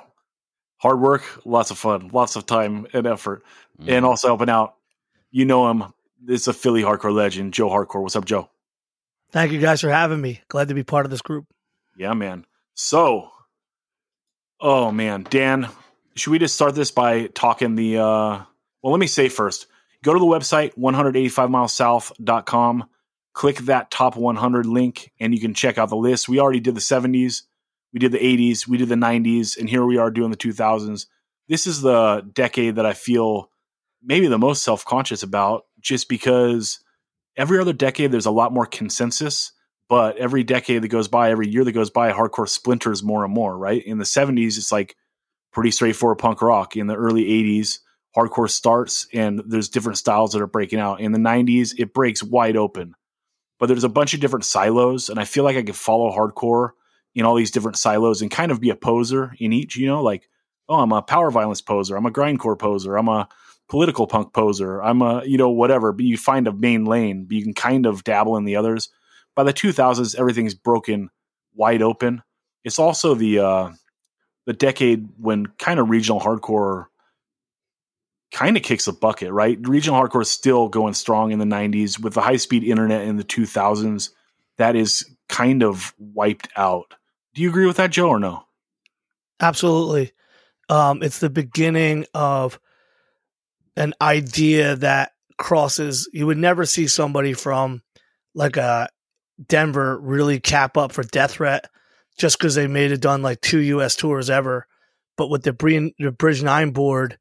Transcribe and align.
hard 0.79 1.01
work, 1.01 1.23
lots 1.45 1.71
of 1.71 1.79
fun, 1.79 2.11
lots 2.13 2.37
of 2.37 2.47
time 2.47 2.87
and 2.93 3.07
effort, 3.07 3.45
and 3.87 4.05
also 4.05 4.29
helping 4.29 4.51
out. 4.51 4.75
You 5.31 5.45
know 5.45 5.71
him. 5.71 5.85
This 6.23 6.43
is 6.43 6.49
a 6.49 6.53
Philly 6.53 6.83
hardcore 6.83 7.15
legend, 7.15 7.55
Joe 7.55 7.69
Hardcore. 7.69 8.03
What's 8.03 8.17
up, 8.17 8.25
Joe? 8.25 8.49
Thank 9.31 9.53
you 9.53 9.61
guys 9.61 9.81
for 9.81 9.91
having 9.91 10.21
me. 10.21 10.41
Glad 10.49 10.69
to 10.69 10.75
be 10.75 10.85
part 10.85 11.07
of 11.07 11.11
this 11.11 11.23
group. 11.23 11.47
Yeah, 11.97 12.13
man. 12.15 12.45
So, 12.75 13.31
oh 14.61 14.91
man, 14.93 15.27
Dan, 15.29 15.69
should 16.15 16.31
we 16.31 16.39
just 16.39 16.55
start 16.55 16.75
this 16.75 16.91
by 16.91 17.27
talking 17.29 17.75
the? 17.77 17.99
uh 17.99 18.43
Well, 18.83 18.93
let 18.93 19.01
me 19.01 19.07
say 19.07 19.29
first, 19.29 19.67
go 20.03 20.13
to 20.13 20.19
the 20.19 20.27
website 20.27 20.75
185milessouth.com, 20.79 22.85
click 23.33 23.59
that 23.59 23.91
top 23.91 24.17
100 24.17 24.67
link, 24.67 25.13
and 25.21 25.35
you 25.35 25.41
can 25.41 25.55
check 25.55 25.79
out 25.79 25.89
the 25.89 25.97
list. 25.97 26.29
We 26.29 26.41
already 26.41 26.61
did 26.61 26.75
the 26.75 26.81
70s, 26.81 27.43
we 27.93 27.99
did 27.99 28.13
the 28.13 28.19
80s, 28.19 28.67
we 28.67 28.79
did 28.79 28.89
the 28.89 28.95
90s, 28.95 29.59
and 29.59 29.69
here 29.69 29.85
we 29.85 29.99
are 29.99 30.11
doing 30.11 30.31
the 30.31 30.37
2000s. 30.37 31.07
This 31.49 31.67
is 31.67 31.83
the 31.83 32.27
decade 32.33 32.77
that 32.77 32.87
I 32.87 32.93
feel 32.93 33.51
maybe 34.03 34.27
the 34.27 34.39
most 34.39 34.63
self 34.63 34.85
conscious 34.85 35.23
about, 35.23 35.67
just 35.81 36.09
because 36.09 36.81
every 37.37 37.59
other 37.59 37.73
decade 37.73 38.13
there's 38.13 38.27
a 38.27 38.31
lot 38.31 38.53
more 38.53 38.67
consensus 38.67 39.53
but 39.89 40.17
every 40.17 40.43
decade 40.43 40.83
that 40.83 40.89
goes 40.89 41.09
by 41.09 41.31
every 41.31 41.49
year 41.49 41.65
that 41.65 41.73
goes 41.73 41.91
by 41.91 42.13
hardcore 42.13 42.49
splinters 42.49 43.03
more 43.03 43.25
and 43.25 43.33
more 43.33 43.57
right 43.57 43.85
in 43.85 43.99
the 43.99 44.05
70s 44.05 44.57
it's 44.57 44.73
like 44.73 44.97
pretty 45.53 45.71
straightforward 45.71 46.19
punk 46.19 46.43
rock 46.43 46.77
in 46.77 46.87
the 46.87 46.95
early 46.95 47.25
80s 47.25 47.79
hardcore 48.17 48.51
starts 48.51 49.07
and 49.13 49.43
there's 49.47 49.69
different 49.69 49.99
styles 49.99 50.33
that 50.33 50.43
are 50.43 50.47
breaking 50.47 50.79
out 50.79 51.01
in 51.01 51.13
the 51.13 51.19
90s 51.19 51.75
it 51.79 51.95
breaks 51.95 52.23
wide 52.23 52.57
open 52.57 52.95
but 53.63 53.69
there's 53.69 53.85
a 53.85 53.89
bunch 53.89 54.13
of 54.13 54.19
different 54.19 54.45
silos 54.45 55.09
and 55.09 55.21
i 55.21 55.25
feel 55.25 55.45
like 55.45 55.57
i 55.57 55.63
could 55.63 55.77
follow 55.77 56.11
hardcore 56.11 56.71
in 57.15 57.25
all 57.25 57.37
these 57.37 57.53
different 57.53 57.77
silos 57.77 58.21
and 58.21 58.31
kind 58.33 58.51
of 58.51 58.61
be 58.61 58.71
a 58.71 58.75
poser 58.75 59.35
in 59.39 59.53
each 59.53 59.77
you 59.77 59.87
know 59.87 60.03
like 60.03 60.29
oh 60.69 60.81
i'm 60.81 60.91
a 60.91 61.01
power 61.01 61.31
violence 61.31 61.61
poser 61.61 61.97
i'm 61.97 62.07
a 62.07 62.11
grindcore 62.11 62.59
poser 62.59 62.99
i'm 62.99 63.09
a 63.09 63.29
political 63.73 64.07
punk 64.07 64.35
poser. 64.35 64.83
I'm 64.83 65.01
a, 65.01 65.25
you 65.25 65.39
know, 65.39 65.49
whatever, 65.49 65.93
but 65.93 66.05
you 66.05 66.19
find 66.19 66.47
a 66.47 66.53
main 66.53 66.85
lane, 66.85 67.25
but 67.25 67.35
you 67.35 67.43
can 67.43 67.55
kind 67.55 67.87
of 67.87 68.05
dabble 68.05 68.37
in 68.37 68.45
the 68.45 68.57
others. 68.57 68.91
By 69.35 69.45
the 69.45 69.53
2000s, 69.55 70.15
everything's 70.19 70.55
broken 70.55 71.09
wide 71.55 71.81
open. 71.81 72.23
It's 72.65 72.79
also 72.79 73.15
the, 73.15 73.39
uh, 73.39 73.71
the 74.45 74.53
decade 74.53 75.09
when 75.19 75.47
kind 75.59 75.81
of 75.81 75.89
regional 75.89 76.21
hardcore 76.21 76.89
kind 78.33 78.57
of 78.57 78.63
kicks 78.63 78.87
a 78.87 78.93
bucket, 78.93 79.31
right? 79.31 79.59
Regional 79.63 80.01
hardcore 80.01 80.23
is 80.23 80.31
still 80.31 80.69
going 80.69 80.95
strong 80.95 81.31
in 81.33 81.39
the 81.39 81.45
90s 81.45 81.99
with 81.99 82.15
the 82.15 82.23
high 82.23 82.37
speed 82.37 82.65
internet 82.65 83.03
in 83.03 83.17
the 83.17 83.25
2000s. 83.25 84.11
That 84.57 84.75
is 84.75 85.09
kind 85.29 85.63
of 85.63 85.95
wiped 85.99 86.49
out. 86.57 86.95
Do 87.35 87.43
you 87.43 87.51
agree 87.51 87.67
with 87.67 87.77
that, 87.77 87.91
Joe, 87.91 88.09
or 88.09 88.19
no? 88.19 88.45
Absolutely. 89.41 90.13
Um, 90.69 91.03
it's 91.03 91.19
the 91.19 91.31
beginning 91.31 92.07
of 92.15 92.59
an 93.77 93.95
idea 94.01 94.77
that 94.77 95.13
crosses 95.39 96.09
you 96.13 96.27
would 96.27 96.39
never 96.39 96.65
see 96.65 96.87
somebody 96.87 97.33
from 97.33 97.83
like 98.35 98.57
a 98.57 98.89
Denver 99.49 99.99
really 99.99 100.41
cap 100.41 100.77
up 100.77 100.93
for 100.93 101.03
death 101.03 101.33
threat 101.33 101.69
just 102.19 102.39
because 102.39 102.55
they 102.55 102.67
made 102.67 102.93
it 102.93 103.01
done 103.01 103.23
like 103.23 103.41
two 103.41 103.59
US 103.59 103.97
tours 103.97 104.31
ever. 104.31 104.67
But 105.17 105.29
with 105.29 105.43
the, 105.43 105.53
Bri- 105.53 105.95
the 105.99 106.13
Bridge 106.13 106.43
Nine 106.43 106.71
board 106.71 107.19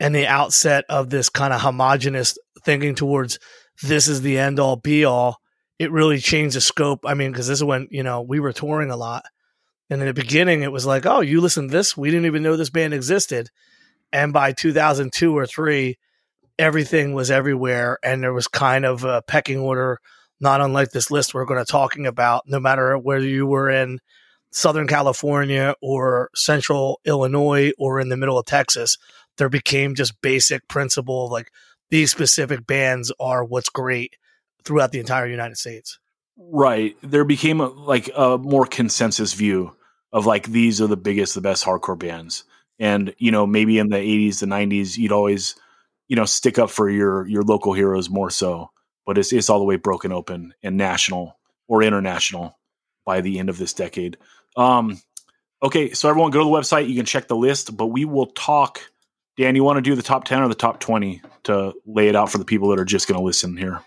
and 0.00 0.14
the 0.14 0.26
outset 0.26 0.84
of 0.88 1.10
this 1.10 1.28
kind 1.28 1.52
of 1.52 1.60
homogenous 1.60 2.36
thinking 2.64 2.94
towards 2.94 3.38
this 3.82 4.08
is 4.08 4.22
the 4.22 4.38
end 4.38 4.58
all 4.58 4.76
be 4.76 5.04
all, 5.04 5.40
it 5.78 5.90
really 5.90 6.18
changed 6.18 6.56
the 6.56 6.60
scope. 6.60 7.00
I 7.04 7.14
mean, 7.14 7.32
because 7.32 7.48
this 7.48 7.58
is 7.58 7.64
when, 7.64 7.88
you 7.90 8.02
know, 8.02 8.22
we 8.22 8.40
were 8.40 8.52
touring 8.52 8.90
a 8.90 8.96
lot. 8.96 9.24
And 9.90 10.00
in 10.00 10.06
the 10.06 10.14
beginning, 10.14 10.62
it 10.62 10.72
was 10.72 10.86
like, 10.86 11.06
oh, 11.06 11.20
you 11.20 11.40
listen 11.40 11.68
to 11.68 11.72
this? 11.72 11.96
We 11.96 12.10
didn't 12.10 12.26
even 12.26 12.42
know 12.42 12.56
this 12.56 12.70
band 12.70 12.94
existed 12.94 13.50
and 14.14 14.32
by 14.32 14.52
2002 14.52 15.36
or 15.36 15.44
3 15.44 15.98
everything 16.58 17.12
was 17.12 17.30
everywhere 17.30 17.98
and 18.02 18.22
there 18.22 18.32
was 18.32 18.46
kind 18.46 18.86
of 18.86 19.04
a 19.04 19.20
pecking 19.22 19.58
order 19.58 19.98
not 20.40 20.60
unlike 20.60 20.90
this 20.90 21.10
list 21.10 21.34
we're 21.34 21.44
going 21.44 21.62
to 21.62 21.70
talking 21.70 22.06
about 22.06 22.44
no 22.46 22.60
matter 22.60 22.96
whether 22.96 23.26
you 23.26 23.44
were 23.44 23.68
in 23.68 23.98
southern 24.52 24.86
california 24.86 25.74
or 25.82 26.30
central 26.34 27.00
illinois 27.04 27.72
or 27.76 28.00
in 28.00 28.08
the 28.08 28.16
middle 28.16 28.38
of 28.38 28.46
texas 28.46 28.96
there 29.38 29.48
became 29.48 29.94
just 29.94 30.20
basic 30.20 30.66
principle 30.68 31.26
of 31.26 31.32
like 31.32 31.50
these 31.90 32.10
specific 32.10 32.66
bands 32.66 33.12
are 33.20 33.44
what's 33.44 33.68
great 33.68 34.16
throughout 34.64 34.92
the 34.92 35.00
entire 35.00 35.26
united 35.26 35.56
states 35.56 35.98
Right. 36.36 36.96
There 37.02 37.24
became 37.24 37.60
a, 37.60 37.68
like 37.68 38.10
a 38.14 38.38
more 38.38 38.66
consensus 38.66 39.34
view 39.34 39.76
of 40.12 40.26
like 40.26 40.46
these 40.46 40.80
are 40.80 40.86
the 40.86 40.96
biggest, 40.96 41.34
the 41.34 41.40
best 41.40 41.64
hardcore 41.64 41.98
bands. 41.98 42.44
And 42.78 43.14
you 43.18 43.30
know, 43.30 43.46
maybe 43.46 43.78
in 43.78 43.88
the 43.88 43.96
'80s, 43.96 44.40
the 44.40 44.46
'90s, 44.46 44.98
you'd 44.98 45.12
always, 45.12 45.54
you 46.08 46.16
know, 46.16 46.24
stick 46.24 46.58
up 46.58 46.70
for 46.70 46.90
your 46.90 47.26
your 47.28 47.42
local 47.42 47.72
heroes 47.72 48.10
more 48.10 48.30
so. 48.30 48.70
But 49.06 49.16
it's 49.16 49.32
it's 49.32 49.48
all 49.48 49.60
the 49.60 49.64
way 49.64 49.76
broken 49.76 50.10
open 50.10 50.54
and 50.62 50.76
national 50.76 51.38
or 51.68 51.82
international 51.82 52.58
by 53.06 53.20
the 53.20 53.38
end 53.38 53.48
of 53.48 53.58
this 53.58 53.72
decade. 53.72 54.16
Um, 54.56 55.00
okay, 55.62 55.92
so 55.92 56.08
everyone 56.08 56.32
go 56.32 56.40
to 56.40 56.44
the 56.44 56.50
website. 56.50 56.88
You 56.88 56.96
can 56.96 57.06
check 57.06 57.28
the 57.28 57.36
list, 57.36 57.76
but 57.76 57.86
we 57.86 58.04
will 58.04 58.26
talk. 58.26 58.80
Dan, 59.36 59.56
you 59.56 59.64
want 59.64 59.78
to 59.78 59.82
do 59.82 59.94
the 59.94 60.02
top 60.02 60.24
ten 60.24 60.42
or 60.42 60.48
the 60.48 60.54
top 60.54 60.80
twenty 60.80 61.22
to 61.44 61.74
lay 61.86 62.08
it 62.08 62.16
out 62.16 62.30
for 62.30 62.38
the 62.38 62.44
people 62.44 62.68
that 62.68 62.78
are 62.78 62.84
just 62.84 63.08
going 63.08 63.18
to 63.18 63.24
listen 63.24 63.56
here? 63.56 63.82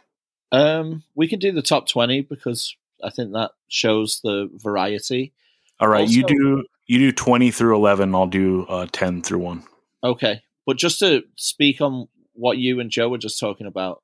Um, 0.52 1.04
we 1.16 1.28
can 1.28 1.40
do 1.40 1.52
the 1.52 1.62
top 1.62 1.90
20 1.90 2.22
because 2.22 2.74
I 3.04 3.10
think 3.10 3.34
that 3.34 3.52
shows 3.68 4.22
the 4.24 4.50
variety. 4.54 5.34
All 5.80 5.88
right, 5.88 6.08
you 6.08 6.24
do 6.24 6.66
you 6.88 6.98
do 6.98 7.12
twenty 7.12 7.52
through 7.52 7.76
eleven. 7.76 8.16
I'll 8.16 8.26
do 8.26 8.66
uh, 8.68 8.88
ten 8.92 9.22
through 9.22 9.40
one. 9.40 9.64
Okay, 10.04 10.42
but 10.66 10.78
just 10.78 10.98
to 11.00 11.24
speak 11.36 11.82
on 11.82 12.08
what 12.34 12.58
you 12.58 12.80
and 12.80 12.90
Joe 12.90 13.10
were 13.10 13.20
just 13.20 13.40
talking 13.40 13.68
about, 13.68 14.02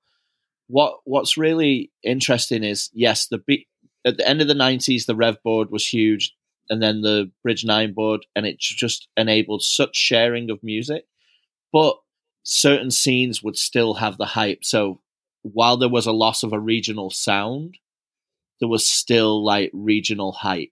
what 0.67 0.99
what's 1.05 1.35
really 1.35 1.91
interesting 2.03 2.63
is 2.63 2.91
yes, 2.93 3.27
the 3.27 3.41
at 4.05 4.17
the 4.17 4.27
end 4.27 4.41
of 4.41 4.47
the 4.47 4.53
nineties, 4.53 5.07
the 5.07 5.15
Rev 5.15 5.41
board 5.41 5.71
was 5.71 5.87
huge, 5.87 6.35
and 6.69 6.79
then 6.79 7.01
the 7.01 7.31
Bridge 7.41 7.65
Nine 7.65 7.93
board, 7.93 8.27
and 8.35 8.45
it 8.45 8.59
just 8.59 9.07
enabled 9.17 9.63
such 9.63 9.95
sharing 9.95 10.51
of 10.51 10.61
music. 10.61 11.05
But 11.73 11.97
certain 12.43 12.91
scenes 12.91 13.43
would 13.43 13.57
still 13.57 13.95
have 13.95 14.17
the 14.17 14.27
hype. 14.27 14.63
So 14.63 15.01
while 15.41 15.75
there 15.75 15.89
was 15.89 16.05
a 16.05 16.13
loss 16.13 16.43
of 16.43 16.53
a 16.53 16.59
regional 16.59 17.09
sound, 17.09 17.79
there 18.59 18.69
was 18.69 18.87
still 18.87 19.43
like 19.43 19.71
regional 19.73 20.31
hype. 20.31 20.71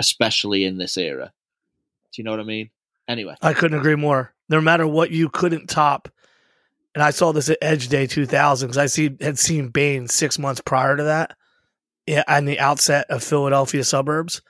especially 0.00 0.64
in 0.64 0.78
this 0.78 0.96
era. 0.96 1.32
Do 2.12 2.20
you 2.20 2.24
know 2.24 2.30
what 2.32 2.40
I 2.40 2.44
mean? 2.44 2.70
Anyway, 3.06 3.34
I 3.42 3.52
couldn't 3.52 3.78
agree 3.78 3.96
more. 3.96 4.32
No 4.48 4.60
matter 4.60 4.86
what, 4.86 5.10
you 5.10 5.28
couldn't 5.28 5.68
top. 5.68 6.08
And 6.94 7.04
I 7.04 7.10
saw 7.10 7.32
this 7.32 7.50
at 7.50 7.58
Edge 7.60 7.88
Day 7.88 8.06
2000 8.06 8.68
because 8.68 8.78
I 8.78 8.86
see 8.86 9.16
had 9.20 9.38
seen 9.38 9.68
Bane 9.68 10.08
six 10.08 10.38
months 10.38 10.60
prior 10.64 10.96
to 10.96 11.04
that, 11.04 11.36
yeah, 12.06 12.24
on 12.26 12.46
the 12.46 12.58
outset 12.58 13.06
of 13.10 13.22
Philadelphia 13.22 13.84
suburbs, 13.84 14.42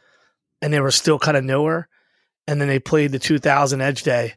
and 0.62 0.72
they 0.72 0.80
were 0.80 0.90
still 0.90 1.18
kind 1.18 1.36
of 1.36 1.44
newer. 1.44 1.88
And 2.46 2.60
then 2.60 2.68
they 2.68 2.78
played 2.78 3.12
the 3.12 3.18
2000 3.18 3.80
Edge 3.80 4.02
Day, 4.02 4.34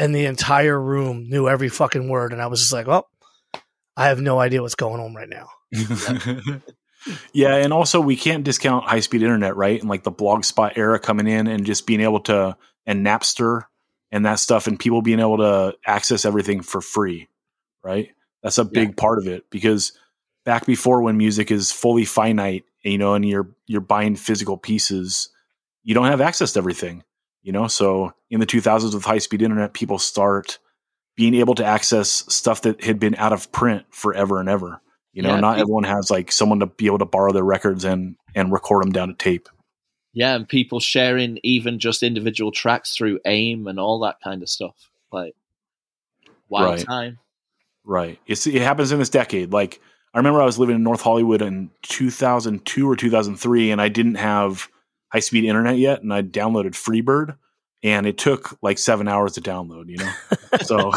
and 0.00 0.14
the 0.14 0.24
entire 0.24 0.80
room 0.80 1.28
knew 1.28 1.46
every 1.46 1.68
fucking 1.68 2.08
word, 2.08 2.32
and 2.32 2.40
I 2.40 2.46
was 2.46 2.60
just 2.60 2.72
like, 2.72 2.86
"Well, 2.86 3.06
I 3.96 4.06
have 4.06 4.18
no 4.20 4.40
idea 4.40 4.62
what's 4.62 4.74
going 4.74 4.98
on 5.00 5.14
right 5.14 5.28
now." 5.28 5.50
yeah, 7.34 7.56
and 7.56 7.72
also 7.72 8.00
we 8.00 8.16
can't 8.16 8.42
discount 8.42 8.86
high 8.86 9.00
speed 9.00 9.22
internet, 9.22 9.56
right? 9.56 9.78
And 9.78 9.90
like 9.90 10.02
the 10.02 10.10
blog 10.10 10.44
spot 10.44 10.72
era 10.76 10.98
coming 10.98 11.26
in 11.26 11.46
and 11.46 11.66
just 11.66 11.86
being 11.86 12.00
able 12.00 12.20
to 12.20 12.56
and 12.86 13.04
Napster 13.04 13.64
and 14.10 14.24
that 14.24 14.38
stuff 14.38 14.66
and 14.66 14.80
people 14.80 15.02
being 15.02 15.20
able 15.20 15.36
to 15.36 15.76
access 15.86 16.24
everything 16.24 16.62
for 16.62 16.80
free, 16.80 17.28
right? 17.84 18.08
That's 18.42 18.58
a 18.58 18.64
big 18.64 18.88
Yeah. 18.88 18.94
part 18.96 19.18
of 19.18 19.28
it 19.28 19.50
because 19.50 19.92
back 20.46 20.64
before 20.64 21.02
when 21.02 21.18
music 21.18 21.50
is 21.50 21.70
fully 21.70 22.06
finite, 22.06 22.64
you 22.82 22.96
know, 22.96 23.12
and 23.14 23.28
you're 23.28 23.50
you're 23.66 23.82
buying 23.82 24.16
physical 24.16 24.56
pieces, 24.56 25.28
you 25.84 25.94
don't 25.94 26.06
have 26.06 26.22
access 26.22 26.54
to 26.54 26.58
everything, 26.58 27.04
you 27.42 27.52
know. 27.52 27.66
So 27.68 28.12
in 28.30 28.40
the 28.40 28.46
2000s 28.46 28.94
with 28.94 29.04
high 29.04 29.18
speed 29.18 29.42
internet, 29.42 29.72
people 29.74 29.98
start 29.98 30.58
being 31.16 31.34
able 31.34 31.54
to 31.56 31.64
access 31.64 32.08
stuff 32.32 32.62
that 32.62 32.82
had 32.82 32.98
been 32.98 33.14
out 33.16 33.32
of 33.32 33.50
print 33.52 33.84
forever 33.90 34.40
and 34.40 34.48
ever. 34.48 34.80
You 35.12 35.22
know, 35.22 35.34
Yeah, 35.34 35.40
not 35.40 35.58
everyone 35.58 35.84
has 35.84 36.10
like 36.10 36.30
someone 36.32 36.60
to 36.60 36.66
be 36.66 36.86
able 36.86 36.98
to 36.98 37.04
borrow 37.04 37.32
their 37.32 37.44
records 37.44 37.84
and 37.84 38.16
and 38.34 38.52
record 38.52 38.82
them 38.84 38.92
down 38.92 39.08
to 39.08 39.14
tape. 39.14 39.48
yeah, 40.12 40.34
and 40.36 40.48
people 40.48 40.80
sharing 40.80 41.38
even 41.42 41.78
just 41.78 42.02
individual 42.02 42.52
tracks 42.52 42.96
through 42.96 43.18
AIM 43.24 43.66
and 43.66 43.78
all 43.80 43.98
that 44.00 44.16
kind 44.22 44.42
of 44.42 44.48
stuff. 44.48 44.74
Like, 45.12 45.34
wild 46.48 46.74
Right. 46.76 46.86
time. 46.86 47.18
Right. 47.84 48.18
It's 48.26 48.46
it 48.46 48.62
happens 48.62 48.92
in 48.92 48.98
this 48.98 49.08
decade. 49.08 49.52
Like 49.52 49.80
I 50.14 50.18
remember 50.18 50.40
I 50.42 50.44
was 50.44 50.58
living 50.58 50.76
in 50.76 50.82
North 50.82 51.00
Hollywood 51.00 51.42
in 51.42 51.70
2002 51.82 52.88
or 52.88 52.96
2003 52.96 53.70
and 53.70 53.80
I 53.80 53.88
didn't 53.88 54.16
have 54.16 54.68
high 55.12 55.20
speed 55.20 55.44
internet 55.44 55.78
yet 55.78 56.02
and 56.02 56.12
I 56.12 56.22
downloaded 56.22 56.72
Freebird 56.72 57.36
and 57.82 58.06
it 58.06 58.18
took 58.18 58.58
like 58.62 58.78
7 58.78 59.08
hours 59.08 59.32
to 59.32 59.40
download, 59.40 59.88
you 59.88 59.96
know. 59.96 60.12
so 60.62 60.92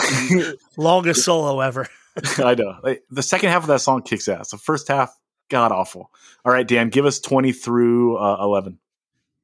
Longest 0.77 1.24
solo 1.24 1.60
ever. 1.60 1.88
I 2.38 2.56
know. 2.56 2.77
Like, 2.83 3.04
the 3.10 3.24
second 3.24 3.50
half 3.50 3.63
of 3.63 3.68
that 3.68 3.81
song 3.81 4.04
kicks 4.04 4.27
ass. 4.27 4.51
The 4.51 4.57
first 4.57 4.88
half 4.88 5.18
god 5.50 5.71
awful. 5.71 6.12
All 6.45 6.51
right, 6.51 6.68
Dan, 6.68 6.89
give 6.89 7.06
us 7.06 7.19
20 7.19 7.51
through 7.51 8.18
uh, 8.18 8.38
11. 8.42 8.80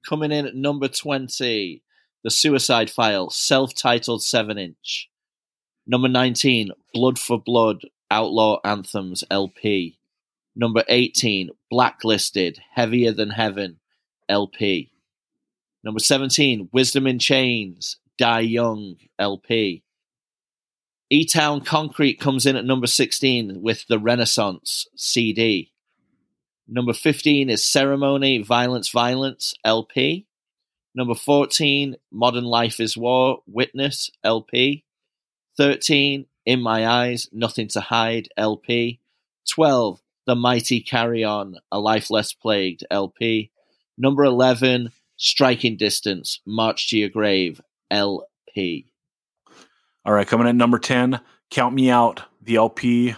Coming 0.08 0.32
in 0.32 0.46
at 0.46 0.56
number 0.56 0.88
20, 0.88 1.82
The 2.24 2.32
Suicide 2.32 2.90
File, 2.90 3.30
self 3.30 3.74
titled 3.74 4.24
7 4.24 4.58
inch. 4.58 5.10
Number 5.88 6.08
19, 6.08 6.70
Blood 6.94 7.18
for 7.18 7.42
Blood, 7.42 7.82
Outlaw 8.12 8.60
Anthems 8.64 9.24
LP. 9.32 9.98
Number 10.56 10.84
18, 10.88 11.50
Blacklisted, 11.70 12.60
Heavier 12.74 13.12
Than 13.12 13.32
Heaven 13.32 13.79
LP. 14.30 14.92
Number 15.84 16.00
17, 16.00 16.70
Wisdom 16.72 17.08
in 17.08 17.20
Chains, 17.20 17.98
Die 18.18 18.40
Young 18.42 18.96
LP. 19.18 19.84
E 21.10 21.26
Town 21.26 21.62
Concrete 21.62 22.20
comes 22.20 22.46
in 22.46 22.56
at 22.56 22.66
number 22.66 22.86
16 22.86 23.62
with 23.62 23.88
the 23.88 23.98
Renaissance 23.98 24.88
CD. 24.96 25.72
Number 26.68 26.94
15 26.94 27.50
is 27.50 27.66
Ceremony, 27.66 28.44
Violence, 28.44 28.90
Violence, 28.90 29.56
LP. 29.66 30.28
Number 30.94 31.16
14, 31.16 31.96
Modern 32.12 32.44
Life 32.44 32.80
is 32.80 32.96
War, 32.96 33.40
Witness, 33.48 34.12
LP. 34.24 34.84
13, 35.58 36.28
In 36.46 36.62
My 36.62 36.88
Eyes, 36.88 37.28
Nothing 37.32 37.70
to 37.70 37.82
Hide, 37.82 38.30
LP. 38.38 39.00
12, 39.50 40.00
The 40.28 40.36
Mighty 40.36 40.82
Carry 40.82 41.24
On, 41.24 41.56
A 41.72 41.80
Life 41.80 42.12
Less 42.12 42.34
Plagued, 42.34 42.86
LP. 42.92 43.50
Number 44.02 44.24
11, 44.24 44.94
Striking 45.18 45.76
Distance, 45.76 46.40
March 46.46 46.90
to 46.90 46.98
Your 46.98 47.10
Grave, 47.10 47.60
LP. 47.92 48.86
All 50.06 50.14
right, 50.14 50.26
coming 50.26 50.48
at 50.48 50.56
number 50.56 50.80
10, 50.80 51.20
Count 51.52 51.76
Me 51.76 51.90
Out, 51.92 52.24
the 52.42 52.56
LP 52.56 53.16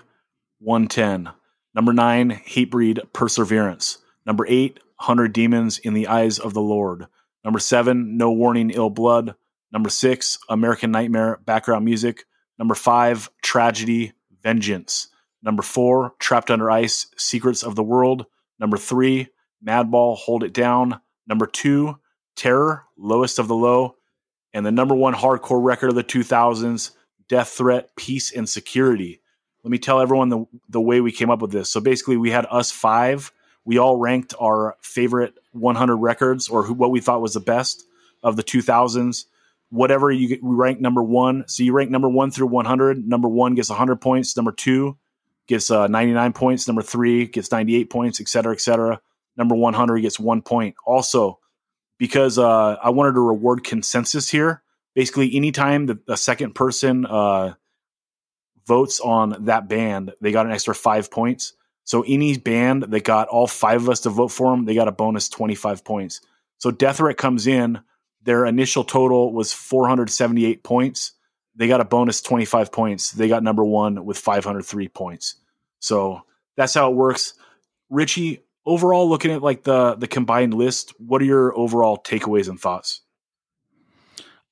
110. 0.58 1.30
Number 1.76 1.94
9, 1.94 2.32
Hatebreed, 2.32 3.14
Perseverance. 3.14 4.00
Number 4.26 4.44
8, 4.48 4.80
100 4.98 5.32
Demons 5.32 5.78
in 5.78 5.94
the 5.94 6.08
Eyes 6.08 6.40
of 6.40 6.56
the 6.56 6.62
Lord. 6.62 7.06
Number 7.46 7.60
7, 7.60 8.18
No 8.18 8.32
Warning, 8.32 8.72
Ill 8.72 8.90
Blood. 8.90 9.36
Number 9.72 9.90
6, 9.90 10.40
American 10.50 10.90
Nightmare, 10.90 11.40
background 11.46 11.86
music. 11.86 12.26
Number 12.58 12.74
5, 12.74 13.30
Tragedy, 13.44 14.14
Vengeance. 14.42 15.10
Number 15.44 15.62
4, 15.62 16.16
Trapped 16.18 16.50
Under 16.50 16.72
Ice, 16.72 17.06
Secrets 17.18 17.62
of 17.62 17.76
the 17.76 17.84
World. 17.84 18.26
Number 18.60 18.78
3, 18.78 19.28
Madball, 19.66 20.18
Hold 20.18 20.44
It 20.44 20.54
Down. 20.54 21.00
Number 21.28 21.46
2, 21.46 21.98
Terror, 22.36 22.84
Lowest 22.98 23.40
of 23.40 23.48
the 23.48 23.56
Low 23.56 23.96
and 24.54 24.66
the 24.66 24.72
number 24.72 24.96
one 24.96 25.14
hardcore 25.14 25.64
record 25.64 25.90
of 25.90 25.96
the 25.96 26.04
2000s, 26.04 26.92
Death 27.28 27.50
Threat, 27.50 27.96
Peace 27.96 28.32
and 28.32 28.48
Security. 28.48 29.22
Let 29.64 29.72
me 29.72 29.78
tell 29.78 30.02
everyone 30.02 30.30
the, 30.30 30.46
the 30.70 30.82
way 30.82 31.02
we 31.02 31.12
came 31.12 31.30
up 31.30 31.42
with 31.42 31.52
this. 31.52 31.70
So 31.70 31.80
basically, 31.80 32.18
we 32.18 32.32
had 32.32 32.48
us 32.50 32.72
five. 32.72 33.32
We 33.64 33.78
all 33.78 33.98
ranked 33.98 34.34
our 34.40 34.76
favorite 34.82 35.36
100 35.52 35.96
records 35.96 36.50
or 36.50 36.64
who, 36.64 36.74
what 36.74 36.92
we 36.92 37.00
thought 37.00 37.22
was 37.22 37.36
the 37.36 37.40
best 37.40 37.86
of 38.24 38.36
the 38.36 38.44
2000s. 38.44 39.26
Whatever 39.70 40.12
you 40.12 40.28
get, 40.28 40.44
we 40.44 40.56
rank 40.56 40.82
number 40.82 41.04
one. 41.04 41.48
So 41.48 41.64
you 41.64 41.72
rank 41.72 41.92
number 41.92 42.10
one 42.10 42.32
through 42.32 42.48
100. 42.48 43.08
Number 43.08 43.30
one 43.30 43.56
gets 43.56 43.70
100 43.70 43.98
points. 43.98 44.36
Number 44.36 44.52
two 44.52 44.98
gets 45.48 45.70
uh, 45.70 45.88
99 45.88 46.34
points. 46.34 46.68
Number 46.68 46.82
three 46.82 47.28
gets 47.28 47.52
98 47.52 47.90
points, 47.90 48.20
et 48.20 48.28
cetera, 48.28 48.54
et 48.54 48.62
cetera. 48.62 49.00
Number 49.38 49.56
100 49.56 50.00
gets 50.00 50.20
one 50.20 50.42
point. 50.42 50.76
Also, 50.86 51.40
because 51.98 52.38
uh, 52.38 52.78
I 52.82 52.90
wanted 52.90 53.14
to 53.14 53.22
reward 53.22 53.64
consensus 53.64 54.30
here. 54.30 54.64
Basically, 54.96 55.36
anytime 55.36 55.86
the, 55.86 56.00
the 56.06 56.18
second 56.18 56.54
person 56.54 57.06
uh, 57.06 57.54
votes 58.68 59.00
on 59.00 59.46
that 59.46 59.70
band, 59.70 60.14
they 60.22 60.32
got 60.32 60.46
an 60.46 60.52
extra 60.52 60.76
five 60.76 61.12
points. 61.12 61.54
So 61.84 62.04
any 62.08 62.38
band 62.38 62.84
that 62.84 63.04
got 63.04 63.28
all 63.28 63.48
five 63.48 63.84
of 63.84 63.90
us 63.90 64.02
to 64.02 64.10
vote 64.10 64.30
for 64.30 64.52
them, 64.52 64.66
they 64.66 64.76
got 64.76 64.88
a 64.88 64.92
bonus 64.92 65.30
25 65.30 65.84
points. 65.84 66.22
So 66.58 66.72
Death 66.72 66.98
Threat 66.98 67.18
comes 67.18 67.48
in, 67.48 67.82
their 68.24 68.46
initial 68.46 68.84
total 68.84 69.34
was 69.34 69.52
478 69.52 70.64
points. 70.64 71.14
They 71.56 71.68
got 71.68 71.82
a 71.82 71.86
bonus 71.86 72.22
25 72.22 72.72
points. 72.72 73.12
They 73.12 73.28
got 73.28 73.44
number 73.44 73.64
one 73.64 74.06
with 74.06 74.18
503 74.18 74.88
points. 74.90 75.36
So 75.80 76.22
that's 76.56 76.74
how 76.74 76.90
it 76.92 76.96
works. 76.96 77.34
Richie, 77.90 78.44
overall 78.66 79.10
looking 79.10 79.32
at 79.32 79.42
like 79.42 79.64
the 79.64 79.96
the 79.96 80.08
combined 80.08 80.54
list, 80.54 80.94
what 81.00 81.22
are 81.22 81.26
your 81.26 81.58
overall 81.58 81.98
takeaways 81.98 82.50
and 82.50 82.60
thoughts? 82.60 83.02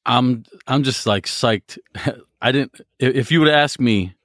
I'm 0.06 0.44
I'm 0.68 0.84
just 0.84 1.06
like 1.06 1.26
psyched. 1.26 1.78
I 2.42 2.52
didn't. 2.52 2.80
If 3.00 3.32
you 3.32 3.40
would 3.42 3.50
ask 3.50 3.80
me, 3.80 4.16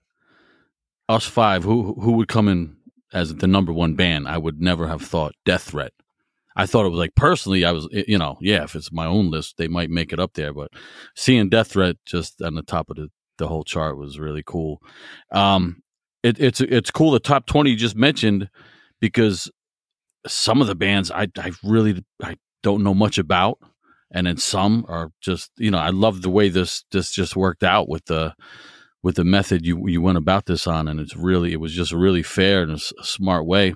us 1.08 1.26
five, 1.26 1.64
who 1.64 1.94
who 2.00 2.12
would 2.12 2.28
come 2.28 2.48
in 2.48 2.76
as 3.12 3.34
the 3.34 3.46
number 3.46 3.72
one 3.72 3.94
band, 3.94 4.28
I 4.28 4.38
would 4.38 4.60
never 4.60 4.88
have 4.88 5.02
thought 5.02 5.34
Death 5.44 5.64
Threat. 5.64 5.92
I 6.56 6.66
thought 6.66 6.86
it 6.86 6.90
was 6.90 6.98
like 6.98 7.16
personally, 7.16 7.64
I 7.64 7.72
was 7.72 7.88
you 7.90 8.18
know 8.18 8.38
yeah, 8.40 8.62
if 8.64 8.74
it's 8.74 8.92
my 8.92 9.06
own 9.06 9.30
list, 9.30 9.56
they 9.56 9.68
might 9.68 9.90
make 9.90 10.12
it 10.12 10.20
up 10.20 10.34
there. 10.34 10.54
But 10.54 10.70
seeing 11.14 11.48
Death 11.48 11.72
Threat 11.72 11.96
just 12.06 12.40
on 12.40 12.54
the 12.54 12.62
top 12.62 12.90
of 12.90 12.96
the 12.96 13.08
the 13.38 13.48
whole 13.48 13.64
chart 13.64 13.98
was 13.98 14.18
really 14.18 14.44
cool. 14.46 14.80
Um, 15.32 15.82
it, 16.22 16.40
it's 16.40 16.60
it's 16.60 16.90
cool 16.90 17.10
the 17.10 17.20
top 17.20 17.46
twenty 17.46 17.70
you 17.70 17.76
just 17.76 17.96
mentioned 17.96 18.48
because 19.00 19.50
some 20.26 20.60
of 20.60 20.66
the 20.66 20.74
bands 20.74 21.10
I 21.10 21.28
I 21.36 21.52
really 21.62 22.04
I 22.22 22.36
don't 22.62 22.82
know 22.82 22.94
much 22.94 23.18
about 23.18 23.58
and 24.10 24.26
then 24.26 24.36
some 24.36 24.86
are 24.88 25.10
just 25.20 25.50
you 25.58 25.70
know 25.70 25.78
I 25.78 25.90
love 25.90 26.22
the 26.22 26.30
way 26.30 26.48
this 26.48 26.84
this 26.92 27.10
just 27.10 27.36
worked 27.36 27.62
out 27.62 27.88
with 27.88 28.06
the 28.06 28.34
with 29.02 29.16
the 29.16 29.24
method 29.24 29.66
you 29.66 29.86
you 29.88 30.00
went 30.00 30.16
about 30.16 30.46
this 30.46 30.66
on 30.66 30.88
and 30.88 31.00
it's 31.00 31.16
really 31.16 31.52
it 31.52 31.60
was 31.60 31.74
just 31.74 31.92
really 31.92 32.22
fair 32.22 32.62
and 32.62 32.72
a, 32.72 32.80
a 33.00 33.04
smart 33.04 33.44
way. 33.44 33.74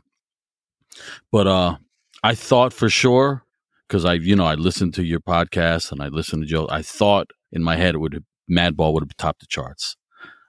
But 1.30 1.46
uh 1.46 1.76
I 2.22 2.34
thought 2.34 2.72
for 2.72 2.88
sure 2.88 3.44
because 3.86 4.04
I 4.04 4.14
you 4.14 4.36
know 4.36 4.46
I 4.46 4.54
listened 4.54 4.94
to 4.94 5.04
your 5.04 5.20
podcast 5.20 5.92
and 5.92 6.00
I 6.02 6.08
listened 6.08 6.44
to 6.44 6.48
Joe 6.48 6.68
I 6.70 6.82
thought 6.82 7.30
in 7.52 7.62
my 7.62 7.76
head 7.76 7.94
it 7.94 7.98
would 7.98 8.24
Madball 8.50 8.94
would 8.94 9.02
have 9.02 9.16
topped 9.18 9.40
the 9.40 9.46
charts. 9.46 9.96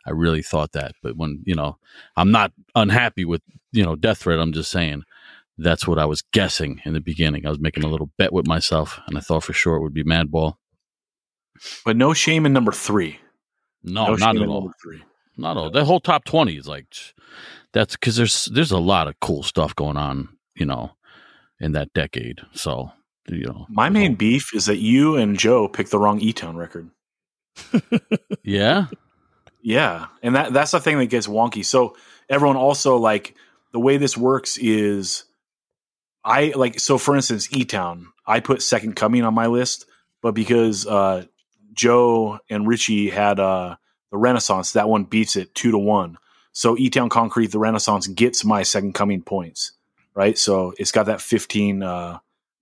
I 0.06 0.12
really 0.12 0.42
thought 0.42 0.72
that 0.74 0.94
but 1.02 1.18
when 1.18 1.42
you 1.46 1.56
know 1.56 1.78
I'm 2.16 2.32
not 2.32 2.54
unhappy 2.76 3.26
with 3.26 3.42
you 3.72 3.84
know 3.84 3.96
Death 3.96 4.20
Threat 4.20 4.40
I'm 4.40 4.54
just 4.54 4.72
saying 4.72 5.04
that's 5.62 5.88
what 5.88 6.00
I 6.00 6.06
was 6.06 6.22
guessing 6.34 6.82
in 6.86 6.94
the 6.94 7.00
beginning. 7.02 7.46
I 7.46 7.50
was 7.50 7.60
making 7.60 7.84
a 7.84 7.88
little 7.88 8.10
bet 8.18 8.34
with 8.34 8.48
myself, 8.48 9.00
and 9.08 9.18
I 9.18 9.22
thought 9.22 9.44
for 9.44 9.54
sure 9.54 9.76
it 9.76 9.82
would 9.82 9.94
be 9.94 10.04
Madball. 10.04 10.56
But 11.86 11.98
no 11.98 12.14
shame 12.14 12.46
in 12.46 12.54
number 12.54 12.72
three. 12.72 13.20
No, 13.84 14.08
no 14.08 14.16
not 14.16 14.38
at 14.38 14.48
all. 14.48 14.72
three. 14.82 15.02
Not 15.38 15.58
at 15.58 15.58
all. 15.58 15.72
The 15.72 15.86
whole 15.86 16.00
top 16.00 16.26
twenty 16.26 16.58
is 16.58 16.68
like 16.68 16.94
that's 17.74 17.96
because 17.96 18.16
there's 18.16 18.46
there's 18.46 18.72
a 18.72 18.78
lot 18.78 19.08
of 19.08 19.20
cool 19.20 19.44
stuff 19.44 19.76
going 19.76 19.98
on, 19.98 20.30
you 20.56 20.66
know, 20.66 20.92
in 21.60 21.74
that 21.74 21.94
decade. 21.94 22.40
So 22.54 22.92
you 23.28 23.46
know. 23.46 23.66
My 23.70 23.90
main 23.90 24.12
whole- 24.12 24.18
beef 24.18 24.54
is 24.54 24.66
that 24.66 24.78
you 24.78 25.16
and 25.16 25.38
Joe 25.38 25.68
picked 25.68 25.92
the 25.92 26.00
wrong 26.00 26.20
E 26.20 26.34
Town 26.34 26.56
record. 26.58 26.90
Yeah. 28.44 28.86
Yeah, 29.62 30.08
and 30.24 30.36
that 30.36 30.54
that's 30.54 30.72
the 30.72 30.80
thing 30.80 30.98
that 31.00 31.08
gets 31.08 31.28
wonky. 31.28 31.66
So 31.66 31.96
everyone 32.30 32.56
also 32.56 32.96
like 32.96 33.36
the 33.74 33.80
way 33.80 33.98
this 33.98 34.16
works 34.18 34.58
is 34.58 35.26
I 36.24 36.54
like 36.56 36.80
so 36.80 36.98
for 36.98 37.16
instance 37.16 37.48
E 37.52 37.66
Town, 37.66 38.08
I 38.26 38.40
put 38.40 38.62
Second 38.62 38.96
Coming 38.96 39.24
on 39.24 39.34
my 39.34 39.48
list, 39.48 39.86
but 40.22 40.34
because 40.34 40.86
uh 40.86 41.26
Joe 41.74 42.40
and 42.50 42.68
Richie 42.68 43.10
had 43.10 43.40
uh 43.40 43.76
the 44.12 44.18
Renaissance, 44.18 44.74
that 44.74 44.90
one 44.90 45.04
beats 45.04 45.36
it 45.36 45.54
two 45.56 45.72
to 45.72 45.78
one. 45.78 46.18
So 46.52 46.78
E 46.78 46.90
Town 46.90 47.10
Concrete, 47.10 47.52
the 47.52 47.60
Renaissance 47.60 48.08
gets 48.08 48.44
my 48.44 48.64
Second 48.64 48.94
Coming 48.94 49.22
points, 49.22 49.74
right? 50.14 50.38
So 50.38 50.74
it's 50.78 50.92
got 50.92 51.06
that 51.06 51.22
fifteen 51.22 51.84
uh 51.84 52.20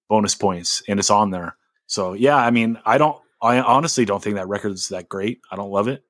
bonus 0.07 0.35
points 0.35 0.83
and 0.87 0.99
it's 0.99 1.09
on 1.09 1.31
there. 1.31 1.57
So 1.87 2.13
yeah, 2.13 2.35
I 2.37 2.51
mean, 2.51 2.79
I 2.85 2.97
don't 2.97 3.17
I 3.41 3.59
honestly 3.59 4.05
don't 4.05 4.21
think 4.21 4.35
that 4.35 4.47
record's 4.47 4.89
that 4.89 5.09
great. 5.09 5.41
I 5.51 5.55
don't 5.55 5.71
love 5.71 5.87
it. 5.87 6.03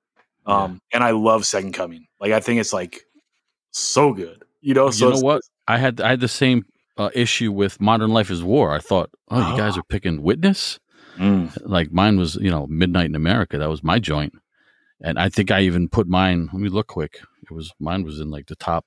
Um, 0.45 0.81
and 0.93 1.03
I 1.03 1.11
love 1.11 1.45
Second 1.45 1.73
Coming. 1.73 2.07
Like 2.21 2.31
I 2.31 2.39
think 2.39 2.61
it's 2.61 2.71
like 2.71 3.03
so 3.71 4.13
good. 4.13 4.43
You 4.61 4.73
know, 4.73 4.89
so 4.91 5.07
you 5.07 5.13
know 5.15 5.19
what? 5.19 5.41
I 5.67 5.77
had 5.77 5.99
I 6.01 6.09
had 6.09 6.19
the 6.21 6.27
same 6.29 6.65
uh, 6.97 7.09
issue 7.13 7.51
with 7.51 7.79
Modern 7.79 8.11
Life 8.11 8.29
is 8.31 8.43
War. 8.43 8.73
I 8.73 8.79
thought, 8.79 9.09
oh, 9.29 9.51
you 9.51 9.57
guys 9.57 9.77
are 9.77 9.83
picking 9.83 10.21
Witness. 10.21 10.79
Mm. 11.17 11.57
Like 11.65 11.91
mine 11.91 12.17
was, 12.17 12.35
you 12.35 12.51
know, 12.51 12.67
Midnight 12.67 13.07
in 13.07 13.15
America. 13.15 13.57
That 13.57 13.69
was 13.69 13.83
my 13.83 13.99
joint, 13.99 14.33
and 15.01 15.17
I 15.17 15.29
think 15.29 15.49
I 15.51 15.61
even 15.61 15.89
put 15.89 16.07
mine. 16.07 16.49
Let 16.53 16.61
me 16.61 16.69
look 16.69 16.87
quick. 16.87 17.19
It 17.43 17.51
was 17.51 17.71
mine 17.79 18.03
was 18.03 18.19
in 18.19 18.29
like 18.29 18.47
the 18.47 18.55
top. 18.55 18.85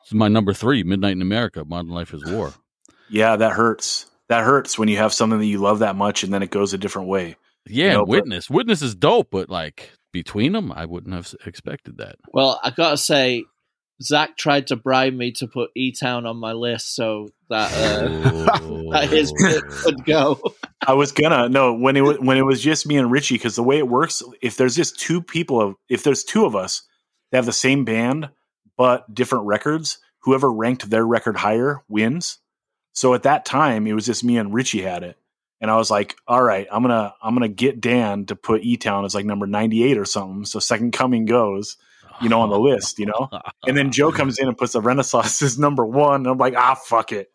This 0.00 0.08
is 0.08 0.14
my 0.14 0.28
number 0.28 0.52
three, 0.52 0.82
Midnight 0.82 1.12
in 1.12 1.22
America. 1.22 1.64
Modern 1.64 1.92
Life 1.92 2.12
is 2.14 2.24
War. 2.26 2.52
Yeah, 3.10 3.36
that 3.36 3.52
hurts. 3.52 4.06
That 4.28 4.42
hurts 4.42 4.78
when 4.78 4.88
you 4.88 4.96
have 4.96 5.12
something 5.12 5.38
that 5.38 5.44
you 5.44 5.58
love 5.58 5.80
that 5.80 5.96
much 5.96 6.24
and 6.24 6.32
then 6.32 6.42
it 6.42 6.50
goes 6.50 6.72
a 6.72 6.78
different 6.78 7.08
way. 7.08 7.36
Yeah, 7.66 7.92
know, 7.92 8.06
but- 8.06 8.08
Witness. 8.08 8.48
Witness 8.48 8.80
is 8.80 8.94
dope, 8.94 9.28
but 9.30 9.50
like 9.50 9.90
between 10.12 10.52
them, 10.52 10.72
I 10.72 10.86
wouldn't 10.86 11.14
have 11.14 11.34
expected 11.44 11.98
that. 11.98 12.16
Well, 12.32 12.58
I 12.64 12.70
gotta 12.70 12.96
say, 12.96 13.44
Zach 14.02 14.36
tried 14.36 14.68
to 14.68 14.76
bribe 14.76 15.14
me 15.14 15.32
to 15.32 15.46
put 15.46 15.70
E 15.74 15.92
Town 15.92 16.26
on 16.26 16.36
my 16.36 16.52
list 16.52 16.94
so 16.94 17.30
that 17.48 17.72
uh, 17.72 18.58
that 18.92 19.08
his 19.10 19.32
pick 19.32 19.62
could 19.68 20.04
go. 20.04 20.54
I 20.86 20.94
was 20.94 21.12
gonna 21.12 21.48
no 21.48 21.74
when 21.74 21.96
it 21.96 22.02
wa- 22.02 22.14
when 22.14 22.38
it 22.38 22.44
was 22.44 22.60
just 22.60 22.86
me 22.86 22.96
and 22.96 23.10
Richie 23.10 23.36
because 23.36 23.56
the 23.56 23.62
way 23.62 23.78
it 23.78 23.88
works, 23.88 24.22
if 24.40 24.56
there's 24.56 24.74
just 24.74 24.98
two 24.98 25.22
people 25.22 25.60
of 25.60 25.74
if 25.88 26.02
there's 26.02 26.24
two 26.24 26.44
of 26.44 26.56
us 26.56 26.82
that 27.30 27.38
have 27.38 27.46
the 27.46 27.52
same 27.52 27.84
band 27.84 28.30
but 28.76 29.12
different 29.14 29.46
records, 29.46 29.98
whoever 30.20 30.50
ranked 30.52 30.88
their 30.88 31.06
record 31.06 31.36
higher 31.36 31.82
wins. 31.88 32.38
So 32.94 33.14
at 33.14 33.22
that 33.22 33.44
time, 33.44 33.86
it 33.86 33.92
was 33.94 34.06
just 34.06 34.24
me 34.24 34.36
and 34.36 34.52
Richie 34.52 34.82
had 34.82 35.02
it, 35.02 35.16
and 35.60 35.70
I 35.70 35.76
was 35.76 35.90
like, 35.90 36.16
"All 36.26 36.42
right, 36.42 36.66
I'm 36.70 36.82
gonna 36.82 37.14
I'm 37.22 37.34
gonna 37.34 37.48
get 37.48 37.80
Dan 37.80 38.26
to 38.26 38.36
put 38.36 38.62
E 38.62 38.76
Town 38.76 39.04
as 39.04 39.14
like 39.14 39.24
number 39.24 39.46
98 39.46 39.96
or 39.96 40.04
something." 40.04 40.44
So 40.44 40.58
Second 40.58 40.92
Coming 40.92 41.24
goes, 41.24 41.76
you 42.22 42.28
know, 42.28 42.40
on 42.40 42.50
the 42.50 42.58
list, 42.58 42.98
you 42.98 43.06
know. 43.06 43.28
And 43.66 43.76
then 43.76 43.92
Joe 43.92 44.12
comes 44.12 44.38
in 44.38 44.48
and 44.48 44.56
puts 44.56 44.72
the 44.72 44.80
Renaissance 44.80 45.42
as 45.42 45.58
number 45.58 45.84
one. 45.84 46.22
And 46.22 46.26
I'm 46.28 46.38
like, 46.38 46.54
ah, 46.56 46.74
fuck 46.74 47.12
it. 47.12 47.30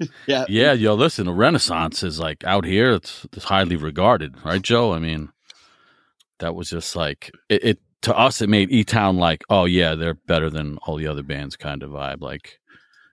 Yeah, 0.26 0.44
Yeah, 0.48 0.72
yo, 0.72 0.94
listen, 0.94 1.26
the 1.26 1.32
Renaissance 1.32 2.02
is 2.02 2.18
like 2.18 2.44
out 2.44 2.64
here. 2.64 2.92
It's, 2.92 3.26
it's 3.32 3.44
highly 3.44 3.76
regarded, 3.76 4.34
right, 4.44 4.60
Joe? 4.60 4.92
I 4.92 4.98
mean, 4.98 5.30
that 6.40 6.54
was 6.54 6.68
just 6.68 6.96
like 6.96 7.30
it, 7.48 7.64
it 7.64 7.78
to 8.02 8.16
us. 8.16 8.42
It 8.42 8.48
made 8.48 8.70
E 8.70 8.84
Town 8.84 9.16
like, 9.16 9.42
oh 9.48 9.64
yeah, 9.64 9.94
they're 9.94 10.14
better 10.14 10.50
than 10.50 10.78
all 10.78 10.96
the 10.96 11.06
other 11.06 11.22
bands, 11.22 11.56
kind 11.56 11.82
of 11.82 11.90
vibe. 11.90 12.20
Like, 12.20 12.58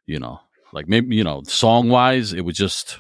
you 0.06 0.20
know, 0.20 0.40
like 0.74 0.88
maybe 0.88 1.16
you 1.16 1.24
know, 1.24 1.44
song 1.44 1.90
wise, 1.90 2.34
it 2.34 2.42
was 2.42 2.58
just, 2.58 3.00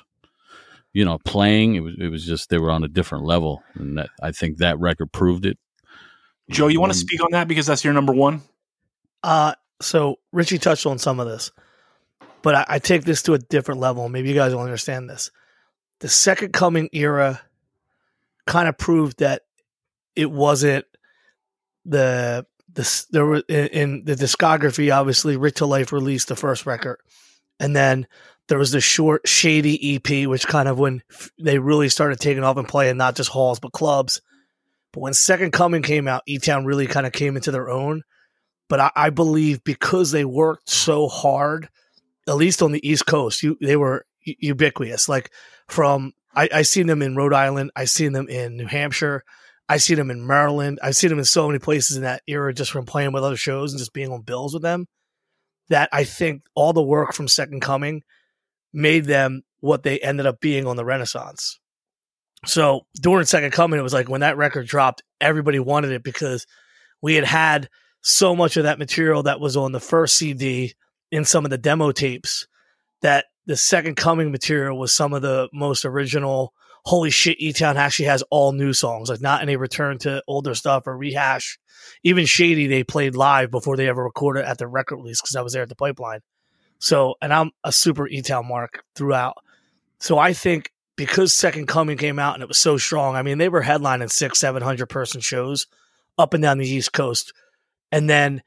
you 0.93 1.03
know, 1.03 1.17
playing. 1.25 1.75
It 1.75 1.81
was 1.81 1.95
it 1.99 2.07
was 2.09 2.25
just 2.25 2.49
they 2.49 2.59
were 2.59 2.71
on 2.71 2.83
a 2.83 2.89
different 2.89 3.25
level, 3.25 3.63
and 3.73 3.97
that 3.97 4.09
I 4.21 4.31
think 4.31 4.57
that 4.57 4.79
record 4.79 5.11
proved 5.11 5.45
it. 5.45 5.57
Joe, 6.49 6.67
you 6.67 6.79
want 6.79 6.91
to 6.93 6.97
Um, 6.97 7.01
speak 7.01 7.23
on 7.23 7.31
that 7.31 7.47
because 7.47 7.65
that's 7.65 7.83
your 7.83 7.93
number 7.93 8.13
one? 8.13 8.41
Uh, 9.23 9.53
so 9.81 10.19
Richie 10.31 10.57
touched 10.57 10.85
on 10.85 10.97
some 10.97 11.19
of 11.19 11.27
this, 11.27 11.51
but 12.41 12.55
I, 12.55 12.65
I 12.67 12.79
take 12.79 13.03
this 13.03 13.21
to 13.23 13.33
a 13.33 13.39
different 13.39 13.81
level. 13.81 14.07
Maybe 14.09 14.29
you 14.29 14.35
guys 14.35 14.53
will 14.53 14.61
understand 14.61 15.09
this. 15.09 15.31
The 15.99 16.09
Second 16.09 16.53
Coming 16.53 16.89
era 16.93 17.41
kind 18.45 18.69
of 18.69 18.77
proved 18.77 19.19
that 19.19 19.43
it 20.15 20.31
wasn't 20.31 20.85
the 21.85 22.45
the 22.73 23.05
there 23.11 23.25
were 23.25 23.43
in, 23.49 23.67
in 23.67 24.03
the 24.05 24.15
discography. 24.15 24.95
Obviously, 24.95 25.37
Rick 25.37 25.55
to 25.55 25.65
Life 25.65 25.91
released 25.91 26.27
the 26.27 26.35
first 26.35 26.65
record, 26.65 26.99
and 27.59 27.75
then 27.75 28.07
there 28.47 28.57
was 28.59 28.71
the 28.71 28.79
short 28.81 29.27
Shady 29.27 29.95
EP, 29.95 30.27
which 30.27 30.47
kind 30.47 30.67
of 30.69 30.79
when 30.79 31.01
f- 31.11 31.31
they 31.39 31.59
really 31.59 31.89
started 31.89 32.19
taking 32.19 32.43
off 32.43 32.57
and 32.57 32.67
playing 32.67 32.97
not 32.97 33.15
just 33.15 33.29
halls 33.29 33.59
but 33.59 33.73
clubs. 33.73 34.21
But 34.97 35.01
when 35.01 35.13
Second 35.13 35.51
Coming 35.51 35.83
came 35.83 36.07
out, 36.07 36.23
E 36.25 36.39
Town 36.39 36.65
really 36.65 36.87
kind 36.87 37.05
of 37.05 37.13
came 37.13 37.35
into 37.35 37.51
their 37.51 37.69
own 37.69 38.01
but 38.69 38.79
I, 38.79 38.91
I 38.95 39.09
believe 39.09 39.63
because 39.63 40.11
they 40.11 40.25
worked 40.25 40.69
so 40.69 41.07
hard, 41.07 41.69
at 42.27 42.35
least 42.35 42.61
on 42.61 42.71
the 42.71 42.87
East 42.87 43.05
Coast, 43.05 43.43
you, 43.43 43.57
they 43.61 43.75
were 43.75 44.05
ubiquitous. 44.23 45.07
Like 45.07 45.31
from 45.67 46.13
I, 46.35 46.49
I 46.53 46.61
seen 46.63 46.87
them 46.87 47.01
in 47.01 47.15
Rhode 47.15 47.33
Island, 47.33 47.71
I 47.75 47.85
seen 47.85 48.13
them 48.13 48.27
in 48.27 48.57
New 48.57 48.67
Hampshire, 48.67 49.23
I 49.69 49.77
seen 49.77 49.97
them 49.97 50.11
in 50.11 50.25
Maryland, 50.25 50.79
I've 50.83 50.95
seen 50.95 51.09
them 51.09 51.19
in 51.19 51.25
so 51.25 51.47
many 51.47 51.59
places 51.59 51.97
in 51.97 52.03
that 52.03 52.23
era 52.27 52.53
just 52.53 52.71
from 52.71 52.85
playing 52.85 53.13
with 53.13 53.23
other 53.23 53.37
shows 53.37 53.71
and 53.71 53.79
just 53.79 53.93
being 53.93 54.11
on 54.11 54.21
bills 54.21 54.53
with 54.53 54.63
them. 54.63 54.87
That 55.69 55.89
I 55.91 56.03
think 56.03 56.43
all 56.55 56.73
the 56.73 56.83
work 56.83 57.13
from 57.13 57.27
Second 57.27 57.61
Coming 57.61 58.03
made 58.73 59.05
them 59.05 59.43
what 59.59 59.83
they 59.83 59.99
ended 59.99 60.25
up 60.25 60.39
being 60.39 60.65
on 60.65 60.75
the 60.75 60.85
Renaissance. 60.85 61.59
So 62.45 62.85
during 63.01 63.25
Second 63.25 63.51
Coming, 63.51 63.79
it 63.79 63.83
was 63.83 63.93
like 63.93 64.09
when 64.09 64.21
that 64.21 64.37
record 64.37 64.67
dropped, 64.67 65.03
everybody 65.19 65.59
wanted 65.59 65.91
it 65.91 66.03
because 66.03 66.45
we 67.01 67.15
had 67.15 67.25
had 67.25 67.69
so 68.01 68.35
much 68.35 68.57
of 68.57 68.63
that 68.63 68.79
material 68.79 69.23
that 69.23 69.39
was 69.39 69.57
on 69.57 69.71
the 69.71 69.79
first 69.79 70.15
CD 70.15 70.73
in 71.11 71.25
some 71.25 71.45
of 71.45 71.51
the 71.51 71.57
demo 71.57 71.91
tapes 71.91 72.47
that 73.01 73.25
the 73.45 73.57
second 73.57 73.95
coming 73.95 74.31
material 74.31 74.77
was 74.77 74.93
some 74.93 75.13
of 75.13 75.21
the 75.21 75.49
most 75.53 75.85
original. 75.85 76.53
Holy 76.85 77.09
shit, 77.09 77.39
E 77.39 77.53
Town 77.53 77.75
actually 77.75 78.05
has 78.05 78.23
all 78.29 78.51
new 78.51 78.71
songs, 78.71 79.09
like 79.09 79.21
not 79.21 79.41
any 79.41 79.55
return 79.55 79.97
to 79.99 80.23
older 80.27 80.53
stuff 80.53 80.87
or 80.87 80.95
rehash. 80.95 81.59
Even 82.03 82.25
Shady, 82.25 82.67
they 82.67 82.83
played 82.83 83.15
live 83.15 83.51
before 83.51 83.75
they 83.77 83.89
ever 83.89 84.03
recorded 84.03 84.45
at 84.45 84.57
the 84.57 84.67
record 84.67 84.97
release 84.97 85.21
because 85.21 85.35
I 85.35 85.41
was 85.41 85.53
there 85.53 85.63
at 85.63 85.69
the 85.69 85.75
pipeline. 85.75 86.21
So, 86.79 87.15
and 87.21 87.33
I'm 87.33 87.51
a 87.63 87.71
super 87.71 88.07
E 88.07 88.21
Town 88.21 88.47
mark 88.47 88.83
throughout. 88.95 89.35
So 89.99 90.17
I 90.17 90.33
think 90.33 90.71
because 90.97 91.33
Second 91.33 91.67
Coming 91.67 91.97
came 91.97 92.19
out 92.19 92.33
and 92.33 92.43
it 92.43 92.49
was 92.49 92.57
so 92.57 92.77
strong, 92.77 93.15
I 93.15 93.21
mean, 93.21 93.37
they 93.37 93.49
were 93.49 93.61
headlining 93.61 94.11
six, 94.11 94.39
700 94.39 94.87
person 94.87 95.21
shows 95.21 95.67
up 96.17 96.33
and 96.33 96.41
down 96.41 96.57
the 96.57 96.67
East 96.67 96.91
Coast. 96.91 97.31
And 97.91 98.09
then 98.09 98.41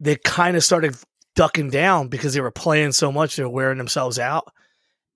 they 0.00 0.16
kind 0.16 0.56
of 0.56 0.64
started 0.64 0.96
ducking 1.34 1.70
down 1.70 2.08
because 2.08 2.34
they 2.34 2.40
were 2.40 2.50
playing 2.50 2.92
so 2.92 3.12
much 3.12 3.36
they 3.36 3.44
were 3.44 3.48
wearing 3.48 3.78
themselves 3.78 4.18
out. 4.18 4.52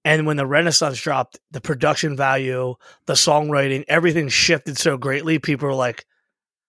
And 0.05 0.27
when 0.27 0.39
the 0.39 0.47
renaissance 0.47 0.99
dropped 0.99 1.39
the 1.51 1.61
production 1.61 2.17
value 2.17 2.75
the 3.07 3.15
songwriting 3.15 3.85
everything 3.89 4.29
shifted 4.29 4.79
so 4.79 4.97
greatly 4.97 5.39
people 5.39 5.69
were 5.69 5.75
like 5.75 6.07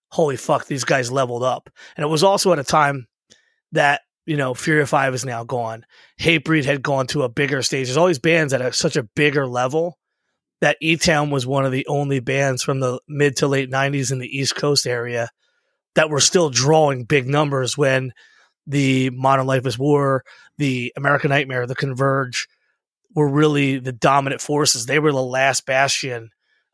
holy 0.09 0.35
fuck 0.35 0.65
these 0.65 0.83
guys 0.83 1.11
leveled 1.11 1.43
up. 1.43 1.69
And 1.95 2.03
it 2.03 2.09
was 2.09 2.23
also 2.23 2.51
at 2.51 2.59
a 2.59 2.63
time 2.63 3.07
that 3.71 4.01
you 4.25 4.37
know 4.37 4.53
Fury 4.53 4.81
of 4.81 4.89
Five 4.89 5.13
is 5.13 5.25
now 5.25 5.43
gone. 5.43 5.85
Hatebreed 6.19 6.65
had 6.65 6.81
gone 6.81 7.07
to 7.07 7.23
a 7.23 7.29
bigger 7.29 7.61
stage. 7.61 7.87
There's 7.87 7.97
all 7.97 8.07
these 8.07 8.19
bands 8.19 8.53
at 8.53 8.75
such 8.75 8.95
a 8.95 9.03
bigger 9.03 9.47
level 9.47 9.97
that 10.61 10.77
E 10.79 10.95
Town 10.95 11.29
was 11.31 11.45
one 11.45 11.65
of 11.65 11.71
the 11.71 11.87
only 11.87 12.19
bands 12.19 12.63
from 12.63 12.79
the 12.79 12.99
mid 13.07 13.37
to 13.37 13.47
late 13.47 13.69
'90s 13.69 14.11
in 14.11 14.19
the 14.19 14.37
East 14.37 14.55
Coast 14.55 14.85
area 14.85 15.29
that 15.95 16.09
were 16.09 16.19
still 16.19 16.49
drawing 16.49 17.03
big 17.03 17.27
numbers 17.27 17.77
when 17.77 18.13
the 18.67 19.09
Modern 19.09 19.47
Life 19.47 19.65
is 19.65 19.77
War, 19.77 20.23
the 20.57 20.93
American 20.95 21.29
Nightmare, 21.29 21.65
the 21.67 21.75
Converge 21.75 22.47
were 23.13 23.27
really 23.27 23.79
the 23.79 23.91
dominant 23.91 24.41
forces. 24.41 24.85
They 24.85 24.99
were 24.99 25.11
the 25.11 25.21
last 25.21 25.65
bastion 25.65 26.29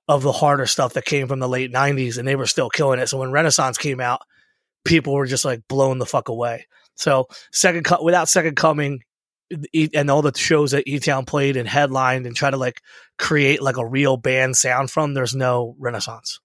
of 0.07 0.21
the 0.21 0.31
harder 0.31 0.65
stuff 0.65 0.93
that 0.93 1.05
came 1.05 1.27
from 1.27 1.39
the 1.39 1.49
late 1.49 1.71
'90s, 1.71 2.17
and 2.17 2.27
they 2.27 2.35
were 2.35 2.45
still 2.45 2.69
killing 2.69 2.99
it. 2.99 3.07
So 3.07 3.19
when 3.19 3.31
Renaissance 3.31 3.77
came 3.77 3.99
out, 3.99 4.21
people 4.85 5.13
were 5.13 5.25
just 5.25 5.45
like 5.45 5.67
blown 5.67 5.97
the 5.97 6.05
fuck 6.05 6.29
away. 6.29 6.67
So 6.97 7.27
second, 7.51 7.85
co- 7.85 8.03
without 8.03 8.27
second 8.27 8.55
coming, 8.55 9.01
and 9.93 10.11
all 10.11 10.21
the 10.21 10.37
shows 10.37 10.71
that 10.71 10.87
E 10.87 10.99
Town 10.99 11.25
played 11.25 11.55
and 11.55 11.67
headlined 11.67 12.25
and 12.25 12.35
try 12.35 12.51
to 12.51 12.57
like 12.57 12.81
create 13.17 13.61
like 13.61 13.77
a 13.77 13.85
real 13.85 14.17
band 14.17 14.57
sound 14.57 14.91
from, 14.91 15.13
there's 15.13 15.35
no 15.35 15.75
Renaissance. 15.79 16.39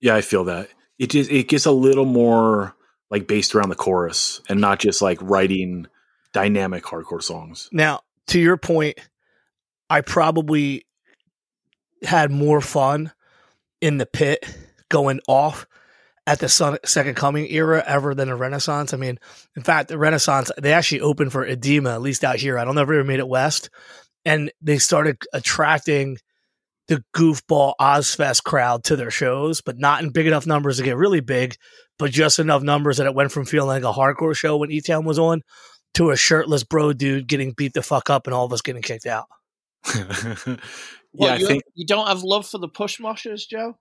Yeah, 0.00 0.14
I 0.14 0.20
feel 0.20 0.44
that. 0.44 0.68
It 0.98 1.10
just 1.10 1.30
it 1.30 1.48
gets 1.48 1.64
a 1.64 1.70
little 1.70 2.04
more 2.04 2.76
like 3.10 3.26
based 3.26 3.54
around 3.54 3.70
the 3.70 3.74
chorus 3.74 4.42
and 4.48 4.60
not 4.60 4.80
just 4.80 5.00
like 5.00 5.18
writing 5.22 5.86
dynamic 6.32 6.84
hardcore 6.84 7.22
songs. 7.22 7.68
Now, 7.72 8.00
to 8.28 8.38
your 8.38 8.58
point, 8.58 8.98
I 9.88 10.02
probably 10.02 10.86
had 12.02 12.30
more 12.30 12.60
fun 12.60 13.12
in 13.80 13.98
the 13.98 14.06
pit 14.06 14.44
going 14.88 15.20
off 15.26 15.66
at 16.28 16.40
the 16.40 16.78
Second 16.84 17.14
Coming 17.14 17.50
era 17.50 17.82
ever 17.86 18.14
than 18.14 18.28
the 18.28 18.36
Renaissance. 18.36 18.92
I 18.92 18.98
mean, 18.98 19.18
in 19.56 19.62
fact, 19.62 19.88
the 19.88 19.96
Renaissance 19.96 20.50
they 20.60 20.74
actually 20.74 21.00
opened 21.00 21.32
for 21.32 21.46
Edema, 21.46 21.94
at 21.94 22.02
least 22.02 22.22
out 22.22 22.36
here. 22.36 22.58
I 22.58 22.66
don't 22.66 22.74
know 22.74 22.82
if 22.82 22.88
they 22.88 22.96
ever 22.96 23.04
made 23.04 23.18
it 23.18 23.26
west, 23.26 23.70
and 24.26 24.52
they 24.60 24.76
started 24.76 25.16
attracting 25.32 26.18
the 26.86 27.02
goofball 27.16 27.72
Ozzfest 27.80 28.44
crowd 28.44 28.84
to 28.84 28.96
their 28.96 29.10
shows, 29.10 29.62
but 29.62 29.78
not 29.78 30.02
in 30.02 30.10
big 30.10 30.26
enough 30.26 30.46
numbers 30.46 30.76
to 30.76 30.82
get 30.82 30.98
really 30.98 31.20
big, 31.20 31.54
but 31.98 32.10
just 32.10 32.38
enough 32.38 32.62
numbers 32.62 32.98
that 32.98 33.06
it 33.06 33.14
went 33.14 33.32
from 33.32 33.46
feeling 33.46 33.68
like 33.68 33.84
a 33.84 33.98
hardcore 33.98 34.36
show 34.36 34.58
when 34.58 34.70
E 34.70 34.82
Town 34.82 35.06
was 35.06 35.18
on 35.18 35.40
to 35.94 36.10
a 36.10 36.16
shirtless 36.16 36.62
bro 36.62 36.92
dude 36.92 37.26
getting 37.26 37.52
beat 37.52 37.72
the 37.72 37.82
fuck 37.82 38.10
up 38.10 38.26
and 38.26 38.34
all 38.34 38.44
of 38.44 38.52
us 38.52 38.60
getting 38.60 38.82
kicked 38.82 39.06
out. 39.06 39.24
yeah, 41.12 41.26
What, 41.26 41.30
I 41.30 41.36
you, 41.36 41.46
think 41.46 41.62
you 41.74 41.86
don't 41.86 42.06
have 42.08 42.22
love 42.22 42.46
for 42.46 42.58
the 42.58 42.68
push 42.68 43.00
moshers, 43.00 43.46
Joe. 43.48 43.76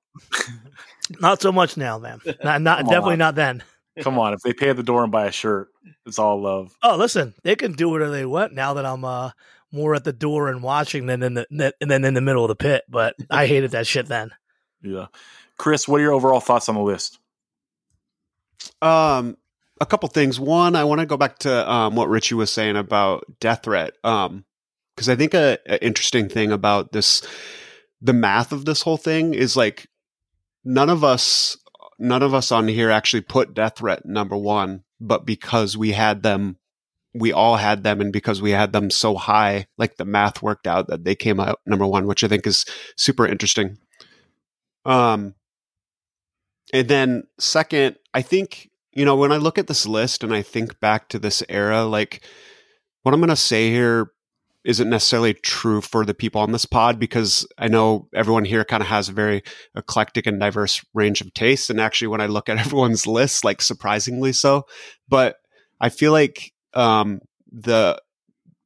Not 1.19 1.41
so 1.41 1.51
much 1.51 1.77
now, 1.77 1.97
man. 1.97 2.19
Not, 2.43 2.61
not 2.61 2.79
definitely 2.85 3.13
on. 3.13 3.19
not 3.19 3.35
then. 3.35 3.63
come 4.01 4.19
on, 4.19 4.33
if 4.33 4.41
they 4.41 4.53
pay 4.53 4.69
at 4.69 4.75
the 4.75 4.83
door 4.83 5.03
and 5.03 5.11
buy 5.11 5.25
a 5.27 5.31
shirt, 5.31 5.69
it's 6.05 6.19
all 6.19 6.41
love. 6.41 6.75
Oh, 6.83 6.97
listen, 6.97 7.33
they 7.43 7.55
can 7.55 7.73
do 7.73 7.89
whatever 7.89 8.11
they 8.11 8.25
want 8.25 8.53
now 8.53 8.73
that 8.73 8.85
I'm 8.85 9.05
uh, 9.05 9.31
more 9.71 9.95
at 9.95 10.03
the 10.03 10.13
door 10.13 10.49
and 10.49 10.61
watching 10.61 11.05
than 11.05 11.23
in 11.23 11.33
the 11.35 11.47
than 11.49 11.71
than 11.79 12.03
in 12.03 12.13
the 12.13 12.21
middle 12.21 12.43
of 12.43 12.49
the 12.49 12.55
pit. 12.55 12.83
But 12.89 13.15
I 13.29 13.47
hated 13.47 13.71
that 13.71 13.87
shit 13.87 14.07
then. 14.07 14.31
Yeah. 14.81 15.07
Chris, 15.57 15.87
what 15.87 15.99
are 15.99 16.03
your 16.03 16.13
overall 16.13 16.39
thoughts 16.39 16.69
on 16.69 16.75
the 16.75 16.81
list? 16.81 17.19
Um, 18.81 19.37
a 19.81 19.85
couple 19.85 20.09
things. 20.09 20.39
One, 20.39 20.75
I 20.75 20.83
want 20.83 20.99
to 21.01 21.05
go 21.05 21.17
back 21.17 21.39
to 21.39 21.71
um, 21.71 21.95
what 21.95 22.09
Richie 22.09 22.35
was 22.35 22.51
saying 22.51 22.75
about 22.75 23.25
death 23.39 23.63
threat. 23.63 23.93
Um, 24.03 24.45
because 24.97 25.09
I 25.09 25.15
think 25.15 25.35
a, 25.35 25.59
a 25.67 25.85
interesting 25.85 26.27
thing 26.27 26.51
about 26.51 26.91
this, 26.91 27.21
the 28.01 28.13
math 28.13 28.51
of 28.51 28.65
this 28.65 28.81
whole 28.81 28.97
thing 28.97 29.35
is 29.35 29.55
like 29.55 29.87
none 30.65 30.89
of 30.89 31.03
us, 31.03 31.55
none 31.99 32.23
of 32.23 32.33
us 32.33 32.51
on 32.51 32.67
here 32.67 32.89
actually 32.89 33.21
put 33.21 33.53
death 33.53 33.77
threat 33.77 34.07
number 34.07 34.35
one, 34.35 34.83
but 34.99 35.23
because 35.23 35.77
we 35.77 35.91
had 35.91 36.23
them, 36.23 36.57
we 37.13 37.31
all 37.31 37.57
had 37.57 37.83
them, 37.83 38.01
and 38.01 38.11
because 38.11 38.41
we 38.41 38.49
had 38.51 38.73
them 38.73 38.89
so 38.89 39.15
high, 39.15 39.67
like 39.77 39.97
the 39.97 40.05
math 40.05 40.41
worked 40.41 40.65
out 40.65 40.87
that 40.87 41.03
they 41.03 41.13
came 41.13 41.39
out 41.39 41.59
number 41.67 41.85
one, 41.85 42.07
which 42.07 42.23
I 42.23 42.27
think 42.27 42.47
is 42.47 42.65
super 42.95 43.27
interesting. 43.27 43.77
Um, 44.83 45.35
and 46.73 46.87
then 46.87 47.23
second, 47.39 47.97
I 48.15 48.23
think, 48.23 48.71
you 48.93 49.05
know, 49.05 49.15
when 49.15 49.31
I 49.31 49.37
look 49.37 49.59
at 49.59 49.67
this 49.67 49.85
list 49.85 50.23
and 50.23 50.33
I 50.33 50.41
think 50.41 50.79
back 50.79 51.07
to 51.09 51.19
this 51.19 51.43
era, 51.49 51.83
like 51.85 52.23
what 53.03 53.13
I'm 53.13 53.19
going 53.19 53.29
to 53.29 53.35
say 53.35 53.69
here 53.69 54.11
isn't 54.67 54.89
necessarily 54.89 55.33
true 55.33 55.79
for 55.79 56.05
the 56.05 56.13
people 56.13 56.41
on 56.41 56.51
this 56.51 56.65
pod 56.65 56.99
because 56.99 57.47
I 57.57 57.69
know 57.69 58.09
everyone 58.13 58.43
here 58.43 58.65
kind 58.65 58.83
of 58.83 58.89
has 58.89 59.07
a 59.07 59.13
very 59.13 59.41
eclectic 59.77 60.27
and 60.27 60.41
diverse 60.41 60.83
range 60.93 61.21
of 61.21 61.33
tastes. 61.33 61.69
And 61.69 61.79
actually, 61.79 62.09
when 62.09 62.19
I 62.19 62.25
look 62.25 62.49
at 62.49 62.57
everyone's 62.65 63.07
list, 63.07 63.45
like 63.45 63.61
surprisingly 63.61 64.33
so, 64.33 64.65
but 65.07 65.37
I 65.79 65.87
feel 65.87 66.11
like 66.11 66.51
um, 66.73 67.21
the 67.49 68.01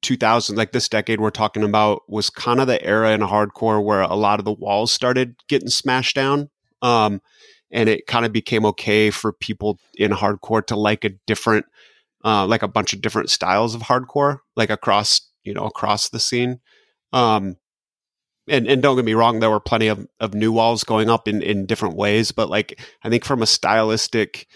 2000s, 0.03 0.55
like 0.57 0.71
this 0.71 0.89
decade 0.89 1.21
we're 1.21 1.29
talking 1.29 1.63
about, 1.63 2.01
was 2.09 2.31
kind 2.31 2.59
of 2.59 2.65
the 2.65 2.83
era 2.83 3.11
in 3.11 3.21
hardcore 3.21 3.83
where 3.83 4.01
a 4.01 4.15
lot 4.15 4.39
of 4.39 4.45
the 4.45 4.53
walls 4.53 4.91
started 4.91 5.35
getting 5.47 5.69
smashed 5.69 6.15
down. 6.15 6.49
Um, 6.81 7.21
and 7.71 7.87
it 7.87 8.07
kind 8.07 8.25
of 8.25 8.33
became 8.33 8.65
okay 8.65 9.11
for 9.11 9.31
people 9.31 9.77
in 9.93 10.09
hardcore 10.11 10.65
to 10.65 10.75
like 10.75 11.05
a 11.05 11.11
different, 11.27 11.67
uh, 12.25 12.47
like 12.47 12.63
a 12.63 12.67
bunch 12.67 12.91
of 12.93 13.01
different 13.01 13.29
styles 13.29 13.75
of 13.75 13.83
hardcore, 13.83 14.39
like 14.55 14.71
across, 14.71 15.30
you 15.43 15.53
know, 15.53 15.65
across 15.65 16.09
the 16.09 16.19
scene. 16.19 16.59
Um, 17.13 17.57
and, 18.47 18.67
and 18.67 18.81
don't 18.81 18.95
get 18.95 19.05
me 19.05 19.13
wrong, 19.13 19.39
there 19.39 19.49
were 19.49 19.59
plenty 19.59 19.87
of, 19.87 20.07
of 20.19 20.33
new 20.33 20.51
walls 20.51 20.83
going 20.83 21.09
up 21.09 21.27
in, 21.27 21.41
in 21.41 21.65
different 21.65 21.95
ways, 21.95 22.31
but 22.31 22.49
like, 22.49 22.79
I 23.03 23.09
think 23.09 23.23
from 23.23 23.41
a 23.41 23.47
stylistic 23.47 24.47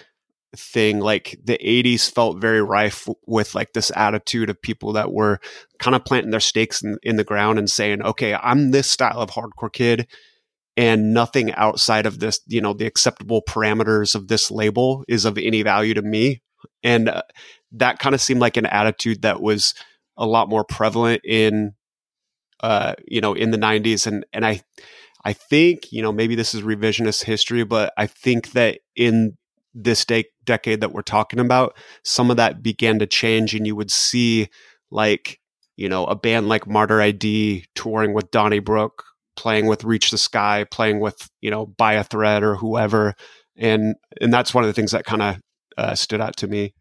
thing, 0.56 1.00
like 1.00 1.40
the 1.44 1.58
80s 1.58 2.10
felt 2.10 2.42
very 2.42 2.62
rife 2.62 3.08
with 3.28 3.54
like 3.56 3.74
this 3.74 3.92
attitude 3.96 4.50
of 4.50 4.62
people 4.62 4.94
that 4.94 5.12
were 5.12 5.40
kind 5.80 5.96
of 5.96 6.06
planting 6.06 6.32
their 6.32 6.40
stakes 6.40 6.82
in, 6.82 6.98
in 7.04 7.16
the 7.16 7.24
ground 7.24 7.60
and 7.60 7.70
saying, 7.70 8.02
okay, 8.02 8.34
I'm 8.34 8.72
this 8.72 8.90
style 8.90 9.20
of 9.20 9.32
hardcore 9.32 9.72
kid 9.72 10.08
and 10.78 11.14
nothing 11.14 11.54
outside 11.54 12.06
of 12.06 12.20
this, 12.20 12.40
you 12.48 12.62
know, 12.62 12.74
the 12.74 12.86
acceptable 12.86 13.42
parameters 13.48 14.16
of 14.16 14.28
this 14.28 14.52
label 14.52 15.04
is 15.08 15.26
of 15.26 15.38
any 15.38 15.62
value 15.64 15.94
to 15.94 16.02
me. 16.02 16.42
And 16.84 17.10
uh, 17.10 17.22
that 17.74 18.00
kind 18.00 18.16
of 18.16 18.22
seemed 18.22 18.42
like 18.42 18.58
an 18.58 18.66
attitude 18.66 19.22
that 19.22 19.42
was 19.42 19.74
a 20.18 20.26
lot 20.26 20.50
more 20.50 20.64
prevalent 20.64 21.22
in, 21.26 21.74
uh, 22.62 22.96
you 23.08 23.22
know, 23.22 23.34
in 23.34 23.52
the 23.52 23.58
'90s. 23.58 24.08
And 24.08 24.26
and 24.34 24.46
I, 24.46 24.62
I 25.24 25.34
think, 25.34 25.92
you 25.92 26.02
know, 26.02 26.12
maybe 26.12 26.36
this 26.36 26.54
is 26.54 26.62
revisionist 26.62 27.24
history, 27.24 27.64
but 27.64 27.94
I 27.98 28.08
think 28.08 28.52
that 28.52 28.80
in 28.96 29.38
this 29.74 30.06
de- 30.06 30.30
decade 30.46 30.82
that 30.82 30.94
we're 30.94 31.02
talking 31.02 31.40
about, 31.40 31.76
some 32.04 32.32
of 32.32 32.38
that 32.38 32.64
began 32.64 33.00
to 33.00 33.08
change, 33.08 33.54
and 33.54 33.66
you 33.68 33.76
would 33.76 33.92
see 33.92 34.50
like, 34.92 35.40
you 35.76 35.90
know, 35.90 36.06
a 36.06 36.16
band 36.16 36.48
like 36.48 36.68
Martyr 36.68 37.02
A.D. 37.02 37.66
touring 37.76 38.14
with 38.14 38.32
Donnybrook 38.32 39.04
playing 39.36 39.68
with 39.68 39.84
Reach 39.84 40.12
the 40.12 40.18
Sky, 40.18 40.66
playing 40.70 41.00
with 41.00 41.30
you 41.42 41.52
know 41.52 41.66
By 41.66 41.94
a 41.94 42.04
Thread 42.04 42.44
or 42.44 42.56
whoever, 42.56 43.14
and 43.56 43.96
and 44.22 44.34
that's 44.34 44.54
one 44.54 44.64
of 44.64 44.68
the 44.68 44.74
things 44.74 44.92
that 44.92 45.06
kind 45.06 45.22
of 45.22 45.38
uh, 45.78 45.96
stood 45.96 46.22
out 46.22 46.38
to 46.38 46.48
me. 46.48 46.74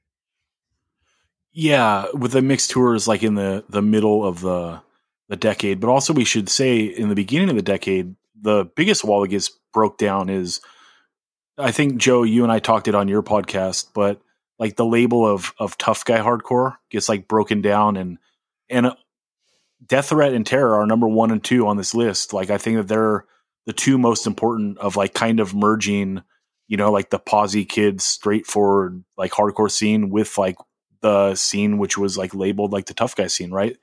Yeah, 1.57 2.07
with 2.13 2.33
the 2.33 2.43
mixed 2.43 2.71
tours 2.71 3.07
like 3.07 3.23
in 3.23 3.37
the 3.37 3.65
the 3.69 3.81
middle 3.81 4.27
of 4.27 4.41
the 4.41 4.83
the 5.29 5.37
decade, 5.37 5.79
but 5.81 5.89
also 5.89 6.13
we 6.13 6.25
should 6.25 6.49
say 6.49 6.81
in 6.81 7.09
the 7.09 7.15
beginning 7.15 7.49
of 7.49 7.57
the 7.57 7.63
decade, 7.63 8.17
the 8.41 8.65
biggest 8.77 9.05
wall 9.05 9.23
that 9.23 9.29
gets 9.29 9.51
broke 9.73 9.97
down 9.97 10.29
is 10.29 10.61
I 11.57 11.71
think 11.71 11.99
Joe, 11.99 12.25
you 12.25 12.43
and 12.43 12.51
I 12.51 12.59
talked 12.59 12.89
it 12.89 12.97
on 12.97 13.07
your 13.07 13.23
podcast, 13.23 13.87
but 13.95 14.21
like 14.59 14.75
the 14.75 14.85
label 14.85 15.25
of 15.25 15.55
of 15.59 15.79
tough 15.79 16.05
guy 16.05 16.19
hardcore 16.19 16.77
gets 16.91 17.09
like 17.09 17.29
broken 17.29 17.63
down 17.63 17.97
and 17.97 18.19
and 18.69 18.87
uh, 18.87 18.97
Death 19.87 20.09
Threat 20.09 20.33
and 20.33 20.45
Terror 20.45 20.75
are 20.75 20.87
number 20.87 21.07
one 21.07 21.31
and 21.31 21.43
two 21.43 21.69
on 21.69 21.77
this 21.77 21.95
list. 21.95 22.33
Like 22.33 22.51
I 22.51 22.59
think 22.59 22.79
that 22.79 22.89
they're 22.89 23.27
the 23.67 23.73
two 23.73 23.97
most 23.97 24.27
important 24.27 24.79
of 24.79 24.97
like 24.97 25.15
kind 25.15 25.39
of 25.39 25.55
merging, 25.55 26.23
you 26.67 26.77
know, 26.77 26.91
like 26.91 27.11
the 27.11 27.21
posy 27.21 27.65
kids 27.65 28.03
straightforward 28.03 29.05
like 29.17 29.31
hardcore 29.31 29.71
scene 29.71 30.11
with 30.11 30.37
like 30.37 30.57
the 31.05 31.35
scene 31.35 31.77
which 31.77 31.99
was 31.99 32.17
like 32.17 32.35
labeled 32.35 32.73
like 32.73 32.87
the 32.87 32.95
tough 32.95 33.15
guy 33.15 33.27
scene, 33.27 33.51
right? 33.53 33.77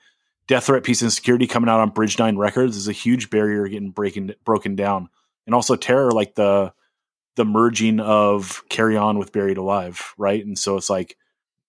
Death 0.47 0.65
Threat, 0.65 0.84
Peace 0.84 1.03
and 1.03 1.13
Security 1.13 1.45
coming 1.45 1.69
out 1.69 1.79
on 1.79 1.91
Bridge 1.91 2.17
Nine 2.17 2.36
Records 2.36 2.75
is 2.75 2.88
a 2.88 2.93
huge 2.93 3.29
barrier 3.29 3.67
getting 3.67 3.91
breaking 3.91 4.34
broken 4.43 4.75
down, 4.75 5.07
and 5.45 5.53
also 5.53 5.75
Terror, 5.75 6.12
like 6.12 6.34
the 6.34 6.73
the 7.36 7.45
merging 7.45 7.99
of 7.99 8.63
Carry 8.69 8.97
On 8.97 9.19
with 9.19 9.31
Buried 9.31 9.57
Alive, 9.57 10.13
right? 10.17 10.43
And 10.43 10.57
so 10.57 10.77
it's 10.77 10.89
like 10.89 11.15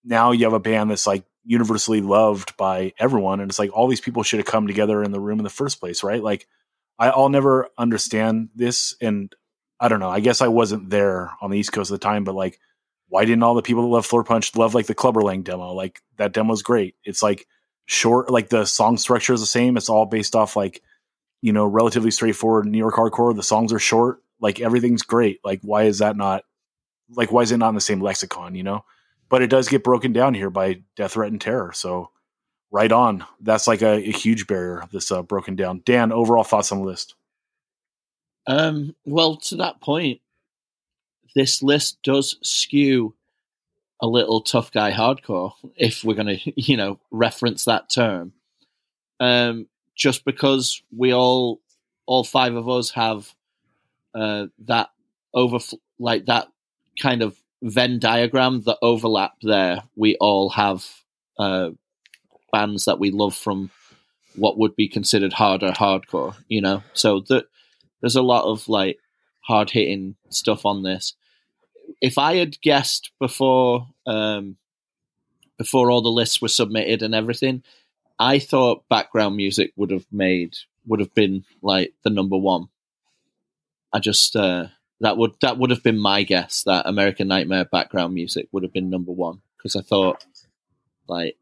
now 0.05 0.33
you 0.33 0.45
have 0.45 0.55
a 0.55 0.59
band 0.59 0.91
that's 0.91 1.07
like 1.07 1.25
universally 1.45 2.01
loved 2.01 2.57
by 2.57 2.95
everyone, 2.99 3.41
and 3.41 3.51
it's 3.51 3.59
like 3.59 3.77
all 3.77 3.89
these 3.89 4.01
people 4.01 4.23
should 4.23 4.41
have 4.41 4.47
come 4.47 4.67
together 4.67 5.03
in 5.05 5.13
the 5.13 5.21
room 5.21 5.39
in 5.39 5.45
the 5.45 5.51
first 5.51 5.79
place, 5.79 6.03
right? 6.03 6.23
Like 6.23 6.49
I, 6.99 7.11
I'll 7.11 7.29
never 7.29 7.69
understand 7.77 8.49
this, 8.55 8.97
and 9.03 9.31
I 9.79 9.89
don't 9.89 10.01
know. 10.01 10.11
I 10.11 10.21
guess 10.21 10.41
I 10.41 10.49
wasn't 10.49 10.89
there 10.89 11.33
on 11.43 11.51
the 11.51 11.59
East 11.59 11.73
Coast 11.73 11.91
at 11.91 12.01
the 12.01 12.05
time, 12.05 12.25
but 12.25 12.35
like, 12.35 12.59
why 13.13 13.27
didn't 13.27 13.43
all 13.43 13.55
the 13.55 13.61
people 13.61 13.83
that 13.83 13.89
love 13.89 14.09
Floorpunch 14.09 14.57
love 14.57 14.75
like 14.75 14.87
the 14.87 14.95
Clubber 14.95 15.21
Lang 15.21 15.43
demo? 15.43 15.75
Like 15.75 16.01
that 16.17 16.33
demo's 16.33 16.63
great. 16.63 16.95
It's 17.05 17.23
like 17.23 17.47
short, 17.85 18.31
like 18.31 18.49
the 18.49 18.65
song 18.65 18.97
structure 18.97 19.35
is 19.35 19.41
the 19.41 19.47
same. 19.47 19.77
It's 19.77 19.91
all 19.91 20.07
based 20.07 20.35
off 20.35 20.57
like 20.57 20.83
you 21.43 21.53
know 21.53 21.67
relatively 21.67 22.11
straightforward 22.11 22.65
New 22.65 22.79
York 22.79 22.95
hardcore. 22.95 23.37
The 23.37 23.43
songs 23.43 23.71
are 23.71 23.79
short. 23.79 24.23
Like 24.41 24.61
everything's 24.61 25.03
great. 25.03 25.41
Like 25.45 25.61
why 25.61 25.83
is 25.83 25.99
that 25.99 26.17
not? 26.17 26.45
Like 27.11 27.31
why 27.31 27.43
is 27.43 27.53
it 27.53 27.59
not 27.59 27.69
in 27.69 27.75
the 27.75 27.83
same 27.83 28.01
lexicon? 28.01 28.55
You 28.55 28.63
know, 28.63 28.87
but 29.29 29.43
it 29.43 29.51
does 29.51 29.69
get 29.69 29.85
broken 29.85 30.15
down 30.15 30.33
here 30.33 30.49
by 30.49 30.81
Death 30.97 31.13
Threat 31.13 31.33
and 31.33 31.41
Terror. 31.41 31.73
So 31.75 32.13
right 32.71 32.91
on. 32.91 33.27
That's 33.41 33.69
like 33.69 33.83
a, 33.83 33.99
a 33.99 34.13
huge 34.13 34.47
barrier. 34.47 34.89
This 34.91 35.13
uh, 35.13 35.23
broken 35.23 35.55
down. 35.55 35.83
Dan, 35.85 36.11
overall 36.13 36.45
thoughts 36.45 36.73
on 36.73 36.79
the 36.79 36.87
list? 36.87 37.15
Um, 38.47 38.97
well, 39.05 39.37
to 39.37 39.57
that 39.57 39.83
point, 39.83 40.23
this 41.35 41.63
list 41.63 41.99
does 42.03 42.37
skew 42.43 43.15
a 44.01 44.07
little 44.07 44.41
tough 44.41 44.73
guy 44.73 44.91
hardcore, 44.93 45.53
if 45.77 46.05
we're 46.05 46.15
going 46.15 46.39
to, 46.39 46.61
you 46.61 46.77
know, 46.77 46.99
reference 47.11 47.65
that 47.65 47.89
term. 47.89 48.33
Um, 49.21 49.69
just 49.95 50.25
because 50.25 50.83
we 50.95 51.13
all, 51.13 51.61
all 52.07 52.25
five 52.25 52.55
of 52.55 52.69
us 52.69 52.91
have 52.91 53.33
uh, 54.15 54.47
that 54.67 54.91
over, 55.33 55.59
like 55.99 56.27
that 56.27 56.49
kind 57.01 57.23
of 57.23 57.37
Venn 57.63 58.01
diagram, 58.01 58.63
the 58.63 58.77
overlap 58.83 59.35
there. 59.43 59.85
We 59.95 60.17
all 60.17 60.51
have 60.51 60.85
uh, 61.39 61.71
bands 62.53 62.87
that 62.87 62.99
we 62.99 63.13
love 63.13 63.37
from 63.37 63.71
what 64.35 64.59
would 64.59 64.75
be 64.75 64.89
considered 64.89 65.33
harder 65.33 65.71
hardcore, 65.71 66.35
you 66.49 66.61
know. 66.61 66.83
So 66.93 67.21
the, 67.21 67.47
there's 68.01 68.17
a 68.17 68.23
lot 68.23 68.45
of 68.45 68.69
like 68.69 68.99
hard 69.41 69.71
hitting 69.71 70.17
stuff 70.29 70.67
on 70.67 70.83
this. 70.83 71.15
If 72.03 72.19
I 72.19 72.37
had 72.37 72.61
guessed 72.61 73.13
before 73.19 73.87
um, 74.07 74.57
before 75.57 75.91
all 75.91 76.03
the 76.03 76.11
lists 76.11 76.43
were 76.43 76.49
submitted 76.49 77.03
and 77.03 77.15
everything, 77.15 77.63
I 78.19 78.41
thought 78.41 78.89
background 78.91 79.37
music 79.37 79.73
would 79.77 79.91
have 79.91 80.07
made 80.13 80.57
would 80.87 81.01
have 81.01 81.15
been 81.15 81.45
like 81.63 81.95
the 82.03 82.11
number 82.11 82.37
one. 82.37 82.69
I 83.93 84.01
just 84.01 84.37
uh, 84.37 84.67
that 85.01 85.17
would 85.17 85.35
that 85.41 85.59
would 85.59 85.71
have 85.71 85.83
been 85.83 85.99
my 85.99 86.25
guess 86.25 86.65
that 86.65 86.87
American 86.87 87.29
Nightmare 87.29 87.65
background 87.65 88.15
music 88.15 88.49
would 88.53 88.65
have 88.65 88.73
been 88.73 88.91
number 88.91 89.13
one 89.13 89.43
because 89.57 89.77
I 89.77 89.83
thought 89.83 90.25
like 91.09 91.37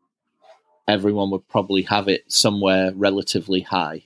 everyone 0.86 1.30
would 1.30 1.48
probably 1.48 1.82
have 1.82 2.08
it 2.08 2.30
somewhere 2.30 2.92
relatively 2.94 3.60
high, 3.62 4.04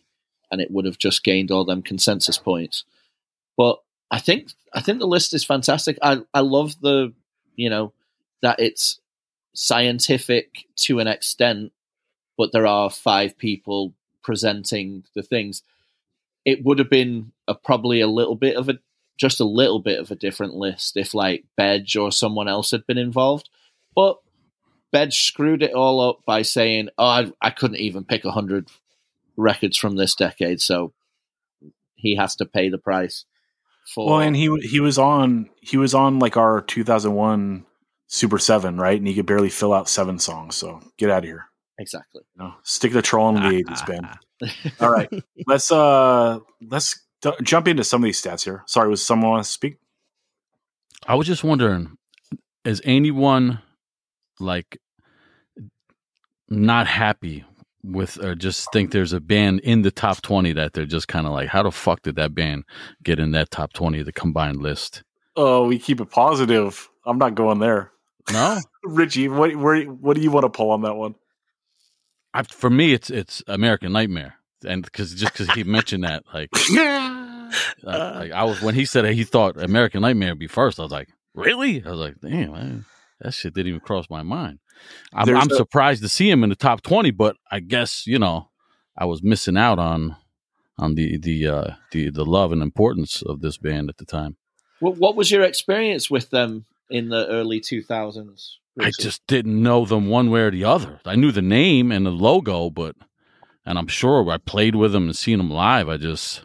and 0.50 0.60
it 0.60 0.70
would 0.70 0.84
have 0.84 0.98
just 0.98 1.24
gained 1.24 1.50
all 1.50 1.64
them 1.64 1.82
consensus 1.82 2.38
points. 2.38 2.84
But 3.56 3.78
I 4.10 4.18
think 4.18 4.50
I 4.72 4.80
think 4.80 4.98
the 4.98 5.06
list 5.06 5.34
is 5.34 5.44
fantastic. 5.44 5.98
I 6.02 6.18
I 6.32 6.40
love 6.40 6.80
the 6.80 7.12
you 7.56 7.70
know 7.70 7.92
that 8.42 8.60
it's 8.60 9.00
scientific 9.54 10.66
to 10.76 10.98
an 10.98 11.06
extent, 11.06 11.72
but 12.36 12.52
there 12.52 12.66
are 12.66 12.90
five 12.90 13.38
people 13.38 13.94
presenting 14.22 15.04
the 15.14 15.22
things. 15.22 15.62
It 16.44 16.64
would 16.64 16.78
have 16.78 16.90
been 16.90 17.32
a, 17.48 17.54
probably 17.54 18.00
a 18.00 18.06
little 18.06 18.34
bit 18.34 18.56
of 18.56 18.68
a 18.68 18.78
just 19.16 19.40
a 19.40 19.44
little 19.44 19.78
bit 19.78 20.00
of 20.00 20.10
a 20.10 20.16
different 20.16 20.54
list 20.54 20.96
if 20.96 21.14
like 21.14 21.44
Bedge 21.56 21.96
or 21.96 22.10
someone 22.10 22.48
else 22.48 22.72
had 22.72 22.86
been 22.86 22.98
involved. 22.98 23.48
But 23.94 24.18
Bedge 24.92 25.26
screwed 25.26 25.62
it 25.62 25.72
all 25.72 26.00
up 26.00 26.20
by 26.26 26.42
saying, 26.42 26.88
"Oh, 26.98 27.06
I, 27.06 27.32
I 27.40 27.50
couldn't 27.50 27.78
even 27.78 28.04
pick 28.04 28.24
hundred 28.24 28.68
records 29.36 29.76
from 29.76 29.96
this 29.96 30.14
decade, 30.14 30.60
so 30.60 30.92
he 31.94 32.16
has 32.16 32.36
to 32.36 32.44
pay 32.44 32.68
the 32.68 32.78
price." 32.78 33.24
For 33.92 34.06
Well, 34.06 34.20
and 34.20 34.34
he 34.36 34.54
he 34.62 34.80
was 34.80 34.98
on 34.98 35.50
he 35.60 35.76
was 35.76 35.94
on 35.94 36.18
like 36.18 36.36
our 36.36 36.62
2001 36.62 37.66
Super 38.06 38.38
Seven, 38.38 38.78
right? 38.78 38.98
And 38.98 39.06
he 39.06 39.14
could 39.14 39.26
barely 39.26 39.50
fill 39.50 39.72
out 39.72 39.88
seven 39.88 40.18
songs. 40.18 40.54
So 40.54 40.80
get 40.96 41.10
out 41.10 41.18
of 41.18 41.24
here. 41.24 41.46
exactly. 41.78 42.22
You 42.36 42.44
know, 42.44 42.54
stick 42.62 42.92
the 42.92 43.02
troll 43.02 43.36
in 43.36 43.42
the 43.42 43.62
80s, 43.64 43.86
Ben. 43.86 44.08
All 44.80 44.90
right, 44.90 45.08
let's 45.46 45.70
uh 45.70 46.38
let's 46.62 47.02
d- 47.22 47.30
jump 47.42 47.68
into 47.68 47.84
some 47.84 48.02
of 48.02 48.04
these 48.04 48.20
stats 48.20 48.44
here. 48.44 48.62
Sorry, 48.66 48.88
was 48.88 49.04
someone 49.04 49.30
want 49.30 49.44
to 49.44 49.50
speak? 49.50 49.78
I 51.06 51.14
was 51.14 51.26
just 51.26 51.44
wondering, 51.44 51.96
is 52.64 52.80
anyone 52.84 53.60
like 54.40 54.78
not 56.48 56.86
happy 56.86 57.44
with 57.84 58.16
or 58.24 58.34
just 58.34 58.72
think 58.72 58.90
there's 58.90 59.12
a 59.12 59.20
band 59.20 59.60
in 59.60 59.82
the 59.82 59.90
top 59.90 60.22
20 60.22 60.54
that 60.54 60.72
they're 60.72 60.86
just 60.86 61.06
kind 61.06 61.26
of 61.26 61.32
like 61.32 61.48
how 61.48 61.62
the 61.62 61.70
fuck 61.70 62.02
did 62.02 62.16
that 62.16 62.34
band 62.34 62.64
get 63.02 63.18
in 63.18 63.32
that 63.32 63.50
top 63.50 63.72
20 63.74 64.00
of 64.00 64.06
the 64.06 64.12
combined 64.12 64.62
list 64.62 65.02
Oh, 65.36 65.66
we 65.66 65.78
keep 65.80 66.00
it 66.00 66.10
positive. 66.10 66.88
I'm 67.04 67.18
not 67.18 67.34
going 67.34 67.58
there. 67.58 67.90
no 68.32 68.60
Richie, 68.84 69.28
what 69.28 69.54
where, 69.56 69.82
what 69.84 70.16
do 70.16 70.22
you 70.22 70.30
want 70.30 70.44
to 70.44 70.50
pull 70.50 70.70
on 70.70 70.82
that 70.82 70.94
one? 70.94 71.16
I, 72.32 72.42
for 72.42 72.68
me 72.68 72.92
it's 72.92 73.10
it's 73.10 73.44
american 73.46 73.92
nightmare 73.92 74.34
and 74.66 74.82
because 74.82 75.14
just 75.14 75.32
because 75.32 75.50
he 75.52 75.62
mentioned 75.62 76.02
that 76.02 76.24
like, 76.34 76.48
uh, 76.76 77.50
like 77.84 78.32
i 78.32 78.42
was 78.42 78.60
when 78.60 78.74
he 78.74 78.84
said 78.86 79.04
that 79.04 79.12
he 79.12 79.22
thought 79.22 79.56
american 79.62 80.00
nightmare 80.02 80.30
would 80.30 80.40
be 80.40 80.48
first 80.48 80.80
i 80.80 80.82
was 80.82 80.90
like 80.90 81.08
really 81.36 81.84
i 81.86 81.90
was 81.90 82.00
like 82.00 82.16
damn 82.20 82.50
man, 82.50 82.84
that 83.20 83.34
shit 83.34 83.54
didn't 83.54 83.68
even 83.68 83.78
cross 83.80 84.06
my 84.10 84.22
mind 84.22 84.58
i'm, 85.12 85.28
I'm 85.28 85.50
a- 85.50 85.54
surprised 85.54 86.02
to 86.02 86.08
see 86.08 86.30
him 86.30 86.42
in 86.44 86.50
the 86.50 86.56
top 86.56 86.82
20 86.82 87.10
but 87.12 87.36
i 87.50 87.60
guess 87.60 88.06
you 88.06 88.18
know 88.18 88.50
i 88.96 89.04
was 89.04 89.22
missing 89.22 89.56
out 89.56 89.78
on 89.78 90.16
on 90.78 90.94
the 90.94 91.18
the 91.18 91.46
uh 91.46 91.70
the 91.92 92.10
the 92.10 92.24
love 92.24 92.52
and 92.52 92.62
importance 92.62 93.22
of 93.22 93.40
this 93.40 93.56
band 93.58 93.88
at 93.88 93.96
the 93.98 94.04
time 94.04 94.36
What, 94.80 94.96
what 94.96 95.16
was 95.16 95.30
your 95.30 95.42
experience 95.42 96.10
with 96.10 96.30
them 96.30 96.64
in 96.90 97.08
the 97.08 97.26
early 97.28 97.60
2000s? 97.60 98.50
I 98.78 98.90
just 99.00 99.24
didn't 99.26 99.62
know 99.62 99.84
them 99.86 100.08
one 100.08 100.30
way 100.30 100.40
or 100.40 100.50
the 100.50 100.64
other. 100.64 101.00
I 101.06 101.14
knew 101.14 101.30
the 101.30 101.40
name 101.42 101.92
and 101.92 102.04
the 102.04 102.10
logo, 102.10 102.70
but 102.70 102.96
and 103.64 103.78
I'm 103.78 103.86
sure 103.86 104.28
I 104.30 104.36
played 104.38 104.74
with 104.74 104.92
them 104.92 105.04
and 105.04 105.16
seen 105.16 105.38
them 105.38 105.48
live. 105.50 105.88
I 105.88 105.96
just 105.96 106.44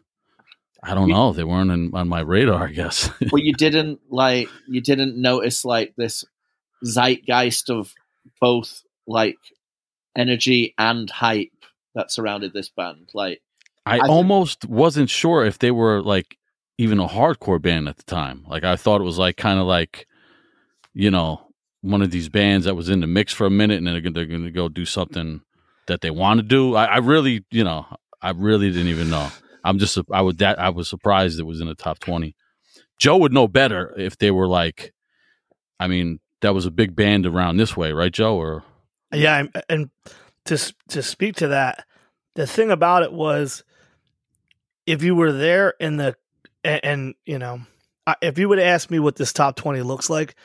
I 0.83 0.93
don't 0.93 1.09
know. 1.09 1.33
They 1.33 1.43
weren't 1.43 1.71
in, 1.71 1.91
on 1.93 2.07
my 2.07 2.21
radar. 2.21 2.67
I 2.67 2.71
guess. 2.71 3.09
but 3.31 3.41
you 3.41 3.53
didn't 3.53 3.99
like 4.09 4.47
you 4.67 4.79
didn't 4.79 5.19
notice 5.19 5.65
like 5.65 5.93
this 5.97 6.23
zeitgeist 6.85 7.69
of 7.69 7.93
both 8.39 8.83
like 9.07 9.37
energy 10.15 10.73
and 10.77 11.09
hype 11.09 11.51
that 11.95 12.11
surrounded 12.11 12.53
this 12.53 12.69
band. 12.69 13.09
Like 13.13 13.41
I, 13.85 13.97
think- 13.97 14.09
almost 14.09 14.65
wasn't 14.65 15.09
sure 15.09 15.45
if 15.45 15.59
they 15.59 15.71
were 15.71 16.01
like 16.01 16.37
even 16.77 16.99
a 16.99 17.07
hardcore 17.07 17.61
band 17.61 17.89
at 17.89 17.97
the 17.97 18.03
time. 18.03 18.45
Like 18.47 18.63
I 18.63 18.75
thought 18.75 19.01
it 19.01 19.05
was 19.05 19.17
like 19.17 19.37
kind 19.37 19.59
of 19.59 19.65
like 19.65 20.07
you 20.93 21.11
know 21.11 21.41
one 21.81 22.01
of 22.01 22.11
these 22.11 22.29
bands 22.29 22.65
that 22.65 22.75
was 22.75 22.89
in 22.89 22.99
the 22.99 23.07
mix 23.07 23.33
for 23.33 23.45
a 23.45 23.49
minute 23.51 23.77
and 23.77 23.87
then 23.87 23.93
they're 23.93 24.01
gonna, 24.01 24.13
they're 24.13 24.25
gonna 24.25 24.51
go 24.51 24.67
do 24.67 24.85
something 24.85 25.41
that 25.87 26.01
they 26.01 26.11
want 26.11 26.39
to 26.39 26.45
do. 26.45 26.75
I, 26.75 26.85
I 26.85 26.97
really, 26.97 27.45
you 27.51 27.63
know, 27.63 27.85
I 28.21 28.31
really 28.31 28.69
didn't 28.69 28.87
even 28.87 29.09
know. 29.09 29.29
I'm 29.63 29.79
just 29.79 29.97
I 30.11 30.21
would 30.21 30.37
that 30.39 30.59
I 30.59 30.69
was 30.69 30.87
surprised 30.87 31.39
it 31.39 31.43
was 31.43 31.61
in 31.61 31.67
the 31.67 31.75
top 31.75 31.99
twenty. 31.99 32.35
Joe 32.97 33.17
would 33.17 33.33
know 33.33 33.47
better 33.47 33.93
if 33.97 34.17
they 34.17 34.29
were 34.31 34.47
like, 34.47 34.93
I 35.79 35.87
mean, 35.87 36.19
that 36.41 36.53
was 36.53 36.65
a 36.65 36.71
big 36.71 36.95
band 36.95 37.25
around 37.25 37.57
this 37.57 37.75
way, 37.75 37.91
right, 37.91 38.11
Joe? 38.11 38.35
Or 38.35 38.63
Yeah, 39.13 39.43
and 39.69 39.89
to 40.45 40.73
to 40.89 41.03
speak 41.03 41.35
to 41.37 41.49
that, 41.49 41.85
the 42.35 42.47
thing 42.47 42.71
about 42.71 43.03
it 43.03 43.11
was, 43.11 43.63
if 44.85 45.03
you 45.03 45.15
were 45.15 45.31
there 45.31 45.73
in 45.79 45.97
the, 45.97 46.15
and, 46.63 46.79
and 46.83 47.15
you 47.25 47.39
know, 47.39 47.61
if 48.21 48.37
you 48.37 48.49
would 48.49 48.59
ask 48.59 48.89
me 48.89 48.99
what 48.99 49.15
this 49.15 49.33
top 49.33 49.55
twenty 49.55 49.81
looks 49.81 50.09
like, 50.09 50.35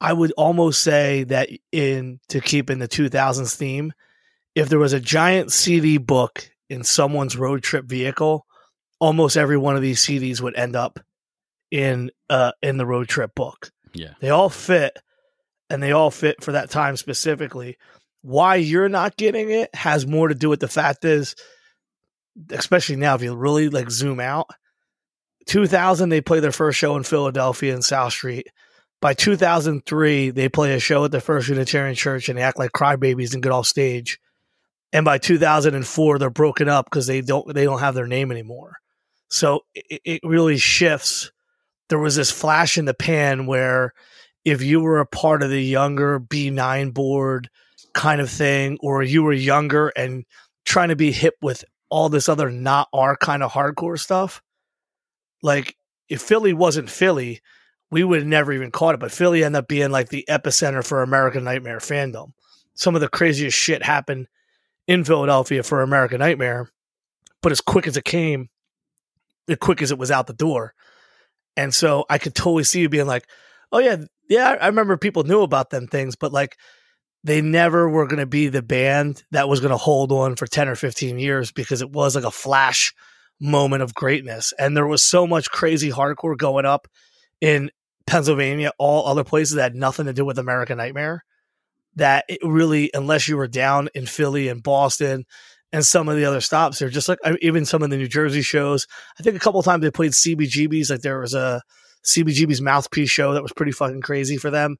I 0.00 0.12
would 0.12 0.32
almost 0.32 0.82
say 0.82 1.24
that 1.24 1.48
in 1.72 2.20
to 2.28 2.40
keep 2.40 2.70
in 2.70 2.78
the 2.78 2.88
2000s 2.88 3.54
theme, 3.56 3.92
if 4.54 4.68
there 4.68 4.78
was 4.78 4.92
a 4.92 5.00
giant 5.00 5.50
CD 5.50 5.98
book 5.98 6.48
in 6.70 6.84
someone's 6.84 7.36
road 7.36 7.62
trip 7.62 7.84
vehicle, 7.86 8.46
almost 9.00 9.36
every 9.36 9.56
one 9.56 9.76
of 9.76 9.82
these 9.82 10.04
CDs 10.04 10.40
would 10.40 10.56
end 10.56 10.76
up 10.76 11.00
in 11.70 12.10
uh 12.30 12.52
in 12.62 12.78
the 12.78 12.86
road 12.86 13.08
trip 13.08 13.34
book. 13.34 13.70
yeah, 13.92 14.14
They 14.20 14.30
all 14.30 14.48
fit 14.48 14.98
and 15.70 15.82
they 15.82 15.92
all 15.92 16.10
fit 16.10 16.42
for 16.42 16.52
that 16.52 16.70
time 16.70 16.96
specifically. 16.96 17.76
Why 18.22 18.56
you're 18.56 18.88
not 18.88 19.16
getting 19.16 19.50
it 19.50 19.74
has 19.74 20.06
more 20.06 20.28
to 20.28 20.34
do 20.34 20.48
with 20.48 20.60
the 20.60 20.68
fact 20.68 21.04
is, 21.04 21.34
especially 22.50 22.96
now, 22.96 23.14
if 23.14 23.22
you 23.22 23.34
really 23.34 23.68
like 23.68 23.90
zoom 23.90 24.20
out, 24.20 24.48
2000, 25.46 26.08
they 26.08 26.20
play 26.20 26.40
their 26.40 26.52
first 26.52 26.78
show 26.78 26.96
in 26.96 27.02
Philadelphia 27.02 27.74
in 27.74 27.82
South 27.82 28.12
Street. 28.12 28.48
By 29.00 29.14
2003, 29.14 30.30
they 30.30 30.48
play 30.48 30.74
a 30.74 30.80
show 30.80 31.04
at 31.04 31.12
the 31.12 31.20
First 31.20 31.48
Unitarian 31.48 31.94
Church 31.94 32.28
and 32.28 32.36
they 32.38 32.42
act 32.42 32.58
like 32.58 32.72
crybabies 32.72 33.32
and 33.32 33.42
get 33.42 33.52
off 33.52 33.66
stage. 33.66 34.18
And 34.92 35.04
by 35.04 35.18
2004, 35.18 36.18
they're 36.18 36.30
broken 36.30 36.68
up 36.68 36.86
because 36.86 37.06
they 37.06 37.20
don't 37.20 37.54
they 37.54 37.64
don't 37.64 37.80
have 37.80 37.94
their 37.94 38.06
name 38.06 38.32
anymore. 38.32 38.76
So 39.28 39.64
it, 39.74 40.00
it 40.04 40.20
really 40.24 40.56
shifts. 40.56 41.30
There 41.88 41.98
was 41.98 42.16
this 42.16 42.30
flash 42.30 42.76
in 42.76 42.86
the 42.86 42.94
pan 42.94 43.46
where 43.46 43.92
if 44.44 44.62
you 44.62 44.80
were 44.80 45.00
a 45.00 45.06
part 45.06 45.42
of 45.42 45.50
the 45.50 45.62
younger 45.62 46.20
B9 46.20 46.94
board 46.94 47.50
kind 47.92 48.20
of 48.20 48.30
thing, 48.30 48.78
or 48.80 49.02
you 49.02 49.22
were 49.22 49.32
younger 49.32 49.88
and 49.88 50.24
trying 50.64 50.88
to 50.88 50.96
be 50.96 51.12
hip 51.12 51.34
with 51.42 51.64
all 51.90 52.08
this 52.08 52.28
other 52.28 52.50
not 52.50 52.88
our 52.92 53.16
kind 53.16 53.42
of 53.42 53.52
hardcore 53.52 53.98
stuff, 53.98 54.42
like 55.42 55.76
if 56.08 56.22
Philly 56.22 56.52
wasn't 56.52 56.90
Philly, 56.90 57.40
we 57.90 58.04
would 58.04 58.20
have 58.20 58.28
never 58.28 58.52
even 58.52 58.70
caught 58.70 58.94
it. 58.94 59.00
But 59.00 59.12
Philly 59.12 59.44
ended 59.44 59.60
up 59.60 59.68
being 59.68 59.90
like 59.90 60.08
the 60.08 60.24
epicenter 60.28 60.84
for 60.84 61.02
American 61.02 61.44
Nightmare 61.44 61.78
fandom. 61.78 62.32
Some 62.74 62.94
of 62.94 63.00
the 63.00 63.08
craziest 63.08 63.56
shit 63.56 63.82
happened 63.82 64.28
in 64.86 65.04
Philadelphia 65.04 65.62
for 65.62 65.82
American 65.82 66.18
Nightmare, 66.20 66.70
but 67.42 67.52
as 67.52 67.60
quick 67.60 67.86
as 67.86 67.96
it 67.96 68.04
came, 68.04 68.48
as 69.48 69.56
quick 69.56 69.82
as 69.82 69.90
it 69.90 69.98
was 69.98 70.10
out 70.10 70.26
the 70.26 70.32
door. 70.32 70.74
And 71.56 71.74
so 71.74 72.04
I 72.08 72.18
could 72.18 72.34
totally 72.34 72.64
see 72.64 72.80
you 72.80 72.88
being 72.88 73.06
like, 73.06 73.26
oh, 73.72 73.78
yeah, 73.78 74.04
yeah, 74.28 74.56
I 74.60 74.66
remember 74.66 74.96
people 74.96 75.24
knew 75.24 75.42
about 75.42 75.70
them 75.70 75.86
things, 75.86 76.16
but 76.16 76.32
like 76.32 76.56
they 77.24 77.40
never 77.40 77.88
were 77.88 78.06
going 78.06 78.20
to 78.20 78.26
be 78.26 78.48
the 78.48 78.62
band 78.62 79.24
that 79.32 79.48
was 79.48 79.60
going 79.60 79.70
to 79.70 79.76
hold 79.76 80.12
on 80.12 80.36
for 80.36 80.46
10 80.46 80.68
or 80.68 80.76
15 80.76 81.18
years 81.18 81.50
because 81.50 81.82
it 81.82 81.90
was 81.90 82.14
like 82.14 82.24
a 82.24 82.30
flash 82.30 82.94
moment 83.40 83.82
of 83.82 83.94
greatness. 83.94 84.52
And 84.58 84.76
there 84.76 84.86
was 84.86 85.02
so 85.02 85.26
much 85.26 85.50
crazy 85.50 85.90
hardcore 85.90 86.36
going 86.36 86.64
up 86.64 86.88
in 87.40 87.70
Pennsylvania, 88.06 88.72
all 88.78 89.06
other 89.06 89.24
places 89.24 89.56
that 89.56 89.62
had 89.62 89.74
nothing 89.74 90.06
to 90.06 90.12
do 90.12 90.24
with 90.24 90.38
American 90.38 90.78
Nightmare. 90.78 91.24
That 91.96 92.24
it 92.28 92.38
really, 92.44 92.90
unless 92.94 93.26
you 93.26 93.36
were 93.36 93.48
down 93.48 93.88
in 93.94 94.06
Philly 94.06 94.48
and 94.48 94.62
Boston 94.62 95.24
and 95.72 95.84
some 95.84 96.08
of 96.08 96.16
the 96.16 96.24
other 96.24 96.40
stops, 96.40 96.78
they're 96.78 96.88
just 96.88 97.08
like 97.08 97.18
even 97.40 97.64
some 97.64 97.82
of 97.82 97.90
the 97.90 97.96
New 97.96 98.06
Jersey 98.06 98.42
shows. 98.42 98.86
I 99.18 99.22
think 99.22 99.36
a 99.36 99.40
couple 99.40 99.62
times 99.62 99.82
they 99.82 99.90
played 99.90 100.12
CBGB's. 100.12 100.90
Like 100.90 101.00
there 101.00 101.18
was 101.18 101.34
a 101.34 101.60
CBGB's 102.04 102.60
mouthpiece 102.60 103.10
show 103.10 103.34
that 103.34 103.42
was 103.42 103.52
pretty 103.52 103.72
fucking 103.72 104.02
crazy 104.02 104.36
for 104.36 104.50
them. 104.50 104.76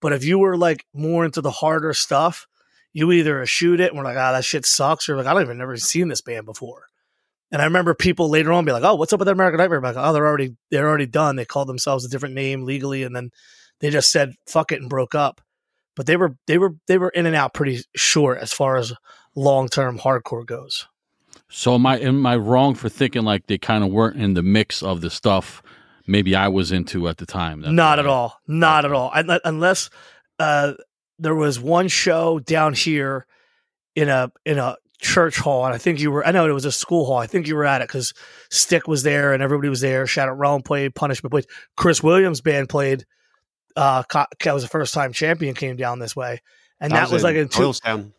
But 0.00 0.12
if 0.12 0.24
you 0.24 0.38
were 0.38 0.56
like 0.56 0.84
more 0.94 1.24
into 1.24 1.40
the 1.40 1.50
harder 1.50 1.92
stuff, 1.94 2.46
you 2.92 3.12
either 3.12 3.44
shoot 3.46 3.80
it 3.80 3.90
and 3.90 3.98
we're 3.98 4.04
like, 4.04 4.16
ah, 4.16 4.32
that 4.32 4.44
shit 4.44 4.64
sucks, 4.66 5.08
or 5.08 5.16
like, 5.16 5.26
I 5.26 5.34
don't 5.34 5.42
even 5.42 5.58
never 5.58 5.76
seen 5.76 6.08
this 6.08 6.20
band 6.20 6.46
before. 6.46 6.86
And 7.52 7.62
I 7.62 7.66
remember 7.66 7.94
people 7.94 8.28
later 8.28 8.52
on 8.52 8.64
be 8.64 8.72
like, 8.72 8.82
oh, 8.82 8.96
what's 8.96 9.12
up 9.12 9.20
with 9.20 9.26
that 9.26 9.32
American 9.32 9.58
Nightmare? 9.58 9.80
Like, 9.80 9.96
oh, 9.96 10.12
they're 10.12 10.26
already 10.26 10.56
they're 10.70 10.88
already 10.88 11.06
done. 11.06 11.36
They 11.36 11.44
called 11.44 11.68
themselves 11.68 12.04
a 12.04 12.08
different 12.08 12.34
name 12.34 12.64
legally, 12.64 13.02
and 13.02 13.14
then 13.14 13.30
they 13.80 13.90
just 13.90 14.10
said 14.10 14.32
fuck 14.46 14.72
it 14.72 14.80
and 14.80 14.90
broke 14.90 15.14
up. 15.14 15.40
But 15.94 16.06
they 16.06 16.16
were 16.16 16.36
they 16.46 16.58
were 16.58 16.74
they 16.88 16.98
were 16.98 17.10
in 17.10 17.26
and 17.26 17.36
out 17.36 17.54
pretty 17.54 17.82
short 17.94 18.38
as 18.38 18.52
far 18.52 18.76
as 18.76 18.92
long 19.34 19.68
term 19.68 19.98
hardcore 19.98 20.44
goes. 20.44 20.86
So 21.48 21.74
am 21.74 21.86
I 21.86 21.98
am 21.98 22.26
I 22.26 22.36
wrong 22.36 22.74
for 22.74 22.88
thinking 22.88 23.22
like 23.22 23.46
they 23.46 23.58
kind 23.58 23.84
of 23.84 23.90
weren't 23.90 24.20
in 24.20 24.34
the 24.34 24.42
mix 24.42 24.82
of 24.82 25.00
the 25.00 25.10
stuff 25.10 25.62
maybe 26.06 26.34
I 26.34 26.48
was 26.48 26.72
into 26.72 27.08
at 27.08 27.18
the 27.18 27.26
time? 27.26 27.60
That's 27.60 27.72
Not 27.72 27.98
why- 27.98 28.00
at 28.04 28.06
all. 28.06 28.40
Not 28.46 28.84
at 28.84 28.92
all. 28.92 29.10
Un- 29.14 29.40
Unless 29.44 29.90
uh, 30.38 30.74
there 31.18 31.34
was 31.34 31.58
one 31.60 31.88
show 31.88 32.38
down 32.38 32.74
here 32.74 33.26
in 33.94 34.08
a 34.08 34.30
in 34.44 34.58
a 34.58 34.76
church 35.00 35.38
hall, 35.38 35.64
and 35.66 35.74
I 35.74 35.78
think 35.78 36.00
you 36.00 36.10
were. 36.10 36.26
I 36.26 36.30
know 36.32 36.48
it 36.48 36.52
was 36.52 36.64
a 36.64 36.72
school 36.72 37.04
hall. 37.06 37.18
I 37.18 37.26
think 37.26 37.46
you 37.46 37.56
were 37.56 37.64
at 37.64 37.80
it 37.82 37.88
because 37.88 38.12
Stick 38.50 38.86
was 38.86 39.02
there 39.02 39.32
and 39.32 39.42
everybody 39.42 39.68
was 39.68 39.80
there. 39.80 40.06
Shadow 40.06 40.32
Realm 40.32 40.62
played, 40.62 40.94
Punishment 40.94 41.30
played, 41.30 41.46
Chris 41.76 42.02
Williams 42.02 42.40
band 42.40 42.68
played. 42.68 43.04
Uh, 43.76 44.02
that 44.42 44.54
was 44.54 44.62
the 44.62 44.68
first 44.68 44.94
time 44.94 45.12
champion 45.12 45.54
came 45.54 45.76
down 45.76 45.98
this 45.98 46.16
way, 46.16 46.40
and 46.80 46.92
that, 46.92 47.10
was, 47.10 47.22
like 47.22 47.36
in 47.36 47.48
two, 47.48 47.60
Doylestown. 47.62 48.12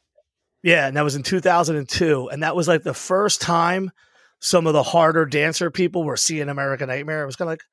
yeah, 0.62 0.88
and 0.88 0.96
that 0.98 1.04
was 1.04 1.16
in 1.16 1.24
2002, 1.24 2.30
and 2.30 2.44
that 2.44 2.56
was 2.56 2.68
like 2.68 2.84
the 2.84 2.94
first 2.94 3.42
time 3.42 3.92
some 4.40 4.68
of 4.68 4.74
the 4.74 4.84
harder 4.84 5.26
dancer 5.26 5.72
people 5.72 6.04
were 6.04 6.16
seeing 6.18 6.48
American 6.50 6.90
Nightmare. 6.90 7.24
It 7.24 7.26
was 7.26 7.36
kind 7.36 7.48
of 7.48 7.54
like, 7.54 7.64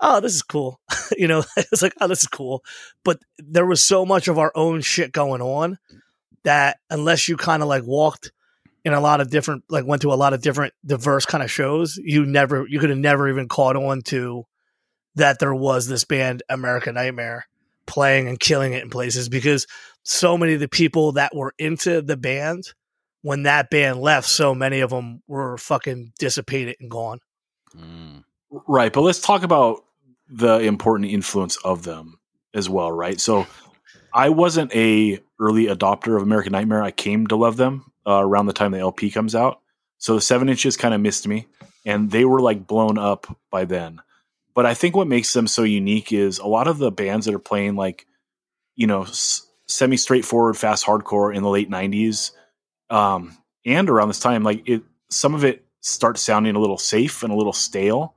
oh, 0.00 0.20
this 0.20 0.34
is 0.34 0.42
cool, 0.42 0.80
you 1.16 1.28
know. 1.28 1.44
It's 1.56 1.82
like, 1.82 1.94
oh, 2.00 2.08
this 2.08 2.22
is 2.22 2.28
cool, 2.28 2.64
but 3.04 3.18
there 3.38 3.66
was 3.66 3.82
so 3.82 4.06
much 4.06 4.28
of 4.28 4.38
our 4.38 4.52
own 4.54 4.80
shit 4.80 5.12
going 5.12 5.42
on 5.42 5.78
that 6.44 6.78
unless 6.90 7.28
you 7.28 7.36
kind 7.36 7.62
of 7.62 7.68
like 7.68 7.84
walked 7.84 8.32
in 8.84 8.92
a 8.92 9.00
lot 9.00 9.20
of 9.20 9.30
different, 9.30 9.64
like 9.68 9.84
went 9.84 10.02
to 10.02 10.12
a 10.12 10.14
lot 10.14 10.32
of 10.32 10.40
different 10.40 10.72
diverse 10.84 11.26
kind 11.26 11.42
of 11.42 11.50
shows, 11.50 11.96
you 11.96 12.24
never, 12.24 12.66
you 12.68 12.78
could 12.78 12.90
have 12.90 12.98
never 12.98 13.28
even 13.28 13.48
caught 13.48 13.74
on 13.74 14.00
to 14.00 14.44
that 15.16 15.40
there 15.40 15.54
was 15.54 15.88
this 15.88 16.04
band 16.04 16.42
American 16.48 16.94
Nightmare 16.94 17.46
playing 17.86 18.28
and 18.28 18.38
killing 18.38 18.74
it 18.74 18.82
in 18.84 18.90
places 18.90 19.28
because 19.28 19.66
so 20.04 20.38
many 20.38 20.54
of 20.54 20.60
the 20.60 20.68
people 20.68 21.12
that 21.12 21.34
were 21.34 21.52
into 21.58 22.00
the 22.00 22.16
band 22.16 22.72
when 23.22 23.42
that 23.42 23.70
band 23.70 23.98
left, 23.98 24.28
so 24.28 24.54
many 24.54 24.78
of 24.78 24.90
them 24.90 25.20
were 25.26 25.58
fucking 25.58 26.12
dissipated 26.16 26.76
and 26.78 26.88
gone. 26.88 27.18
Mm. 27.76 28.22
Right, 28.68 28.92
but 28.92 29.00
let's 29.00 29.20
talk 29.20 29.42
about 29.42 29.84
the 30.28 30.58
important 30.60 31.10
influence 31.10 31.56
of 31.64 31.84
them 31.84 32.18
as 32.54 32.68
well, 32.68 32.90
right? 32.90 33.20
So 33.20 33.46
I 34.12 34.30
wasn't 34.30 34.74
a 34.74 35.20
early 35.38 35.66
adopter 35.66 36.16
of 36.16 36.22
American 36.22 36.52
Nightmare. 36.52 36.82
I 36.82 36.90
came 36.90 37.26
to 37.28 37.36
love 37.36 37.56
them 37.56 37.92
uh, 38.06 38.20
around 38.22 38.46
the 38.46 38.52
time 38.52 38.72
the 38.72 38.78
LP 38.78 39.10
comes 39.10 39.34
out. 39.34 39.60
So 39.98 40.14
the 40.14 40.20
seven 40.20 40.48
inches 40.48 40.76
kind 40.76 40.94
of 40.94 41.00
missed 41.00 41.28
me, 41.28 41.46
and 41.84 42.10
they 42.10 42.24
were 42.24 42.40
like 42.40 42.66
blown 42.66 42.98
up 42.98 43.26
by 43.50 43.64
then. 43.64 44.00
But 44.54 44.66
I 44.66 44.74
think 44.74 44.96
what 44.96 45.06
makes 45.06 45.32
them 45.32 45.46
so 45.46 45.62
unique 45.62 46.12
is 46.12 46.38
a 46.38 46.46
lot 46.46 46.66
of 46.66 46.78
the 46.78 46.90
bands 46.90 47.26
that 47.26 47.34
are 47.34 47.38
playing 47.38 47.76
like, 47.76 48.06
you 48.74 48.86
know, 48.86 49.02
s- 49.02 49.46
semi 49.66 49.96
straightforward 49.96 50.56
fast 50.56 50.84
hardcore 50.84 51.34
in 51.34 51.42
the 51.42 51.48
late 51.48 51.70
'90s, 51.70 52.32
um, 52.90 53.36
and 53.64 53.90
around 53.90 54.08
this 54.08 54.20
time, 54.20 54.42
like 54.42 54.68
it, 54.68 54.82
some 55.10 55.34
of 55.34 55.44
it 55.44 55.64
starts 55.80 56.22
sounding 56.22 56.56
a 56.56 56.60
little 56.60 56.78
safe 56.78 57.22
and 57.22 57.32
a 57.32 57.36
little 57.36 57.52
stale. 57.52 58.15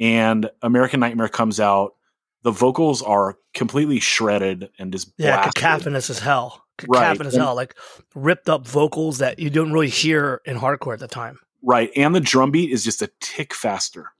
And 0.00 0.50
American 0.62 1.00
Nightmare 1.00 1.28
comes 1.28 1.58
out, 1.60 1.94
the 2.42 2.50
vocals 2.52 3.02
are 3.02 3.36
completely 3.52 3.98
shredded 4.00 4.70
and 4.78 4.92
just 4.92 5.12
Yeah, 5.16 5.36
blasted. 5.36 5.54
cacophonous 5.54 6.10
as 6.10 6.18
hell. 6.20 6.64
Right. 6.86 7.00
Cacophonous 7.00 7.34
as 7.34 7.38
hell. 7.38 7.54
Like 7.54 7.74
ripped 8.14 8.48
up 8.48 8.66
vocals 8.66 9.18
that 9.18 9.38
you 9.38 9.50
don't 9.50 9.72
really 9.72 9.88
hear 9.88 10.40
in 10.44 10.56
hardcore 10.56 10.94
at 10.94 11.00
the 11.00 11.08
time. 11.08 11.38
Right. 11.62 11.90
And 11.96 12.14
the 12.14 12.20
drum 12.20 12.52
beat 12.52 12.70
is 12.70 12.84
just 12.84 13.02
a 13.02 13.10
tick 13.20 13.52
faster. 13.52 14.12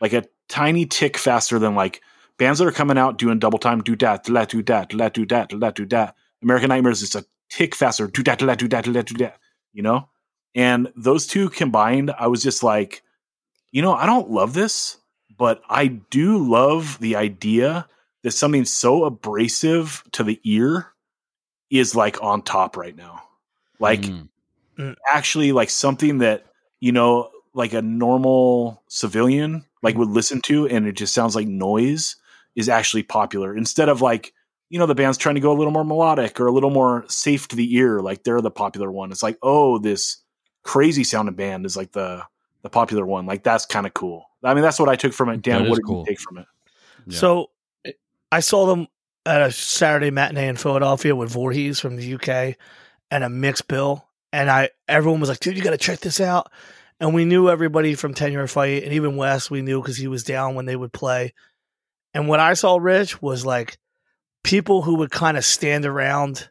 Like 0.00 0.12
a 0.12 0.24
tiny 0.48 0.86
tick 0.86 1.16
faster 1.18 1.58
than 1.58 1.74
like 1.74 2.02
bands 2.38 2.60
that 2.60 2.68
are 2.68 2.72
coming 2.72 2.98
out 2.98 3.18
doing 3.18 3.40
double 3.40 3.58
time, 3.58 3.82
do 3.82 3.96
that, 3.96 4.22
do 4.22 4.32
that, 4.34 4.48
do 4.50 4.62
that, 4.62 4.88
do 4.88 4.94
that, 4.96 5.12
do 5.12 5.26
that, 5.26 5.48
do 5.48 5.58
that, 5.58 5.74
do 5.74 5.86
that. 5.86 6.14
American 6.42 6.68
Nightmare 6.68 6.92
is 6.92 7.00
just 7.00 7.16
a 7.16 7.24
tick 7.48 7.74
faster, 7.74 8.06
do 8.06 8.22
that, 8.22 8.38
do 8.38 8.46
that, 8.46 8.58
do 8.58 8.68
that, 8.68 8.84
do 8.84 8.92
that, 8.92 9.06
do 9.06 9.14
that, 9.14 9.38
you 9.72 9.82
know? 9.82 10.08
And 10.54 10.92
those 10.94 11.26
two 11.26 11.48
combined, 11.48 12.12
I 12.16 12.28
was 12.28 12.42
just 12.42 12.62
like, 12.62 13.02
you 13.72 13.82
know, 13.82 13.92
I 13.94 14.06
don't 14.06 14.30
love 14.30 14.52
this, 14.54 14.98
but 15.38 15.62
I 15.68 15.86
do 15.88 16.38
love 16.38 16.98
the 17.00 17.16
idea 17.16 17.86
that 18.22 18.32
something 18.32 18.64
so 18.64 19.04
abrasive 19.04 20.02
to 20.12 20.24
the 20.24 20.40
ear 20.44 20.88
is 21.70 21.94
like 21.94 22.22
on 22.22 22.42
top 22.42 22.76
right 22.76 22.96
now. 22.96 23.22
Like, 23.78 24.00
Mm. 24.78 24.94
actually 25.10 25.52
like 25.52 25.70
something 25.70 26.18
that 26.18 26.44
you 26.80 26.92
know 26.92 27.30
like 27.54 27.72
a 27.72 27.80
normal 27.80 28.82
civilian 28.88 29.64
like 29.82 29.96
would 29.96 30.10
listen 30.10 30.42
to 30.42 30.66
and 30.68 30.86
it 30.86 30.92
just 30.92 31.14
sounds 31.14 31.34
like 31.34 31.46
noise 31.48 32.16
is 32.56 32.68
actually 32.68 33.02
popular 33.02 33.56
instead 33.56 33.88
of 33.88 34.02
like 34.02 34.34
you 34.68 34.78
know 34.78 34.84
the 34.84 34.94
band's 34.94 35.16
trying 35.16 35.34
to 35.34 35.40
go 35.40 35.50
a 35.50 35.56
little 35.56 35.72
more 35.72 35.82
melodic 35.84 36.38
or 36.38 36.46
a 36.46 36.52
little 36.52 36.68
more 36.68 37.06
safe 37.08 37.48
to 37.48 37.56
the 37.56 37.74
ear 37.74 38.02
like 38.02 38.22
they're 38.22 38.42
the 38.42 38.50
popular 38.50 38.92
one 38.92 39.10
it's 39.10 39.22
like 39.22 39.38
oh 39.42 39.78
this 39.78 40.18
crazy 40.62 41.04
sounding 41.04 41.34
band 41.34 41.64
is 41.64 41.74
like 41.74 41.92
the 41.92 42.22
the 42.66 42.70
popular 42.70 43.06
one 43.06 43.26
like 43.26 43.44
that's 43.44 43.64
kind 43.64 43.86
of 43.86 43.94
cool 43.94 44.28
i 44.42 44.52
mean 44.52 44.62
that's 44.62 44.80
what 44.80 44.88
i 44.88 44.96
took 44.96 45.12
from 45.12 45.28
it 45.28 45.40
dan 45.40 45.68
what 45.68 45.76
did 45.76 45.84
cool. 45.86 46.00
you 46.00 46.06
take 46.06 46.20
from 46.20 46.38
it 46.38 46.46
Yeah. 47.06 47.18
So 47.18 47.50
eh, 47.84 47.92
I 48.30 48.40
saw 48.40 48.66
them 48.66 48.88
at 49.24 49.42
a 49.42 49.50
Saturday 49.50 50.10
matinee 50.10 50.48
in 50.48 50.56
Philadelphia 50.56 51.16
with 51.16 51.30
Voorhees 51.30 51.80
from 51.80 51.96
the 51.96 52.14
UK 52.14 52.56
and 53.10 53.24
a 53.24 53.28
mixed 53.28 53.68
bill. 53.68 54.06
And 54.32 54.50
I 54.50 54.70
everyone 54.88 55.20
was 55.20 55.28
like, 55.28 55.40
dude, 55.40 55.56
you 55.56 55.62
gotta 55.62 55.78
check 55.78 56.00
this 56.00 56.20
out. 56.20 56.50
And 56.98 57.14
we 57.14 57.24
knew 57.24 57.50
everybody 57.50 57.94
from 57.94 58.14
Ten 58.14 58.32
Yard 58.32 58.50
Fight 58.50 58.82
and 58.82 58.92
even 58.92 59.16
Wes 59.16 59.50
we 59.50 59.62
knew 59.62 59.80
because 59.80 59.96
he 59.96 60.08
was 60.08 60.24
down 60.24 60.54
when 60.54 60.66
they 60.66 60.76
would 60.76 60.92
play. 60.92 61.34
And 62.14 62.28
what 62.28 62.40
I 62.40 62.54
saw, 62.54 62.76
Rich, 62.76 63.20
was 63.20 63.44
like 63.44 63.78
people 64.42 64.82
who 64.82 64.96
would 64.96 65.10
kind 65.10 65.36
of 65.36 65.44
stand 65.44 65.84
around 65.84 66.48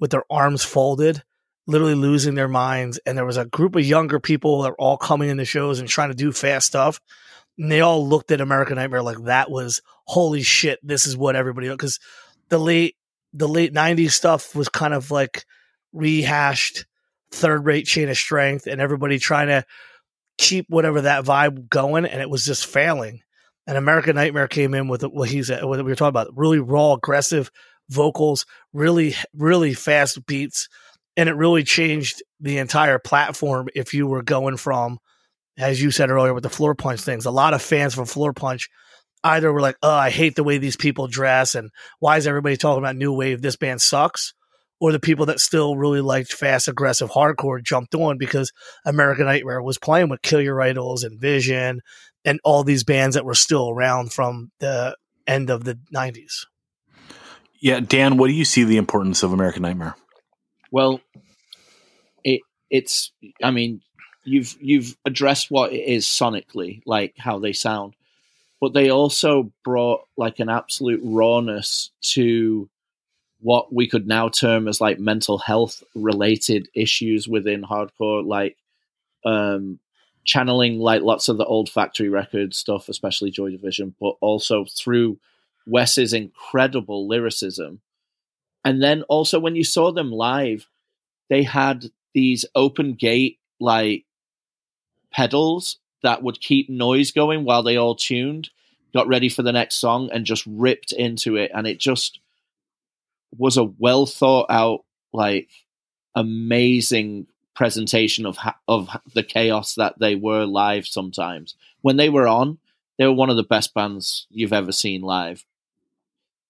with 0.00 0.10
their 0.10 0.24
arms 0.28 0.64
folded, 0.64 1.22
literally 1.66 1.94
losing 1.94 2.34
their 2.34 2.48
minds. 2.48 2.98
And 3.06 3.16
there 3.16 3.24
was 3.24 3.36
a 3.36 3.44
group 3.44 3.76
of 3.76 3.84
younger 3.84 4.20
people 4.20 4.62
that 4.62 4.70
were 4.70 4.80
all 4.80 4.96
coming 4.96 5.28
in 5.28 5.36
the 5.36 5.44
shows 5.44 5.80
and 5.80 5.88
trying 5.88 6.10
to 6.10 6.14
do 6.14 6.32
fast 6.32 6.66
stuff. 6.66 7.00
And 7.58 7.70
they 7.70 7.80
all 7.80 8.06
looked 8.06 8.30
at 8.30 8.40
American 8.40 8.76
Nightmare 8.76 9.02
like 9.02 9.24
that 9.24 9.50
was 9.50 9.82
holy 10.04 10.42
shit. 10.42 10.78
This 10.82 11.06
is 11.06 11.16
what 11.16 11.36
everybody 11.36 11.68
because 11.68 11.98
the 12.48 12.58
late 12.58 12.96
the 13.32 13.48
late 13.48 13.72
'90s 13.72 14.12
stuff 14.12 14.54
was 14.54 14.68
kind 14.68 14.94
of 14.94 15.10
like 15.10 15.44
rehashed 15.92 16.84
third 17.30 17.64
rate 17.64 17.86
chain 17.86 18.08
of 18.08 18.16
strength 18.16 18.66
and 18.66 18.80
everybody 18.80 19.18
trying 19.18 19.48
to 19.48 19.64
keep 20.38 20.66
whatever 20.68 21.02
that 21.02 21.24
vibe 21.24 21.68
going 21.68 22.04
and 22.04 22.20
it 22.20 22.30
was 22.30 22.44
just 22.44 22.66
failing. 22.66 23.22
And 23.66 23.76
American 23.76 24.14
Nightmare 24.14 24.48
came 24.48 24.74
in 24.74 24.86
with 24.86 25.02
what 25.02 25.28
he's 25.28 25.50
what 25.50 25.78
we 25.78 25.82
were 25.82 25.96
talking 25.96 26.08
about, 26.08 26.36
really 26.36 26.60
raw, 26.60 26.92
aggressive 26.92 27.50
vocals, 27.88 28.46
really, 28.72 29.14
really 29.34 29.74
fast 29.74 30.24
beats, 30.26 30.68
and 31.16 31.28
it 31.28 31.34
really 31.34 31.64
changed 31.64 32.22
the 32.40 32.58
entire 32.58 32.98
platform. 32.98 33.68
If 33.74 33.94
you 33.94 34.06
were 34.06 34.22
going 34.22 34.56
from, 34.56 34.98
as 35.58 35.80
you 35.80 35.90
said 35.90 36.10
earlier, 36.10 36.34
with 36.34 36.42
the 36.42 36.48
Floorpunch 36.48 37.00
things, 37.00 37.26
a 37.26 37.30
lot 37.30 37.54
of 37.54 37.62
fans 37.62 37.94
from 37.94 38.04
Floorpunch 38.04 38.68
either 39.24 39.52
were 39.52 39.60
like, 39.60 39.76
"Oh, 39.82 39.90
I 39.90 40.10
hate 40.10 40.36
the 40.36 40.44
way 40.44 40.58
these 40.58 40.76
people 40.76 41.08
dress," 41.08 41.54
and 41.54 41.70
why 41.98 42.16
is 42.16 42.26
everybody 42.26 42.56
talking 42.56 42.82
about 42.82 42.96
new 42.96 43.12
wave? 43.12 43.42
This 43.42 43.56
band 43.56 43.80
sucks. 43.82 44.34
Or 44.78 44.92
the 44.92 45.00
people 45.00 45.24
that 45.26 45.40
still 45.40 45.74
really 45.74 46.02
liked 46.02 46.34
fast, 46.34 46.68
aggressive 46.68 47.10
hardcore 47.10 47.62
jumped 47.64 47.94
on 47.94 48.18
because 48.18 48.52
American 48.84 49.24
Nightmare 49.24 49.62
was 49.62 49.78
playing 49.78 50.10
with 50.10 50.20
Kill 50.20 50.42
Your 50.42 50.60
Idols 50.60 51.02
and 51.02 51.18
Vision 51.18 51.80
and 52.26 52.40
all 52.44 52.62
these 52.62 52.84
bands 52.84 53.14
that 53.14 53.24
were 53.24 53.34
still 53.34 53.70
around 53.70 54.12
from 54.12 54.50
the 54.60 54.94
end 55.26 55.48
of 55.48 55.64
the 55.64 55.78
90s. 55.94 56.44
yeah 57.58 57.80
dan 57.80 58.16
what 58.18 58.26
do 58.28 58.34
you 58.34 58.44
see 58.44 58.64
the 58.64 58.76
importance 58.76 59.22
of 59.22 59.32
american 59.32 59.62
nightmare 59.62 59.96
Well, 60.76 61.00
it 62.22 62.42
it's. 62.68 63.10
I 63.42 63.50
mean, 63.50 63.80
you've 64.24 64.54
you've 64.60 64.94
addressed 65.06 65.50
what 65.50 65.72
it 65.72 65.88
is 65.88 66.04
sonically, 66.04 66.82
like 66.84 67.14
how 67.16 67.38
they 67.38 67.54
sound, 67.54 67.94
but 68.60 68.74
they 68.74 68.90
also 68.90 69.50
brought 69.64 70.02
like 70.18 70.38
an 70.38 70.50
absolute 70.50 71.00
rawness 71.02 71.92
to 72.12 72.68
what 73.40 73.72
we 73.72 73.88
could 73.88 74.06
now 74.06 74.28
term 74.28 74.68
as 74.68 74.78
like 74.78 74.98
mental 74.98 75.38
health 75.38 75.82
related 75.94 76.68
issues 76.74 77.26
within 77.26 77.62
hardcore, 77.62 78.26
like 78.26 78.58
um, 79.24 79.78
channeling 80.26 80.78
like 80.78 81.00
lots 81.00 81.30
of 81.30 81.38
the 81.38 81.46
old 81.46 81.70
factory 81.70 82.10
record 82.10 82.52
stuff, 82.52 82.90
especially 82.90 83.30
Joy 83.30 83.50
Division, 83.50 83.94
but 83.98 84.16
also 84.20 84.66
through 84.66 85.16
Wes's 85.66 86.12
incredible 86.12 87.08
lyricism. 87.08 87.80
And 88.66 88.82
then 88.82 89.02
also 89.02 89.38
when 89.38 89.54
you 89.54 89.62
saw 89.62 89.92
them 89.92 90.10
live, 90.10 90.66
they 91.30 91.44
had 91.44 91.92
these 92.14 92.44
open 92.56 92.94
gate 92.94 93.38
like 93.60 94.06
pedals 95.12 95.78
that 96.02 96.24
would 96.24 96.40
keep 96.40 96.68
noise 96.68 97.12
going 97.12 97.44
while 97.44 97.62
they 97.62 97.76
all 97.76 97.94
tuned, 97.94 98.50
got 98.92 99.06
ready 99.06 99.28
for 99.28 99.44
the 99.44 99.52
next 99.52 99.76
song, 99.76 100.10
and 100.12 100.26
just 100.26 100.44
ripped 100.48 100.90
into 100.90 101.36
it. 101.36 101.52
And 101.54 101.64
it 101.64 101.78
just 101.78 102.18
was 103.38 103.56
a 103.56 103.62
well 103.62 104.04
thought 104.04 104.46
out, 104.50 104.84
like 105.12 105.48
amazing 106.16 107.28
presentation 107.54 108.26
of 108.26 108.36
ha- 108.36 108.58
of 108.66 108.88
the 109.14 109.22
chaos 109.22 109.76
that 109.76 109.96
they 110.00 110.16
were 110.16 110.44
live. 110.44 110.88
Sometimes 110.88 111.54
when 111.82 111.98
they 111.98 112.08
were 112.08 112.26
on, 112.26 112.58
they 112.98 113.06
were 113.06 113.12
one 113.12 113.30
of 113.30 113.36
the 113.36 113.44
best 113.44 113.74
bands 113.74 114.26
you've 114.28 114.52
ever 114.52 114.72
seen 114.72 115.02
live. 115.02 115.44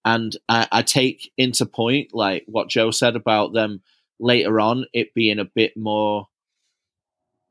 And 0.07 0.37
I, 0.47 0.67
I 0.71 0.81
take 0.83 1.33
into 1.35 1.65
point 1.65 2.13
like 2.13 2.45
what 2.47 2.69
Joe 2.69 2.91
said 2.91 3.17
about 3.17 3.51
them 3.51 3.81
later 4.21 4.57
on, 4.61 4.85
it 4.93 5.13
being 5.13 5.37
a 5.37 5.43
bit 5.43 5.75
more 5.75 6.29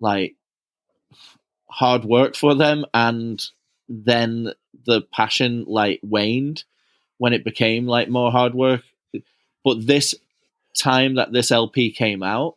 like 0.00 0.36
hard 1.68 2.06
work 2.06 2.34
for 2.34 2.54
them, 2.54 2.86
and 2.94 3.44
then 3.90 4.54
the 4.86 5.02
passion 5.02 5.66
like 5.68 6.00
waned 6.02 6.64
when 7.18 7.34
it 7.34 7.44
became 7.44 7.86
like 7.86 8.08
more 8.08 8.30
hard 8.32 8.54
work. 8.54 8.80
But 9.62 9.86
this 9.86 10.14
time 10.74 11.16
that 11.16 11.32
this 11.34 11.52
LP 11.52 11.92
came 11.92 12.22
out, 12.22 12.56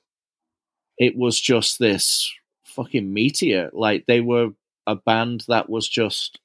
it 0.98 1.18
was 1.18 1.42
just 1.42 1.78
this 1.78 2.34
fucking 2.64 3.12
meteor. 3.12 3.70
Like 3.74 4.06
they 4.06 4.22
were 4.22 4.52
a 4.88 4.96
band 4.96 5.44
that 5.50 5.70
was 5.70 5.90
just 5.90 6.40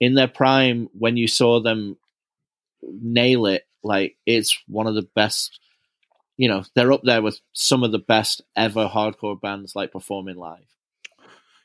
in 0.00 0.12
their 0.12 0.28
prime 0.28 0.90
when 0.92 1.16
you 1.16 1.26
saw 1.26 1.60
them 1.60 1.96
nail 2.82 3.46
it. 3.46 3.66
Like 3.82 4.16
it's 4.26 4.58
one 4.66 4.86
of 4.86 4.94
the 4.94 5.08
best. 5.14 5.58
You 6.36 6.48
know, 6.48 6.64
they're 6.74 6.92
up 6.92 7.02
there 7.04 7.22
with 7.22 7.40
some 7.52 7.82
of 7.82 7.92
the 7.92 7.98
best 7.98 8.42
ever 8.56 8.88
hardcore 8.88 9.40
bands 9.40 9.74
like 9.74 9.92
performing 9.92 10.36
live. 10.36 10.64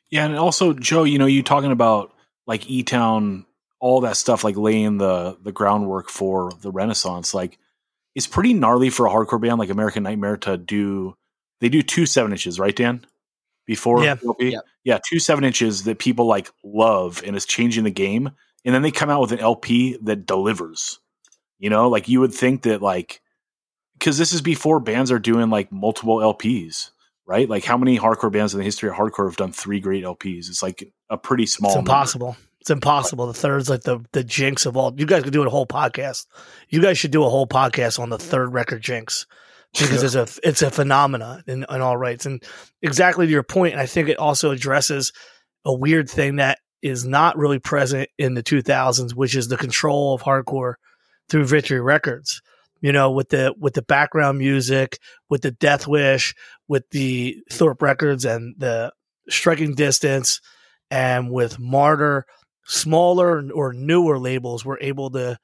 Yeah, 0.10 0.25
and 0.25 0.38
also 0.38 0.73
Joe, 0.73 1.04
you 1.04 1.17
know, 1.17 1.25
you 1.25 1.43
talking 1.43 1.71
about 1.71 2.13
like 2.45 2.69
E 2.69 2.84
Town, 2.84 3.45
all 3.80 4.01
that 4.01 4.17
stuff, 4.17 4.43
like 4.43 4.58
laying 4.58 4.97
the 4.97 5.38
the 5.41 5.51
groundwork 5.51 6.10
for 6.10 6.51
the 6.62 6.71
Renaissance. 6.71 7.34
Like, 7.34 7.58
it's 8.13 8.28
pretty 8.28 8.54
gnarly 8.54 8.89
for 8.89 9.08
a 9.08 9.10
hardcore 9.10 9.41
band 9.41 9.60
like 9.60 9.69
American 9.69 10.04
Nightmare 10.04 10.38
to 10.38 10.58
do. 10.58 11.15
They 11.62 11.69
do 11.69 11.82
two 11.82 12.06
seven 12.06 12.32
inches, 12.32 12.60
right, 12.60 12.75
Dan? 12.75 13.06
Before 13.65 14.04
Yeah. 14.04 14.15
Yeah. 14.39 14.60
yeah, 14.84 14.99
two 15.10 15.19
seven 15.19 15.43
inches 15.43 15.86
that 15.86 15.97
people 15.97 16.28
like 16.28 16.51
love 16.63 17.23
and 17.25 17.36
is 17.36 17.45
changing 17.45 17.84
the 17.84 17.91
game, 17.91 18.30
and 18.63 18.75
then 18.75 18.84
they 18.84 18.91
come 18.91 19.10
out 19.10 19.21
with 19.21 19.32
an 19.32 19.39
LP 19.39 19.97
that 20.04 20.25
delivers. 20.28 20.99
You 21.57 21.69
know, 21.69 21.89
like 21.89 22.07
you 22.07 22.19
would 22.19 22.33
think 22.33 22.63
that 22.63 22.81
like 22.81 23.21
because 23.93 24.17
this 24.17 24.33
is 24.33 24.41
before 24.41 24.79
bands 24.79 25.11
are 25.11 25.19
doing 25.19 25.49
like 25.49 25.71
multiple 25.71 26.17
LPs 26.17 26.91
right? 27.25 27.49
Like 27.49 27.63
how 27.63 27.77
many 27.77 27.97
hardcore 27.97 28.31
bands 28.31 28.53
in 28.53 28.59
the 28.59 28.63
history 28.63 28.89
of 28.89 28.95
hardcore 28.95 29.27
have 29.27 29.37
done 29.37 29.51
three 29.51 29.79
great 29.79 30.03
LPs? 30.03 30.49
It's 30.49 30.63
like 30.63 30.91
a 31.09 31.17
pretty 31.17 31.45
small. 31.45 31.71
It's 31.71 31.75
number. 31.75 31.91
impossible. 31.91 32.37
It's 32.61 32.69
impossible. 32.69 33.27
The 33.27 33.33
third's 33.33 33.69
like 33.69 33.81
the 33.81 33.99
the 34.11 34.23
jinx 34.23 34.65
of 34.65 34.77
all. 34.77 34.93
You 34.97 35.05
guys 35.05 35.23
could 35.23 35.33
do 35.33 35.43
a 35.45 35.49
whole 35.49 35.67
podcast. 35.67 36.25
You 36.69 36.81
guys 36.81 36.97
should 36.97 37.11
do 37.11 37.23
a 37.23 37.29
whole 37.29 37.47
podcast 37.47 37.99
on 37.99 38.09
the 38.09 38.17
third 38.17 38.53
record 38.53 38.81
jinx 38.81 39.27
because 39.73 40.03
it's 40.15 40.15
a 40.15 40.47
it's 40.47 40.61
a 40.61 40.71
phenomena 40.71 41.43
in, 41.47 41.65
in 41.69 41.81
all 41.81 41.97
rights. 41.97 42.25
And 42.25 42.43
exactly 42.81 43.25
to 43.25 43.31
your 43.31 43.43
point, 43.43 43.73
and 43.73 43.81
I 43.81 43.85
think 43.85 44.09
it 44.09 44.17
also 44.17 44.51
addresses 44.51 45.13
a 45.63 45.73
weird 45.73 46.09
thing 46.09 46.37
that 46.37 46.59
is 46.81 47.05
not 47.05 47.37
really 47.37 47.59
present 47.59 48.09
in 48.17 48.35
the 48.35 48.43
2000s, 48.43 49.13
which 49.13 49.35
is 49.35 49.47
the 49.47 49.57
control 49.57 50.13
of 50.13 50.21
hardcore 50.21 50.75
through 51.29 51.45
Victory 51.45 51.81
Records. 51.81 52.41
You 52.81 52.91
know, 52.91 53.11
with 53.11 53.29
the 53.29 53.53
with 53.57 53.73
the 53.73 53.81
background 53.81 54.38
music, 54.38 54.99
with 55.29 55.41
the 55.41 55.51
Death 55.51 55.88
Wish, 55.88 56.35
with 56.67 56.89
the 56.91 57.38
Thorp 57.51 57.81
Records, 57.81 58.25
and 58.25 58.53
the 58.57 58.93
Striking 59.29 59.73
Distance, 59.73 60.39
and 60.91 61.31
with 61.31 61.57
Martyr, 61.57 62.25
smaller 62.65 63.49
or 63.51 63.73
newer 63.73 64.19
labels 64.19 64.65
were 64.65 64.77
able 64.81 65.09
to 65.11 65.38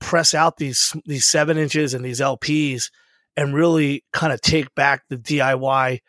press 0.00 0.34
out 0.34 0.56
these 0.56 0.96
these 1.04 1.26
seven 1.26 1.56
inches 1.56 1.94
and 1.94 2.04
these 2.04 2.20
LPs 2.20 2.90
and 3.36 3.54
really 3.54 4.04
kind 4.12 4.32
of 4.32 4.40
take 4.40 4.74
back 4.74 5.04
the 5.08 5.16
DIY 5.16 6.00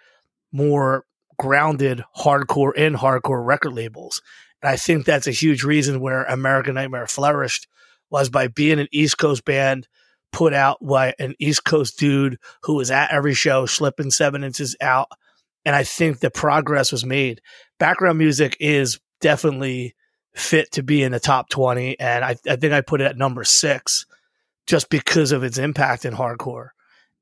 more 0.51 1.05
grounded 1.37 2.03
hardcore 2.17 2.73
and 2.75 2.95
hardcore 2.95 3.45
record 3.45 3.73
labels. 3.73 4.21
And 4.61 4.69
I 4.69 4.75
think 4.75 5.05
that's 5.05 5.27
a 5.27 5.31
huge 5.31 5.63
reason 5.63 5.99
where 5.99 6.23
American 6.23 6.75
Nightmare 6.75 7.07
flourished 7.07 7.67
was 8.09 8.29
by 8.29 8.47
being 8.47 8.79
an 8.79 8.87
East 8.91 9.17
Coast 9.17 9.45
band 9.45 9.87
put 10.31 10.53
out 10.53 10.79
by 10.81 11.13
an 11.19 11.35
East 11.39 11.63
Coast 11.63 11.97
dude 11.97 12.37
who 12.63 12.75
was 12.75 12.91
at 12.91 13.13
every 13.13 13.33
show 13.33 13.65
slipping 13.65 14.11
seven 14.11 14.43
inches 14.43 14.75
out. 14.81 15.07
And 15.63 15.75
I 15.75 15.83
think 15.83 16.19
the 16.19 16.31
progress 16.31 16.91
was 16.91 17.05
made. 17.05 17.39
Background 17.79 18.17
music 18.17 18.57
is 18.59 18.99
definitely 19.21 19.95
fit 20.35 20.71
to 20.73 20.83
be 20.83 21.03
in 21.03 21.11
the 21.11 21.19
top 21.19 21.49
20. 21.49 21.99
And 21.99 22.25
I, 22.25 22.35
I 22.49 22.55
think 22.57 22.73
I 22.73 22.81
put 22.81 22.99
it 22.99 23.05
at 23.05 23.17
number 23.17 23.43
six 23.43 24.05
just 24.67 24.89
because 24.89 25.31
of 25.31 25.43
its 25.43 25.57
impact 25.57 26.03
in 26.03 26.13
hardcore. 26.13 26.69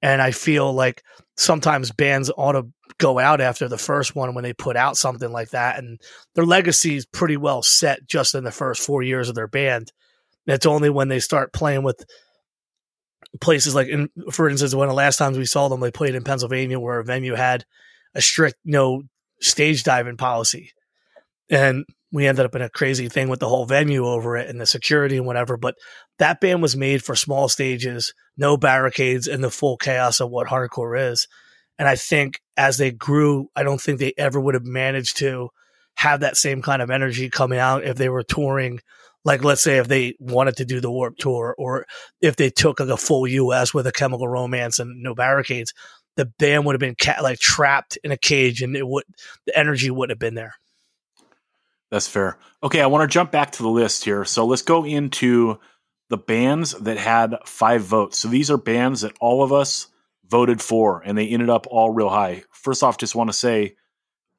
And 0.02 0.22
I 0.22 0.32
feel 0.32 0.74
like 0.74 1.04
sometimes 1.38 1.92
bands 1.92 2.32
ought 2.36 2.54
to 2.54 2.68
go 2.98 3.20
out 3.20 3.42
after 3.42 3.68
the 3.68 3.78
first 3.78 4.16
one 4.16 4.34
when 4.34 4.44
they 4.44 4.54
put 4.54 4.76
out 4.76 4.98
something 4.98 5.32
like 5.32 5.50
that. 5.50 5.78
And 5.78 6.00
their 6.34 6.46
legacy 6.46 6.96
is 6.96 7.06
pretty 7.06 7.38
well 7.38 7.62
set 7.62 8.08
just 8.08 8.34
in 8.34 8.44
the 8.44 8.52
first 8.52 8.82
four 8.82 9.04
years 9.04 9.30
of 9.30 9.36
their 9.36 9.48
band. 9.48 9.92
It's 10.48 10.66
only 10.66 10.90
when 10.90 11.08
they 11.08 11.20
start 11.20 11.54
playing 11.54 11.84
with 11.84 12.04
places 13.40 13.76
like, 13.76 13.88
in, 13.88 14.10
for 14.32 14.50
instance, 14.50 14.76
one 14.76 14.88
of 14.88 14.92
the 14.92 14.96
last 14.96 15.18
times 15.18 15.38
we 15.38 15.46
saw 15.46 15.68
them, 15.68 15.80
they 15.80 15.92
played 15.92 16.16
in 16.16 16.24
Pennsylvania 16.24 16.80
where 16.80 17.00
a 17.00 17.04
venue 17.04 17.36
had 17.36 17.66
a 18.16 18.22
strict 18.22 18.58
no 18.66 19.04
stage 19.40 19.84
diving 19.84 20.18
policy. 20.18 20.72
And 21.50 21.86
we 22.12 22.28
ended 22.28 22.46
up 22.46 22.56
in 22.56 22.62
a 22.62 22.70
crazy 22.70 23.08
thing 23.08 23.30
with 23.30 23.40
the 23.40 23.48
whole 23.48 23.66
venue 23.66 24.06
over 24.06 24.36
it 24.36 24.50
and 24.50 24.60
the 24.60 24.66
security 24.66 25.18
and 25.18 25.26
whatever. 25.26 25.58
But 25.58 25.76
that 26.20 26.42
band 26.42 26.62
was 26.62 26.76
made 26.76 27.04
for 27.04 27.16
small 27.16 27.48
stages, 27.48 28.14
no 28.38 28.58
barricades, 28.58 29.28
and 29.28 29.44
the 29.44 29.50
full 29.50 29.78
chaos 29.78 30.20
of 30.20 30.30
what 30.30 30.48
hardcore 30.48 31.12
is. 31.12 31.28
And 31.80 31.88
I 31.88 31.96
think 31.96 32.42
as 32.58 32.78
they 32.78 32.92
grew, 32.92 33.48
I 33.56 33.64
don't 33.64 33.82
think 33.82 34.00
they 34.00 34.14
ever 34.18 34.40
would 34.40 34.56
have 34.56 34.66
managed 34.66 35.18
to 35.18 35.50
have 35.96 36.20
that 36.20 36.38
same 36.38 36.62
kind 36.62 36.82
of 36.82 36.90
energy 36.90 37.30
coming 37.30 37.60
out 37.60 37.84
if 37.84 37.98
they 37.98 38.10
were 38.10 38.24
touring. 38.24 38.80
Like, 39.24 39.44
let's 39.44 39.62
say 39.62 39.78
if 39.78 39.88
they 39.88 40.16
wanted 40.20 40.58
to 40.58 40.66
do 40.66 40.80
the 40.82 40.92
Warp 40.92 41.18
Tour, 41.18 41.54
or 41.58 41.86
if 42.22 42.36
they 42.36 42.50
took 42.50 42.80
like 42.80 42.90
a 42.90 42.98
full 42.98 43.28
US 43.28 43.74
with 43.74 43.86
a 43.86 43.92
Chemical 43.92 44.28
Romance 44.28 44.80
and 44.80 45.04
no 45.04 45.14
barricades, 45.14 45.74
the 46.18 46.26
band 46.26 46.66
would 46.66 46.74
have 46.74 46.80
been 46.80 46.96
ca- 47.00 47.22
like 47.22 47.40
trapped 47.40 47.98
in 48.04 48.12
a 48.12 48.18
cage, 48.18 48.62
and 48.62 48.76
it 48.76 48.88
would 48.88 49.04
the 49.46 49.58
energy 49.58 49.92
wouldn't 49.92 50.12
have 50.12 50.20
been 50.20 50.36
there. 50.36 50.56
That's 51.90 52.08
fair. 52.08 52.38
Okay, 52.64 52.82
I 52.82 52.88
want 52.88 53.10
to 53.10 53.14
jump 53.14 53.32
back 53.32 53.52
to 53.54 53.64
the 53.64 53.70
list 53.70 54.06
here. 54.06 54.24
So 54.26 54.46
let's 54.46 54.62
go 54.62 54.86
into 54.86 55.60
the 56.10 56.18
bands 56.18 56.72
that 56.74 56.98
had 56.98 57.38
five 57.46 57.84
votes. 57.84 58.20
So 58.20 58.28
these 58.28 58.50
are 58.50 58.58
bands 58.58 59.02
that 59.02 59.16
all 59.20 59.44
of 59.44 59.54
us 59.54 59.88
voted 60.28 60.62
for, 60.62 61.02
and 61.06 61.18
they 61.18 61.28
ended 61.28 61.50
up 61.50 61.68
all 61.70 61.90
real 61.90 62.10
high. 62.10 62.44
First 62.52 62.84
off, 62.84 62.98
just 62.98 63.16
want 63.16 63.30
to 63.30 63.38
say 63.38 63.76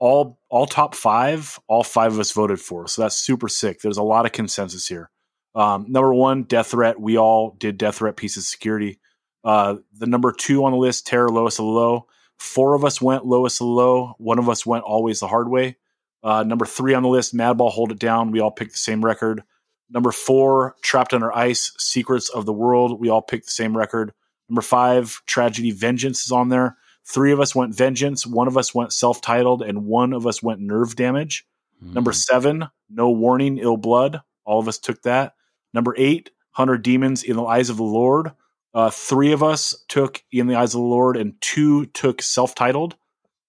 all 0.02 0.36
all 0.48 0.66
top 0.66 0.96
five, 0.96 1.60
all 1.68 1.84
five 1.84 2.12
of 2.12 2.18
us 2.18 2.32
voted 2.32 2.60
for. 2.60 2.88
So 2.88 3.02
that's 3.02 3.14
super 3.14 3.46
sick. 3.46 3.80
There's 3.80 3.98
a 3.98 4.02
lot 4.02 4.26
of 4.26 4.32
consensus 4.32 4.88
here. 4.88 5.10
Um, 5.54 5.86
number 5.88 6.12
one, 6.12 6.42
Death 6.42 6.72
Threat. 6.72 7.00
We 7.00 7.16
all 7.16 7.54
did 7.56 7.78
Death 7.78 7.96
Threat 7.96 8.16
Peace 8.16 8.34
and 8.34 8.44
Security. 8.44 8.98
Uh, 9.44 9.76
the 9.96 10.08
number 10.08 10.32
two 10.32 10.64
on 10.64 10.72
the 10.72 10.78
list, 10.78 11.06
Terror, 11.06 11.28
Lowest 11.28 11.60
of 11.60 11.66
the 11.66 11.70
Low. 11.70 12.08
Four 12.36 12.74
of 12.74 12.84
us 12.84 13.00
went 13.00 13.26
Lowest 13.26 13.60
of 13.60 13.66
the 13.66 13.72
Low. 13.72 14.14
One 14.18 14.40
of 14.40 14.48
us 14.48 14.66
went 14.66 14.82
Always 14.82 15.20
the 15.20 15.28
Hard 15.28 15.48
Way. 15.48 15.76
Uh, 16.24 16.42
number 16.42 16.66
three 16.66 16.94
on 16.94 17.04
the 17.04 17.08
list, 17.08 17.32
Madball, 17.32 17.70
Hold 17.70 17.92
It 17.92 18.00
Down. 18.00 18.32
We 18.32 18.40
all 18.40 18.50
picked 18.50 18.72
the 18.72 18.78
same 18.78 19.04
record. 19.04 19.44
Number 19.88 20.10
four, 20.10 20.74
Trapped 20.82 21.14
Under 21.14 21.32
Ice, 21.32 21.72
Secrets 21.78 22.28
of 22.28 22.44
the 22.44 22.52
World. 22.52 22.98
We 22.98 23.08
all 23.08 23.22
picked 23.22 23.44
the 23.44 23.52
same 23.52 23.76
record. 23.76 24.12
Number 24.48 24.62
five, 24.62 25.22
Tragedy, 25.26 25.70
Vengeance 25.70 26.24
is 26.24 26.32
on 26.32 26.48
there. 26.48 26.76
Three 27.04 27.32
of 27.32 27.40
us 27.40 27.54
went 27.54 27.74
Vengeance. 27.74 28.26
One 28.26 28.48
of 28.48 28.56
us 28.56 28.74
went 28.74 28.92
self 28.92 29.20
titled, 29.20 29.62
and 29.62 29.86
one 29.86 30.12
of 30.12 30.26
us 30.26 30.42
went 30.42 30.60
Nerve 30.60 30.96
Damage. 30.96 31.46
Number 31.94 32.12
seven, 32.12 32.68
No 32.88 33.10
Warning, 33.10 33.58
Ill 33.58 33.76
Blood. 33.76 34.20
All 34.44 34.60
of 34.60 34.68
us 34.68 34.78
took 34.78 35.02
that. 35.02 35.34
Number 35.74 35.94
eight, 35.98 36.30
Hundred 36.52 36.82
Demons 36.82 37.24
in 37.24 37.36
the 37.36 37.44
Eyes 37.44 37.70
of 37.70 37.76
the 37.76 37.82
Lord. 37.82 38.32
Uh, 38.74 38.90
three 38.90 39.32
of 39.32 39.42
us 39.42 39.84
took 39.88 40.22
In 40.30 40.46
the 40.46 40.54
Eyes 40.54 40.74
of 40.74 40.80
the 40.80 40.86
Lord, 40.86 41.16
and 41.16 41.34
two 41.40 41.86
took 41.86 42.22
self 42.22 42.54
titled. 42.54 42.94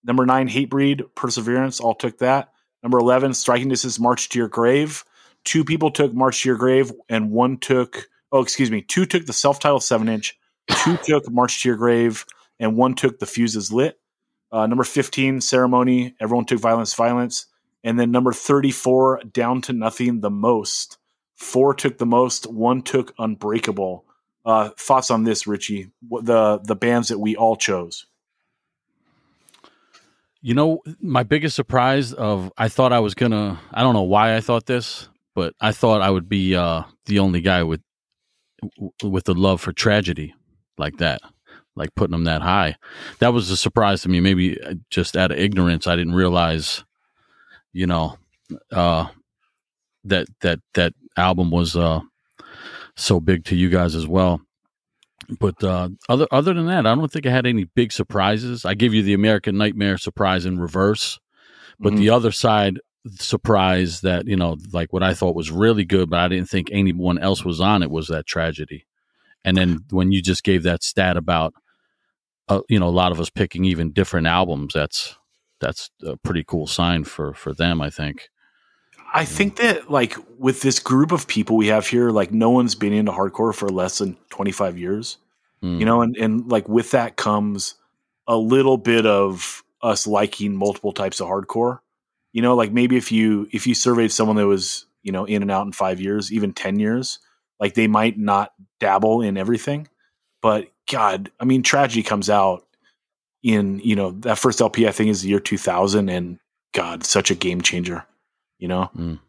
Number 0.03 0.25
nine, 0.25 0.49
Hatebreed, 0.49 1.03
Perseverance. 1.15 1.79
All 1.79 1.95
took 1.95 2.17
that. 2.17 2.53
Number 2.81 2.99
11, 2.99 3.33
Striking 3.33 3.69
Distance, 3.69 3.99
March 3.99 4.29
to 4.29 4.39
Your 4.39 4.49
Grave. 4.49 5.05
Two 5.45 5.63
people 5.63 5.91
took 5.91 6.13
March 6.13 6.41
to 6.41 6.49
Your 6.49 6.57
Grave, 6.57 6.91
and 7.09 7.31
one 7.31 7.57
took, 7.57 8.09
oh, 8.31 8.41
excuse 8.41 8.71
me, 8.71 8.81
two 8.81 9.05
took 9.05 9.25
the 9.25 9.33
self 9.33 9.59
titled 9.59 9.83
7 9.83 10.09
inch, 10.09 10.37
two 10.83 10.97
took 10.97 11.29
March 11.31 11.61
to 11.61 11.69
Your 11.69 11.77
Grave, 11.77 12.25
and 12.63 12.78
one 12.78 12.95
took 12.95 13.19
The 13.19 13.26
Fuse 13.26 13.58
is 13.58 13.73
Lit. 13.73 13.99
Uh, 14.49 14.65
number 14.67 14.86
15, 14.86 15.41
Ceremony. 15.41 16.15
Everyone 16.21 16.45
took 16.45 16.60
Violence, 16.60 16.93
Violence. 16.93 17.47
And 17.84 17.99
then 17.99 18.10
number 18.10 18.32
34, 18.32 19.23
Down 19.34 19.62
to 19.63 19.73
Nothing, 19.73 20.21
The 20.21 20.30
Most. 20.30 20.97
Four 21.36 21.73
took 21.73 21.97
The 21.97 22.06
Most, 22.06 22.49
one 22.49 22.82
took 22.82 23.13
Unbreakable. 23.19 24.06
Uh, 24.45 24.69
thoughts 24.78 25.12
on 25.12 25.26
this, 25.26 25.45
Richie? 25.45 25.91
The 26.10 26.60
the 26.63 26.76
bands 26.76 27.10
that 27.10 27.19
we 27.19 27.36
all 27.36 27.58
chose. 27.58 28.05
You 30.41 30.53
know, 30.53 30.82
my 31.01 31.24
biggest 31.24 31.55
surprise 31.55 32.14
of 32.14 32.51
I 32.57 32.70
thought 32.70 32.93
I 32.93 32.99
was 32.99 33.14
gonna 33.14 33.59
I 33.74 33.82
don't 33.82 33.93
know 33.93 34.03
why 34.03 34.36
I 34.36 34.41
thought 34.41 34.66
this, 34.66 35.09
but 35.36 35.53
I 35.59 35.72
thought 35.74 36.01
I 36.01 36.09
would 36.09 36.30
be 36.30 36.55
uh 36.55 36.84
the 37.05 37.20
only 37.20 37.41
guy 37.41 37.64
with 37.64 37.82
with 39.01 39.26
the 39.26 39.34
love 39.34 39.59
for 39.59 39.72
tragedy 39.74 40.34
like 40.78 40.97
that, 40.97 41.22
like 41.76 41.93
putting 41.95 42.11
them 42.11 42.26
that 42.26 42.41
high. 42.41 42.76
That 43.19 43.34
was 43.34 43.49
a 43.49 43.57
surprise 43.57 44.01
to 44.03 44.09
me. 44.09 44.19
Maybe 44.19 44.61
uh, 44.61 44.76
just 44.89 45.17
out 45.17 45.32
of 45.32 45.38
ignorance, 45.39 45.88
I 45.88 45.95
didn't 45.95 46.13
realize, 46.15 46.84
you 47.71 47.88
know, 47.88 48.17
uh 48.71 49.07
that 50.05 50.28
that 50.41 50.59
that 50.74 50.93
album 51.17 51.49
was 51.49 51.76
uh 51.76 52.01
so 52.95 53.19
big 53.19 53.45
to 53.45 53.55
you 53.55 53.69
guys 53.69 53.95
as 53.95 54.05
well. 54.07 54.41
But 55.39 55.63
uh, 55.63 55.89
other 56.09 56.28
other 56.32 56.53
than 56.53 56.67
that, 56.67 56.86
I 56.86 56.93
don't 56.95 57.11
think 57.11 57.26
I 57.26 57.32
had 57.32 57.45
any 57.47 57.63
big 57.63 57.91
surprises. 57.91 58.65
I 58.65 58.74
give 58.74 58.93
you 58.93 59.01
the 59.01 59.13
American 59.13 59.57
Nightmare 59.57 59.97
surprise 59.97 60.45
in 60.45 60.59
reverse, 60.59 61.19
but 61.80 61.93
Mhm. 61.93 61.97
the 61.97 62.09
other 62.09 62.32
side 62.32 62.80
surprise 63.17 64.01
that 64.01 64.28
you 64.28 64.36
know, 64.36 64.57
like 64.74 64.91
what 64.93 65.01
I 65.03 65.13
thought 65.13 65.36
was 65.36 65.49
really 65.49 65.86
good, 65.86 66.09
but 66.09 66.19
I 66.19 66.28
didn't 66.28 66.49
think 66.49 66.67
anyone 66.71 67.17
else 67.17 67.43
was 67.45 67.61
on 67.61 67.84
it 67.84 67.89
was 67.91 68.07
that 68.09 68.28
tragedy. 68.28 68.86
And 69.45 69.57
then 69.57 69.80
when 69.89 70.11
you 70.11 70.21
just 70.21 70.43
gave 70.43 70.63
that 70.63 70.84
stat 70.84 71.17
about 71.17 71.53
uh, 72.49 72.61
you 72.69 72.79
know 72.79 72.87
a 72.87 72.89
lot 72.89 73.11
of 73.11 73.19
us 73.19 73.29
picking 73.29 73.65
even 73.65 73.91
different 73.91 74.27
albums. 74.27 74.73
That's 74.73 75.15
that's 75.59 75.89
a 76.03 76.17
pretty 76.17 76.43
cool 76.43 76.67
sign 76.67 77.03
for 77.03 77.33
for 77.33 77.53
them. 77.53 77.81
I 77.81 77.89
think. 77.89 78.29
I 79.15 79.25
think 79.25 79.57
that 79.57 79.91
like 79.91 80.15
with 80.39 80.61
this 80.61 80.79
group 80.79 81.11
of 81.11 81.27
people 81.27 81.55
we 81.55 81.67
have 81.67 81.85
here, 81.85 82.09
like 82.09 82.31
no 82.31 82.49
one's 82.49 82.73
been 82.73 82.93
into 82.93 83.11
hardcore 83.11 83.53
for 83.53 83.69
less 83.69 83.99
than 83.99 84.17
25 84.31 84.77
years. 84.77 85.17
Mm. 85.61 85.79
You 85.79 85.85
know, 85.85 86.01
and, 86.01 86.17
and 86.17 86.51
like 86.51 86.67
with 86.67 86.91
that 86.91 87.15
comes 87.15 87.75
a 88.27 88.35
little 88.35 88.77
bit 88.77 89.05
of 89.05 89.63
us 89.83 90.07
liking 90.07 90.55
multiple 90.55 90.93
types 90.93 91.21
of 91.21 91.27
hardcore. 91.27 91.79
You 92.31 92.41
know, 92.41 92.55
like 92.55 92.71
maybe 92.71 92.97
if 92.97 93.11
you 93.11 93.47
if 93.51 93.67
you 93.67 93.75
surveyed 93.75 94.11
someone 94.11 94.37
that 94.37 94.47
was, 94.47 94.87
you 95.03 95.11
know, 95.11 95.25
in 95.25 95.43
and 95.43 95.51
out 95.51 95.67
in 95.67 95.73
five 95.73 96.01
years, 96.01 96.33
even 96.33 96.51
10 96.51 96.79
years, 96.79 97.19
like 97.59 97.75
they 97.75 97.87
might 97.87 98.17
not 98.17 98.51
dabble 98.79 99.21
in 99.21 99.37
everything. 99.37 99.87
But 100.41 100.72
God, 100.89 101.31
I 101.39 101.45
mean, 101.45 101.63
tragedy 101.63 102.03
comes 102.03 102.29
out 102.29 102.65
in, 103.41 103.79
you 103.79 103.95
know, 103.95 104.11
that 104.21 104.38
first 104.38 104.61
LP 104.61 104.88
I 104.88 104.91
think 104.91 105.09
is 105.09 105.21
the 105.21 105.29
year 105.29 105.39
2000 105.39 106.09
and 106.09 106.39
God, 106.73 107.03
such 107.03 107.31
a 107.31 107.36
game 107.36 107.61
changer, 107.61 108.05
you 108.57 108.67
know? 108.67 108.89
Mm. 108.95 109.19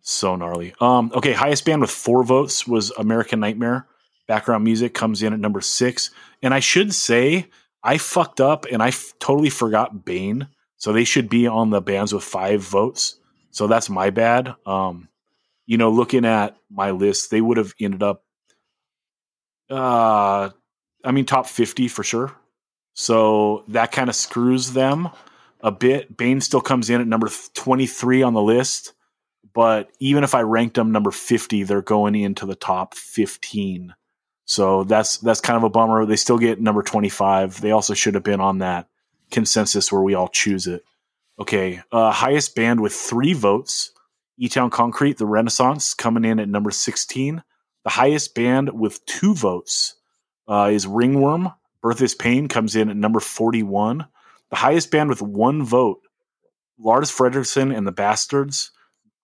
So 0.00 0.36
gnarly. 0.36 0.74
Um, 0.80 1.12
okay, 1.14 1.32
highest 1.32 1.64
band 1.64 1.82
with 1.82 1.90
four 1.90 2.24
votes 2.24 2.66
was 2.66 2.90
American 2.92 3.40
Nightmare. 3.40 3.86
Background 4.26 4.64
music 4.64 4.94
comes 4.94 5.22
in 5.22 5.32
at 5.32 5.40
number 5.40 5.60
six. 5.60 6.10
And 6.42 6.54
I 6.54 6.60
should 6.60 6.94
say, 6.94 7.50
I 7.82 7.98
fucked 7.98 8.40
up 8.40 8.66
and 8.70 8.82
I 8.82 8.88
f- 8.88 9.12
totally 9.18 9.50
forgot 9.50 10.04
Bane. 10.04 10.48
So 10.76 10.92
they 10.92 11.04
should 11.04 11.28
be 11.28 11.46
on 11.46 11.70
the 11.70 11.80
bands 11.80 12.12
with 12.12 12.24
five 12.24 12.62
votes. 12.62 13.18
So 13.50 13.66
that's 13.66 13.90
my 13.90 14.10
bad. 14.10 14.54
Um, 14.64 15.08
you 15.66 15.76
know, 15.76 15.90
looking 15.90 16.24
at 16.24 16.56
my 16.70 16.92
list, 16.92 17.30
they 17.30 17.40
would 17.40 17.56
have 17.56 17.74
ended 17.80 18.02
up, 18.02 18.24
uh, 19.68 20.50
I 21.04 21.12
mean, 21.12 21.24
top 21.24 21.46
50 21.46 21.88
for 21.88 22.02
sure. 22.02 22.32
So 22.94 23.64
that 23.68 23.92
kind 23.92 24.08
of 24.08 24.16
screws 24.16 24.72
them 24.72 25.08
a 25.60 25.70
bit. 25.70 26.16
Bane 26.16 26.40
still 26.40 26.60
comes 26.60 26.90
in 26.90 27.00
at 27.00 27.06
number 27.06 27.28
23 27.54 28.22
on 28.22 28.34
the 28.34 28.42
list 28.42 28.92
but 29.58 29.90
even 29.98 30.22
if 30.22 30.36
I 30.36 30.42
ranked 30.42 30.76
them 30.76 30.92
number 30.92 31.10
50, 31.10 31.64
they're 31.64 31.82
going 31.82 32.14
into 32.14 32.46
the 32.46 32.54
top 32.54 32.94
15. 32.94 33.92
So 34.44 34.84
that's 34.84 35.18
that's 35.18 35.40
kind 35.40 35.56
of 35.56 35.64
a 35.64 35.68
bummer. 35.68 36.06
They 36.06 36.14
still 36.14 36.38
get 36.38 36.60
number 36.60 36.82
25. 36.82 37.60
They 37.60 37.72
also 37.72 37.94
should 37.94 38.14
have 38.14 38.22
been 38.22 38.40
on 38.40 38.58
that 38.58 38.86
consensus 39.32 39.90
where 39.90 40.00
we 40.00 40.14
all 40.14 40.28
choose 40.28 40.68
it. 40.68 40.84
Okay, 41.40 41.82
uh, 41.90 42.12
highest 42.12 42.54
band 42.54 42.80
with 42.80 42.92
three 42.92 43.32
votes, 43.32 43.90
E 44.38 44.48
Town 44.48 44.70
Concrete, 44.70 45.18
The 45.18 45.26
Renaissance, 45.26 45.92
coming 45.92 46.24
in 46.24 46.38
at 46.38 46.48
number 46.48 46.70
16. 46.70 47.42
The 47.82 47.90
highest 47.90 48.36
band 48.36 48.70
with 48.72 49.04
two 49.06 49.34
votes 49.34 49.96
uh, 50.48 50.70
is 50.72 50.86
Ringworm. 50.86 51.52
Birth 51.82 52.02
is 52.02 52.14
Pain 52.14 52.48
comes 52.48 52.74
in 52.74 52.88
at 52.90 52.96
number 52.96 53.20
41. 53.20 54.06
The 54.50 54.56
highest 54.56 54.90
band 54.90 55.10
with 55.10 55.22
one 55.22 55.62
vote, 55.62 56.00
Lars 56.78 57.10
Frederiksen 57.10 57.76
and 57.76 57.86
the 57.86 57.92
Bastards 57.92 58.72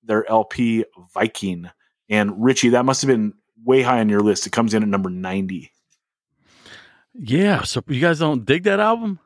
their 0.07 0.29
LP 0.31 0.85
Viking. 1.12 1.70
And 2.09 2.45
Richie, 2.45 2.70
that 2.70 2.85
must 2.85 3.03
have 3.03 3.09
been 3.09 3.35
way 3.64 3.83
high 3.83 4.01
on 4.01 4.09
your 4.09 4.20
list. 4.20 4.47
It 4.47 4.51
comes 4.53 4.75
in 4.75 4.83
at 4.83 4.89
number 4.89 5.11
90. 5.11 5.72
Yeah, 7.14 7.62
so 7.62 7.83
you 7.87 8.01
guys 8.01 8.18
don't 8.18 8.45
dig 8.45 8.64
that 8.64 8.81
album? 8.81 9.20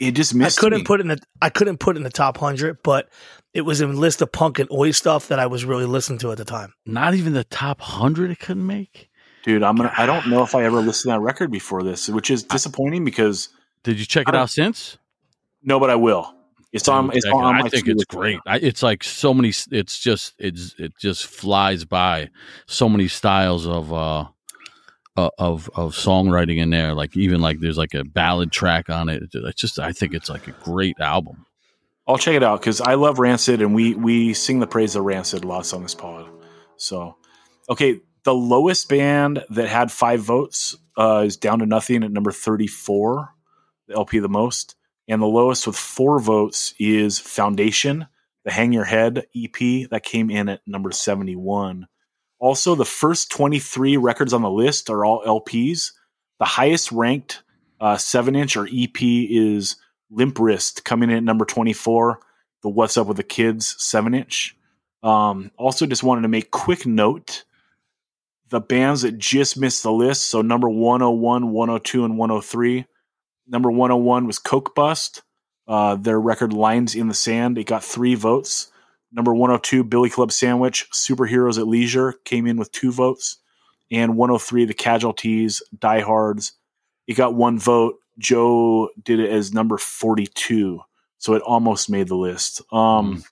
It 0.00 0.12
just 0.12 0.34
missed 0.34 0.42
I 0.42 0.46
missed 0.46 0.58
couldn't 0.58 0.78
me. 0.80 0.84
put 0.84 1.00
in 1.00 1.08
the 1.08 1.18
I 1.42 1.50
couldn't 1.50 1.78
put 1.78 1.96
in 1.96 2.04
the 2.04 2.10
top 2.10 2.38
hundred, 2.38 2.78
but 2.84 3.08
it 3.52 3.62
was 3.62 3.80
in 3.80 3.96
list 3.96 4.22
of 4.22 4.30
punk 4.30 4.60
and 4.60 4.70
oi 4.70 4.92
stuff 4.92 5.28
that 5.28 5.40
I 5.40 5.46
was 5.46 5.64
really 5.64 5.86
listening 5.86 6.20
to 6.20 6.30
at 6.30 6.38
the 6.38 6.44
time. 6.44 6.72
Not 6.86 7.14
even 7.14 7.32
the 7.32 7.42
top 7.42 7.80
hundred 7.80 8.30
it 8.30 8.38
couldn't 8.38 8.66
make. 8.66 9.10
Dude, 9.48 9.62
I'm 9.62 9.76
gonna 9.76 9.90
I 9.96 10.04
don't 10.04 10.28
know 10.28 10.42
if 10.42 10.54
I 10.54 10.64
ever 10.64 10.82
listened 10.82 11.10
to 11.10 11.14
that 11.14 11.20
record 11.20 11.50
before 11.50 11.82
this, 11.82 12.06
which 12.10 12.30
is 12.30 12.42
disappointing 12.42 13.02
because 13.02 13.48
Did 13.82 13.98
you 13.98 14.04
check 14.04 14.28
it 14.28 14.34
out 14.34 14.50
since? 14.50 14.98
no, 15.62 15.80
but 15.80 15.88
I 15.88 15.94
will. 15.94 16.34
It's 16.70 16.86
on 16.86 17.10
it's 17.14 17.24
on 17.24 17.56
my 17.56 17.62
I 17.62 17.68
think 17.70 17.88
it's 17.88 18.04
great. 18.04 18.40
I, 18.44 18.58
it's 18.58 18.82
like 18.82 19.02
so 19.02 19.32
many. 19.32 19.54
It's 19.70 19.98
just 19.98 20.34
it's 20.38 20.74
it 20.78 20.92
just 21.00 21.24
flies 21.24 21.86
by. 21.86 22.28
So 22.66 22.90
many 22.90 23.08
styles 23.08 23.66
of 23.66 23.90
uh 23.90 24.26
uh, 25.16 25.30
of 25.38 25.70
of 25.74 25.94
songwriting 25.94 26.58
in 26.58 26.68
there. 26.68 26.92
Like 26.92 27.16
even 27.16 27.40
like 27.40 27.60
there's 27.60 27.78
like 27.78 27.94
a 27.94 28.04
ballad 28.04 28.52
track 28.52 28.90
on 28.90 29.08
it. 29.08 29.30
It's 29.32 29.58
just 29.58 29.78
I 29.78 29.92
think 29.92 30.12
it's 30.12 30.28
like 30.28 30.46
a 30.46 30.52
great 30.62 31.00
album. 31.00 31.46
I'll 32.06 32.18
check 32.18 32.34
it 32.34 32.42
out 32.42 32.60
because 32.60 32.82
I 32.82 32.96
love 32.96 33.18
Rancid 33.18 33.62
and 33.62 33.74
we 33.74 33.94
we 33.94 34.34
sing 34.34 34.60
the 34.60 34.66
praise 34.66 34.94
of 34.94 35.04
Rancid 35.04 35.46
lots 35.46 35.72
on 35.72 35.82
this 35.82 35.94
pod. 35.94 36.28
So, 36.76 37.16
okay, 37.70 38.02
the 38.28 38.34
lowest 38.34 38.90
band 38.90 39.42
that 39.48 39.68
had 39.70 39.90
five 39.90 40.20
votes 40.20 40.76
uh, 40.98 41.22
is 41.24 41.38
down 41.38 41.60
to 41.60 41.64
nothing 41.64 42.04
at 42.04 42.12
number 42.12 42.30
thirty 42.30 42.66
four, 42.66 43.30
the 43.86 43.94
LP 43.94 44.18
the 44.18 44.28
most, 44.28 44.74
and 45.08 45.22
the 45.22 45.26
lowest 45.26 45.66
with 45.66 45.76
four 45.76 46.20
votes 46.20 46.74
is 46.78 47.18
Foundation, 47.18 48.06
the 48.44 48.50
Hang 48.50 48.74
Your 48.74 48.84
Head 48.84 49.24
EP 49.34 49.88
that 49.88 50.02
came 50.02 50.28
in 50.28 50.50
at 50.50 50.60
number 50.66 50.92
seventy 50.92 51.36
one. 51.36 51.88
Also, 52.38 52.74
the 52.74 52.84
first 52.84 53.30
twenty 53.30 53.58
three 53.58 53.96
records 53.96 54.34
on 54.34 54.42
the 54.42 54.50
list 54.50 54.90
are 54.90 55.06
all 55.06 55.24
LPs. 55.24 55.92
The 56.38 56.44
highest 56.44 56.92
ranked 56.92 57.42
uh, 57.80 57.96
seven 57.96 58.36
inch 58.36 58.58
or 58.58 58.68
EP 58.70 59.00
is 59.00 59.76
Limp 60.10 60.38
Wrist 60.38 60.84
coming 60.84 61.08
in 61.08 61.16
at 61.16 61.24
number 61.24 61.46
24. 61.46 62.20
The 62.62 62.68
What's 62.68 62.98
Up 62.98 63.06
with 63.06 63.16
the 63.16 63.22
Kids 63.22 63.74
7 63.78 64.14
inch. 64.14 64.54
Um, 65.02 65.50
also, 65.56 65.86
just 65.86 66.02
wanted 66.02 66.22
to 66.22 66.28
make 66.28 66.50
quick 66.50 66.84
note 66.84 67.44
the 68.50 68.60
bands 68.60 69.02
that 69.02 69.18
just 69.18 69.58
missed 69.58 69.82
the 69.82 69.92
list. 69.92 70.26
So, 70.26 70.42
number 70.42 70.68
101, 70.68 71.50
102, 71.50 72.04
and 72.04 72.18
103. 72.18 72.86
Number 73.46 73.70
101 73.70 74.26
was 74.26 74.38
Coke 74.38 74.74
Bust. 74.74 75.22
Uh, 75.66 75.96
their 75.96 76.20
record 76.20 76.52
Lines 76.52 76.94
in 76.94 77.08
the 77.08 77.14
Sand. 77.14 77.58
It 77.58 77.64
got 77.64 77.84
three 77.84 78.14
votes. 78.14 78.70
Number 79.12 79.34
102, 79.34 79.84
Billy 79.84 80.10
Club 80.10 80.32
Sandwich. 80.32 80.88
Superheroes 80.92 81.58
at 81.58 81.68
Leisure 81.68 82.14
came 82.24 82.46
in 82.46 82.56
with 82.56 82.72
two 82.72 82.92
votes. 82.92 83.36
And 83.90 84.16
103, 84.16 84.66
The 84.66 84.74
Casualties, 84.74 85.62
Diehards. 85.78 86.52
It 87.06 87.14
got 87.14 87.34
one 87.34 87.58
vote. 87.58 87.96
Joe 88.18 88.90
did 89.02 89.20
it 89.20 89.30
as 89.30 89.52
number 89.52 89.78
42. 89.78 90.80
So 91.18 91.34
it 91.34 91.42
almost 91.42 91.88
made 91.88 92.08
the 92.08 92.16
list. 92.16 92.60
Um, 92.72 93.24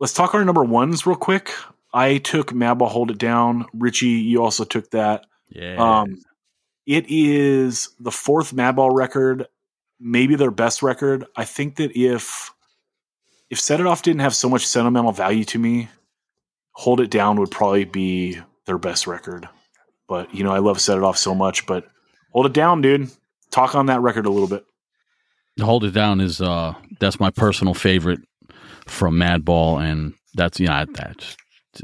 Let's 0.00 0.14
talk 0.14 0.32
our 0.34 0.46
number 0.46 0.64
ones 0.64 1.06
real 1.06 1.14
quick. 1.14 1.52
I 1.92 2.18
took 2.18 2.52
Madball 2.52 2.88
Hold 2.88 3.10
It 3.10 3.18
Down. 3.18 3.66
Richie, 3.74 4.06
you 4.06 4.42
also 4.42 4.64
took 4.64 4.90
that. 4.90 5.26
Yeah. 5.48 5.76
Um, 5.76 6.18
it 6.86 7.06
is 7.08 7.90
the 7.98 8.10
fourth 8.10 8.54
Madball 8.54 8.94
record, 8.94 9.46
maybe 9.98 10.36
their 10.36 10.50
best 10.50 10.82
record. 10.82 11.24
I 11.36 11.44
think 11.44 11.76
that 11.76 11.96
if 11.96 12.52
if 13.50 13.58
Set 13.60 13.80
It 13.80 13.86
Off 13.86 14.02
didn't 14.02 14.20
have 14.20 14.34
so 14.34 14.48
much 14.48 14.66
sentimental 14.66 15.12
value 15.12 15.44
to 15.46 15.58
me, 15.58 15.88
Hold 16.72 17.00
It 17.00 17.10
Down 17.10 17.38
would 17.40 17.50
probably 17.50 17.84
be 17.84 18.38
their 18.66 18.78
best 18.78 19.06
record. 19.06 19.48
But 20.08 20.34
you 20.34 20.44
know, 20.44 20.52
I 20.52 20.58
love 20.58 20.80
Set 20.80 20.96
It 20.96 21.04
Off 21.04 21.18
so 21.18 21.34
much. 21.34 21.66
But 21.66 21.86
Hold 22.32 22.46
It 22.46 22.52
Down, 22.52 22.82
dude. 22.82 23.10
Talk 23.50 23.74
on 23.74 23.86
that 23.86 24.00
record 24.00 24.26
a 24.26 24.30
little 24.30 24.48
bit. 24.48 24.64
Hold 25.60 25.84
It 25.84 25.90
Down 25.90 26.20
is 26.20 26.40
uh 26.40 26.74
that's 27.00 27.20
my 27.20 27.30
personal 27.30 27.74
favorite 27.74 28.20
from 28.86 29.16
Madball, 29.16 29.82
and 29.82 30.14
that's 30.34 30.60
you 30.60 30.66
know 30.66 30.84
that's 30.94 31.36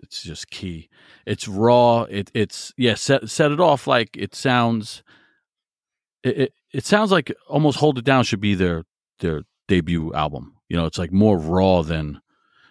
it's 0.03 0.23
just 0.23 0.51
key. 0.51 0.89
It's 1.27 1.49
raw. 1.49 2.03
It 2.03 2.31
it's 2.35 2.73
yeah. 2.77 2.95
Set 2.95 3.29
set 3.29 3.53
it 3.53 3.61
off 3.61 3.87
like 3.87 4.17
it 4.17 4.35
sounds. 4.35 5.03
It, 6.23 6.39
it 6.39 6.53
it 6.73 6.85
sounds 6.85 7.11
like 7.11 7.33
almost 7.49 7.79
Hold 7.79 7.99
It 7.99 8.05
Down 8.05 8.25
should 8.25 8.41
be 8.41 8.55
their 8.55 8.85
their 9.21 9.43
debut 9.69 10.13
album. 10.15 10.55
You 10.69 10.77
know, 10.77 10.87
it's 10.87 10.99
like 10.99 11.13
more 11.13 11.39
raw 11.39 11.83
than 11.83 12.21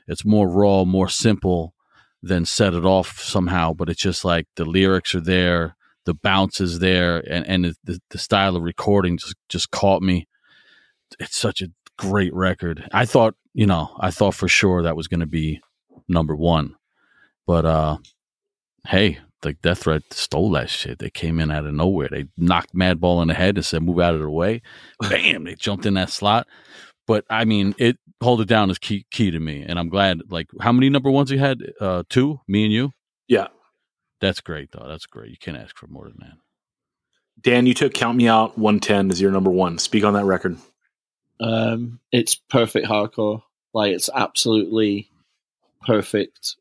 it's 0.08 0.26
more 0.26 0.48
raw, 0.48 0.84
more 0.86 1.10
simple 1.10 1.74
than 2.22 2.46
Set 2.46 2.74
It 2.74 2.86
Off 2.86 3.20
somehow. 3.20 3.74
But 3.74 3.90
it's 3.90 4.02
just 4.02 4.26
like 4.26 4.48
the 4.56 4.66
lyrics 4.66 5.16
are 5.16 5.22
there, 5.22 5.76
the 6.06 6.14
bounce 6.14 6.60
is 6.60 6.80
there, 6.80 7.24
and 7.30 7.48
and 7.48 7.76
the 7.84 8.00
the 8.10 8.18
style 8.18 8.56
of 8.56 8.64
recording 8.64 9.18
just 9.18 9.36
just 9.50 9.72
caught 9.72 10.02
me 10.02 10.28
it's 11.20 11.38
such 11.38 11.62
a 11.62 11.70
great 11.98 12.34
record. 12.34 12.88
I 12.92 13.06
thought, 13.06 13.36
you 13.54 13.66
know, 13.66 13.96
I 14.00 14.12
thought 14.12 14.36
for 14.36 14.48
sure 14.48 14.84
that 14.84 14.96
was 14.96 15.08
going 15.08 15.20
to 15.20 15.26
be 15.26 15.62
number 16.08 16.36
one, 16.36 16.76
but 17.46 17.66
uh, 17.66 17.98
hey, 18.88 19.20
the 19.42 19.54
Death 19.54 19.84
Threat 19.84 20.02
stole 20.12 20.52
that 20.52 20.70
shit. 20.70 21.00
They 21.00 21.10
came 21.10 21.40
in 21.40 21.52
out 21.52 21.66
of 21.66 21.74
nowhere. 21.74 22.10
They 22.10 22.26
knocked 22.38 22.76
Madball 22.76 23.22
in 23.22 23.28
the 23.28 23.34
head 23.34 23.58
and 23.58 23.66
said, 23.66 23.84
"Move 23.84 24.00
out 24.00 24.16
of 24.16 24.22
the 24.22 24.30
way." 24.30 24.62
Bam! 25.02 25.44
They 25.44 25.56
jumped 25.56 25.86
in 25.86 25.94
that 25.96 26.10
slot. 26.10 26.48
But 27.08 27.26
I 27.30 27.46
mean, 27.46 27.76
it 27.78 27.98
hold 28.22 28.42
it 28.42 28.48
down 28.48 28.70
is 28.70 28.80
key 28.80 29.06
key 29.12 29.32
to 29.32 29.40
me, 29.40 29.64
and 29.68 29.78
I'm 29.78 29.90
glad. 29.90 30.22
Like, 30.30 30.48
how 30.62 30.72
many 30.72 30.90
number 30.90 31.12
ones 31.12 31.32
you 31.32 31.40
had? 31.40 31.62
Uh, 31.80 32.04
two, 32.10 32.40
me 32.48 32.64
and 32.64 32.74
you. 32.74 32.92
Yeah. 33.28 33.48
That's 34.22 34.42
great, 34.42 34.72
though. 34.72 34.88
That's 34.88 35.06
great. 35.06 35.30
You 35.30 35.38
can't 35.38 35.58
ask 35.58 35.78
for 35.78 35.88
more 35.88 36.06
than 36.06 36.18
that. 36.22 36.38
Dan, 37.42 37.66
you 37.66 37.74
took 37.74 37.94
Count 37.94 38.18
Me 38.18 38.28
Out 38.28 38.58
110 38.58 39.12
as 39.12 39.22
your 39.22 39.32
number 39.32 39.52
one. 39.52 39.78
Speak 39.78 40.04
on 40.04 40.14
that 40.14 40.26
record. 40.26 40.58
Um, 41.40 42.00
it's 42.12 42.36
perfect 42.36 42.88
hardcore. 42.88 43.44
Like 43.74 43.92
it's 43.94 44.10
absolutely 44.14 45.10
perfect 45.86 46.56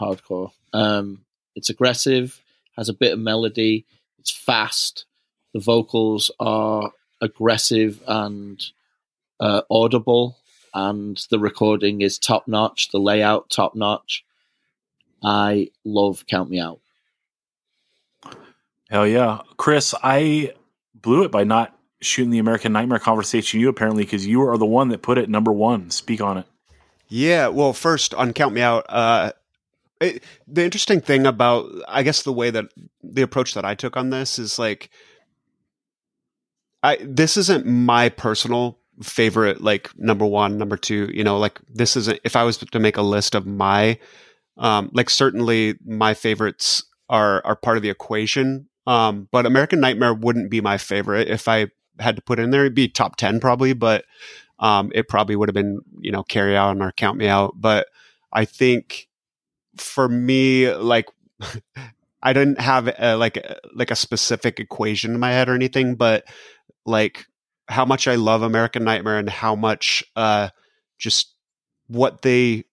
hardcore. 0.00 0.50
Um, 0.72 1.24
it's 1.54 1.70
aggressive, 1.70 2.40
has 2.76 2.88
a 2.88 2.94
bit 2.94 3.12
of 3.12 3.18
melody. 3.18 3.84
It's 4.18 4.30
fast. 4.30 5.04
The 5.52 5.60
vocals 5.60 6.30
are 6.40 6.92
aggressive 7.20 8.02
and 8.06 8.64
uh, 9.38 9.62
audible, 9.70 10.38
and 10.74 11.20
the 11.30 11.38
recording 11.38 12.00
is 12.00 12.18
top 12.18 12.48
notch. 12.48 12.90
The 12.90 12.98
layout 12.98 13.50
top 13.50 13.74
notch. 13.74 14.24
I 15.22 15.68
love 15.84 16.24
Count 16.26 16.50
Me 16.50 16.60
Out. 16.60 16.80
Hell 18.90 19.06
yeah, 19.06 19.40
Chris! 19.56 19.94
I 20.02 20.54
blew 20.94 21.24
it 21.24 21.30
by 21.30 21.44
not 21.44 21.76
shooting 22.00 22.30
the 22.30 22.38
American 22.38 22.72
Nightmare 22.72 22.98
conversation. 22.98 23.60
You 23.60 23.68
apparently 23.68 24.04
because 24.04 24.26
you 24.26 24.42
are 24.42 24.58
the 24.58 24.66
one 24.66 24.88
that 24.88 25.02
put 25.02 25.18
it 25.18 25.28
number 25.28 25.52
one. 25.52 25.90
Speak 25.90 26.20
on 26.20 26.38
it. 26.38 26.46
Yeah, 27.08 27.48
well, 27.48 27.72
first 27.72 28.14
on 28.14 28.32
Count 28.32 28.54
Me 28.54 28.60
Out, 28.60 28.86
uh, 28.88 29.32
it, 30.00 30.24
the 30.46 30.64
interesting 30.64 31.00
thing 31.00 31.26
about, 31.26 31.70
I 31.86 32.02
guess, 32.02 32.22
the 32.22 32.32
way 32.32 32.50
that 32.50 32.66
the 33.02 33.22
approach 33.22 33.54
that 33.54 33.64
I 33.64 33.74
took 33.74 33.96
on 33.96 34.10
this 34.10 34.38
is 34.38 34.58
like, 34.58 34.90
I 36.82 36.98
this 37.02 37.36
isn't 37.36 37.66
my 37.66 38.08
personal 38.08 38.78
favorite, 39.02 39.60
like 39.60 39.90
number 39.98 40.24
one, 40.24 40.56
number 40.56 40.76
two. 40.76 41.10
You 41.12 41.22
know, 41.24 41.38
like 41.38 41.60
this 41.68 41.96
isn't. 41.96 42.20
If 42.24 42.36
I 42.36 42.44
was 42.44 42.56
to 42.56 42.78
make 42.78 42.96
a 42.96 43.02
list 43.02 43.34
of 43.34 43.46
my, 43.46 43.98
um, 44.56 44.90
like 44.94 45.10
certainly 45.10 45.76
my 45.84 46.14
favorites 46.14 46.84
are 47.10 47.44
are 47.44 47.56
part 47.56 47.76
of 47.76 47.82
the 47.82 47.90
equation. 47.90 48.68
Um, 48.86 49.28
but 49.30 49.44
American 49.44 49.80
Nightmare 49.80 50.14
wouldn't 50.14 50.50
be 50.50 50.62
my 50.62 50.78
favorite 50.78 51.28
if 51.28 51.46
I 51.46 51.66
had 51.98 52.16
to 52.16 52.22
put 52.22 52.38
in 52.38 52.50
there. 52.50 52.62
It'd 52.62 52.74
be 52.74 52.88
top 52.88 53.16
ten 53.16 53.40
probably, 53.40 53.74
but 53.74 54.06
um, 54.58 54.90
it 54.94 55.08
probably 55.08 55.36
would 55.36 55.50
have 55.50 55.54
been 55.54 55.80
you 56.00 56.10
know 56.10 56.22
carry 56.22 56.56
on 56.56 56.80
or 56.80 56.92
count 56.92 57.18
me 57.18 57.28
out. 57.28 57.52
But 57.56 57.88
I 58.32 58.46
think 58.46 59.09
for 59.80 60.08
me, 60.08 60.72
like 60.72 61.06
I 62.22 62.32
didn't 62.32 62.60
have 62.60 62.88
a, 62.98 63.16
like 63.16 63.44
like 63.74 63.90
a 63.90 63.96
specific 63.96 64.60
equation 64.60 65.14
in 65.14 65.20
my 65.20 65.30
head 65.30 65.48
or 65.48 65.54
anything, 65.54 65.94
but 65.94 66.24
like 66.86 67.26
how 67.68 67.84
much 67.84 68.08
I 68.08 68.16
love 68.16 68.42
American 68.42 68.84
Nightmare 68.84 69.18
and 69.18 69.28
how 69.28 69.54
much 69.54 70.04
uh, 70.16 70.48
just 70.98 71.34
what 71.86 72.22
they 72.22 72.64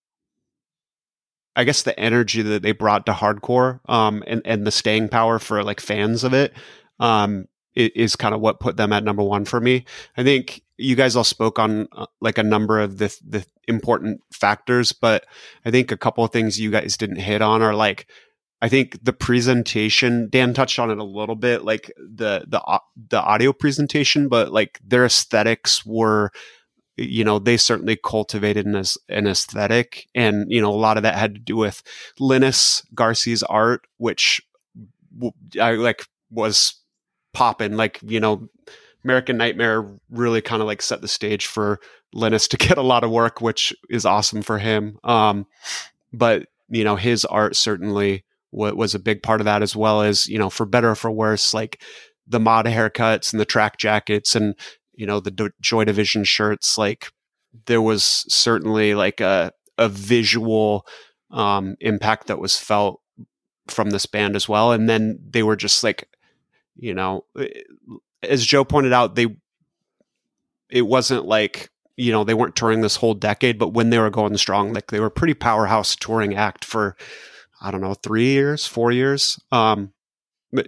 I 1.56 1.64
guess 1.64 1.82
the 1.82 2.00
energy 2.00 2.44
that 2.44 2.62
they 2.62 2.72
brought 2.72 3.08
to 3.08 3.14
hardcore 3.14 3.80
um, 3.90 4.24
and 4.28 4.42
and 4.46 4.66
the 4.66 4.72
staying 4.72 5.10
power 5.10 5.40
for 5.40 5.64
like 5.64 5.80
fans 5.80 6.24
of 6.24 6.34
it 6.34 6.54
um, 7.00 7.48
is 7.76 8.16
kind 8.16 8.36
of 8.36 8.42
what 8.42 8.60
put 8.60 8.78
them 8.78 8.94
at 8.94 9.04
number 9.04 9.24
one 9.24 9.46
for 9.46 9.60
me. 9.60 9.86
I 10.16 10.24
think 10.24 10.62
you 10.78 10.96
guys 10.96 11.16
all 11.16 11.24
spoke 11.24 11.60
on 11.60 11.88
uh, 11.92 12.06
like 12.22 12.38
a 12.38 12.44
number 12.44 12.80
of 12.80 12.98
the 12.98 13.16
the 13.28 13.46
important 13.68 14.22
factors, 14.32 14.92
but 14.92 15.26
I 15.66 15.72
think 15.72 15.92
a 15.92 15.98
couple 15.98 16.24
of 16.24 16.32
things 16.32 16.60
you 16.60 16.72
guys 16.72 16.98
didn't 16.98 17.18
hit 17.18 17.42
on 17.42 17.62
are 17.62 17.76
like 17.76 18.08
I 18.62 18.70
think 18.70 19.04
the 19.04 19.14
presentation 19.14 20.30
Dan 20.30 20.54
touched 20.54 20.80
on 20.80 20.90
it 20.90 20.98
a 20.98 21.04
little 21.04 21.36
bit, 21.36 21.64
like 21.64 21.92
the 21.98 22.46
the 22.48 22.62
the 23.10 23.22
audio 23.22 23.54
presentation, 23.54 24.30
but 24.30 24.52
like 24.52 24.80
their 24.84 25.06
aesthetics 25.06 25.86
were 25.86 26.32
you 26.98 27.24
know 27.24 27.40
they 27.40 27.58
certainly 27.58 27.96
cultivated 27.96 28.66
an, 28.66 28.84
an 29.10 29.28
aesthetic 29.28 30.08
and 30.16 30.52
you 30.52 30.60
know 30.60 30.72
a 30.72 30.76
lot 30.76 30.98
of 30.98 31.04
that 31.04 31.16
had 31.16 31.36
to 31.36 31.40
do 31.40 31.56
with 31.56 31.84
Linas 32.20 32.84
Garsys's 32.94 33.44
art 33.44 33.86
which 33.98 34.42
i 35.62 35.72
like 35.72 36.06
was 36.30 36.76
popping 37.34 37.76
like 37.76 38.00
you 38.04 38.20
know 38.20 38.48
american 39.08 39.38
nightmare 39.38 39.86
really 40.10 40.42
kind 40.42 40.62
of 40.62 40.68
like 40.68 40.82
set 40.82 41.02
the 41.02 41.08
stage 41.08 41.46
for 41.46 41.80
Linas 42.16 42.48
to 42.50 42.58
get 42.68 42.78
a 42.78 42.84
lot 42.84 43.04
of 43.04 43.12
work 43.12 43.42
which 43.42 43.74
is 43.90 44.06
awesome 44.06 44.42
for 44.42 44.58
him 44.58 44.98
um 45.04 45.46
but 46.14 46.48
you 46.70 46.84
know 46.84 46.96
his 46.96 47.26
art 47.26 47.56
certainly 47.56 48.24
w- 48.54 48.76
was 48.76 48.94
a 48.94 49.00
big 49.00 49.24
part 49.24 49.42
of 49.42 49.46
that 49.46 49.62
as 49.62 49.76
well 49.76 50.02
as 50.02 50.28
you 50.28 50.38
know 50.38 50.50
for 50.50 50.66
better 50.66 50.92
or 50.92 50.96
for 50.96 51.12
worse 51.12 51.54
like 51.54 51.82
the 52.28 52.40
mod 52.40 52.66
haircuts 52.66 53.32
and 53.32 53.40
the 53.40 53.46
track 53.46 53.78
jackets 53.78 54.36
and 54.36 54.56
you 54.98 55.06
know 55.06 55.22
the 55.22 55.54
Joy 55.62 55.86
Division 55.86 56.26
shirts, 56.26 56.78
like 56.78 57.12
there 57.68 57.82
was 57.82 58.26
certainly 58.28 58.96
like 58.96 59.22
a 59.22 59.54
a 59.78 59.88
visual 59.88 60.86
um, 61.32 61.76
impact 61.80 62.28
that 62.28 62.40
was 62.40 62.58
felt 62.60 63.00
from 63.68 63.92
this 63.92 64.06
band 64.06 64.36
as 64.36 64.50
well. 64.50 64.72
And 64.72 64.90
then 64.90 65.20
they 65.30 65.44
were 65.44 65.56
just 65.56 65.84
like, 65.84 66.10
you 66.76 66.94
know, 66.94 67.26
eh, 67.38 67.48
as 68.24 68.46
Joe 68.46 68.64
pointed 68.64 68.94
out, 68.94 69.16
they 69.16 69.28
it 70.70 70.84
wasn't 70.84 71.26
like 71.26 71.70
you 71.96 72.12
know 72.12 72.24
they 72.24 72.34
weren't 72.34 72.56
touring 72.56 72.82
this 72.82 72.96
whole 72.96 73.14
decade, 73.14 73.58
but 73.58 73.74
when 73.74 73.90
they 73.90 74.00
were 74.00 74.10
going 74.10 74.38
strong, 74.38 74.74
like 74.74 74.92
they 74.92 75.00
were 75.00 75.10
pretty 75.10 75.34
powerhouse 75.34 75.96
touring 75.96 76.36
act 76.36 76.66
for 76.66 76.96
I 77.62 77.72
don't 77.72 77.82
know 77.82 77.96
three 77.96 78.28
years, 78.28 78.66
four 78.66 78.92
years, 78.92 79.40
um, 79.52 79.94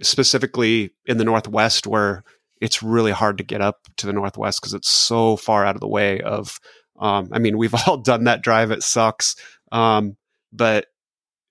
specifically 0.02 0.92
in 1.06 1.18
the 1.18 1.24
Northwest 1.24 1.86
where 1.86 2.24
it's 2.60 2.82
really 2.82 3.12
hard 3.12 3.38
to 3.38 3.44
get 3.44 3.60
up 3.60 3.78
to 3.96 4.06
the 4.06 4.12
Northwest 4.12 4.60
because 4.60 4.74
it's 4.74 4.90
so 4.90 5.36
far 5.36 5.64
out 5.64 5.76
of 5.76 5.80
the 5.80 5.88
way 5.88 6.20
of, 6.20 6.60
um, 6.98 7.30
I 7.32 7.38
mean, 7.38 7.56
we've 7.56 7.74
all 7.86 7.96
done 7.96 8.24
that 8.24 8.42
drive. 8.42 8.70
It 8.70 8.82
sucks. 8.82 9.36
Um, 9.72 10.16
but 10.52 10.86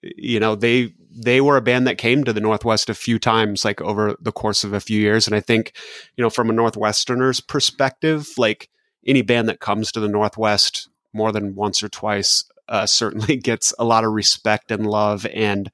you 0.02 0.40
know, 0.40 0.56
they, 0.56 0.94
they 1.10 1.42
were 1.42 1.58
a 1.58 1.62
band 1.62 1.88
that 1.88 1.98
came 1.98 2.24
to 2.24 2.34
the 2.34 2.42
Northwest 2.42 2.90
a 2.90 2.94
few 2.94 3.18
times, 3.18 3.66
like 3.66 3.82
over 3.82 4.16
the 4.22 4.32
course 4.32 4.64
of 4.64 4.74
a 4.74 4.80
few 4.80 5.00
years. 5.00 5.26
And 5.28 5.36
I 5.36 5.40
think, 5.40 5.74
you 6.16 6.24
know, 6.24 6.30
from 6.30 6.50
a 6.50 6.54
Northwesterner's 6.54 7.42
perspective, 7.42 8.30
like 8.38 8.70
any 9.06 9.22
band 9.22 9.50
that 9.50 9.60
comes 9.60 9.92
to 9.92 10.00
the 10.00 10.08
Northwest 10.08 10.90
more 11.14 11.32
than 11.32 11.56
once 11.56 11.82
or 11.82 11.90
twice, 11.90 12.46
uh, 12.68 12.86
certainly 12.86 13.38
gets 13.38 13.74
a 13.80 13.86
lot 13.86 14.04
of 14.04 14.12
respect 14.12 14.72
and 14.72 14.86
love 14.86 15.26
and, 15.34 15.72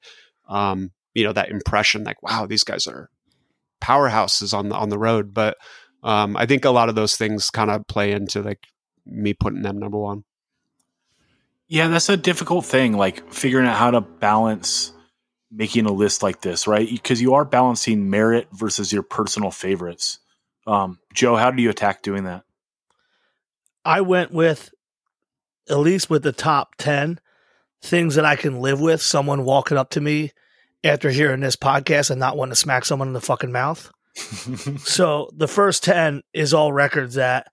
um, 0.48 0.90
you 1.14 1.24
know, 1.24 1.32
that 1.32 1.50
impression 1.50 2.04
like, 2.04 2.22
wow, 2.22 2.46
these 2.46 2.64
guys 2.64 2.86
are 2.86 3.10
powerhouses 3.80 4.56
on 4.56 4.68
the 4.68 4.74
on 4.74 4.88
the 4.88 4.98
road. 4.98 5.34
But 5.34 5.56
um, 6.02 6.36
I 6.36 6.46
think 6.46 6.64
a 6.64 6.70
lot 6.70 6.88
of 6.88 6.94
those 6.94 7.16
things 7.16 7.50
kind 7.50 7.70
of 7.70 7.86
play 7.86 8.12
into 8.12 8.42
like 8.42 8.66
me 9.04 9.34
putting 9.34 9.62
them 9.62 9.78
number 9.78 9.98
one. 9.98 10.24
Yeah, 11.68 11.88
that's 11.88 12.08
a 12.08 12.16
difficult 12.16 12.64
thing, 12.64 12.96
like 12.96 13.32
figuring 13.32 13.66
out 13.66 13.76
how 13.76 13.90
to 13.90 14.00
balance 14.00 14.92
making 15.56 15.86
a 15.86 15.92
list 15.92 16.22
like 16.22 16.42
this, 16.42 16.66
right? 16.66 16.88
Because 16.88 17.20
you 17.20 17.34
are 17.34 17.44
balancing 17.44 18.10
merit 18.10 18.46
versus 18.52 18.92
your 18.92 19.02
personal 19.02 19.50
favorites. 19.50 20.18
Um, 20.66 20.98
Joe, 21.14 21.36
how 21.36 21.50
do 21.50 21.62
you 21.62 21.70
attack 21.70 22.02
doing 22.02 22.24
that? 22.24 22.44
I 23.84 24.02
went 24.02 24.32
with 24.32 24.70
at 25.68 25.78
least 25.78 26.10
with 26.10 26.22
the 26.22 26.32
top 26.32 26.74
10 26.76 27.18
things 27.82 28.14
that 28.16 28.24
I 28.24 28.36
can 28.36 28.60
live 28.60 28.80
with. 28.80 29.00
Someone 29.00 29.44
walking 29.44 29.78
up 29.78 29.90
to 29.90 30.00
me 30.00 30.32
after 30.84 31.10
hearing 31.10 31.40
this 31.40 31.56
podcast 31.56 32.10
and 32.10 32.20
not 32.20 32.36
wanting 32.36 32.52
to 32.52 32.56
smack 32.56 32.84
someone 32.84 33.08
in 33.08 33.14
the 33.14 33.20
fucking 33.20 33.52
mouth. 33.52 33.90
so 34.14 35.30
the 35.34 35.48
first 35.48 35.84
10 35.84 36.22
is 36.32 36.54
all 36.54 36.72
records 36.72 37.14
that 37.14 37.48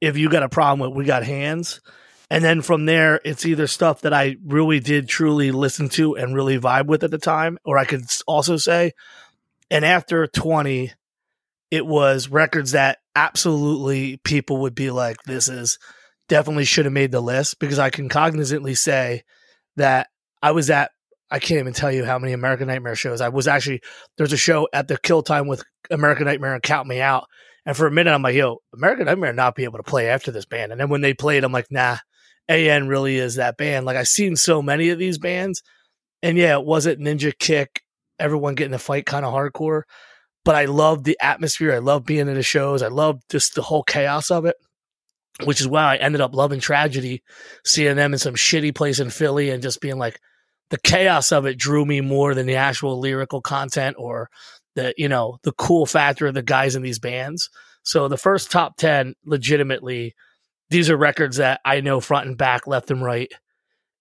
if 0.00 0.16
you 0.16 0.28
got 0.28 0.42
a 0.42 0.48
problem 0.48 0.80
with, 0.88 0.96
we 0.96 1.04
got 1.04 1.24
hands. 1.24 1.80
And 2.28 2.44
then 2.44 2.60
from 2.60 2.86
there, 2.86 3.20
it's 3.24 3.46
either 3.46 3.66
stuff 3.66 4.00
that 4.00 4.12
I 4.12 4.36
really 4.44 4.80
did 4.80 5.08
truly 5.08 5.52
listen 5.52 5.88
to 5.90 6.16
and 6.16 6.34
really 6.34 6.58
vibe 6.58 6.86
with 6.86 7.04
at 7.04 7.10
the 7.10 7.18
time, 7.18 7.58
or 7.64 7.78
I 7.78 7.84
could 7.84 8.04
also 8.26 8.56
say, 8.56 8.92
and 9.70 9.84
after 9.84 10.26
20, 10.26 10.92
it 11.70 11.86
was 11.86 12.28
records 12.28 12.72
that 12.72 12.98
absolutely 13.14 14.18
people 14.18 14.58
would 14.58 14.74
be 14.74 14.90
like, 14.90 15.22
this 15.24 15.48
is 15.48 15.78
definitely 16.28 16.64
should 16.64 16.84
have 16.84 16.92
made 16.92 17.12
the 17.12 17.20
list 17.20 17.58
because 17.58 17.78
I 17.78 17.90
can 17.90 18.08
cognizantly 18.08 18.76
say 18.76 19.22
that 19.76 20.08
I 20.42 20.52
was 20.52 20.70
at 20.70 20.90
I 21.28 21.40
can't 21.40 21.58
even 21.58 21.72
tell 21.72 21.90
you 21.90 22.04
how 22.04 22.20
many 22.20 22.32
American 22.32 22.68
Nightmare 22.68 22.94
shows. 22.94 23.20
I 23.20 23.30
was 23.30 23.48
actually 23.48 23.82
there's 24.16 24.32
a 24.32 24.36
show 24.36 24.68
at 24.72 24.86
the 24.86 24.96
Kill 24.96 25.22
Time 25.22 25.48
with 25.48 25.64
American 25.90 26.26
Nightmare 26.26 26.54
and 26.54 26.62
Count 26.62 26.86
Me 26.86 27.00
Out. 27.00 27.26
And 27.64 27.76
for 27.76 27.88
a 27.88 27.90
minute, 27.90 28.12
I'm 28.12 28.22
like, 28.22 28.36
yo, 28.36 28.62
American 28.72 29.06
Nightmare 29.06 29.32
not 29.32 29.56
be 29.56 29.64
able 29.64 29.78
to 29.78 29.82
play 29.82 30.08
after 30.08 30.30
this 30.30 30.44
band. 30.44 30.70
And 30.70 30.80
then 30.80 30.88
when 30.88 31.00
they 31.00 31.14
played, 31.14 31.42
I'm 31.42 31.50
like, 31.50 31.66
nah, 31.70 31.96
AN 32.48 32.88
really 32.88 33.16
is 33.16 33.36
that 33.36 33.56
band. 33.56 33.86
Like 33.86 33.96
I've 33.96 34.08
seen 34.08 34.36
so 34.36 34.62
many 34.62 34.90
of 34.90 34.98
these 34.98 35.18
bands, 35.18 35.62
and 36.22 36.38
yeah, 36.38 36.58
it 36.58 36.64
wasn't 36.64 37.00
Ninja 37.00 37.36
Kick, 37.38 37.82
everyone 38.18 38.54
getting 38.54 38.74
a 38.74 38.78
fight 38.78 39.06
kind 39.06 39.24
of 39.24 39.32
hardcore. 39.32 39.82
But 40.44 40.54
I 40.54 40.66
love 40.66 41.02
the 41.02 41.18
atmosphere. 41.20 41.74
I 41.74 41.78
love 41.78 42.04
being 42.04 42.28
in 42.28 42.34
the 42.34 42.42
shows. 42.42 42.82
I 42.82 42.88
love 42.88 43.20
just 43.28 43.56
the 43.56 43.62
whole 43.62 43.82
chaos 43.82 44.30
of 44.30 44.44
it, 44.44 44.54
which 45.44 45.60
is 45.60 45.66
why 45.66 45.94
I 45.94 45.96
ended 45.96 46.20
up 46.20 46.34
loving 46.34 46.60
Tragedy, 46.60 47.22
seeing 47.64 47.96
them 47.96 48.12
in 48.12 48.18
some 48.20 48.34
shitty 48.34 48.74
place 48.74 49.00
in 49.00 49.10
Philly 49.10 49.50
and 49.50 49.62
just 49.62 49.80
being 49.80 49.98
like, 49.98 50.20
the 50.70 50.78
chaos 50.78 51.32
of 51.32 51.46
it 51.46 51.58
drew 51.58 51.84
me 51.84 52.00
more 52.00 52.34
than 52.34 52.46
the 52.46 52.56
actual 52.56 52.98
lyrical 52.98 53.40
content 53.40 53.96
or 53.98 54.28
the 54.74 54.94
you 54.96 55.08
know 55.08 55.38
the 55.42 55.52
cool 55.52 55.86
factor 55.86 56.26
of 56.26 56.34
the 56.34 56.42
guys 56.42 56.76
in 56.76 56.82
these 56.82 56.98
bands. 56.98 57.50
So 57.82 58.08
the 58.08 58.16
first 58.16 58.50
top 58.50 58.76
ten, 58.76 59.14
legitimately, 59.24 60.14
these 60.70 60.90
are 60.90 60.96
records 60.96 61.36
that 61.36 61.60
I 61.64 61.80
know 61.80 62.00
front 62.00 62.28
and 62.28 62.36
back, 62.36 62.66
left 62.66 62.90
and 62.90 63.02
right, 63.02 63.32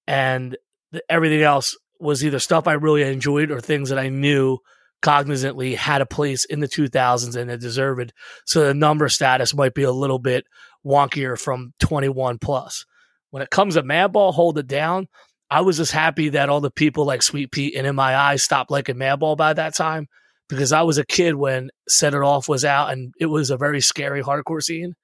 and 0.07 0.57
the, 0.91 1.03
everything 1.09 1.41
else 1.41 1.78
was 1.99 2.24
either 2.24 2.39
stuff 2.39 2.68
I 2.68 2.74
really 2.74 3.03
enjoyed 3.03 3.51
or 3.51 3.59
things 3.59 3.89
that 3.89 3.99
I 3.99 4.09
knew 4.09 4.59
cognizantly 5.01 5.76
had 5.76 6.01
a 6.01 6.05
place 6.05 6.45
in 6.45 6.59
the 6.59 6.68
2000s 6.68 7.36
and 7.36 7.51
it 7.51 7.59
deserved. 7.59 8.13
So 8.45 8.66
the 8.66 8.74
number 8.74 9.07
status 9.09 9.53
might 9.53 9.74
be 9.74 9.84
a 9.84 9.91
little 9.91 10.20
bit 10.20 10.45
wonkier 10.86 11.39
from 11.39 11.74
21 11.80 12.39
plus. 12.39 12.86
When 13.30 13.43
it 13.43 13.49
comes 13.49 13.76
to 13.76 13.84
Madball, 13.84 14.34
hold 14.34 14.57
it 14.57 14.68
down. 14.68 15.07
I 15.49 15.61
was 15.61 15.78
just 15.78 15.91
happy 15.91 16.30
that 16.30 16.49
all 16.49 16.61
the 16.61 16.72
people 16.72 17.05
like 17.05 17.22
Sweet 17.22 17.51
Pete 17.51 17.76
and 17.76 17.99
Eyes 17.99 18.43
stopped 18.43 18.72
liking 18.72 18.95
Madball 18.95 19.38
by 19.38 19.53
that 19.53 19.76
time 19.76 20.07
because 20.49 20.72
I 20.72 20.82
was 20.82 20.97
a 20.97 21.05
kid 21.05 21.36
when 21.36 21.70
Set 21.88 22.13
It 22.13 22.22
Off 22.22 22.49
was 22.49 22.66
out 22.66 22.91
and 22.91 23.13
it 23.20 23.28
was 23.28 23.51
a 23.51 23.57
very 23.57 23.82
scary 23.82 24.24
hardcore 24.24 24.63
scene. 24.63 24.95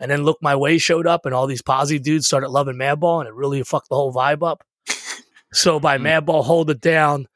And 0.00 0.10
then 0.10 0.24
Look 0.24 0.38
My 0.40 0.56
Way 0.56 0.78
showed 0.78 1.06
up 1.06 1.26
and 1.26 1.34
all 1.34 1.46
these 1.46 1.62
posse 1.62 1.98
dudes 1.98 2.26
started 2.26 2.48
loving 2.48 2.76
Madball 2.76 3.20
and 3.20 3.28
it 3.28 3.34
really 3.34 3.62
fucked 3.62 3.90
the 3.90 3.94
whole 3.94 4.12
vibe 4.12 4.46
up. 4.46 4.64
so 5.52 5.78
by 5.78 5.98
Madball 5.98 6.42
Hold 6.42 6.70
It 6.70 6.80
Down, 6.80 7.28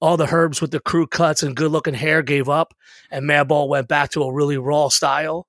all 0.00 0.16
the 0.16 0.28
herbs 0.30 0.60
with 0.60 0.70
the 0.70 0.80
crew 0.80 1.06
cuts 1.06 1.42
and 1.42 1.54
good 1.54 1.70
looking 1.70 1.94
hair 1.94 2.22
gave 2.22 2.48
up 2.48 2.74
and 3.10 3.28
Madball 3.28 3.68
went 3.68 3.86
back 3.86 4.10
to 4.10 4.22
a 4.22 4.32
really 4.32 4.56
raw 4.56 4.88
style. 4.88 5.46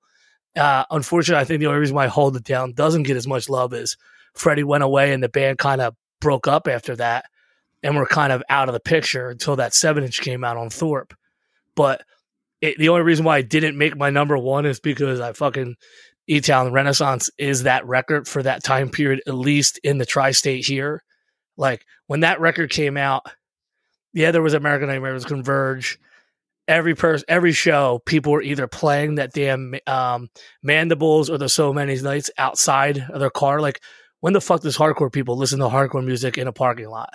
Uh, 0.54 0.84
unfortunately, 0.90 1.40
I 1.40 1.44
think 1.44 1.60
the 1.60 1.66
only 1.66 1.80
reason 1.80 1.96
why 1.96 2.06
Hold 2.06 2.36
It 2.36 2.44
Down 2.44 2.72
doesn't 2.72 3.04
get 3.04 3.16
as 3.16 3.26
much 3.26 3.48
love 3.48 3.72
is 3.72 3.96
Freddie 4.34 4.64
went 4.64 4.84
away 4.84 5.12
and 5.12 5.22
the 5.22 5.28
band 5.28 5.58
kind 5.58 5.80
of 5.80 5.94
broke 6.20 6.46
up 6.46 6.68
after 6.68 6.96
that 6.96 7.24
and 7.82 7.96
we're 7.96 8.06
kind 8.06 8.32
of 8.32 8.42
out 8.48 8.68
of 8.68 8.72
the 8.72 8.80
picture 8.80 9.30
until 9.30 9.56
that 9.56 9.74
seven 9.74 10.04
inch 10.04 10.20
came 10.20 10.44
out 10.44 10.56
on 10.56 10.68
Thorp. 10.68 11.14
But 11.74 12.02
it, 12.60 12.78
the 12.78 12.88
only 12.88 13.02
reason 13.02 13.24
why 13.24 13.36
I 13.36 13.42
didn't 13.42 13.78
make 13.78 13.96
my 13.96 14.10
number 14.10 14.36
one 14.36 14.66
is 14.66 14.80
because 14.80 15.20
I 15.20 15.32
fucking 15.32 15.76
E 16.28 16.40
Town 16.40 16.72
Renaissance 16.72 17.30
is 17.38 17.62
that 17.62 17.86
record 17.86 18.28
for 18.28 18.42
that 18.42 18.62
time 18.62 18.90
period, 18.90 19.22
at 19.26 19.34
least 19.34 19.78
in 19.82 19.96
the 19.96 20.06
tri 20.06 20.30
state 20.32 20.66
here. 20.66 21.02
Like 21.56 21.84
when 22.06 22.20
that 22.20 22.40
record 22.40 22.70
came 22.70 22.96
out, 22.98 23.26
yeah, 24.12 24.30
there 24.30 24.42
was 24.42 24.54
American 24.54 24.88
Nightmare, 24.88 25.10
there 25.10 25.14
was 25.14 25.24
Converge. 25.24 25.98
Every 26.66 26.94
person, 26.94 27.24
every 27.28 27.52
show, 27.52 28.02
people 28.04 28.32
were 28.32 28.42
either 28.42 28.66
playing 28.66 29.14
that 29.14 29.32
damn 29.32 29.74
um, 29.86 30.28
Mandibles 30.62 31.30
or 31.30 31.38
the 31.38 31.48
So 31.48 31.72
Many 31.72 31.96
Nights 31.96 32.30
outside 32.36 32.98
of 33.08 33.20
their 33.20 33.30
car. 33.30 33.62
Like, 33.62 33.80
when 34.20 34.34
the 34.34 34.40
fuck 34.42 34.60
does 34.60 34.76
hardcore 34.76 35.10
people 35.10 35.38
listen 35.38 35.60
to 35.60 35.68
hardcore 35.68 36.04
music 36.04 36.36
in 36.36 36.46
a 36.46 36.52
parking 36.52 36.90
lot? 36.90 37.14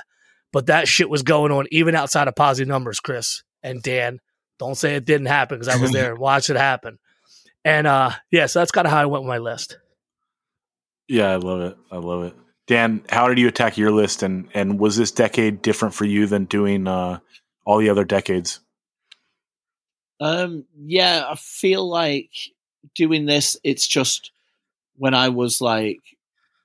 But 0.52 0.68
that 0.68 0.88
shit 0.88 1.08
was 1.08 1.22
going 1.22 1.52
on 1.52 1.68
even 1.72 1.94
outside 1.94 2.28
of 2.28 2.36
positive 2.36 2.68
numbers, 2.68 3.00
Chris 3.00 3.44
and 3.62 3.84
Dan. 3.84 4.20
Don't 4.58 4.76
say 4.76 4.96
it 4.96 5.06
didn't 5.06 5.28
happen 5.28 5.60
because 5.60 5.76
I 5.76 5.80
was 5.80 5.92
there 5.94 6.12
and 6.12 6.20
watched 6.20 6.50
it 6.50 6.56
happen. 6.56 6.98
And 7.66 7.88
uh 7.88 8.12
yeah, 8.32 8.46
so 8.48 8.60
that's 8.60 8.72
kind 8.72 8.88
of 8.88 8.92
how 8.92 9.02
I 9.02 9.06
went 9.06 9.24
with 9.24 9.30
my 9.30 9.38
list. 9.38 9.78
Yeah, 11.08 11.30
I 11.32 11.36
love 11.36 11.62
it. 11.62 11.78
I 11.92 11.98
love 11.98 12.24
it. 12.24 12.36
Dan, 12.68 13.04
how 13.10 13.28
did 13.28 13.40
you 13.40 13.48
attack 13.48 13.78
your 13.78 13.92
list 13.92 14.24
and 14.24 14.50
and 14.54 14.80
was 14.80 14.98
this 14.98 15.12
decade 15.12 15.62
different 15.62 15.94
for 15.94 16.06
you 16.06 16.28
than 16.28 16.46
doing 16.46 16.88
uh 16.88 17.20
all 17.66 17.78
the 17.78 17.90
other 17.90 18.04
decades? 18.04 18.60
Um 20.20 20.66
yeah, 20.78 21.26
I 21.30 21.36
feel 21.36 21.88
like 21.88 22.32
doing 22.96 23.26
this 23.26 23.58
it's 23.64 23.88
just 23.88 24.32
when 24.96 25.14
I 25.14 25.30
was 25.30 25.62
like 25.62 26.02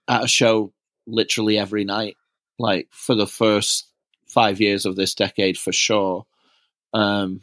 at 0.09 0.25
a 0.25 0.29
show 0.29 0.73
literally 1.07 1.59
every 1.59 1.85
night 1.85 2.17
like 2.59 2.89
for 2.91 3.15
the 3.15 3.27
first 3.27 3.87
5 4.27 4.61
years 4.61 4.85
of 4.85 4.97
this 4.97 5.15
decade 5.15 5.57
for 5.57 5.73
sure. 5.73 6.27
Um 6.93 7.43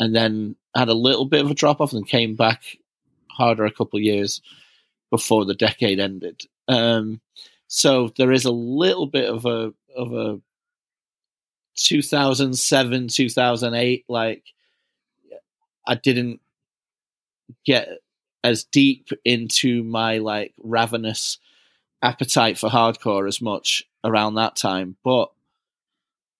and 0.00 0.14
then 0.14 0.56
had 0.74 0.88
a 0.88 0.94
little 0.94 1.26
bit 1.26 1.44
of 1.44 1.50
a 1.50 1.54
drop 1.54 1.80
off 1.80 1.92
and 1.92 2.06
came 2.06 2.34
back 2.34 2.62
harder 3.36 3.64
a 3.64 3.72
couple 3.72 3.98
of 3.98 4.04
years 4.04 4.40
before 5.10 5.44
the 5.44 5.54
decade 5.54 6.00
ended. 6.00 6.42
Um, 6.68 7.20
so 7.68 8.12
there 8.18 8.32
is 8.32 8.44
a 8.44 8.52
little 8.52 9.06
bit 9.06 9.28
of 9.28 9.46
a 9.46 9.72
of 9.96 10.12
a 10.12 10.40
2007 11.76 13.08
2008 13.08 14.04
like 14.08 14.44
I 15.86 15.94
didn't 15.94 16.40
get 17.64 17.88
as 18.44 18.64
deep 18.64 19.08
into 19.24 19.82
my 19.84 20.18
like 20.18 20.52
ravenous 20.62 21.38
appetite 22.02 22.58
for 22.58 22.68
hardcore 22.68 23.26
as 23.26 23.40
much 23.40 23.84
around 24.04 24.34
that 24.34 24.54
time 24.54 24.96
but 25.02 25.30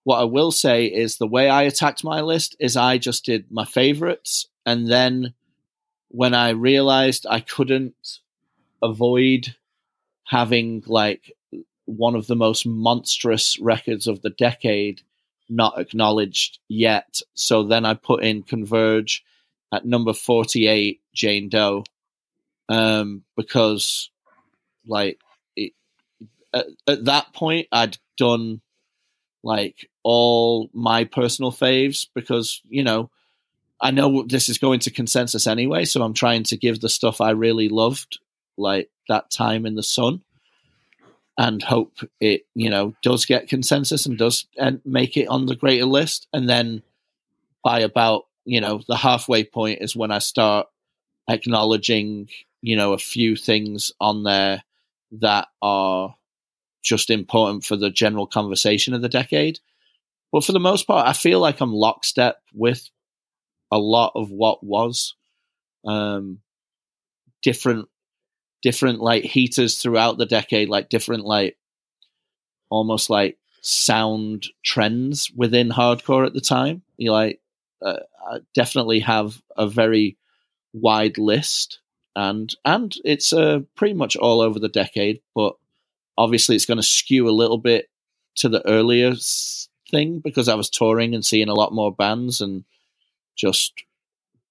what 0.05 0.19
I 0.19 0.25
will 0.25 0.51
say 0.51 0.85
is 0.87 1.17
the 1.17 1.27
way 1.27 1.49
I 1.49 1.63
attacked 1.63 2.05
my 2.05 2.21
list 2.21 2.57
is 2.59 2.77
I 2.77 2.99
just 2.99 3.25
did 3.25 3.51
my 3.51 3.65
favorites 3.65 4.49
and 4.67 4.91
then 4.91 5.33
when 6.13 6.35
I 6.35 6.51
realized 6.51 7.27
I 7.29 7.41
couldn't 7.41 8.21
avoid 8.83 9.57
having 10.25 10.83
like 10.87 11.33
one 11.87 12.15
of 12.15 12.27
the 12.27 12.37
most 12.37 12.67
monstrous 12.67 13.59
records 13.59 14.07
of 14.07 14.21
the 14.21 14.31
decade 14.31 15.01
not 15.49 15.79
acknowledged 15.79 16.59
yet. 16.69 17.21
So 17.35 17.63
then 17.63 17.85
I 17.87 17.95
put 17.95 18.23
in 18.23 18.43
Converge 18.43 19.25
at 19.73 19.87
number 19.87 20.13
48, 20.13 21.01
Jane 21.15 21.49
Doe, 21.49 21.85
um, 22.69 23.25
because 23.35 24.11
like 24.87 25.19
it, 25.57 25.73
at, 26.53 26.67
at 26.87 27.05
that 27.07 27.33
point 27.33 27.69
I'd 27.73 27.97
done 28.19 28.61
like 29.43 29.89
all 30.03 30.69
my 30.75 31.05
personal 31.05 31.53
faves 31.53 32.07
because, 32.15 32.61
you 32.69 32.85
know, 32.85 33.11
I 33.83 33.91
know 33.91 34.23
this 34.23 34.49
is 34.49 34.59
going 34.59 34.79
to 34.81 34.91
consensus 34.91 35.47
anyway, 35.47 35.85
so 35.85 36.03
I'm 36.03 36.15
trying 36.15 36.45
to 36.45 36.57
give 36.57 36.81
the 36.81 36.89
stuff 36.89 37.21
I 37.21 37.31
really 37.31 37.69
loved, 37.69 38.21
like 38.57 38.89
that 39.09 39.31
time 39.31 39.67
in 39.67 39.75
the 39.75 39.83
sun, 39.83 40.23
and 41.37 41.61
hope 41.63 41.99
it, 42.21 42.47
you 42.55 42.71
know, 42.71 42.95
does 43.03 43.27
get 43.27 43.49
consensus 43.49 44.07
and 44.07 44.17
does 44.17 44.47
and 44.57 44.81
make 44.85 45.17
it 45.17 45.27
on 45.27 45.47
the 45.47 45.57
greater 45.57 45.87
list. 45.87 46.29
And 46.33 46.49
then 46.49 46.83
by 47.65 47.81
about, 47.81 48.27
you 48.45 48.61
know, 48.61 48.83
the 48.87 48.97
halfway 48.97 49.43
point 49.43 49.79
is 49.81 49.97
when 49.97 50.13
I 50.13 50.19
start 50.19 50.69
acknowledging, 51.29 52.29
you 52.61 52.77
know, 52.77 52.93
a 52.93 52.99
few 52.99 53.35
things 53.35 53.91
on 54.01 54.23
there 54.23 54.63
that 55.13 55.49
are 55.61 56.15
just 56.83 57.11
important 57.11 57.65
for 57.65 57.77
the 57.77 57.91
general 57.91 58.27
conversation 58.27 58.95
of 58.95 59.03
the 59.03 59.09
decade. 59.09 59.59
But 60.31 60.45
for 60.45 60.53
the 60.53 60.61
most 60.61 60.87
part, 60.87 61.09
I 61.09 61.13
feel 61.13 61.41
like 61.41 61.61
I'm 61.61 61.73
lockstep 61.73 62.41
with 62.55 62.89
a 63.73 63.79
lot 63.79 64.13
of 64.15 64.31
what 64.31 64.63
was 64.63 65.17
um, 65.85 66.39
different 67.43 67.89
different 68.63 69.01
like 69.01 69.25
heaters 69.25 69.79
throughout 69.79 70.19
the 70.19 70.27
decade 70.27 70.69
like 70.69 70.89
different 70.89 71.25
like 71.25 71.57
almost 72.71 73.11
like 73.11 73.37
sound 73.63 74.47
trends 74.65 75.31
within 75.35 75.71
hardcore 75.71 76.27
at 76.27 76.35
the 76.35 76.41
time. 76.41 76.83
You 76.97 77.13
like 77.13 77.41
uh, 77.85 78.01
definitely 78.55 79.01
have 79.01 79.41
a 79.57 79.67
very 79.67 80.17
wide 80.73 81.19
list 81.19 81.81
and 82.15 82.55
and 82.65 82.95
it's 83.05 83.33
uh, 83.33 83.61
pretty 83.77 83.95
much 83.95 84.17
all 84.17 84.41
over 84.41 84.59
the 84.59 84.69
decade 84.69 85.21
but 85.35 85.55
obviously 86.17 86.57
it's 86.57 86.67
going 86.67 86.79
to 86.79 86.83
skew 86.83 87.29
a 87.29 87.31
little 87.31 87.59
bit 87.59 87.89
to 88.35 88.49
the 88.49 88.67
earlier 88.67 89.13
thing 89.91 90.21
because 90.21 90.49
I 90.49 90.55
was 90.55 90.71
touring 90.71 91.15
and 91.15 91.25
seeing 91.25 91.49
a 91.49 91.55
lot 91.55 91.75
more 91.75 91.95
bands 91.95 92.41
and 92.41 92.65
just 93.37 93.73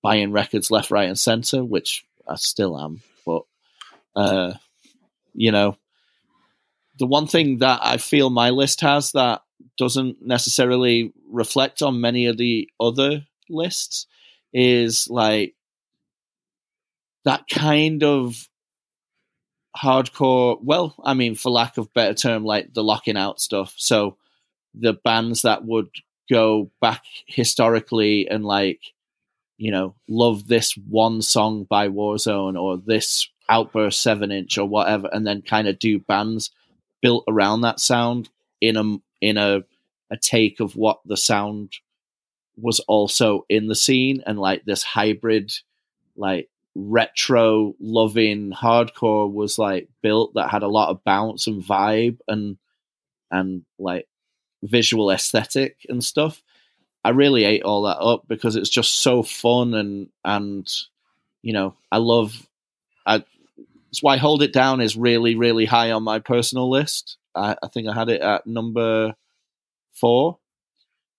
buying 0.02 0.32
records 0.32 0.72
left, 0.72 0.92
right, 0.92 1.08
and 1.08 1.20
center, 1.20 1.64
which 1.64 2.06
I 2.28 2.36
still 2.36 2.80
am. 2.80 3.02
But 3.26 3.44
uh, 4.16 4.54
you 5.34 5.52
know, 5.52 5.78
the 7.00 7.08
one 7.08 7.28
thing 7.28 7.60
that 7.60 7.80
I 7.82 7.98
feel 7.98 8.30
my 8.30 8.50
list 8.50 8.82
has 8.82 9.12
that 9.14 9.42
doesn't 9.78 10.18
necessarily 10.22 11.14
reflect 11.30 11.82
on 11.82 12.02
many 12.02 12.26
of 12.28 12.38
the 12.38 12.70
other 12.80 13.26
lists 13.50 14.08
is 14.54 15.08
like 15.10 15.56
that 17.26 17.44
kind 17.50 18.04
of 18.04 18.48
hardcore 19.78 20.58
well 20.62 20.96
i 21.06 21.14
mean 21.14 21.34
for 21.34 21.50
lack 21.50 21.78
of 21.78 21.94
better 21.94 22.14
term 22.14 22.44
like 22.44 22.74
the 22.74 22.84
Lockin' 22.84 23.16
Out 23.16 23.40
stuff 23.40 23.74
so 23.78 24.18
the 24.74 24.94
bands 24.94 25.44
that 25.44 25.64
would 25.64 25.90
go 26.32 26.72
back 26.80 27.04
historically 27.26 28.28
and 28.30 28.46
like 28.46 28.80
you 29.58 29.72
know 29.72 29.94
love 30.08 30.48
this 30.48 30.76
one 30.90 31.22
song 31.22 31.66
by 31.66 31.88
Warzone 31.88 32.60
or 32.60 32.78
this 32.78 33.30
Outburst 33.50 34.02
seven 34.02 34.32
inch 34.32 34.58
or 34.58 34.66
whatever, 34.66 35.10
and 35.12 35.28
then 35.28 35.42
kind 35.42 35.68
of 35.68 35.78
do 35.78 36.00
bands 36.00 36.52
built 37.02 37.26
around 37.28 37.62
that 37.62 37.82
sound 37.82 38.30
in 38.62 38.78
a 38.78 38.98
in 39.20 39.38
a 39.38 39.64
a 40.10 40.18
take 40.18 40.60
of 40.60 40.76
what 40.76 41.00
the 41.06 41.18
sound 41.18 41.74
was 42.58 42.80
also 42.82 43.46
in 43.50 43.68
the 43.68 43.76
scene 43.76 44.24
and 44.26 44.40
like 44.40 44.64
this 44.66 44.84
hybrid 44.84 45.52
like 46.16 46.50
retro 46.76 47.74
loving 47.80 48.52
hardcore 48.52 49.32
was 49.32 49.58
like 49.58 49.90
built 50.02 50.34
that 50.36 50.50
had 50.50 50.64
a 50.64 50.68
lot 50.68 50.90
of 50.90 51.04
bounce 51.04 51.48
and 51.48 51.64
vibe 51.64 52.18
and 52.28 52.58
and 53.32 53.64
like 53.80 54.08
visual 54.64 55.12
aesthetic 55.12 55.86
and 55.90 56.04
stuff. 56.04 56.42
I 57.04 57.10
really 57.10 57.46
ate 57.46 57.64
all 57.64 57.84
that 57.84 57.98
up 57.98 58.28
because 58.28 58.56
it's 58.56 58.70
just 58.70 59.02
so 59.02 59.24
fun 59.24 59.74
and 59.74 60.10
and 60.24 60.72
you 61.42 61.54
know 61.54 61.76
I 61.92 61.98
love. 61.98 62.48
I, 63.06 63.24
that's 63.88 64.04
why 64.04 64.18
Hold 64.18 64.44
It 64.44 64.54
Down 64.54 64.82
is 64.82 64.96
really 64.96 65.36
really 65.36 65.66
high 65.66 65.92
on 65.92 66.04
my 66.04 66.20
personal 66.20 66.70
list. 66.70 67.18
I, 67.36 67.56
I 67.62 67.68
think 67.68 67.88
I 67.88 67.94
had 67.94 68.10
it 68.10 68.22
at 68.22 68.46
number 68.46 69.16
four 69.94 70.38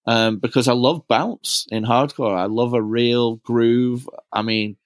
um, 0.07 0.39
because 0.39 0.69
I 0.69 0.73
love 0.73 1.07
bounce 1.09 1.67
in 1.71 1.85
hardcore. 1.85 2.37
I 2.37 2.47
love 2.47 2.75
a 2.75 2.83
real 2.83 3.37
groove. 3.37 4.09
I 4.33 4.43
mean, 4.43 4.77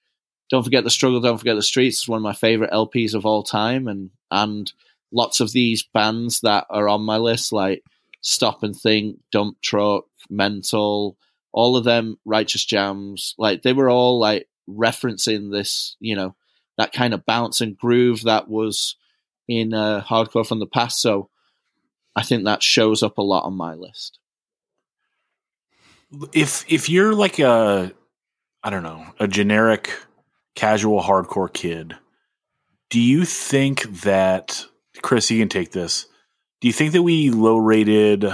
don't 0.49 0.63
forget 0.63 0.83
the 0.83 0.89
struggle, 0.89 1.19
don't 1.19 1.37
forget 1.37 1.55
the 1.55 1.63
streets. 1.63 1.97
It's 1.97 2.07
one 2.07 2.17
of 2.17 2.23
my 2.23 2.33
favorite 2.33 2.71
LPs 2.71 3.13
of 3.13 3.25
all 3.25 3.43
time, 3.43 3.87
and 3.87 4.09
and 4.31 4.71
lots 5.11 5.39
of 5.39 5.51
these 5.51 5.83
bands 5.83 6.41
that 6.41 6.65
are 6.69 6.87
on 6.87 7.01
my 7.01 7.17
list, 7.17 7.51
like 7.51 7.83
Stop 8.27 8.61
and 8.61 8.75
Think, 8.75 9.19
Dump 9.31 9.61
Truck, 9.61 10.03
Mental, 10.29 11.17
all 11.53 11.77
of 11.77 11.85
them 11.85 12.17
righteous 12.25 12.65
jams, 12.65 13.33
like 13.37 13.61
they 13.61 13.71
were 13.71 13.89
all 13.89 14.19
like 14.19 14.49
referencing 14.69 15.49
this, 15.49 15.95
you 16.01 16.13
know, 16.13 16.35
that 16.77 16.91
kind 16.91 17.13
of 17.13 17.25
bounce 17.25 17.61
and 17.61 17.77
groove 17.77 18.23
that 18.23 18.49
was 18.49 18.97
in 19.47 19.73
uh, 19.73 20.01
hardcore 20.01 20.45
from 20.45 20.59
the 20.59 20.67
past. 20.67 21.01
So 21.01 21.29
I 22.17 22.21
think 22.21 22.43
that 22.43 22.61
shows 22.61 23.01
up 23.01 23.17
a 23.17 23.21
lot 23.21 23.45
on 23.45 23.53
my 23.53 23.75
list. 23.75 24.19
If 26.33 26.65
if 26.67 26.89
you're 26.89 27.13
like 27.13 27.39
a 27.39 27.93
I 28.61 28.69
don't 28.69 28.83
know, 28.83 29.05
a 29.21 29.27
generic 29.29 29.89
casual 30.53 31.01
hardcore 31.01 31.51
kid, 31.51 31.95
do 32.89 32.99
you 32.99 33.23
think 33.23 34.01
that 34.01 34.65
Chris, 35.01 35.31
you 35.31 35.39
can 35.39 35.47
take 35.47 35.71
this. 35.71 36.07
Do 36.59 36.67
you 36.67 36.73
think 36.73 36.93
that 36.93 37.03
we 37.03 37.29
low 37.29 37.57
rated 37.57 38.25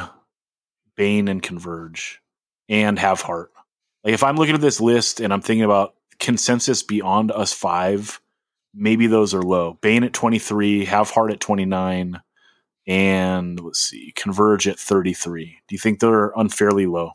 Bane 0.95 1.28
and 1.28 1.43
Converge 1.43 2.21
and 2.69 2.97
Have 2.97 3.21
Heart? 3.21 3.51
Like 4.03 4.13
if 4.13 4.24
I'm 4.24 4.38
looking 4.38 4.55
at 4.55 4.61
this 4.61 4.80
list 4.80 5.19
and 5.19 5.34
I'm 5.34 5.41
thinking 5.41 5.65
about 5.65 5.95
consensus 6.19 6.84
beyond 6.84 7.32
us 7.32 7.53
five, 7.53 8.21
maybe 8.74 9.07
those 9.07 9.34
are 9.34 9.41
low. 9.41 9.78
Bane 9.82 10.03
at 10.03 10.13
23, 10.13 10.86
Have 10.86 11.09
Heart 11.09 11.32
at 11.32 11.39
29, 11.41 12.21
and 12.88 13.59
let's 13.59 13.80
see, 13.80 14.13
Converge 14.15 14.67
at 14.67 14.80
33. 14.80 15.59
Do 15.67 15.76
you 15.76 15.80
think 15.80 15.99
they're 15.99 16.32
unfairly 16.36 16.86
low? 16.86 17.11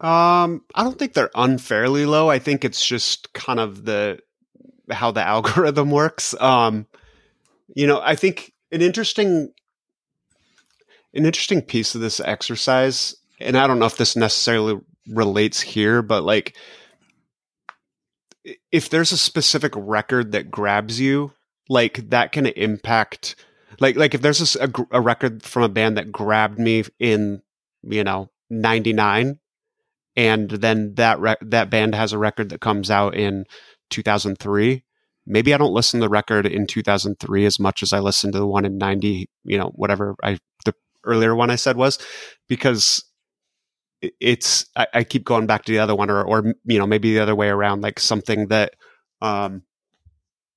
Um, 0.00 0.62
I 0.74 0.84
don't 0.84 0.96
think 0.96 1.14
they're 1.14 1.30
unfairly 1.34 2.06
low. 2.06 2.30
I 2.30 2.38
think 2.38 2.64
it's 2.64 2.86
just 2.86 3.32
kind 3.32 3.58
of 3.58 3.84
the 3.84 4.20
how 4.90 5.10
the 5.10 5.22
algorithm 5.26 5.90
works. 5.90 6.40
Um, 6.40 6.86
you 7.74 7.86
know, 7.86 8.00
I 8.00 8.14
think 8.14 8.52
an 8.70 8.82
interesting 8.82 9.52
an 11.14 11.24
interesting 11.24 11.62
piece 11.62 11.94
of 11.94 12.00
this 12.00 12.20
exercise, 12.20 13.16
and 13.40 13.56
I 13.56 13.66
don't 13.66 13.78
know 13.78 13.86
if 13.86 13.96
this 13.96 14.14
necessarily 14.14 14.78
relates 15.08 15.60
here, 15.60 16.02
but 16.02 16.22
like 16.22 16.56
if 18.70 18.90
there's 18.90 19.12
a 19.12 19.18
specific 19.18 19.72
record 19.76 20.32
that 20.32 20.50
grabs 20.50 21.00
you, 21.00 21.32
like 21.68 22.10
that 22.10 22.32
can 22.32 22.46
impact 22.46 23.36
like 23.80 23.96
like 23.96 24.14
if 24.14 24.22
there's 24.22 24.56
a, 24.56 24.70
a 24.90 25.00
record 25.00 25.42
from 25.42 25.62
a 25.62 25.68
band 25.68 25.96
that 25.96 26.12
grabbed 26.12 26.58
me 26.58 26.84
in 26.98 27.42
you 27.82 28.02
know 28.04 28.30
99 28.50 29.38
and 30.16 30.50
then 30.50 30.94
that 30.94 31.38
that 31.42 31.70
band 31.70 31.94
has 31.94 32.12
a 32.12 32.18
record 32.18 32.48
that 32.48 32.60
comes 32.60 32.90
out 32.90 33.14
in 33.14 33.44
2003 33.90 34.82
maybe 35.28 35.54
i 35.54 35.56
don't 35.58 35.74
listen 35.74 36.00
to 36.00 36.04
the 36.04 36.10
record 36.10 36.46
in 36.46 36.66
2003 36.66 37.44
as 37.44 37.60
much 37.60 37.82
as 37.82 37.92
i 37.92 37.98
listened 37.98 38.32
to 38.32 38.38
the 38.38 38.46
one 38.46 38.64
in 38.64 38.78
90 38.78 39.28
you 39.44 39.58
know 39.58 39.70
whatever 39.74 40.16
i 40.22 40.38
the 40.64 40.74
earlier 41.04 41.34
one 41.34 41.50
i 41.50 41.56
said 41.56 41.76
was 41.76 41.98
because 42.48 43.04
it's 44.20 44.66
I, 44.76 44.86
I 44.94 45.04
keep 45.04 45.24
going 45.24 45.46
back 45.46 45.64
to 45.64 45.72
the 45.72 45.78
other 45.78 45.94
one 45.94 46.10
or 46.10 46.22
or 46.22 46.54
you 46.64 46.78
know 46.78 46.86
maybe 46.86 47.14
the 47.14 47.20
other 47.20 47.34
way 47.34 47.48
around 47.48 47.82
like 47.82 47.98
something 47.98 48.48
that 48.48 48.74
um 49.20 49.62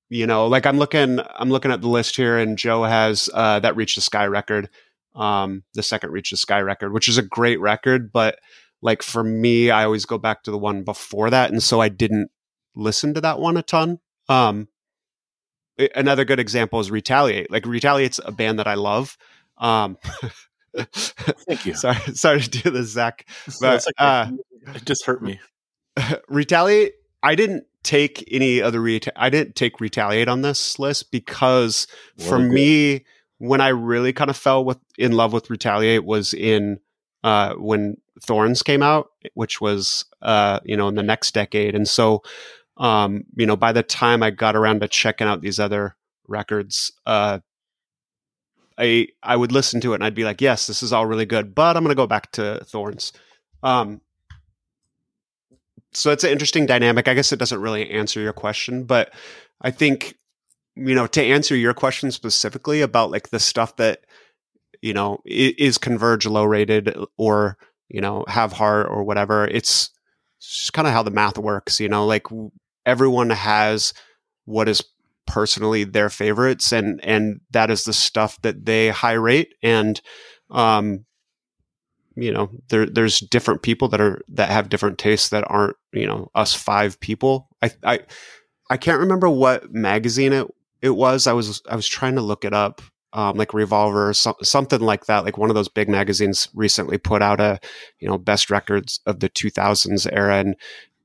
you 0.08 0.26
know 0.26 0.46
like 0.46 0.66
i'm 0.66 0.78
looking 0.78 1.18
i'm 1.36 1.50
looking 1.50 1.72
at 1.72 1.80
the 1.80 1.88
list 1.88 2.16
here 2.16 2.38
and 2.38 2.56
joe 2.56 2.84
has 2.84 3.28
uh 3.34 3.58
that 3.60 3.76
Reach 3.76 3.96
the 3.96 4.00
Sky 4.00 4.26
record 4.26 4.68
um 5.14 5.64
the 5.74 5.82
second 5.82 6.10
Reach 6.12 6.30
the 6.30 6.36
Sky 6.36 6.60
record 6.60 6.92
which 6.92 7.08
is 7.08 7.18
a 7.18 7.22
great 7.22 7.60
record 7.60 8.12
but 8.12 8.38
like 8.80 9.02
for 9.02 9.24
me 9.24 9.70
i 9.70 9.84
always 9.84 10.06
go 10.06 10.18
back 10.18 10.44
to 10.44 10.50
the 10.50 10.58
one 10.58 10.84
before 10.84 11.30
that 11.30 11.50
and 11.50 11.62
so 11.62 11.80
i 11.80 11.88
didn't 11.88 12.30
listen 12.76 13.14
to 13.14 13.20
that 13.20 13.40
one 13.40 13.56
a 13.56 13.62
ton 13.62 13.98
um 14.32 14.68
another 15.94 16.24
good 16.24 16.40
example 16.40 16.80
is 16.80 16.90
retaliate. 16.90 17.50
Like 17.50 17.66
retaliate's 17.66 18.20
a 18.24 18.32
band 18.32 18.58
that 18.58 18.66
i 18.66 18.74
love. 18.74 19.16
Um 19.58 19.98
Thank 20.76 21.66
you. 21.66 21.74
sorry 21.84 21.98
sorry 22.14 22.40
to 22.40 22.48
do 22.48 22.70
this 22.70 22.88
zach 22.88 23.26
but 23.60 23.84
uh 23.98 24.30
it 24.74 24.84
just 24.84 25.04
hurt 25.04 25.22
me. 25.22 25.38
retaliate 26.28 26.94
i 27.22 27.34
didn't 27.34 27.64
take 27.82 28.24
any 28.30 28.62
other 28.62 28.80
reta- 28.80 29.12
i 29.16 29.28
didn't 29.28 29.54
take 29.54 29.80
retaliate 29.80 30.28
on 30.28 30.40
this 30.42 30.78
list 30.78 31.10
because 31.10 31.86
for 32.16 32.38
me 32.38 33.04
when 33.38 33.60
i 33.60 33.68
really 33.68 34.12
kind 34.12 34.30
of 34.30 34.36
fell 34.36 34.64
with 34.64 34.78
in 34.96 35.12
love 35.12 35.32
with 35.34 35.50
retaliate 35.50 36.04
was 36.04 36.32
in 36.32 36.78
uh 37.22 37.52
when 37.54 37.96
thorns 38.22 38.62
came 38.62 38.82
out 38.82 39.10
which 39.34 39.60
was 39.60 40.04
uh 40.22 40.60
you 40.64 40.76
know 40.76 40.88
in 40.88 40.94
the 40.94 41.02
next 41.02 41.34
decade. 41.34 41.74
And 41.74 41.88
so 41.88 42.22
um 42.78 43.24
you 43.36 43.46
know 43.46 43.56
by 43.56 43.72
the 43.72 43.82
time 43.82 44.22
i 44.22 44.30
got 44.30 44.56
around 44.56 44.80
to 44.80 44.88
checking 44.88 45.26
out 45.26 45.40
these 45.40 45.60
other 45.60 45.96
records 46.28 46.92
uh 47.06 47.38
i 48.78 49.06
i 49.22 49.36
would 49.36 49.52
listen 49.52 49.80
to 49.80 49.92
it 49.92 49.96
and 49.96 50.04
i'd 50.04 50.14
be 50.14 50.24
like 50.24 50.40
yes 50.40 50.66
this 50.66 50.82
is 50.82 50.92
all 50.92 51.06
really 51.06 51.26
good 51.26 51.54
but 51.54 51.76
i'm 51.76 51.82
going 51.82 51.94
to 51.94 52.00
go 52.00 52.06
back 52.06 52.32
to 52.32 52.62
thorns 52.64 53.12
um 53.62 54.00
so 55.94 56.10
it's 56.10 56.24
an 56.24 56.30
interesting 56.30 56.66
dynamic. 56.66 57.06
I 57.06 57.14
guess 57.14 57.32
it 57.32 57.38
doesn't 57.38 57.60
really 57.60 57.90
answer 57.90 58.20
your 58.20 58.32
question, 58.32 58.84
but 58.84 59.12
I 59.60 59.70
think 59.70 60.16
you 60.74 60.94
know 60.94 61.06
to 61.06 61.22
answer 61.22 61.54
your 61.54 61.74
question 61.74 62.10
specifically 62.10 62.80
about 62.80 63.10
like 63.10 63.28
the 63.28 63.38
stuff 63.38 63.76
that 63.76 64.00
you 64.80 64.94
know 64.94 65.20
is 65.26 65.78
converge 65.78 66.26
low 66.26 66.44
rated 66.44 66.96
or 67.18 67.58
you 67.88 68.00
know 68.00 68.24
have 68.28 68.52
heart 68.52 68.88
or 68.88 69.04
whatever. 69.04 69.46
It's 69.46 69.90
just 70.40 70.72
kind 70.72 70.88
of 70.88 70.94
how 70.94 71.02
the 71.02 71.10
math 71.10 71.38
works. 71.38 71.78
You 71.78 71.88
know, 71.88 72.06
like 72.06 72.26
everyone 72.86 73.30
has 73.30 73.92
what 74.44 74.68
is 74.68 74.82
personally 75.26 75.84
their 75.84 76.10
favorites, 76.10 76.72
and 76.72 77.02
and 77.04 77.40
that 77.50 77.70
is 77.70 77.84
the 77.84 77.92
stuff 77.92 78.40
that 78.42 78.64
they 78.66 78.88
high 78.90 79.12
rate 79.12 79.54
and 79.62 80.00
um 80.50 81.04
you 82.16 82.32
know 82.32 82.50
there 82.68 82.86
there's 82.86 83.20
different 83.20 83.62
people 83.62 83.88
that 83.88 84.00
are 84.00 84.20
that 84.28 84.50
have 84.50 84.68
different 84.68 84.98
tastes 84.98 85.30
that 85.30 85.44
aren't 85.48 85.76
you 85.92 86.06
know 86.06 86.30
us 86.34 86.54
five 86.54 86.98
people. 87.00 87.48
I 87.62 87.72
i 87.84 88.00
i 88.70 88.76
can't 88.76 89.00
remember 89.00 89.28
what 89.28 89.72
magazine 89.72 90.32
it 90.32 90.46
it 90.80 90.90
was. 90.90 91.26
I 91.26 91.32
was 91.32 91.62
i 91.68 91.76
was 91.76 91.88
trying 91.88 92.14
to 92.16 92.20
look 92.22 92.44
it 92.44 92.52
up 92.52 92.82
um 93.12 93.36
like 93.36 93.54
revolver 93.54 94.12
some, 94.14 94.34
something 94.42 94.80
like 94.80 95.06
that 95.06 95.24
like 95.24 95.38
one 95.38 95.50
of 95.50 95.54
those 95.54 95.68
big 95.68 95.88
magazines 95.88 96.48
recently 96.54 96.98
put 96.98 97.22
out 97.22 97.40
a 97.40 97.60
you 97.98 98.08
know 98.08 98.18
best 98.18 98.50
records 98.50 99.00
of 99.06 99.20
the 99.20 99.28
2000s 99.28 100.08
era 100.12 100.38
and 100.38 100.56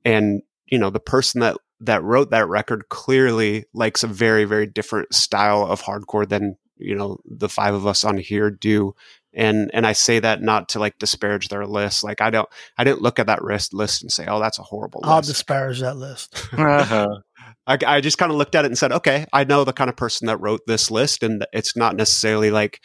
and 0.06 0.42
you 0.68 0.78
know 0.78 0.90
the 0.90 1.00
person 1.00 1.42
that 1.42 1.58
that 1.80 2.04
wrote 2.04 2.32
that 2.32 2.48
record 2.48 2.90
clearly 2.90 3.66
likes 3.74 4.04
a 4.04 4.08
very 4.08 4.46
very 4.46 4.66
different 4.66 5.14
style 5.14 5.64
of 5.64 5.82
hardcore 5.82 6.28
than 6.28 6.58
you 6.78 6.96
know 6.96 7.18
the 7.26 7.50
five 7.50 7.74
of 7.74 7.86
us 7.86 8.04
on 8.04 8.18
here 8.18 8.50
do 8.50 8.94
and 9.38 9.70
and 9.74 9.86
I 9.86 9.94
say 9.94 10.20
that 10.20 10.42
not 10.42 10.70
to 10.70 10.80
like 10.80 10.98
disparage 10.98 11.50
their 11.50 11.66
list. 11.66 12.04
Like 12.04 12.22
I 12.22 12.32
don't 12.32 12.50
I 12.78 12.84
didn't 12.84 13.04
look 13.04 13.20
at 13.20 13.28
that 13.28 13.44
list 13.44 13.74
list 13.74 14.02
and 14.02 14.12
say, 14.12 14.26
oh, 14.28 14.40
that's 14.40 14.58
a 14.58 14.64
horrible 14.64 15.02
I'll 15.04 15.18
list. 15.18 15.30
disparage 15.30 15.80
that 15.80 15.96
list. 15.96 16.44
Uh-huh. 16.58 17.20
I, 17.66 17.78
I 17.86 18.02
just 18.02 18.18
kind 18.18 18.32
of 18.32 18.38
looked 18.38 18.56
at 18.56 18.66
it 18.66 18.70
and 18.70 18.78
said, 18.78 18.92
okay, 18.92 19.26
I 19.32 19.44
know 19.44 19.64
the 19.64 19.74
kind 19.74 19.90
of 19.90 19.96
person 19.98 20.28
that 20.28 20.38
wrote 20.38 20.62
this 20.68 20.90
list, 20.90 21.22
and 21.22 21.46
it's 21.54 21.76
not 21.76 21.96
necessarily 21.96 22.50
like 22.50 22.82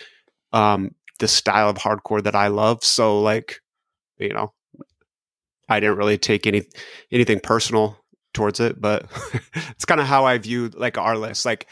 um, 0.53 0.95
the 1.21 1.29
style 1.29 1.69
of 1.69 1.79
hardcore 1.79 2.23
that 2.23 2.35
I 2.35 2.49
love. 2.49 2.85
So 2.85 3.21
like, 3.21 3.61
you 4.19 4.33
know, 4.33 4.53
I 5.69 5.81
didn't 5.81 5.99
really 5.99 6.19
take 6.19 6.47
any 6.47 6.63
anything 7.11 7.41
personal 7.41 7.97
towards 8.33 8.61
it, 8.61 8.81
but 8.81 9.07
it's 9.71 9.85
kind 9.85 10.01
of 10.01 10.07
how 10.07 10.25
I 10.25 10.39
view 10.39 10.71
like 10.75 10.99
our 10.99 11.17
list. 11.17 11.45
Like, 11.45 11.67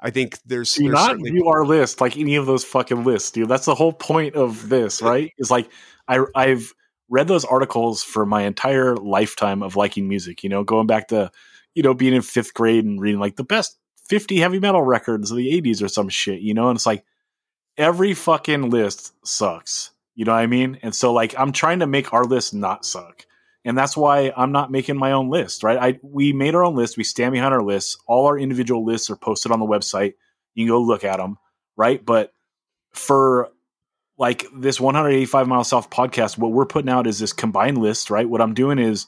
I 0.00 0.10
think 0.10 0.38
there's, 0.44 0.74
Do 0.74 0.84
there's 0.84 0.94
not 0.94 1.10
certainly- 1.10 1.30
view 1.30 1.48
our 1.48 1.64
list 1.64 2.00
like 2.00 2.16
any 2.16 2.36
of 2.36 2.46
those 2.46 2.64
fucking 2.64 3.04
lists, 3.04 3.30
dude. 3.30 3.48
That's 3.48 3.66
the 3.66 3.74
whole 3.74 3.92
point 3.92 4.34
of 4.34 4.68
this, 4.68 5.00
right? 5.10 5.32
Is 5.38 5.50
like 5.50 5.68
I 6.08 6.24
I've 6.34 6.72
read 7.08 7.28
those 7.28 7.44
articles 7.44 8.02
for 8.02 8.24
my 8.26 8.42
entire 8.42 8.96
lifetime 8.96 9.62
of 9.62 9.76
liking 9.76 10.08
music. 10.08 10.42
You 10.42 10.50
know, 10.50 10.64
going 10.64 10.86
back 10.86 11.08
to 11.08 11.30
you 11.74 11.82
know 11.82 11.94
being 11.94 12.14
in 12.14 12.22
fifth 12.22 12.54
grade 12.54 12.84
and 12.84 13.00
reading 13.00 13.20
like 13.20 13.36
the 13.36 13.44
best 13.44 13.78
fifty 14.08 14.38
heavy 14.38 14.60
metal 14.60 14.82
records 14.82 15.30
of 15.30 15.36
the 15.36 15.60
'80s 15.60 15.82
or 15.82 15.88
some 15.88 16.08
shit. 16.08 16.40
You 16.40 16.54
know, 16.54 16.68
and 16.68 16.76
it's 16.76 16.86
like 16.86 17.04
every 17.76 18.14
fucking 18.14 18.70
list 18.70 19.14
sucks. 19.26 19.90
You 20.14 20.24
know 20.24 20.32
what 20.32 20.38
I 20.42 20.46
mean? 20.46 20.78
And 20.82 20.94
so 20.94 21.12
like 21.12 21.34
I'm 21.38 21.52
trying 21.52 21.80
to 21.80 21.86
make 21.86 22.12
our 22.12 22.24
list 22.24 22.54
not 22.54 22.84
suck. 22.84 23.26
And 23.64 23.78
that's 23.78 23.96
why 23.96 24.32
I'm 24.36 24.52
not 24.52 24.70
making 24.70 24.98
my 24.98 25.12
own 25.12 25.30
list, 25.30 25.62
right? 25.62 25.78
I 25.78 25.98
we 26.02 26.32
made 26.32 26.54
our 26.54 26.64
own 26.64 26.74
list. 26.74 26.96
We 26.96 27.04
stand 27.04 27.32
behind 27.32 27.54
our 27.54 27.62
lists. 27.62 27.96
All 28.06 28.26
our 28.26 28.38
individual 28.38 28.84
lists 28.84 29.08
are 29.10 29.16
posted 29.16 29.52
on 29.52 29.60
the 29.60 29.66
website. 29.66 30.14
You 30.54 30.64
can 30.64 30.68
go 30.68 30.82
look 30.82 31.04
at 31.04 31.16
them, 31.16 31.38
right? 31.76 32.04
But 32.04 32.32
for 32.92 33.50
like 34.18 34.46
this 34.54 34.80
185 34.80 35.48
mile 35.48 35.64
south 35.64 35.90
podcast, 35.90 36.38
what 36.38 36.52
we're 36.52 36.66
putting 36.66 36.90
out 36.90 37.06
is 37.06 37.18
this 37.18 37.32
combined 37.32 37.78
list, 37.78 38.10
right? 38.10 38.28
What 38.28 38.40
I'm 38.40 38.54
doing 38.54 38.78
is 38.78 39.06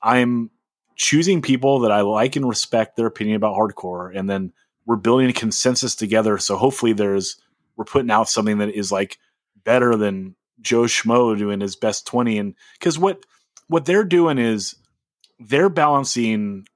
I'm 0.00 0.50
choosing 0.94 1.42
people 1.42 1.80
that 1.80 1.92
I 1.92 2.00
like 2.02 2.36
and 2.36 2.48
respect 2.48 2.96
their 2.96 3.06
opinion 3.06 3.36
about 3.36 3.56
hardcore, 3.56 4.16
and 4.16 4.30
then 4.30 4.52
we're 4.86 4.96
building 4.96 5.28
a 5.28 5.34
consensus 5.34 5.94
together. 5.94 6.38
So 6.38 6.56
hopefully, 6.56 6.92
there's 6.92 7.36
we're 7.76 7.84
putting 7.84 8.10
out 8.10 8.28
something 8.28 8.58
that 8.58 8.70
is 8.70 8.92
like 8.92 9.18
better 9.64 9.96
than 9.96 10.34
Joe 10.60 10.82
Schmo 10.82 11.36
doing 11.38 11.60
his 11.60 11.76
best 11.76 12.06
20. 12.06 12.38
And 12.38 12.54
because 12.78 12.98
what 12.98 13.24
what 13.68 13.84
they're 13.84 14.04
doing 14.04 14.38
is 14.38 14.74
they're 15.38 15.68
balancing 15.68 16.66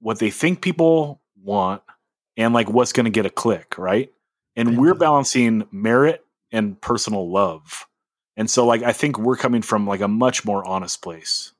what 0.00 0.18
they 0.18 0.30
think 0.30 0.60
people 0.62 1.20
want 1.42 1.82
and 2.36 2.52
like 2.54 2.70
what's 2.70 2.92
going 2.92 3.04
to 3.04 3.10
get 3.10 3.26
a 3.26 3.30
click, 3.30 3.76
right? 3.78 4.12
And 4.56 4.78
we're 4.78 4.94
balancing 4.94 5.66
merit 5.70 6.24
and 6.52 6.78
personal 6.80 7.30
love. 7.30 7.86
And 8.36 8.50
so 8.50 8.66
like 8.66 8.82
I 8.82 8.92
think 8.92 9.18
we're 9.18 9.36
coming 9.36 9.62
from 9.62 9.86
like 9.86 10.00
a 10.00 10.08
much 10.08 10.44
more 10.44 10.64
honest 10.66 11.02
place. 11.02 11.52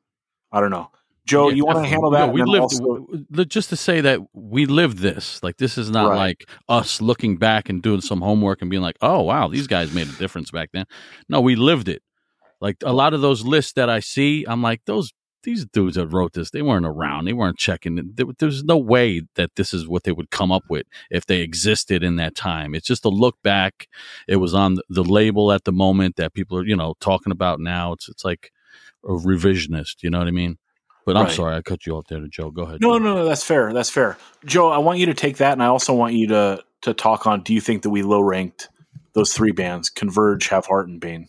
I 0.52 0.60
don't 0.60 0.70
know. 0.70 0.90
Joe, 1.26 1.48
Yeah, 1.48 1.54
you 1.56 1.64
want 1.66 1.78
to 1.78 1.84
handle 1.86 2.10
that? 2.10 2.26
No, 2.26 2.32
we 2.32 2.40
And 2.40 2.50
lived 2.50 2.62
also- 2.62 2.78
w- 2.84 3.24
w- 3.30 3.44
just 3.44 3.68
to 3.68 3.76
say 3.76 4.00
that 4.00 4.20
we 4.32 4.66
lived 4.66 4.98
this. 4.98 5.40
Like 5.42 5.58
this 5.58 5.78
is 5.78 5.90
not 5.90 6.08
Right. 6.10 6.16
like 6.16 6.48
us 6.68 7.00
looking 7.00 7.36
back 7.36 7.68
and 7.68 7.80
doing 7.82 8.00
some 8.00 8.20
homework 8.20 8.62
and 8.62 8.70
being 8.70 8.82
like, 8.82 8.96
"Oh 9.00 9.22
wow, 9.22 9.46
these 9.46 9.66
guys 9.66 9.92
made 9.92 10.08
a 10.08 10.12
difference 10.12 10.50
back 10.50 10.70
then." 10.72 10.86
No, 11.28 11.40
we 11.40 11.54
lived 11.56 11.88
it. 11.88 12.02
Like 12.60 12.76
a 12.84 12.92
lot 12.92 13.14
of 13.14 13.20
those 13.20 13.44
lists 13.44 13.72
that 13.74 13.88
I 13.88 14.00
see, 14.00 14.44
I'm 14.46 14.62
like, 14.62 14.82
those 14.86 15.12
these 15.42 15.64
dudes 15.64 15.96
that 15.96 16.08
wrote 16.08 16.34
this, 16.34 16.50
they 16.50 16.62
weren't 16.62 16.84
around. 16.86 17.24
They 17.24 17.32
weren't 17.32 17.56
checking. 17.56 18.12
There, 18.14 18.26
there's 18.38 18.62
no 18.62 18.76
way 18.76 19.22
that 19.36 19.56
this 19.56 19.72
is 19.72 19.88
what 19.88 20.04
they 20.04 20.12
would 20.12 20.30
come 20.30 20.52
up 20.52 20.64
with 20.68 20.86
if 21.10 21.24
they 21.26 21.40
existed 21.40 22.02
in 22.02 22.16
that 22.16 22.34
time. 22.34 22.74
It's 22.74 22.86
just 22.86 23.04
a 23.06 23.08
look 23.08 23.36
back. 23.42 23.88
It 24.28 24.36
was 24.36 24.54
on 24.54 24.78
the 24.88 25.02
label 25.04 25.52
at 25.52 25.64
the 25.64 25.72
moment 25.72 26.16
that 26.16 26.34
people 26.34 26.58
are, 26.58 26.64
you 26.66 26.76
know, 26.76 26.94
talking 27.00 27.32
about 27.32 27.58
now. 27.60 27.92
It's 27.92 28.08
it's 28.08 28.24
like 28.24 28.52
a 29.04 29.12
revisionist. 29.12 30.02
You 30.02 30.10
know 30.10 30.18
what 30.18 30.28
I 30.28 30.32
mean? 30.32 30.58
But 31.06 31.16
I'm 31.16 31.24
Right. 31.24 31.34
sorry, 31.34 31.56
I 31.56 31.62
cut 31.62 31.86
you 31.86 31.96
off 31.96 32.06
there, 32.08 32.20
Joe. 32.28 32.50
Go 32.50 32.62
ahead. 32.62 32.82
No, 32.82 32.98
Joe. 32.98 32.98
no, 32.98 33.14
no, 33.14 33.24
that's 33.24 33.42
fair. 33.42 33.72
That's 33.72 33.90
fair. 33.90 34.18
Joe, 34.44 34.68
I 34.68 34.78
want 34.78 34.98
you 34.98 35.06
to 35.06 35.14
take 35.14 35.38
that, 35.38 35.52
and 35.54 35.62
I 35.62 35.66
also 35.66 35.94
want 35.94 36.14
you 36.14 36.28
to 36.28 36.62
to 36.82 36.94
talk 36.94 37.26
on. 37.26 37.42
Do 37.42 37.54
you 37.54 37.60
think 37.60 37.82
that 37.82 37.90
we 37.90 38.02
low 38.02 38.20
ranked 38.20 38.68
those 39.14 39.32
three 39.32 39.52
bands: 39.52 39.88
Converge, 39.88 40.48
Have 40.48 40.66
Heart, 40.66 40.88
and 40.88 41.00
Bane? 41.00 41.28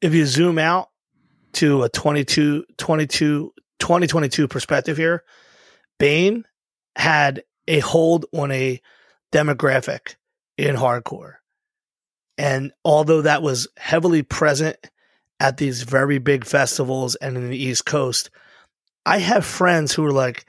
If 0.00 0.14
you 0.14 0.26
zoom 0.26 0.58
out 0.58 0.88
to 1.54 1.82
a 1.82 1.88
22, 1.88 2.64
22, 2.78 3.52
2022 3.78 4.48
perspective 4.48 4.96
here, 4.96 5.24
Bane 5.98 6.44
had 6.96 7.42
a 7.68 7.80
hold 7.80 8.26
on 8.32 8.50
a 8.50 8.80
demographic 9.32 10.16
in 10.56 10.76
hardcore. 10.76 11.34
And 12.38 12.72
although 12.84 13.22
that 13.22 13.42
was 13.42 13.68
heavily 13.76 14.22
present 14.22 14.76
at 15.38 15.56
these 15.56 15.82
very 15.82 16.18
big 16.18 16.44
festivals 16.44 17.14
and 17.16 17.36
in 17.36 17.50
the 17.50 17.56
East 17.56 17.84
Coast, 17.84 18.30
I 19.04 19.18
have 19.18 19.44
friends 19.44 19.92
who 19.92 20.02
were 20.02 20.12
like, 20.12 20.46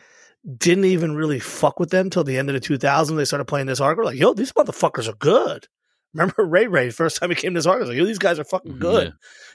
didn't 0.57 0.85
even 0.85 1.15
really 1.15 1.39
fuck 1.39 1.79
with 1.79 1.91
them 1.91 2.09
till 2.09 2.23
the 2.23 2.37
end 2.37 2.49
of 2.49 2.53
the 2.53 2.61
2000s. 2.61 3.15
They 3.15 3.25
started 3.25 3.45
playing 3.45 3.67
this 3.67 3.79
hardcore. 3.79 4.05
Like, 4.05 4.17
yo, 4.17 4.33
these 4.33 4.53
motherfuckers 4.53 5.07
are 5.07 5.15
good. 5.15 5.67
Remember 6.13 6.45
Ray 6.45 6.67
Ray, 6.67 6.89
first 6.89 7.19
time 7.19 7.29
he 7.29 7.35
came 7.35 7.53
to 7.53 7.57
this 7.59 7.67
hardcore, 7.67 7.87
like, 7.87 7.97
yo, 7.97 8.05
these 8.05 8.19
guys 8.19 8.39
are 8.39 8.43
fucking 8.43 8.79
good. 8.79 9.07
Yeah. 9.07 9.13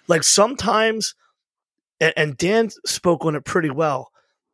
like 0.09 0.23
sometimes 0.23 1.15
and, 2.01 2.13
and 2.17 2.37
dan 2.37 2.71
spoke 2.85 3.25
on 3.25 3.35
it 3.37 3.45
pretty 3.45 3.71
well 3.71 4.11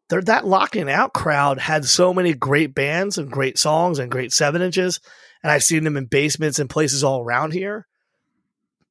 there 0.09 0.21
that 0.23 0.47
Lockin' 0.47 0.91
Out 0.91 1.15
crowd 1.15 1.59
had 1.59 1.87
so 1.87 2.13
many 2.13 2.35
great 2.35 2.75
bands 2.75 3.17
and 3.17 3.31
great 3.31 3.57
songs 3.59 3.99
and 3.99 4.11
great 4.11 4.33
seven 4.33 4.61
inches 4.61 5.01
and 5.43 5.51
i've 5.51 5.65
seen 5.65 5.85
them 5.85 5.97
in 5.97 6.05
basements 6.05 6.59
and 6.59 6.69
places 6.69 7.03
all 7.03 7.23
around 7.23 7.53
here. 7.53 7.87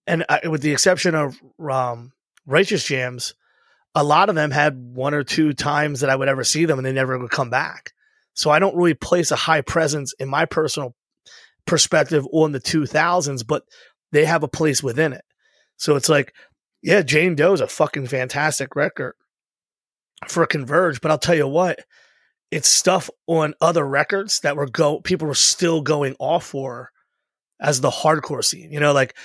And 0.07 0.25
I, 0.27 0.47
with 0.47 0.61
the 0.61 0.71
exception 0.71 1.13
of 1.13 1.39
um, 1.69 2.11
righteous 2.45 2.83
jams 2.83 3.35
a 3.93 4.03
lot 4.03 4.29
of 4.29 4.35
them 4.35 4.51
had 4.51 4.95
one 4.95 5.13
or 5.13 5.23
two 5.23 5.53
times 5.53 5.99
that 5.99 6.09
i 6.09 6.15
would 6.15 6.29
ever 6.29 6.43
see 6.43 6.65
them 6.65 6.79
and 6.79 6.85
they 6.85 6.93
never 6.93 7.19
would 7.19 7.29
come 7.31 7.49
back. 7.49 7.91
So 8.33 8.49
i 8.49 8.59
don't 8.59 8.75
really 8.75 8.95
place 8.95 9.31
a 9.31 9.35
high 9.35 9.61
presence 9.61 10.13
in 10.13 10.27
my 10.27 10.45
personal 10.45 10.95
perspective 11.65 12.25
on 12.31 12.51
the 12.51 12.59
2000s 12.59 13.45
but 13.45 13.63
they 14.11 14.25
have 14.25 14.43
a 14.43 14.47
place 14.47 14.83
within 14.83 15.13
it 15.13 15.23
so 15.77 15.95
it's 15.95 16.09
like 16.09 16.33
yeah, 16.81 17.01
Jane 17.01 17.35
Doe 17.35 17.53
is 17.53 17.61
a 17.61 17.67
fucking 17.67 18.07
fantastic 18.07 18.75
record 18.75 19.13
for 20.27 20.45
Converge, 20.45 21.01
but 21.01 21.11
I'll 21.11 21.17
tell 21.17 21.35
you 21.35 21.47
what, 21.47 21.79
it's 22.49 22.67
stuff 22.67 23.09
on 23.27 23.53
other 23.61 23.87
records 23.87 24.39
that 24.41 24.55
were 24.55 24.67
go 24.67 24.99
people 24.99 25.27
were 25.27 25.35
still 25.35 25.81
going 25.81 26.15
off 26.19 26.45
for 26.45 26.91
as 27.59 27.81
the 27.81 27.91
hardcore 27.91 28.43
scene. 28.43 28.71
You 28.71 28.79
know, 28.79 28.93
like 28.93 29.15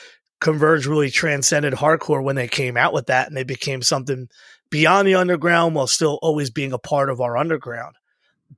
Converge 0.41 0.87
really 0.87 1.11
transcended 1.11 1.73
hardcore 1.73 2.23
when 2.23 2.37
they 2.37 2.49
came 2.49 2.77
out 2.77 2.93
with 2.93 3.07
that 3.07 3.27
and 3.27 3.37
they 3.37 3.45
became 3.45 3.83
something 3.83 4.29
beyond 4.71 5.09
the 5.09 5.15
underground 5.15 5.75
while 5.75 5.87
still 5.87 6.19
always 6.21 6.51
being 6.51 6.73
a 6.73 6.79
part 6.79 7.09
of 7.09 7.21
our 7.21 7.37
underground. 7.37 7.97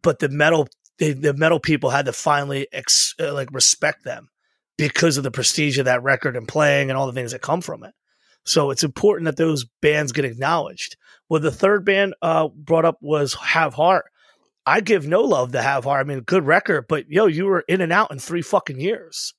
But 0.03 0.19
the 0.19 0.29
metal 0.29 0.69
they, 0.99 1.13
the 1.13 1.35
metal 1.35 1.61
people 1.61 1.91
had 1.91 2.07
to 2.07 2.13
finally 2.13 2.67
ex, 2.73 3.15
uh, 3.21 3.33
like 3.33 3.53
respect 3.53 4.05
them 4.05 4.29
because 4.77 5.17
of 5.17 5.25
the 5.25 5.31
prestige 5.31 5.79
of 5.79 5.85
that 5.87 6.03
record 6.03 6.37
and 6.37 6.47
playing 6.49 6.91
and 6.91 6.97
all 6.99 7.07
the 7.07 7.13
things 7.13 7.33
that 7.33 7.43
come 7.43 7.61
from 7.61 7.85
it. 7.85 7.95
So 8.45 8.71
it's 8.71 8.85
important 8.85 9.27
that 9.27 9.37
those 9.37 9.65
bands 9.83 10.13
get 10.13 10.25
acknowledged. 10.25 10.97
Well, 11.29 11.41
the 11.41 11.51
third 11.51 11.85
band 11.85 12.15
uh, 12.23 12.49
brought 12.49 12.85
up 12.85 12.97
was 13.01 13.35
Have 13.35 13.75
Heart. 13.75 14.07
I 14.65 14.81
give 14.81 15.07
no 15.07 15.23
love 15.23 15.53
to 15.53 15.63
Have 15.63 15.85
Heart. 15.85 16.07
I 16.07 16.09
mean, 16.09 16.21
good 16.21 16.47
record, 16.47 16.87
but 16.89 17.09
yo, 17.09 17.27
you 17.27 17.47
were 17.47 17.65
in 17.69 17.81
and 17.81 17.93
out 17.93 18.11
in 18.11 18.19
three 18.19 18.43
fucking 18.43 18.81
years. 18.81 19.35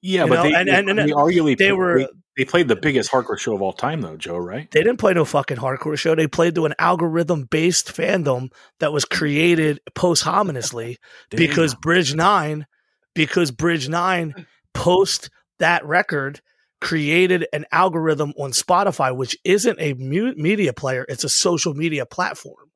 Yeah, 0.00 0.24
You 0.24 0.28
but 0.30 0.34
know, 0.36 0.42
they, 0.42 0.54
and- 0.54 0.68
they, 0.68 0.74
and- 0.74 1.00
and 1.00 1.12
arguably 1.12 1.56
They 1.56 1.72
were 1.72 2.08
they 2.36 2.44
played 2.44 2.68
the 2.68 2.76
biggest 2.76 3.10
hardcore 3.10 3.38
show 3.38 3.54
of 3.54 3.60
all 3.62 3.72
time, 3.72 4.00
though, 4.00 4.16
Joe. 4.16 4.36
Right? 4.38 4.70
they 4.70 4.80
didn't 4.80 4.98
play 4.98 5.12
no 5.12 5.24
fucking 5.24 5.58
hardcore 5.58 5.98
show. 5.98 6.14
They 6.14 6.26
played 6.26 6.54
to 6.54 6.66
an 6.66 6.74
algorithm 6.78 7.44
based 7.44 7.88
fandom 7.88 8.50
that 8.80 8.92
was 8.92 9.04
created 9.04 9.80
posthumously 9.94 10.98
because 11.30 11.74
Bridge 11.74 12.14
Nine, 12.14 12.66
because 13.14 13.50
Bridge 13.50 13.88
Nine 13.88 14.46
post 14.74 15.30
that 15.58 15.84
record 15.84 16.40
created 16.80 17.46
an 17.52 17.64
algorithm 17.70 18.32
on 18.38 18.50
Spotify, 18.50 19.14
which 19.14 19.36
isn't 19.44 19.78
a 19.80 19.94
mu- 19.94 20.34
media 20.36 20.72
player; 20.72 21.04
it's 21.08 21.24
a 21.24 21.28
social 21.28 21.74
media 21.74 22.06
platform. 22.06 22.70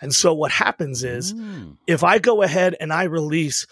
And 0.00 0.12
so 0.14 0.34
what 0.34 0.50
happens 0.50 1.04
is 1.04 1.32
Mm. 1.32 1.76
if 1.86 2.02
I 2.04 2.18
go 2.18 2.42
ahead 2.42 2.74
and 2.80 2.92
I 2.92 3.04
release 3.04 3.66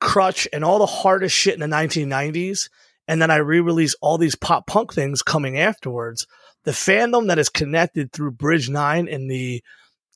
Crutch 0.00 0.46
and 0.52 0.64
all 0.64 0.78
the 0.80 0.86
hardest 0.86 1.34
shit 1.36 1.54
in 1.54 1.60
the 1.60 1.66
1990s, 1.68 2.68
and 3.08 3.20
then 3.20 3.30
I 3.30 3.36
re-release 3.36 3.96
all 4.02 4.18
these 4.18 4.36
pop 4.36 4.66
punk 4.66 4.92
things 4.92 5.22
coming 5.22 5.58
afterwards, 5.58 6.26
the 6.64 6.72
fandom 6.72 7.28
that 7.28 7.38
is 7.38 7.48
connected 7.48 8.12
through 8.12 8.32
Bridge 8.32 8.68
Nine 8.68 9.08
and 9.08 9.30
the 9.30 9.64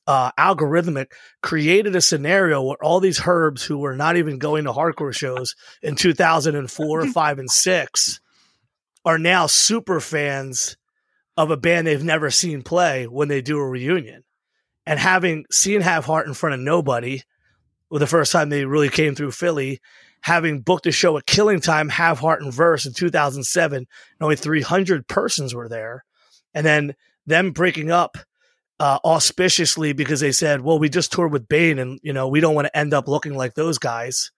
uh, 0.05 0.31
algorithmic 0.37 1.07
created 1.41 1.95
a 1.95 2.01
scenario 2.01 2.61
where 2.61 2.83
all 2.83 2.99
these 2.99 3.21
herbs 3.25 3.63
who 3.63 3.79
were 3.79 3.95
not 3.95 4.17
even 4.17 4.37
going 4.37 4.65
to 4.65 4.71
hardcore 4.71 5.13
shows 5.13 5.55
in 5.81 5.95
2004, 5.95 7.07
five, 7.13 7.39
and 7.39 7.49
six 7.49 8.19
are 9.03 9.17
now 9.17 9.47
super 9.47 9.99
fans 9.99 10.77
of 11.35 11.49
a 11.49 11.57
band 11.57 11.87
they've 11.87 12.03
never 12.03 12.29
seen 12.29 12.61
play 12.61 13.05
when 13.07 13.27
they 13.27 13.41
do 13.41 13.57
a 13.57 13.67
reunion. 13.67 14.23
And 14.85 14.99
having 14.99 15.45
seen 15.51 15.81
Have 15.81 16.05
Heart 16.05 16.27
in 16.27 16.33
front 16.33 16.53
of 16.53 16.59
nobody, 16.59 17.23
well, 17.89 17.99
the 17.99 18.07
first 18.07 18.31
time 18.31 18.49
they 18.49 18.65
really 18.65 18.89
came 18.89 19.15
through 19.15 19.31
Philly, 19.31 19.79
having 20.23 20.61
booked 20.61 20.87
a 20.87 20.91
show 20.91 21.17
at 21.17 21.25
Killing 21.25 21.59
Time, 21.59 21.89
Have 21.89 22.19
Heart 22.19 22.41
and 22.41 22.53
Verse 22.53 22.85
in 22.85 22.93
2007, 22.93 23.77
and 23.77 23.87
only 24.21 24.37
300 24.37 25.07
persons 25.07 25.53
were 25.53 25.67
there. 25.67 26.05
And 26.53 26.65
then 26.65 26.95
them 27.25 27.51
breaking 27.51 27.91
up 27.91 28.17
uh, 28.79 28.99
auspiciously 29.03 29.91
because 29.93 30.21
they 30.21 30.31
said, 30.31 30.61
well, 30.61 30.79
we 30.79 30.87
just 30.87 31.11
toured 31.11 31.33
with 31.33 31.49
Bane 31.49 31.77
and, 31.77 31.99
you 32.03 32.13
know, 32.13 32.29
we 32.29 32.39
don't 32.39 32.55
want 32.55 32.67
to 32.67 32.77
end 32.77 32.93
up 32.93 33.07
looking 33.07 33.35
like 33.35 33.53
those 33.53 33.77
guys, 33.77 34.31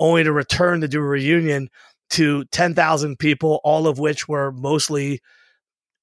only 0.00 0.24
to 0.24 0.32
return 0.32 0.80
to 0.80 0.88
do 0.88 0.98
a 0.98 1.04
reunion 1.04 1.68
to 2.10 2.44
10,000 2.46 3.16
people, 3.16 3.60
all 3.62 3.86
of 3.86 4.00
which 4.00 4.26
were 4.28 4.50
mostly 4.50 5.20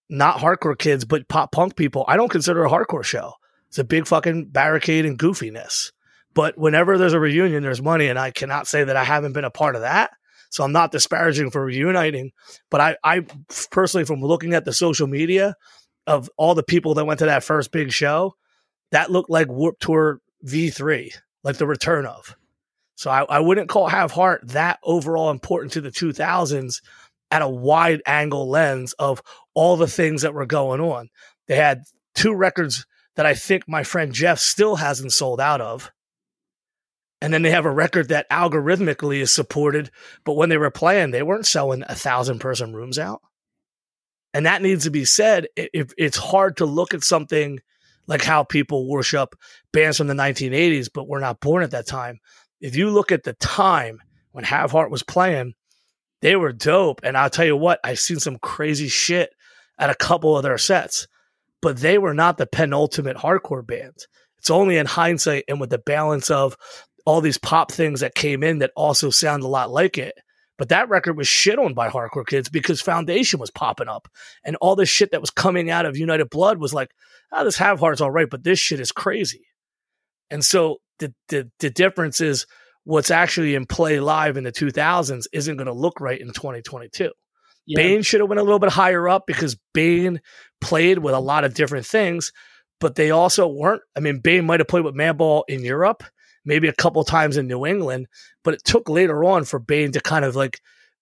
not 0.09 0.37
hardcore 0.37 0.77
kids, 0.77 1.03
but 1.03 1.27
pop 1.27 1.51
punk 1.51 1.75
people. 1.75 2.05
I 2.07 2.15
don't 2.15 2.31
consider 2.31 2.63
a 2.63 2.69
hardcore 2.69 3.03
show. 3.03 3.33
It's 3.67 3.79
a 3.79 3.83
big 3.83 4.07
fucking 4.07 4.45
barricade 4.45 5.05
and 5.05 5.19
goofiness. 5.19 5.91
But 6.39 6.57
whenever 6.57 6.97
there's 6.97 7.11
a 7.11 7.19
reunion, 7.19 7.63
there's 7.63 7.81
money, 7.81 8.07
and 8.07 8.17
I 8.17 8.31
cannot 8.31 8.65
say 8.65 8.85
that 8.85 8.95
I 8.95 9.03
haven't 9.03 9.33
been 9.33 9.43
a 9.43 9.51
part 9.51 9.75
of 9.75 9.81
that. 9.81 10.11
So 10.49 10.63
I'm 10.63 10.71
not 10.71 10.93
disparaging 10.93 11.51
for 11.51 11.65
reuniting, 11.65 12.31
but 12.71 12.79
I, 12.79 12.95
I 13.03 13.25
personally, 13.71 14.05
from 14.05 14.21
looking 14.21 14.53
at 14.53 14.63
the 14.63 14.71
social 14.71 15.05
media 15.05 15.57
of 16.07 16.29
all 16.37 16.55
the 16.55 16.63
people 16.63 16.93
that 16.93 17.03
went 17.03 17.19
to 17.19 17.25
that 17.25 17.43
first 17.43 17.73
big 17.73 17.91
show, 17.91 18.37
that 18.91 19.11
looked 19.11 19.29
like 19.29 19.49
Warp 19.49 19.79
Tour 19.79 20.21
V3, 20.45 21.13
like 21.43 21.57
the 21.57 21.67
return 21.67 22.05
of. 22.05 22.37
So 22.95 23.11
I, 23.11 23.23
I 23.23 23.41
wouldn't 23.41 23.67
call 23.67 23.89
Have 23.89 24.13
Heart 24.13 24.47
that 24.53 24.79
overall 24.81 25.31
important 25.31 25.73
to 25.73 25.81
the 25.81 25.91
2000s 25.91 26.81
at 27.31 27.41
a 27.41 27.49
wide 27.49 28.01
angle 28.05 28.49
lens 28.49 28.93
of 28.93 29.21
all 29.53 29.75
the 29.75 29.87
things 29.87 30.21
that 30.21 30.33
were 30.33 30.45
going 30.45 30.79
on. 30.79 31.09
They 31.49 31.57
had 31.57 31.83
two 32.15 32.33
records 32.33 32.85
that 33.17 33.25
I 33.25 33.33
think 33.33 33.67
my 33.67 33.83
friend 33.83 34.13
Jeff 34.13 34.39
still 34.39 34.77
hasn't 34.77 35.11
sold 35.11 35.41
out 35.41 35.59
of. 35.59 35.91
And 37.21 37.33
then 37.33 37.41
they 37.41 37.51
have 37.51 37.65
a 37.65 37.71
record 37.71 38.09
that 38.09 38.29
algorithmically 38.29 39.19
is 39.19 39.31
supported, 39.31 39.91
but 40.23 40.33
when 40.33 40.49
they 40.49 40.57
were 40.57 40.71
playing, 40.71 41.11
they 41.11 41.23
weren't 41.23 41.45
selling 41.45 41.83
a 41.87 41.95
thousand 41.95 42.39
person 42.39 42.73
rooms 42.73 42.97
out. 42.97 43.21
And 44.33 44.45
that 44.45 44.61
needs 44.61 44.85
to 44.85 44.91
be 44.91 45.05
said. 45.05 45.47
If 45.55 45.91
it's 45.97 46.17
hard 46.17 46.57
to 46.57 46.65
look 46.65 46.93
at 46.93 47.03
something 47.03 47.59
like 48.07 48.23
how 48.23 48.43
people 48.43 48.87
worship 48.87 49.35
bands 49.73 49.97
from 49.97 50.07
the 50.07 50.13
1980s, 50.13 50.89
but 50.93 51.07
we're 51.07 51.19
not 51.19 51.39
born 51.39 51.63
at 51.63 51.71
that 51.71 51.87
time. 51.87 52.19
If 52.61 52.75
you 52.75 52.89
look 52.89 53.11
at 53.11 53.23
the 53.23 53.33
time 53.33 54.01
when 54.31 54.43
Have 54.43 54.71
Heart 54.71 54.91
was 54.91 55.03
playing, 55.03 55.53
they 56.21 56.35
were 56.35 56.53
dope. 56.53 57.01
And 57.03 57.17
I'll 57.17 57.29
tell 57.29 57.45
you 57.45 57.57
what, 57.57 57.79
I've 57.83 57.99
seen 57.99 58.19
some 58.19 58.37
crazy 58.37 58.87
shit 58.87 59.31
at 59.77 59.89
a 59.89 59.95
couple 59.95 60.35
of 60.35 60.43
their 60.43 60.57
sets, 60.57 61.07
but 61.61 61.77
they 61.77 61.97
were 61.97 62.13
not 62.13 62.37
the 62.37 62.47
penultimate 62.47 63.17
hardcore 63.17 63.65
band. 63.65 64.05
It's 64.39 64.49
only 64.49 64.77
in 64.77 64.85
hindsight 64.85 65.45
and 65.47 65.59
with 65.59 65.69
the 65.69 65.77
balance 65.77 66.29
of 66.29 66.55
all 67.09 67.21
these 67.21 67.39
pop 67.39 67.71
things 67.71 68.01
that 68.01 68.13
came 68.13 68.43
in 68.43 68.59
that 68.59 68.69
also 68.75 69.09
sound 69.09 69.41
a 69.41 69.47
lot 69.47 69.71
like 69.71 69.97
it. 69.97 70.13
But 70.59 70.69
that 70.69 70.89
record 70.89 71.17
was 71.17 71.27
shit 71.27 71.57
on 71.57 71.73
by 71.73 71.89
hardcore 71.89 72.27
kids 72.27 72.49
because 72.49 72.81
Foundation 72.81 73.39
was 73.39 73.49
popping 73.49 73.87
up 73.87 74.07
and 74.43 74.55
all 74.57 74.75
this 74.75 74.89
shit 74.89 75.09
that 75.09 75.19
was 75.19 75.31
coming 75.31 75.71
out 75.71 75.87
of 75.87 75.97
United 75.97 76.29
Blood 76.29 76.59
was 76.59 76.71
like, 76.71 76.91
oh, 77.31 77.43
this 77.43 77.57
Have 77.57 77.79
Heart's 77.79 77.99
all 77.99 78.11
right, 78.11 78.29
but 78.29 78.43
this 78.43 78.59
shit 78.59 78.79
is 78.79 78.91
crazy. 78.91 79.47
And 80.29 80.45
so 80.45 80.81
the, 80.99 81.11
the, 81.29 81.49
the 81.59 81.71
difference 81.71 82.21
is 82.21 82.45
what's 82.83 83.09
actually 83.09 83.55
in 83.55 83.65
play 83.65 83.99
live 83.99 84.37
in 84.37 84.43
the 84.43 84.51
2000s 84.51 85.25
isn't 85.33 85.57
going 85.57 85.65
to 85.65 85.73
look 85.73 85.99
right 85.99 86.21
in 86.21 86.27
2022. 86.27 87.11
Yeah. 87.65 87.75
Bane 87.75 88.03
should 88.03 88.19
have 88.19 88.29
went 88.29 88.39
a 88.39 88.43
little 88.43 88.59
bit 88.59 88.69
higher 88.69 89.09
up 89.09 89.23
because 89.25 89.57
Bane 89.73 90.21
played 90.61 90.99
with 90.99 91.15
a 91.15 91.19
lot 91.19 91.43
of 91.43 91.55
different 91.55 91.87
things, 91.87 92.31
but 92.79 92.93
they 92.93 93.09
also 93.09 93.47
weren't. 93.47 93.81
I 93.95 93.99
mean, 93.99 94.19
Bane 94.19 94.45
might 94.45 94.59
have 94.59 94.67
played 94.67 94.85
with 94.85 94.93
Madball 94.93 95.41
in 95.47 95.63
Europe, 95.63 96.03
maybe 96.45 96.67
a 96.67 96.73
couple 96.73 97.03
times 97.03 97.37
in 97.37 97.47
New 97.47 97.65
England, 97.65 98.07
but 98.43 98.53
it 98.53 98.63
took 98.63 98.89
later 98.89 99.23
on 99.23 99.43
for 99.43 99.59
Bane 99.59 99.91
to 99.93 100.01
kind 100.01 100.25
of 100.25 100.35
like 100.35 100.61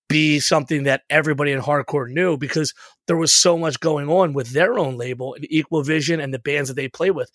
be 0.10 0.40
something 0.40 0.84
that 0.84 1.02
everybody 1.10 1.52
in 1.52 1.62
hardcore 1.62 2.10
knew 2.10 2.38
because 2.38 2.74
there 3.08 3.18
was 3.18 3.34
so 3.34 3.58
much 3.58 3.80
going 3.80 4.10
on 4.10 4.34
with 4.34 4.52
their 4.52 4.78
own 4.80 4.98
label 4.98 5.34
and 5.34 5.46
Equal 5.50 5.84
Vision 5.84 6.20
and 6.20 6.34
the 6.34 6.40
bands 6.40 6.70
that 6.70 6.76
they 6.76 6.88
play 6.88 7.12
with. 7.12 7.32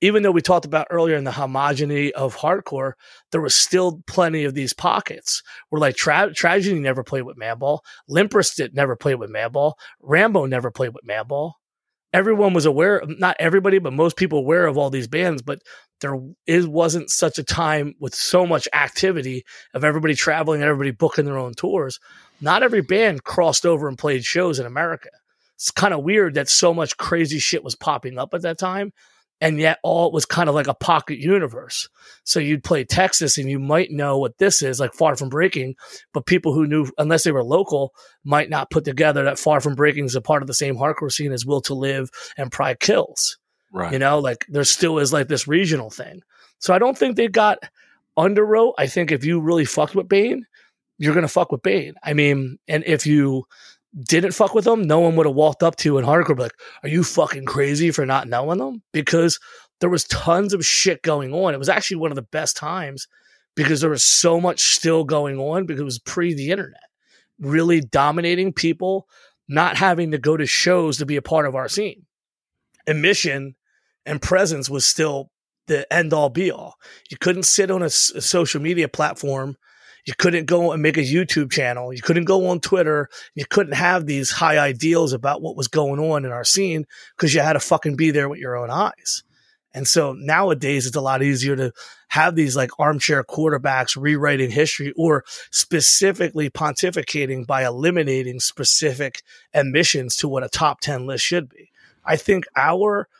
Even 0.00 0.22
though 0.22 0.30
we 0.30 0.42
talked 0.42 0.64
about 0.64 0.86
earlier 0.90 1.16
in 1.16 1.24
the 1.24 1.32
homogeneity 1.32 2.14
of 2.14 2.36
hardcore, 2.36 2.92
there 3.32 3.40
was 3.40 3.56
still 3.56 4.00
plenty 4.06 4.44
of 4.44 4.54
these 4.54 4.72
pockets 4.72 5.42
where 5.70 5.80
like 5.80 5.96
Tra- 5.96 6.32
Tragedy 6.32 6.78
never 6.78 7.02
played 7.02 7.22
with 7.22 7.36
Madball, 7.36 7.80
Limp 8.06 8.30
Bizkit 8.30 8.74
never 8.74 8.94
played 8.94 9.16
with 9.16 9.32
Madball, 9.32 9.72
Rambo 10.00 10.46
never 10.46 10.70
played 10.70 10.94
with 10.94 11.04
Madball. 11.04 11.54
Everyone 12.12 12.54
was 12.54 12.64
aware, 12.64 13.02
not 13.06 13.36
everybody, 13.38 13.78
but 13.78 13.92
most 13.92 14.16
people 14.16 14.38
aware 14.38 14.66
of 14.66 14.78
all 14.78 14.88
these 14.88 15.08
bands, 15.08 15.42
but 15.42 15.60
there 16.00 16.18
is 16.46 16.66
wasn't 16.66 17.10
such 17.10 17.38
a 17.38 17.44
time 17.44 17.94
with 18.00 18.14
so 18.14 18.46
much 18.46 18.68
activity 18.72 19.44
of 19.74 19.84
everybody 19.84 20.14
traveling 20.14 20.62
and 20.62 20.68
everybody 20.68 20.90
booking 20.90 21.24
their 21.26 21.38
own 21.38 21.54
tours. 21.54 21.98
Not 22.40 22.62
every 22.62 22.80
band 22.80 23.24
crossed 23.24 23.66
over 23.66 23.88
and 23.88 23.98
played 23.98 24.24
shows 24.24 24.58
in 24.58 24.66
America. 24.66 25.10
It's 25.56 25.70
kind 25.70 25.92
of 25.92 26.04
weird 26.04 26.34
that 26.34 26.48
so 26.48 26.72
much 26.72 26.96
crazy 26.96 27.38
shit 27.40 27.64
was 27.64 27.74
popping 27.74 28.16
up 28.18 28.32
at 28.32 28.42
that 28.42 28.58
time, 28.58 28.92
and 29.40 29.58
yet 29.58 29.78
all 29.82 30.08
it 30.08 30.12
was 30.12 30.26
kind 30.26 30.48
of 30.48 30.54
like 30.54 30.66
a 30.66 30.74
pocket 30.74 31.18
universe. 31.18 31.88
So 32.24 32.40
you'd 32.40 32.64
play 32.64 32.84
Texas 32.84 33.38
and 33.38 33.48
you 33.48 33.58
might 33.58 33.90
know 33.90 34.18
what 34.18 34.38
this 34.38 34.62
is, 34.62 34.80
like 34.80 34.94
Far 34.94 35.16
From 35.16 35.28
Breaking, 35.28 35.76
but 36.12 36.26
people 36.26 36.52
who 36.52 36.66
knew, 36.66 36.90
unless 36.98 37.24
they 37.24 37.32
were 37.32 37.44
local, 37.44 37.94
might 38.24 38.50
not 38.50 38.70
put 38.70 38.84
together 38.84 39.24
that 39.24 39.38
Far 39.38 39.60
From 39.60 39.74
Breaking 39.74 40.04
is 40.04 40.16
a 40.16 40.20
part 40.20 40.42
of 40.42 40.46
the 40.46 40.54
same 40.54 40.76
hardcore 40.76 41.12
scene 41.12 41.32
as 41.32 41.46
Will 41.46 41.60
to 41.62 41.74
Live 41.74 42.10
and 42.36 42.50
Pride 42.52 42.80
Kills. 42.80 43.38
Right. 43.72 43.92
You 43.92 43.98
know, 43.98 44.18
like 44.18 44.46
there 44.48 44.64
still 44.64 44.98
is 44.98 45.12
like 45.12 45.28
this 45.28 45.46
regional 45.46 45.90
thing. 45.90 46.22
So 46.58 46.74
I 46.74 46.78
don't 46.78 46.96
think 46.98 47.16
they 47.16 47.28
got 47.28 47.58
underwrote. 48.16 48.74
I 48.78 48.86
think 48.86 49.12
if 49.12 49.24
you 49.24 49.40
really 49.40 49.64
fucked 49.64 49.94
with 49.94 50.08
Bane, 50.08 50.46
you're 50.98 51.14
gonna 51.14 51.28
fuck 51.28 51.52
with 51.52 51.62
Bane. 51.62 51.94
I 52.02 52.14
mean, 52.14 52.58
and 52.66 52.82
if 52.84 53.06
you 53.06 53.44
didn't 54.06 54.32
fuck 54.32 54.54
with 54.54 54.64
them, 54.64 54.82
no 54.82 55.00
one 55.00 55.16
would 55.16 55.26
have 55.26 55.34
walked 55.34 55.62
up 55.62 55.76
to 55.76 55.88
you 55.88 55.98
in 55.98 56.04
hardcore 56.04 56.38
like, 56.38 56.52
"Are 56.82 56.88
you 56.88 57.02
fucking 57.02 57.46
crazy 57.46 57.90
for 57.90 58.06
not 58.06 58.28
knowing 58.28 58.58
them?" 58.58 58.82
Because 58.92 59.38
there 59.80 59.90
was 59.90 60.04
tons 60.04 60.52
of 60.52 60.64
shit 60.64 61.02
going 61.02 61.32
on. 61.32 61.54
It 61.54 61.58
was 61.58 61.68
actually 61.68 61.98
one 61.98 62.10
of 62.10 62.16
the 62.16 62.22
best 62.22 62.56
times 62.56 63.06
because 63.54 63.80
there 63.80 63.90
was 63.90 64.04
so 64.04 64.40
much 64.40 64.74
still 64.74 65.04
going 65.04 65.38
on 65.38 65.66
because 65.66 65.80
it 65.80 65.84
was 65.84 65.98
pre 65.98 66.34
the 66.34 66.50
internet, 66.50 66.80
really 67.40 67.80
dominating 67.80 68.52
people, 68.52 69.08
not 69.48 69.76
having 69.76 70.10
to 70.12 70.18
go 70.18 70.36
to 70.36 70.46
shows 70.46 70.98
to 70.98 71.06
be 71.06 71.16
a 71.16 71.22
part 71.22 71.46
of 71.46 71.54
our 71.54 71.68
scene. 71.68 72.06
Emission 72.86 73.56
and 74.06 74.22
presence 74.22 74.70
was 74.70 74.86
still 74.86 75.30
the 75.66 75.92
end 75.92 76.12
all 76.12 76.30
be 76.30 76.50
all. 76.50 76.76
You 77.10 77.16
couldn't 77.18 77.42
sit 77.44 77.70
on 77.70 77.82
a 77.82 77.90
social 77.90 78.60
media 78.60 78.88
platform. 78.88 79.56
You 80.08 80.14
couldn't 80.16 80.46
go 80.46 80.72
and 80.72 80.82
make 80.82 80.96
a 80.96 81.00
YouTube 81.00 81.52
channel. 81.52 81.92
You 81.92 82.00
couldn't 82.00 82.24
go 82.24 82.48
on 82.48 82.60
Twitter. 82.60 83.10
You 83.34 83.44
couldn't 83.44 83.74
have 83.74 84.06
these 84.06 84.30
high 84.30 84.56
ideals 84.56 85.12
about 85.12 85.42
what 85.42 85.54
was 85.54 85.68
going 85.68 86.00
on 86.00 86.24
in 86.24 86.32
our 86.32 86.44
scene 86.44 86.86
because 87.14 87.34
you 87.34 87.42
had 87.42 87.52
to 87.52 87.60
fucking 87.60 87.96
be 87.96 88.10
there 88.10 88.26
with 88.26 88.38
your 88.38 88.56
own 88.56 88.70
eyes. 88.70 89.22
And 89.74 89.86
so 89.86 90.14
nowadays 90.14 90.86
it's 90.86 90.96
a 90.96 91.02
lot 91.02 91.22
easier 91.22 91.56
to 91.56 91.74
have 92.08 92.36
these 92.36 92.56
like 92.56 92.70
armchair 92.78 93.22
quarterbacks 93.22 94.00
rewriting 94.00 94.50
history 94.50 94.94
or 94.96 95.26
specifically 95.50 96.48
pontificating 96.48 97.46
by 97.46 97.66
eliminating 97.66 98.40
specific 98.40 99.20
admissions 99.52 100.16
to 100.16 100.28
what 100.28 100.42
a 100.42 100.48
top 100.48 100.80
10 100.80 101.06
list 101.06 101.22
should 101.22 101.50
be. 101.50 101.70
I 102.02 102.16
think 102.16 102.46
our 102.56 103.10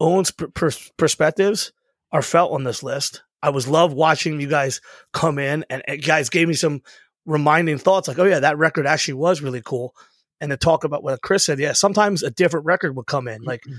own 0.00 0.24
sp- 0.24 0.54
pers- 0.54 0.90
perspectives 0.96 1.72
are 2.12 2.22
felt 2.22 2.52
on 2.52 2.64
this 2.64 2.82
list. 2.82 3.24
I 3.42 3.50
was 3.50 3.68
love 3.68 3.92
watching 3.92 4.40
you 4.40 4.48
guys 4.48 4.80
come 5.12 5.38
in 5.38 5.64
and, 5.70 5.82
and 5.86 6.02
guys 6.02 6.30
gave 6.30 6.48
me 6.48 6.54
some 6.54 6.82
reminding 7.26 7.78
thoughts 7.78 8.08
like, 8.08 8.18
oh 8.18 8.24
yeah, 8.24 8.40
that 8.40 8.58
record 8.58 8.86
actually 8.86 9.14
was 9.14 9.40
really 9.40 9.62
cool. 9.64 9.94
And 10.40 10.50
to 10.50 10.56
talk 10.56 10.84
about 10.84 11.02
what 11.02 11.20
Chris 11.22 11.44
said, 11.44 11.58
yeah, 11.58 11.72
sometimes 11.72 12.22
a 12.22 12.30
different 12.30 12.66
record 12.66 12.96
would 12.96 13.06
come 13.06 13.28
in. 13.28 13.42
Like 13.42 13.62
mm-hmm. 13.62 13.78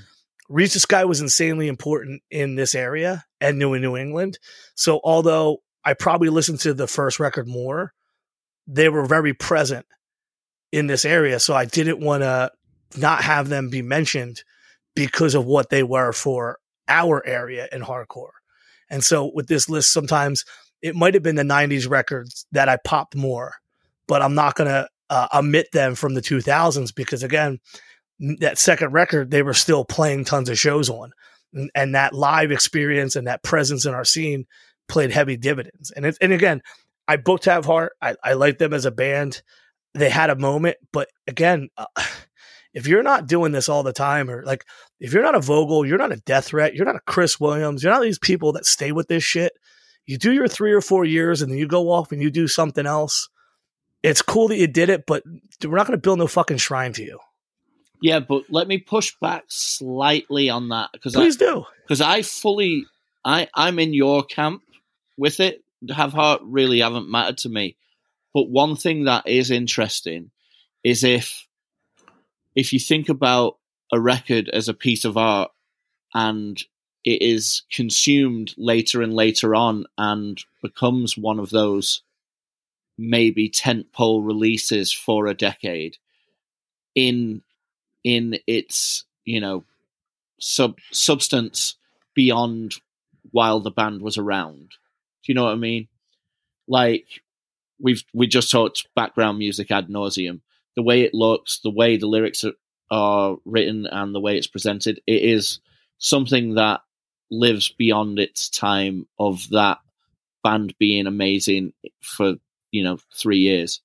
Reach 0.50 0.74
the 0.74 0.80
Sky 0.80 1.06
was 1.06 1.22
insanely 1.22 1.68
important 1.68 2.22
in 2.30 2.56
this 2.56 2.76
area 2.76 3.24
and 3.40 3.58
New 3.58 3.74
in 3.74 3.82
New 3.82 3.96
England. 3.96 4.38
So 4.76 5.00
although 5.04 5.60
I 5.84 5.94
probably 5.94 6.30
listened 6.30 6.60
to 6.62 6.74
the 6.74 6.88
first 6.88 7.20
record 7.20 7.48
more, 7.48 7.94
they 8.68 8.90
were 8.90 9.06
very 9.06 9.34
present 9.34 9.86
in 10.72 10.88
this 10.88 11.06
area. 11.06 11.40
So 11.40 11.54
I 11.54 11.66
didn't 11.66 12.00
want 12.00 12.24
to 12.24 12.52
not 12.98 13.24
have 13.24 13.50
them 13.50 13.70
be 13.70 13.82
mentioned 13.82 14.44
because 14.96 15.36
of 15.36 15.46
what 15.46 15.70
they 15.70 15.84
were 15.84 16.12
for 16.12 16.60
our 16.88 17.26
area 17.26 17.68
in 17.72 17.82
hardcore. 17.82 18.32
And 18.92 19.04
so 19.04 19.32
with 19.34 19.48
this 19.48 19.70
list, 19.70 19.92
sometimes 19.92 20.46
it 20.82 20.96
might 20.96 21.14
have 21.14 21.24
been 21.24 21.36
the 21.36 21.44
90s 21.44 21.90
records 21.90 22.46
that 22.52 22.70
I 22.70 22.78
popped 22.84 23.16
more, 23.16 23.56
but 24.08 24.22
I'm 24.22 24.36
not 24.36 24.56
going 24.56 24.70
to 24.70 24.88
uh, 25.10 25.28
omit 25.34 25.72
them 25.72 25.96
from 25.96 26.14
the 26.14 26.22
2000s 26.22 26.94
because, 26.94 27.24
again, 27.24 27.60
that 28.40 28.58
second 28.58 28.92
record, 28.92 29.32
they 29.32 29.42
were 29.42 29.54
still 29.54 29.86
playing 29.86 30.26
tons 30.26 30.50
of 30.50 30.60
shows 30.60 30.90
on. 30.90 31.12
And, 31.54 31.72
and 31.74 31.96
that 31.96 32.14
live 32.14 32.52
experience 32.52 33.16
and 33.16 33.28
that 33.28 33.44
presence 33.44 33.86
in 33.86 33.94
our 33.94 34.06
scene 34.06 34.46
played 34.88 35.12
heavy 35.12 35.38
dividends. 35.38 35.92
And 35.92 36.06
it, 36.06 36.18
and 36.22 36.34
again, 36.34 36.62
I 37.08 37.18
booked 37.18 37.46
Have 37.46 37.66
Heart. 37.66 37.94
I, 38.02 38.16
I 38.24 38.34
like 38.34 38.58
them 38.58 38.74
as 38.74 38.86
a 38.86 38.92
band. 38.92 39.42
They 39.94 40.10
had 40.10 40.30
a 40.30 40.36
moment, 40.36 40.78
but 40.94 41.10
again, 41.28 41.70
uh, 41.78 41.86
if 42.74 42.88
you're 42.88 43.04
not 43.04 43.28
doing 43.28 43.52
this 43.52 43.70
all 43.70 43.84
the 43.84 43.94
time, 43.94 44.30
or 44.30 44.44
like 44.44 44.66
if 45.00 45.14
you're 45.14 45.24
not 45.24 45.36
a 45.36 45.42
Vogel, 45.42 45.86
you're 45.86 45.98
not 45.98 46.12
a 46.12 46.18
Death 46.18 46.46
Threat, 46.46 46.74
you're 46.74 46.86
not 46.86 46.96
a 46.96 47.02
Chris 47.06 47.40
Williams, 47.40 47.84
you're 47.84 47.94
not 47.94 48.02
these 48.02 48.20
people 48.20 48.54
that 48.54 48.66
stay 48.66 48.92
with 48.92 49.08
this 49.08 49.24
shit. 49.24 49.54
You 50.06 50.18
do 50.18 50.32
your 50.32 50.48
three 50.48 50.74
or 50.74 50.82
four 50.82 51.06
years, 51.06 51.42
and 51.42 51.52
then 51.52 51.60
you 51.60 51.68
go 51.68 51.92
off 51.92 52.12
and 52.12 52.22
you 52.22 52.32
do 52.32 52.48
something 52.48 52.86
else. 52.86 53.30
It's 54.04 54.22
cool 54.22 54.48
that 54.48 54.58
you 54.58 54.68
did 54.68 54.90
it, 54.90 55.06
but 55.06 55.24
we're 55.64 55.78
not 55.78 55.86
going 55.86 55.98
to 55.98 56.02
build 56.02 56.20
no 56.20 56.28
fucking 56.28 56.58
shrine 56.58 56.94
to 56.94 57.04
you. 57.04 57.20
Yeah, 58.02 58.20
but 58.20 58.46
let 58.50 58.68
me 58.68 58.80
push 58.80 59.14
back 59.22 59.44
slightly 59.48 60.50
on 60.50 60.70
that 60.70 60.90
because 60.92 61.14
Please 61.14 61.36
do. 61.36 61.66
because 61.84 62.02
I 62.02 62.24
fully 62.24 62.86
I 63.24 63.48
I'm 63.54 63.78
in 63.78 63.94
your 63.94 64.24
camp 64.24 64.64
with 65.18 65.40
it. 65.40 65.64
Have 65.96 66.14
heart 66.14 66.42
really 66.44 66.80
haven't 66.80 67.12
mattered 67.12 67.38
to 67.40 67.50
me. 67.50 67.76
But 68.34 68.50
one 68.50 68.76
thing 68.76 69.06
that 69.06 69.28
is 69.28 69.52
interesting 69.52 70.32
is 70.84 71.04
if 71.04 71.46
if 72.56 72.74
you 72.74 72.80
think 72.80 73.10
about 73.10 73.58
a 73.92 74.00
record 74.00 74.50
as 74.50 74.68
a 74.68 74.74
piece 74.74 75.06
of 75.06 75.18
art 75.18 75.52
and 76.14 76.64
it 77.04 77.22
is 77.22 77.64
consumed 77.72 78.54
later 78.58 79.02
and 79.02 79.14
later 79.14 79.56
on 79.56 79.86
and 79.98 80.44
becomes 80.62 81.18
one 81.18 81.40
of 81.40 81.50
those 81.50 82.02
maybe 82.98 83.50
tentpole 83.50 84.26
releases 84.26 84.92
for 84.94 85.28
a 85.28 85.34
decade 85.34 85.98
in 86.94 87.42
in 88.04 88.38
its 88.48 89.06
you 89.26 89.40
know 89.40 89.64
sub 90.40 90.78
substance 90.92 91.76
beyond 92.14 92.76
while 93.32 93.60
the 93.60 93.72
band 93.72 94.02
was 94.02 94.18
around. 94.18 94.72
Do 95.24 95.32
you 95.32 95.36
know 95.36 95.46
what 95.46 95.54
I 95.54 95.56
mean? 95.56 95.88
Like 96.68 97.06
we've 97.80 98.04
we 98.14 98.28
just 98.28 98.52
talked 98.52 98.88
background 98.96 99.38
music 99.40 99.72
ad 99.72 99.88
nauseum. 99.88 100.42
The 100.76 100.84
way 100.84 101.02
it 101.02 101.14
looks, 101.14 101.60
the 101.60 101.70
way 101.70 101.98
the 101.98 102.08
lyrics 102.08 102.44
are, 102.44 102.54
are 102.90 103.38
written, 103.46 103.86
and 103.86 104.16
the 104.16 104.20
way 104.20 104.38
it's 104.38 104.48
presented, 104.48 105.02
it 105.06 105.22
is 105.22 105.60
something 105.98 106.56
that 106.56 106.82
lives 107.30 107.70
beyond 107.70 108.20
its 108.20 108.50
time 108.50 109.08
of 109.18 109.48
that 109.52 109.80
band 110.44 110.76
being 110.80 111.08
amazing 111.08 111.74
for 112.02 112.36
you 112.72 112.84
know 112.84 112.98
three 113.14 113.40
years. 113.40 113.82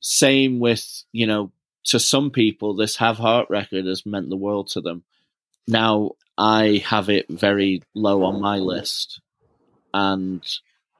Same 0.00 0.60
with 0.60 1.04
you 1.12 1.26
know 1.26 1.52
to 1.84 2.00
some 2.00 2.30
people, 2.30 2.74
this 2.74 2.96
Have 2.96 3.18
Heart 3.18 3.50
record 3.50 3.86
has 3.86 4.06
meant 4.06 4.30
the 4.30 4.36
world 4.36 4.68
to 4.68 4.80
them. 4.80 5.04
Now, 5.68 6.12
I 6.36 6.82
have 6.86 7.08
it 7.08 7.26
very 7.28 7.82
low 7.94 8.24
on 8.24 8.40
my 8.40 8.58
list, 8.58 9.20
and 9.92 10.42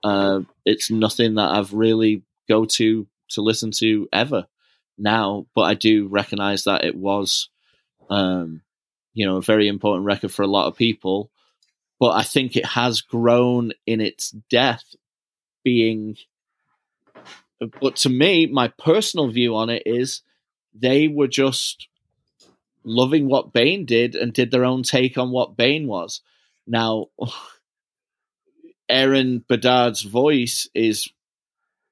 uh, 0.02 0.40
it's 0.64 0.90
nothing 0.90 1.34
that 1.34 1.50
I've 1.50 1.72
really 1.72 2.22
go 2.48 2.64
to 2.66 3.06
to 3.30 3.40
listen 3.40 3.70
to 3.72 4.08
ever 4.12 4.46
now. 4.98 5.46
But 5.54 5.62
I 5.62 5.74
do 5.74 6.08
recognize 6.08 6.64
that 6.64 6.84
it 6.84 6.94
was, 6.94 7.48
um, 8.10 8.62
you 9.12 9.26
know, 9.26 9.36
a 9.36 9.42
very 9.42 9.68
important 9.68 10.06
record 10.06 10.32
for 10.32 10.42
a 10.42 10.48
lot 10.48 10.66
of 10.66 10.76
people. 10.76 11.30
But 12.00 12.16
I 12.16 12.22
think 12.22 12.56
it 12.56 12.66
has 12.66 13.00
grown 13.00 13.72
in 13.86 14.00
its 14.00 14.30
death, 14.30 14.84
being 15.62 16.16
but 17.80 17.96
to 17.96 18.08
me, 18.08 18.46
my 18.46 18.68
personal 18.68 19.28
view 19.28 19.56
on 19.56 19.70
it 19.70 19.84
is 19.86 20.22
they 20.74 21.08
were 21.08 21.28
just 21.28 21.88
loving 22.84 23.28
what 23.28 23.52
Bane 23.52 23.86
did 23.86 24.14
and 24.14 24.32
did 24.32 24.50
their 24.50 24.64
own 24.64 24.82
take 24.82 25.16
on 25.16 25.30
what 25.30 25.56
Bane 25.56 25.86
was. 25.86 26.20
Now, 26.66 27.06
Aaron 28.88 29.44
Bedard's 29.48 30.02
voice 30.02 30.68
is 30.74 31.08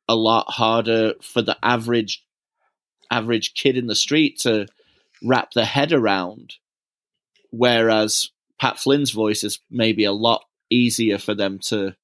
a 0.08 0.14
lot 0.14 0.50
harder 0.50 1.14
for 1.22 1.42
the 1.42 1.56
average 1.62 2.24
average 3.12 3.54
kid 3.54 3.76
in 3.76 3.86
the 3.86 3.94
street 3.94 4.38
to 4.40 4.66
wrap 5.22 5.52
their 5.52 5.64
head 5.64 5.92
around, 5.92 6.54
whereas 7.50 8.30
Pat 8.60 8.78
Flynn's 8.78 9.10
voice 9.10 9.44
is 9.44 9.60
maybe 9.70 10.04
a 10.04 10.12
lot 10.12 10.44
easier 10.70 11.18
for 11.18 11.34
them 11.34 11.58
to 11.58 11.94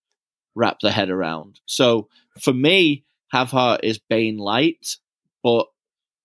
wrap 0.55 0.81
their 0.81 0.93
head 0.93 1.11
around. 1.11 1.61
So 1.67 2.09
for 2.41 2.53
me, 2.53 3.05
Have 3.33 3.51
Heart 3.51 3.81
is 3.85 3.99
Bane 3.99 4.39
light, 4.39 4.97
but 5.43 5.67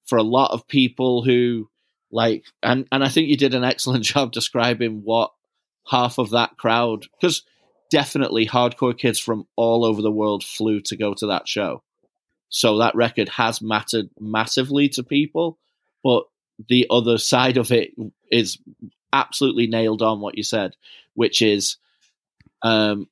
for 0.06 0.18
a 0.18 0.24
lot 0.24 0.52
of 0.52 0.68
people 0.68 1.24
who 1.24 1.70
like 2.12 2.46
and 2.62 2.88
and 2.92 3.04
I 3.04 3.10
think 3.10 3.30
you 3.30 3.38
did 3.38 3.56
an 3.56 3.64
excellent 3.64 4.04
job 4.14 4.32
describing 4.32 5.02
what 5.04 5.32
half 5.88 6.18
of 6.18 6.32
that 6.32 6.58
crowd 6.58 7.06
because 7.20 7.44
definitely 7.90 8.48
hardcore 8.48 8.98
kids 8.98 9.20
from 9.20 9.46
all 9.56 9.86
over 9.86 10.02
the 10.02 10.12
world 10.12 10.44
flew 10.44 10.82
to 10.82 10.96
go 10.96 11.14
to 11.14 11.28
that 11.28 11.48
show. 11.48 11.84
So 12.54 12.78
that 12.78 12.94
record 12.94 13.30
has 13.30 13.64
mattered 13.64 14.12
massively 14.20 14.88
to 14.90 15.02
people, 15.02 15.58
but 16.04 16.26
the 16.70 16.86
other 16.92 17.18
side 17.18 17.58
of 17.58 17.72
it 17.72 17.96
is 18.32 18.60
absolutely 19.12 19.66
nailed 19.66 20.04
on 20.04 20.22
what 20.22 20.38
you 20.38 20.44
said, 20.44 20.76
which 21.16 21.42
is 21.42 21.78
um, 22.62 23.10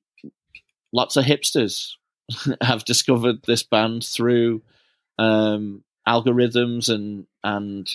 lots 0.93 1.17
of 1.17 1.25
hipsters 1.25 1.93
have 2.61 2.85
discovered 2.85 3.37
this 3.47 3.63
band 3.63 4.05
through 4.05 4.61
um, 5.17 5.83
algorithms 6.07 6.87
and 6.87 7.25
and 7.43 7.89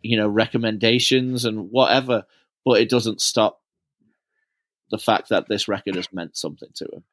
you 0.00 0.16
know 0.16 0.28
recommendations 0.28 1.44
and 1.44 1.70
whatever, 1.70 2.24
but 2.64 2.80
it 2.80 2.88
doesn't 2.88 3.20
stop 3.20 3.60
the 4.90 4.96
fact 4.98 5.28
that 5.28 5.46
this 5.46 5.68
record 5.68 5.96
has 5.96 6.10
meant 6.10 6.38
something 6.38 6.70
to 6.76 6.86
him. 6.86 7.04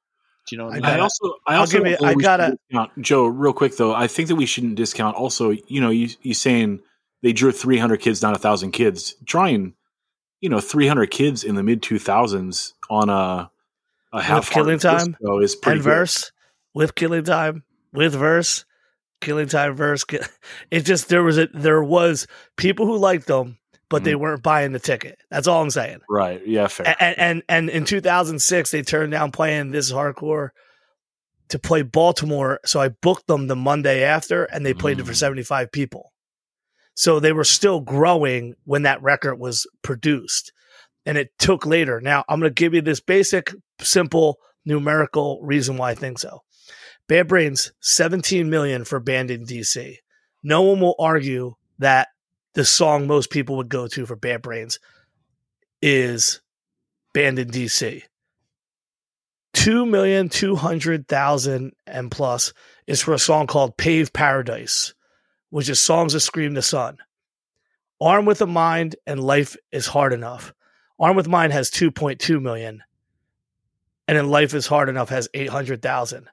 Do 0.47 0.55
you 0.55 0.57
know 0.57 0.65
what 0.65 0.71
I 0.71 0.75
mean? 0.75 0.83
Gotta- 0.83 1.01
also, 1.03 1.33
I 1.47 1.53
I'll 1.53 1.59
also 1.61 1.77
give 1.79 1.87
you- 1.87 1.97
don't 1.97 2.07
I 2.09 2.13
gotta- 2.15 2.57
discount- 2.69 2.91
Joe, 3.01 3.25
real 3.27 3.53
quick 3.53 3.77
though. 3.77 3.93
I 3.93 4.07
think 4.07 4.27
that 4.27 4.35
we 4.35 4.45
shouldn't 4.45 4.75
discount. 4.75 5.15
Also, 5.15 5.51
you 5.67 5.79
know, 5.81 5.89
you 5.89 6.09
you 6.21 6.33
saying 6.33 6.81
they 7.21 7.31
drew 7.33 7.51
300 7.51 7.97
kids, 7.97 8.21
not 8.21 8.35
a 8.35 8.39
thousand 8.39 8.71
kids. 8.71 9.15
Drawing, 9.23 9.75
you 10.41 10.49
know, 10.49 10.59
300 10.59 11.11
kids 11.11 11.43
in 11.43 11.55
the 11.55 11.63
mid 11.63 11.81
2000s 11.83 12.73
on 12.89 13.09
a 13.09 13.49
a 14.13 14.21
half 14.21 14.49
Killing 14.49 14.79
Time 14.79 15.15
show 15.23 15.39
is 15.39 15.55
pretty 15.55 15.77
and 15.77 15.83
good. 15.85 15.89
verse 15.89 16.31
with 16.73 16.95
killing 16.95 17.23
time 17.23 17.63
with 17.93 18.13
verse 18.13 18.65
killing 19.21 19.47
time 19.47 19.73
verse 19.75 20.03
ki- 20.03 20.17
it 20.71 20.81
just 20.81 21.07
there 21.09 21.23
was 21.23 21.37
a 21.37 21.47
there 21.53 21.81
was 21.83 22.27
people 22.57 22.85
who 22.87 22.97
liked 22.97 23.27
them 23.27 23.57
but 23.91 24.03
they 24.03 24.15
weren't 24.15 24.41
buying 24.41 24.71
the 24.71 24.79
ticket. 24.79 25.19
That's 25.29 25.47
all 25.47 25.61
i'm 25.61 25.69
saying. 25.69 25.99
Right? 26.09 26.41
Yeah, 26.45 26.67
fair. 26.67 26.95
and, 26.99 27.19
and 27.19 27.43
and 27.47 27.69
in 27.69 27.85
2006 27.85 28.71
they 28.71 28.81
turned 28.81 29.11
down 29.11 29.31
playing 29.31 29.69
this 29.71 29.91
hardcore 29.91 30.49
to 31.49 31.59
play 31.59 31.81
baltimore 31.83 32.59
so 32.65 32.79
i 32.79 32.87
booked 32.89 33.27
them 33.27 33.47
the 33.47 33.55
monday 33.55 34.03
after 34.03 34.45
and 34.45 34.65
they 34.65 34.73
played 34.73 34.99
it 34.99 35.05
for 35.05 35.11
Mm. 35.11 35.15
75 35.17 35.71
people. 35.71 36.11
So 36.95 37.19
they 37.19 37.33
were 37.33 37.43
still 37.43 37.79
growing 37.81 38.55
when 38.65 38.83
that 38.83 39.01
record 39.01 39.35
was 39.37 39.67
produced 39.81 40.51
and 41.05 41.17
it 41.17 41.29
took 41.37 41.65
later. 41.65 41.99
Now 42.01 42.23
i'm 42.29 42.39
going 42.39 42.49
to 42.49 42.53
give 42.63 42.73
you 42.73 42.81
this 42.81 43.01
basic 43.01 43.53
simple 43.81 44.37
numerical 44.65 45.39
reason 45.43 45.77
why 45.77 45.91
i 45.91 45.95
think 45.95 46.19
so. 46.19 46.39
Bad 47.07 47.27
brains 47.27 47.73
17 47.81 48.49
million 48.49 48.85
for 48.85 48.99
band 49.01 49.29
in 49.31 49.45
dc 49.45 49.95
no 50.43 50.61
one 50.61 50.79
will 50.79 50.95
argue 50.97 51.53
that 51.79 52.07
the 52.53 52.65
song 52.65 53.07
most 53.07 53.29
people 53.29 53.57
would 53.57 53.69
go 53.69 53.87
to 53.87 54.05
for 54.05 54.15
bad 54.15 54.41
brains 54.41 54.79
is 55.81 56.41
banned 57.13 57.39
in 57.39 57.49
DC. 57.49 58.03
Two 59.53 59.85
million 59.85 60.29
two 60.29 60.55
hundred 60.55 61.07
thousand 61.07 61.55
and 61.55 61.73
and 61.85 62.11
plus 62.11 62.53
is 62.87 63.01
for 63.01 63.13
a 63.13 63.19
song 63.19 63.47
called 63.47 63.77
Pave 63.77 64.13
Paradise, 64.13 64.93
which 65.49 65.69
is 65.69 65.81
songs 65.81 66.13
that 66.13 66.21
scream 66.21 66.53
the 66.53 66.61
sun. 66.61 66.97
Armed 67.99 68.27
with 68.27 68.41
a 68.41 68.47
Mind 68.47 68.95
and 69.05 69.23
Life 69.23 69.55
is 69.71 69.87
Hard 69.87 70.13
Enough. 70.13 70.53
Arm 70.99 71.15
with 71.15 71.27
Mind 71.27 71.53
has 71.53 71.69
2.2 71.69 72.41
million. 72.41 72.81
And 74.07 74.17
then 74.17 74.29
Life 74.29 74.53
is 74.53 74.65
Hard 74.67 74.89
Enough 74.89 75.09
has 75.09 75.29
800,000. 75.33 76.27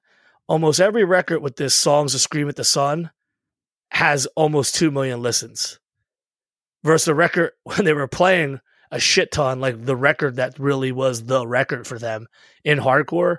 Almost 0.46 0.80
every 0.80 1.04
record 1.04 1.40
with 1.40 1.56
this 1.56 1.74
Songs 1.74 2.14
that 2.14 2.20
Scream 2.20 2.48
at 2.48 2.56
the 2.56 2.64
Sun 2.64 3.10
has 3.90 4.26
almost 4.34 4.76
2 4.76 4.90
million 4.90 5.20
listens. 5.20 5.78
Versus 6.84 7.06
the 7.06 7.14
record 7.14 7.52
when 7.64 7.84
they 7.84 7.92
were 7.92 8.08
playing 8.08 8.60
a 8.90 8.98
shit 8.98 9.32
ton, 9.32 9.60
like 9.60 9.84
the 9.84 9.96
record 9.96 10.36
that 10.36 10.58
really 10.58 10.92
was 10.92 11.24
the 11.24 11.46
record 11.46 11.86
for 11.86 11.98
them 11.98 12.26
in 12.64 12.78
hardcore, 12.78 13.38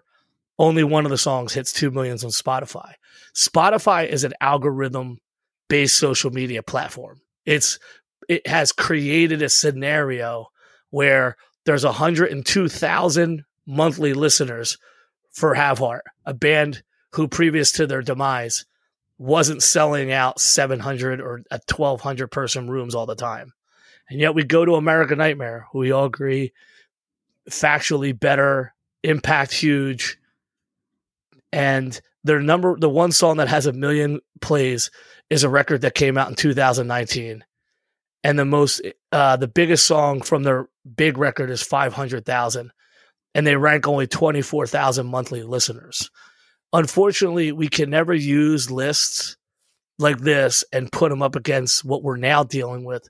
only 0.60 0.84
one 0.84 1.06
of 1.06 1.12
the 1.12 1.18
songs 1.18 1.54
hits 1.54 1.72
2 1.72 1.90
millions 1.90 2.24
on 2.24 2.30
Spotify. 2.32 2.94
Spotify 3.34 4.08
is 4.08 4.24
an 4.24 4.34
algorithm 4.42 5.20
based 5.70 5.98
social 5.98 6.32
media 6.32 6.62
platform. 6.62 7.22
It's 7.46 7.80
it 8.28 8.46
has 8.46 8.72
created 8.72 9.42
a 9.42 9.50
scenario 9.50 10.48
where 10.92 11.36
there's 11.66 11.86
102,000 11.86 13.44
monthly 13.66 14.14
listeners 14.14 14.78
for 15.32 15.54
Have 15.54 15.80
Heart, 15.80 16.04
a 16.26 16.34
band 16.34 16.84
who 17.14 17.28
previous 17.28 17.72
to 17.74 17.88
their 17.88 18.02
demise 18.02 18.66
wasn't 19.20 19.62
selling 19.62 20.12
out 20.12 20.40
700 20.40 21.22
or 21.22 21.44
a 21.52 21.60
1200 21.68 22.30
person 22.30 22.70
rooms 22.70 22.96
all 22.96 23.06
the 23.06 23.16
time. 23.16 23.54
And 24.10 24.20
yet 24.20 24.34
we 24.34 24.44
go 24.44 24.66
to 24.66 24.76
American 24.76 25.20
Nightmare, 25.20 25.68
who 25.72 25.80
we 25.80 25.92
all 25.92 26.06
agree 26.06 26.54
factually 27.50 28.18
better, 28.18 28.74
impact 29.04 29.52
huge, 29.52 30.18
and 31.52 32.00
their 32.24 32.42
number 32.42 32.78
the 32.78 32.90
one 32.90 33.12
song 33.12 33.38
that 33.38 33.48
has 33.48 33.66
a 33.66 33.74
million 33.74 34.20
plays 34.42 34.92
is 35.30 35.44
a 35.44 35.50
record 35.50 35.82
that 35.82 35.96
came 35.96 36.18
out 36.18 36.30
in 36.30 36.36
2019. 36.36 37.44
And 38.24 38.40
the 38.40 38.46
most 38.46 38.82
uh 39.12 39.38
the 39.38 39.48
biggest 39.48 39.86
song 39.86 40.22
from 40.22 40.44
their 40.44 40.70
big 40.96 41.18
record 41.18 41.50
is 41.50 41.64
500,000 41.64 42.72
and 43.36 43.48
they 43.48 43.56
rank 43.56 43.88
only 43.88 44.08
24,000 44.08 45.08
monthly 45.08 45.44
listeners. 45.44 46.10
Unfortunately, 46.72 47.52
we 47.52 47.68
can 47.68 47.90
never 47.90 48.14
use 48.14 48.70
lists 48.70 49.38
like 49.98 50.20
this 50.20 50.64
and 50.72 50.92
put 50.92 51.10
them 51.10 51.22
up 51.22 51.36
against 51.36 51.84
what 51.84 52.04
we're 52.04 52.18
now 52.18 52.44
dealing 52.44 52.86
with, 52.86 53.08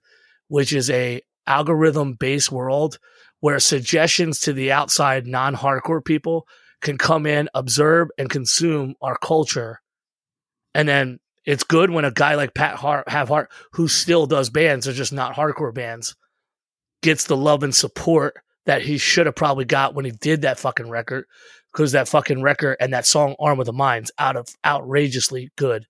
which 0.48 0.74
is 0.74 0.90
a 0.90 1.22
algorithm 1.46 2.14
based 2.14 2.52
world 2.52 3.00
where 3.42 3.60
suggestions 3.60 4.40
to 4.42 4.54
the 4.54 4.72
outside 4.72 5.26
non-hardcore 5.26 6.04
people 6.04 6.48
can 6.82 6.98
come 6.98 7.26
in, 7.26 7.50
observe 7.54 8.10
and 8.18 8.30
consume 8.30 8.96
our 9.02 9.18
culture. 9.18 9.82
And 10.74 10.88
then 10.88 11.20
it's 11.46 11.64
good 11.64 11.90
when 11.90 12.06
a 12.06 12.12
guy 12.12 12.36
like 12.36 12.54
Pat 12.54 12.76
Hart, 12.76 13.10
Have 13.10 13.30
Heart, 13.30 13.52
who 13.74 13.88
still 13.88 14.26
does 14.26 14.50
bands, 14.50 14.86
they're 14.86 14.94
just 14.94 15.14
not 15.14 15.36
hardcore 15.36 15.74
bands, 15.74 16.16
gets 17.02 17.26
the 17.26 17.38
love 17.38 17.64
and 17.64 17.74
support 17.74 18.36
that 18.66 18.82
he 18.84 18.98
should 18.98 19.26
have 19.26 19.36
probably 19.36 19.66
got 19.66 19.96
when 19.96 20.06
he 20.06 20.12
did 20.12 20.44
that 20.44 20.60
fucking 20.60 20.90
record. 20.90 21.26
Because 21.72 21.92
that 21.92 22.08
fucking 22.08 22.42
record 22.42 22.78
and 22.80 22.94
that 22.94 23.06
song 23.06 23.36
"Arm 23.40 23.58
with 23.58 23.68
the 23.68 23.74
Mind's" 23.74 24.12
out 24.18 24.36
of 24.36 24.48
outrageously 24.66 25.52
good. 25.56 25.86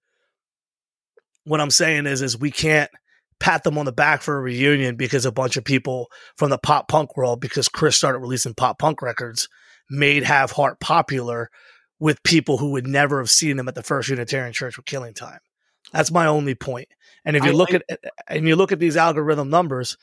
What 1.46 1.62
I'm 1.62 1.72
saying 1.72 2.06
is, 2.06 2.22
is 2.22 2.38
we 2.38 2.52
can't 2.52 2.92
pat 3.40 3.64
them 3.64 3.78
on 3.78 3.86
the 3.86 3.92
back 3.94 4.22
for 4.22 4.38
a 4.38 4.42
reunion 4.42 4.98
because 4.98 5.26
a 5.26 5.32
bunch 5.32 5.56
of 5.56 5.64
people 5.64 6.12
from 6.38 6.50
the 6.50 6.58
pop 6.58 6.90
punk 6.90 7.16
world, 7.16 7.40
because 7.40 7.70
Chris 7.70 7.96
started 7.96 8.20
releasing 8.20 8.54
pop 8.54 8.78
punk 8.78 9.02
records, 9.02 9.48
made 9.90 10.24
Have 10.24 10.52
Heart 10.52 10.80
popular 10.82 11.50
with 12.00 12.22
people 12.24 12.58
who 12.58 12.72
would 12.72 12.86
never 12.88 13.20
have 13.20 13.30
seen 13.30 13.58
them 13.58 13.68
at 13.68 13.76
the 13.76 13.84
First 13.84 14.10
Unitarian 14.10 14.54
Church 14.54 14.76
with 14.78 14.86
Killing 14.86 15.14
Time. 15.14 15.40
That's 15.94 16.12
my 16.12 16.28
only 16.28 16.56
point. 16.56 16.90
And 17.26 17.36
if 17.36 17.44
you 17.44 17.52
I 17.52 17.54
look 17.54 17.72
like- 17.72 17.84
at 17.90 18.00
and 18.28 18.48
you 18.48 18.56
look 18.58 18.72
at 18.74 18.80
these 18.80 18.98
algorithm 18.98 19.50
numbers, 19.50 19.98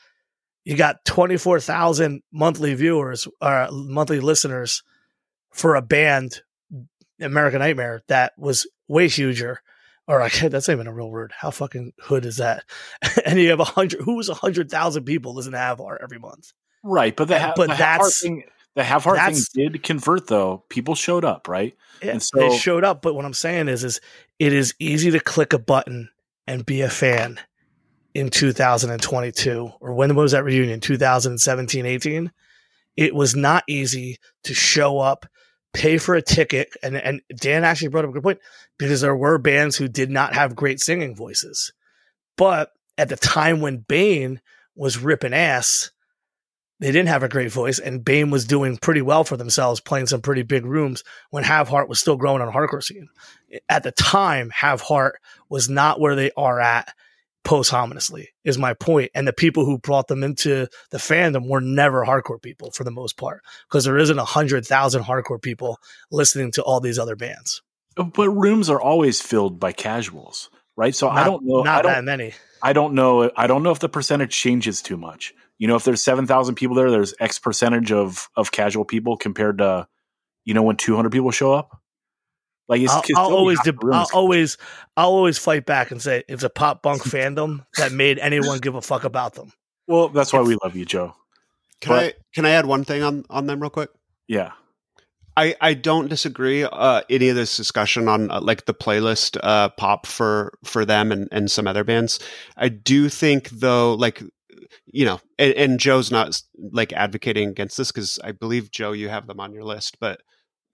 you 0.65 0.75
got 0.75 1.05
twenty 1.05 1.37
four 1.37 1.59
thousand 1.59 2.23
monthly 2.31 2.73
viewers 2.73 3.27
or 3.39 3.67
monthly 3.71 4.19
listeners 4.19 4.81
for 5.51 5.75
a 5.75 5.81
band, 5.81 6.41
American 7.19 7.59
Nightmare, 7.59 8.01
that 8.07 8.33
was 8.37 8.67
way 8.87 9.07
huger. 9.07 9.61
Or 10.07 10.21
I 10.23 10.29
can't, 10.29 10.51
that's 10.51 10.67
not 10.67 10.75
even 10.75 10.87
a 10.87 10.93
real 10.93 11.09
word. 11.11 11.33
How 11.37 11.51
fucking 11.51 11.93
hood 11.99 12.25
is 12.25 12.37
that? 12.37 12.63
and 13.25 13.39
you 13.39 13.49
have 13.49 13.59
a 13.59 13.63
hundred. 13.65 14.01
Who 14.01 14.19
is 14.19 14.29
a 14.29 14.33
hundred 14.33 14.69
thousand 14.71 15.03
people 15.05 15.33
listen 15.33 15.51
to 15.53 15.57
Have 15.57 15.79
Heart 15.79 16.01
every 16.03 16.19
month? 16.19 16.53
Right, 16.83 17.15
but 17.15 17.27
the, 17.27 17.39
ha- 17.39 17.53
But 17.55 17.69
the 17.69 17.75
that's- 17.75 18.21
thing, 18.21 18.43
the 18.75 18.83
Have 18.83 19.03
Heart 19.03 19.19
thing 19.33 19.43
did 19.71 19.83
convert 19.83 20.27
though. 20.27 20.63
People 20.69 20.95
showed 20.95 21.25
up, 21.25 21.47
right? 21.47 21.75
Yeah, 22.01 22.11
And 22.11 22.21
they 22.33 22.49
so- 22.49 22.55
showed 22.55 22.83
up, 22.83 23.01
but 23.01 23.15
what 23.15 23.25
I'm 23.25 23.33
saying 23.33 23.67
is, 23.67 23.83
is 23.83 23.99
it 24.39 24.53
is 24.53 24.73
easy 24.79 25.11
to 25.11 25.19
click 25.19 25.51
a 25.53 25.59
button 25.59 26.09
and 26.45 26.65
be 26.65 26.81
a 26.81 26.89
fan 26.89 27.39
in 28.13 28.29
2022 28.29 29.71
or 29.79 29.93
when 29.93 30.15
was 30.15 30.31
that 30.31 30.43
reunion 30.43 30.79
2017 30.79 31.85
18 31.85 32.31
it 32.95 33.13
was 33.13 33.35
not 33.35 33.63
easy 33.67 34.17
to 34.43 34.55
show 34.55 34.97
up 34.97 35.27
pay 35.77 35.97
for 35.99 36.15
a 36.15 36.21
ticket. 36.21 36.75
And, 36.81 36.97
and 36.97 37.21
Dan 37.35 37.63
actually 37.63 37.89
brought 37.89 38.03
up 38.03 38.09
a 38.09 38.13
good 38.13 38.23
point 38.23 38.39
because 38.77 39.01
there 39.01 39.15
were 39.15 39.37
bands 39.37 39.77
who 39.77 39.87
did 39.87 40.09
not 40.09 40.33
have 40.33 40.55
great 40.55 40.79
singing 40.79 41.15
voices. 41.15 41.71
But 42.35 42.71
at 42.97 43.09
the 43.09 43.15
time 43.15 43.61
when 43.61 43.77
Bane 43.77 44.41
was 44.75 44.97
ripping 44.97 45.33
ass, 45.33 45.91
they 46.79 46.91
didn't 46.91 47.09
have 47.09 47.23
a 47.23 47.29
great 47.29 47.51
voice, 47.51 47.79
and 47.79 48.05
Bane 48.05 48.29
was 48.29 48.45
doing 48.45 48.77
pretty 48.77 49.01
well 49.01 49.23
for 49.23 49.35
themselves, 49.35 49.79
playing 49.79 50.05
some 50.05 50.21
pretty 50.21 50.43
big 50.43 50.63
rooms 50.63 51.03
when 51.31 51.43
Have 51.43 51.67
Heart 51.67 51.89
was 51.89 51.99
still 51.99 52.17
growing 52.17 52.39
on 52.39 52.53
hardcore 52.53 52.83
scene. 52.83 53.09
At 53.67 53.81
the 53.81 53.91
time, 53.91 54.51
Have 54.51 54.81
Heart 54.81 55.19
was 55.49 55.69
not 55.69 55.99
where 55.99 56.15
they 56.15 56.29
are 56.37 56.59
at 56.59 56.93
posthumously, 57.47 58.29
is 58.43 58.57
my. 58.57 58.75
And 59.15 59.27
the 59.27 59.33
people 59.33 59.65
who 59.65 59.79
brought 59.79 60.07
them 60.07 60.21
into 60.23 60.67
the 60.91 60.97
fandom 60.97 61.47
were 61.47 61.61
never 61.61 62.05
hardcore 62.05 62.41
people 62.41 62.69
for 62.71 62.83
the 62.83 62.91
most 62.91 63.17
part, 63.17 63.41
because 63.67 63.85
there 63.85 63.97
isn't 63.97 64.19
a 64.19 64.25
hundred 64.25 64.65
thousand 64.65 65.03
hardcore 65.03 65.41
people 65.41 65.79
listening 66.11 66.51
to 66.51 66.61
all 66.61 66.79
these 66.79 66.99
other 66.99 67.15
bands. 67.15 67.61
But 67.95 68.29
rooms 68.29 68.69
are 68.69 68.79
always 68.79 69.21
filled 69.21 69.59
by 69.59 69.71
casuals, 69.71 70.51
right? 70.75 70.93
So 70.93 71.07
Not, 71.07 71.17
I 71.17 71.23
don't 71.23 71.43
know. 71.43 71.63
Not 71.63 71.79
I 71.79 71.81
don't, 71.81 71.91
that 71.93 72.03
many. 72.03 72.33
I 72.61 72.73
don't 72.73 72.93
know. 72.93 73.31
I 73.35 73.47
don't 73.47 73.63
know 73.63 73.71
if 73.71 73.79
the 73.79 73.89
percentage 73.89 74.35
changes 74.35 74.81
too 74.81 74.97
much. 74.97 75.33
You 75.57 75.67
know, 75.67 75.75
if 75.75 75.83
there's 75.83 76.03
seven 76.03 76.27
thousand 76.27 76.55
people 76.55 76.75
there, 76.75 76.91
there's 76.91 77.15
X 77.19 77.39
percentage 77.39 77.91
of 77.91 78.29
of 78.35 78.51
casual 78.51 78.85
people 78.85 79.17
compared 79.17 79.57
to, 79.59 79.87
you 80.45 80.53
know, 80.53 80.63
when 80.63 80.75
two 80.75 80.95
hundred 80.95 81.11
people 81.11 81.31
show 81.31 81.53
up. 81.53 81.81
Like 82.67 82.81
it's, 82.81 82.91
I'll, 82.91 83.03
I'll 83.17 83.33
always, 83.33 83.57
half 83.59 83.65
deb- 83.65 83.79
the 83.79 83.87
room 83.87 83.95
I'll 83.95 84.07
always, 84.13 84.57
I'll 84.97 85.09
always 85.09 85.37
fight 85.37 85.65
back 85.65 85.91
and 85.91 86.01
say 86.01 86.23
it's 86.27 86.43
a 86.43 86.49
pop 86.49 86.83
punk 86.83 87.01
fandom 87.03 87.65
that 87.77 87.91
made 87.91 88.19
anyone 88.19 88.59
give 88.59 88.75
a 88.75 88.81
fuck 88.81 89.03
about 89.03 89.35
them. 89.35 89.53
well, 89.87 90.09
that's 90.09 90.33
why 90.33 90.41
we 90.41 90.57
love 90.63 90.75
you, 90.75 90.85
Joe. 90.85 91.15
Can 91.81 91.93
But- 91.93 92.03
I 92.03 92.13
can 92.33 92.45
I 92.45 92.49
add 92.51 92.65
one 92.65 92.83
thing 92.83 93.03
on 93.03 93.23
on 93.29 93.45
them 93.47 93.59
real 93.61 93.69
quick? 93.69 93.89
Yeah, 94.27 94.51
I, 95.37 95.55
I 95.61 95.73
don't 95.75 96.09
disagree 96.09 96.63
uh, 96.63 97.03
any 97.09 97.29
of 97.29 97.35
this 97.35 97.55
discussion 97.55 98.07
on 98.07 98.31
uh, 98.31 98.41
like 98.41 98.65
the 98.65 98.73
playlist 98.73 99.37
uh, 99.43 99.69
pop 99.69 100.05
for 100.07 100.57
for 100.65 100.83
them 100.83 101.11
and, 101.11 101.29
and 101.31 101.49
some 101.51 101.67
other 101.67 101.83
bands. 101.83 102.19
I 102.57 102.69
do 102.69 103.07
think 103.07 103.49
though, 103.51 103.93
like 103.93 104.21
you 104.87 105.05
know, 105.05 105.21
and, 105.37 105.53
and 105.53 105.79
Joe's 105.79 106.11
not 106.11 106.41
like 106.57 106.91
advocating 106.93 107.49
against 107.49 107.77
this 107.77 107.91
because 107.91 108.19
I 108.23 108.31
believe 108.31 108.71
Joe, 108.71 108.91
you 108.91 109.07
have 109.09 109.27
them 109.27 109.39
on 109.39 109.53
your 109.53 109.63
list, 109.63 109.97
but 109.99 110.21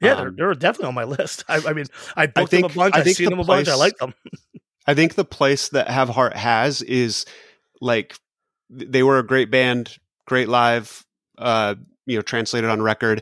Yeah, 0.03 0.15
they're, 0.15 0.27
um, 0.27 0.35
they're 0.35 0.53
definitely 0.53 0.88
on 0.89 0.95
my 0.95 1.03
list. 1.05 1.43
I, 1.49 1.61
I 1.67 1.73
mean, 1.73 1.85
I 2.15 2.27
booked 2.27 2.49
think- 2.51 2.63
them 2.67 2.71
a 2.71 2.75
bunch. 2.75 2.95
I 2.95 2.99
I've 2.99 3.07
seen 3.11 3.25
the 3.25 3.30
them 3.31 3.39
a 3.39 3.43
bunch. 3.43 3.67
I 3.67 3.75
like 3.75 3.97
them. 3.97 4.13
I 4.88 4.93
think 4.93 5.15
the 5.15 5.25
place 5.25 5.69
that 5.69 5.88
Have 5.89 6.09
Heart 6.09 6.35
has 6.35 6.81
is 6.81 7.25
like 7.80 8.15
they 8.69 9.01
were 9.03 9.17
a 9.19 9.25
great 9.25 9.49
band, 9.49 9.97
great 10.27 10.49
live, 10.49 11.05
uh, 11.38 11.75
you 12.05 12.17
know, 12.17 12.21
translated 12.21 12.69
on 12.69 12.81
record. 12.81 13.21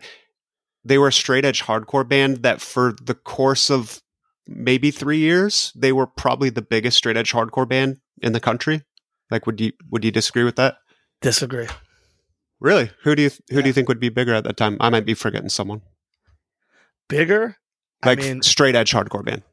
They 0.83 0.97
were 0.97 1.09
a 1.09 1.13
straight 1.13 1.45
edge 1.45 1.61
hardcore 1.61 2.07
band 2.07 2.37
that 2.43 2.61
for 2.61 2.95
the 3.03 3.13
course 3.13 3.69
of 3.69 4.01
maybe 4.47 4.89
three 4.89 5.19
years, 5.19 5.71
they 5.75 5.91
were 5.91 6.07
probably 6.07 6.49
the 6.49 6.63
biggest 6.63 6.97
straight 6.97 7.15
edge 7.17 7.31
hardcore 7.31 7.69
band 7.69 7.97
in 8.23 8.33
the 8.33 8.39
country. 8.39 8.81
Like, 9.29 9.45
would 9.45 9.61
you 9.61 9.71
would 9.91 10.03
you 10.03 10.09
disagree 10.11 10.43
with 10.43 10.55
that? 10.55 10.77
Disagree. 11.21 11.67
Really? 12.59 12.89
Who 13.03 13.15
do 13.15 13.21
you 13.21 13.29
who 13.49 13.57
Yeah. 13.57 13.61
do 13.61 13.67
you 13.69 13.73
think 13.73 13.87
would 13.87 13.99
be 13.99 14.09
bigger 14.09 14.33
at 14.33 14.43
that 14.45 14.57
time? 14.57 14.77
I 14.79 14.89
might 14.89 15.05
be 15.05 15.13
forgetting 15.13 15.49
someone. 15.49 15.81
Bigger. 17.11 17.57
Like 18.03 18.19
I 18.19 18.21
mean, 18.21 18.41
straight 18.41 18.75
edge 18.75 18.91
hardcore 18.91 19.23
band. 19.23 19.43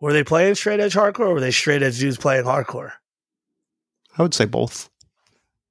were 0.00 0.12
they 0.12 0.24
playing 0.24 0.56
straight 0.56 0.80
edge 0.80 0.94
hardcore 0.94 1.28
or 1.28 1.34
were 1.34 1.40
they 1.40 1.52
straight 1.52 1.82
edge 1.82 2.00
dudes 2.00 2.16
playing 2.16 2.44
hardcore? 2.44 2.92
I 4.18 4.22
would 4.22 4.34
say 4.34 4.46
both. 4.46 4.90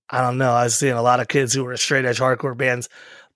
I 0.10 0.22
don't 0.22 0.38
know. 0.38 0.52
I 0.52 0.64
was 0.64 0.76
seeing 0.76 0.94
a 0.94 1.02
lot 1.02 1.20
of 1.20 1.28
kids 1.28 1.54
who 1.54 1.64
were 1.64 1.76
straight 1.78 2.06
edge 2.06 2.20
hardcore 2.20 2.56
bands 2.56 2.90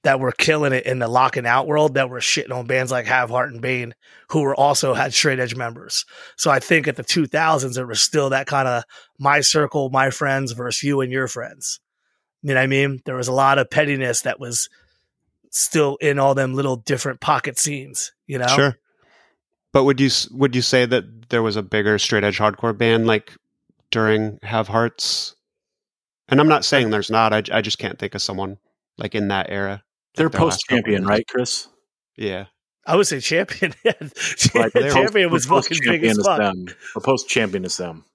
that 0.04 0.20
were 0.20 0.32
killing 0.32 0.72
it 0.72 0.86
in 0.86 1.00
the 1.00 1.08
Lockin' 1.08 1.48
Out 1.48 1.66
world 1.66 1.96
that 1.96 2.12
were 2.12 2.20
shitting 2.20 2.56
on 2.56 2.68
bands 2.68 2.92
like 2.92 3.08
Have 3.08 3.32
Heart 3.32 3.54
and 3.54 3.62
Bane, 3.62 3.96
who 4.30 4.42
were 4.42 4.56
also 4.56 4.94
had 4.94 5.16
straight 5.16 5.40
edge 5.40 5.56
members. 5.56 6.06
So 6.38 6.52
I 6.52 6.60
think 6.60 6.88
at 6.88 6.96
the 6.96 7.04
2000s, 7.04 7.76
it 7.76 7.86
was 7.86 8.04
still 8.04 8.30
that 8.30 8.46
kind 8.46 8.68
of 8.68 8.84
my 9.18 9.42
circle, 9.42 9.90
my 9.90 10.12
friends 10.12 10.52
versus 10.52 10.84
you 10.84 11.02
and 11.02 11.12
your 11.12 11.28
friends. 11.28 11.80
You 12.44 12.50
know 12.50 12.60
what 12.60 12.66
I 12.66 12.68
mean? 12.68 13.02
There 13.06 13.16
was 13.16 13.28
a 13.28 13.34
lot 13.34 13.58
of 13.58 13.72
pettiness 13.72 14.22
that 14.22 14.40
was 14.40 14.70
still 15.56 15.98
in 16.02 16.20
all 16.20 16.36
them 16.36 16.54
little 16.54 16.76
different 16.76 17.20
pocket 17.22 17.58
scenes, 17.58 18.12
you 18.28 18.38
know? 18.38 18.48
Sure. 18.48 18.78
But 19.72 19.84
would 19.86 20.00
you 20.00 20.10
would 20.32 20.56
you 20.56 20.62
say 20.62 20.86
that 20.86 21.30
there 21.30 21.42
was 21.44 21.56
a 21.56 21.64
bigger 21.64 21.98
straight 22.00 22.24
edge 22.24 22.38
hardcore 22.38 22.78
band 22.78 23.08
like 23.08 23.34
during 23.92 24.40
Have 24.44 24.68
Hearts? 24.70 25.36
And 26.30 26.40
I'm 26.40 26.48
not 26.48 26.64
saying 26.66 26.90
there's 26.90 27.12
not. 27.12 27.34
I, 27.34 27.44
I 27.52 27.62
just 27.62 27.78
can't 27.78 28.00
think 28.00 28.16
of 28.16 28.22
someone 28.22 28.58
like 28.98 29.14
in 29.16 29.28
that 29.28 29.48
era. 29.50 29.84
they're 30.16 30.28
like 30.28 30.36
post 30.38 30.62
champion, 30.70 31.06
right. 31.06 31.28
Chris? 31.28 31.68
Yeah. 32.18 32.46
I 32.88 32.96
would 32.96 33.08
say 33.08 33.20
Champion. 33.20 33.74
Like, 34.56 34.72
champion 34.74 35.30
was 35.32 35.46
post- 35.46 35.70
fucking 35.70 35.84
big 35.84 36.02
post-champion 36.02 36.20
as 36.20 36.26
fuck. 36.26 36.38
them. 36.38 36.66
Or 36.96 37.02
post 37.02 37.28
champion 37.28 37.66
is 37.66 37.76
them. 37.78 38.06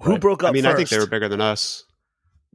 Who 0.00 0.10
Right. 0.12 0.20
broke 0.20 0.42
up 0.44 0.50
I 0.50 0.52
mean, 0.52 0.64
first? 0.64 0.74
I 0.74 0.76
think 0.76 0.88
they 0.90 0.98
were 0.98 1.06
bigger 1.06 1.28
than 1.28 1.40
us. 1.40 1.84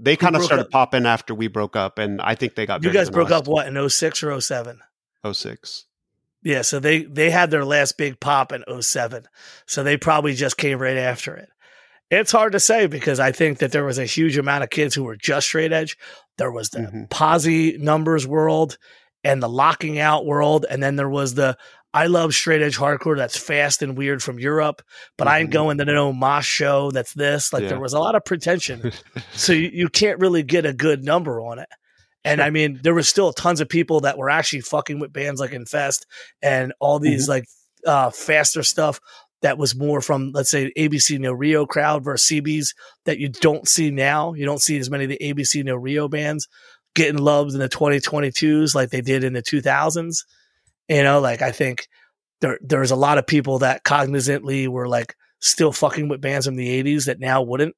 They 0.03 0.15
kind 0.15 0.35
of 0.35 0.43
started 0.43 0.65
up? 0.65 0.71
popping 0.71 1.05
after 1.05 1.35
we 1.35 1.47
broke 1.47 1.75
up, 1.75 1.99
and 1.99 2.19
I 2.21 2.35
think 2.35 2.55
they 2.55 2.65
got 2.65 2.83
You 2.83 2.91
guys 2.91 3.09
broke 3.09 3.31
up 3.31 3.47
what 3.47 3.67
in 3.67 3.89
06 3.89 4.23
or 4.23 4.39
07? 4.41 4.79
06. 5.31 5.85
Yeah, 6.43 6.63
so 6.63 6.79
they 6.79 7.03
they 7.03 7.29
had 7.29 7.51
their 7.51 7.63
last 7.65 7.97
big 7.97 8.19
pop 8.19 8.51
in 8.51 8.63
07. 8.81 9.25
So 9.67 9.83
they 9.83 9.97
probably 9.97 10.33
just 10.33 10.57
came 10.57 10.79
right 10.79 10.97
after 10.97 11.35
it. 11.35 11.49
It's 12.09 12.31
hard 12.31 12.53
to 12.53 12.59
say 12.59 12.87
because 12.87 13.19
I 13.19 13.31
think 13.31 13.59
that 13.59 13.71
there 13.71 13.85
was 13.85 13.99
a 13.99 14.05
huge 14.05 14.37
amount 14.37 14.63
of 14.63 14.69
kids 14.71 14.95
who 14.95 15.03
were 15.03 15.15
just 15.15 15.47
straight 15.47 15.71
edge. 15.71 15.97
There 16.37 16.51
was 16.51 16.69
the 16.71 16.79
Mhm. 16.79 17.09
posi 17.09 17.77
numbers 17.79 18.25
world 18.27 18.77
and 19.23 19.41
the 19.41 19.47
Lockin' 19.47 19.99
Out 19.99 20.25
world, 20.25 20.65
and 20.67 20.81
then 20.81 20.95
there 20.95 21.07
was 21.09 21.35
the 21.35 21.55
I 21.93 22.07
love 22.07 22.33
straight 22.33 22.61
edge 22.61 22.77
hardcore 22.77 23.17
that's 23.17 23.37
fast 23.37 23.81
and 23.81 23.97
weird 23.97 24.23
from 24.23 24.39
Europe, 24.39 24.81
but 25.17 25.27
I 25.27 25.39
ain't 25.39 25.49
Mhm. 25.49 25.53
going 25.53 25.77
to 25.79 25.85
no 25.85 26.13
mosh 26.13 26.47
show 26.47 26.89
that's 26.91 27.13
this. 27.13 27.51
Like 27.51 27.63
Yeah. 27.63 27.69
there 27.69 27.79
was 27.79 27.93
a 27.93 27.99
lot 27.99 28.15
of 28.15 28.23
pretension. 28.23 28.91
so 29.33 29.51
you, 29.53 29.69
you 29.73 29.89
can't 29.89 30.19
really 30.19 30.41
get 30.43 30.65
a 30.65 30.73
good 30.73 31.03
number 31.03 31.41
on 31.41 31.59
it. 31.59 31.67
And 32.23 32.41
I 32.41 32.49
mean, 32.51 32.79
there 32.83 32.93
was 32.93 33.09
still 33.09 33.33
tons 33.33 33.61
of 33.61 33.67
people 33.67 34.01
that 34.01 34.17
were 34.17 34.29
actually 34.29 34.61
fucking 34.61 34.99
with 34.99 35.11
bands 35.11 35.39
like 35.41 35.51
Infest 35.53 36.05
and 36.41 36.71
all 36.79 36.99
these 36.99 37.27
like 37.27 37.45
uh, 37.85 38.11
faster 38.11 38.61
stuff 38.63 38.99
that 39.41 39.57
was 39.57 39.75
more 39.75 40.01
from, 40.01 40.31
let's 40.33 40.51
say, 40.51 40.71
ABC 40.77 41.17
No 41.19 41.33
Rio 41.33 41.65
crowd 41.65 42.03
versus 42.03 42.29
CBs 42.29 42.75
that 43.05 43.17
you 43.17 43.27
don't 43.27 43.67
see 43.67 43.89
now. 43.89 44.33
You 44.33 44.45
don't 44.45 44.61
see 44.61 44.77
as 44.77 44.89
many 44.91 45.05
of 45.05 45.09
the 45.09 45.17
ABC 45.19 45.63
No 45.63 45.75
Rio 45.75 46.07
bands 46.07 46.47
getting 46.93 47.17
loved 47.17 47.53
in 47.53 47.59
the 47.59 47.67
2022s 47.67 48.75
like 48.75 48.91
they 48.91 49.01
did 49.01 49.23
in 49.23 49.33
the 49.33 49.41
2000s. 49.41 50.23
You 50.91 51.03
know, 51.03 51.21
like 51.21 51.41
I 51.41 51.53
think 51.53 51.87
there 52.41 52.59
there's 52.61 52.91
a 52.91 52.97
lot 52.97 53.17
of 53.17 53.25
people 53.25 53.59
that 53.59 53.85
cognizantly 53.85 54.67
were 54.67 54.89
like 54.89 55.15
still 55.39 55.71
fucking 55.71 56.09
with 56.09 56.19
bands 56.19 56.45
from 56.45 56.57
the 56.57 56.83
80s 56.83 57.05
that 57.05 57.17
now 57.17 57.41
wouldn't. 57.41 57.77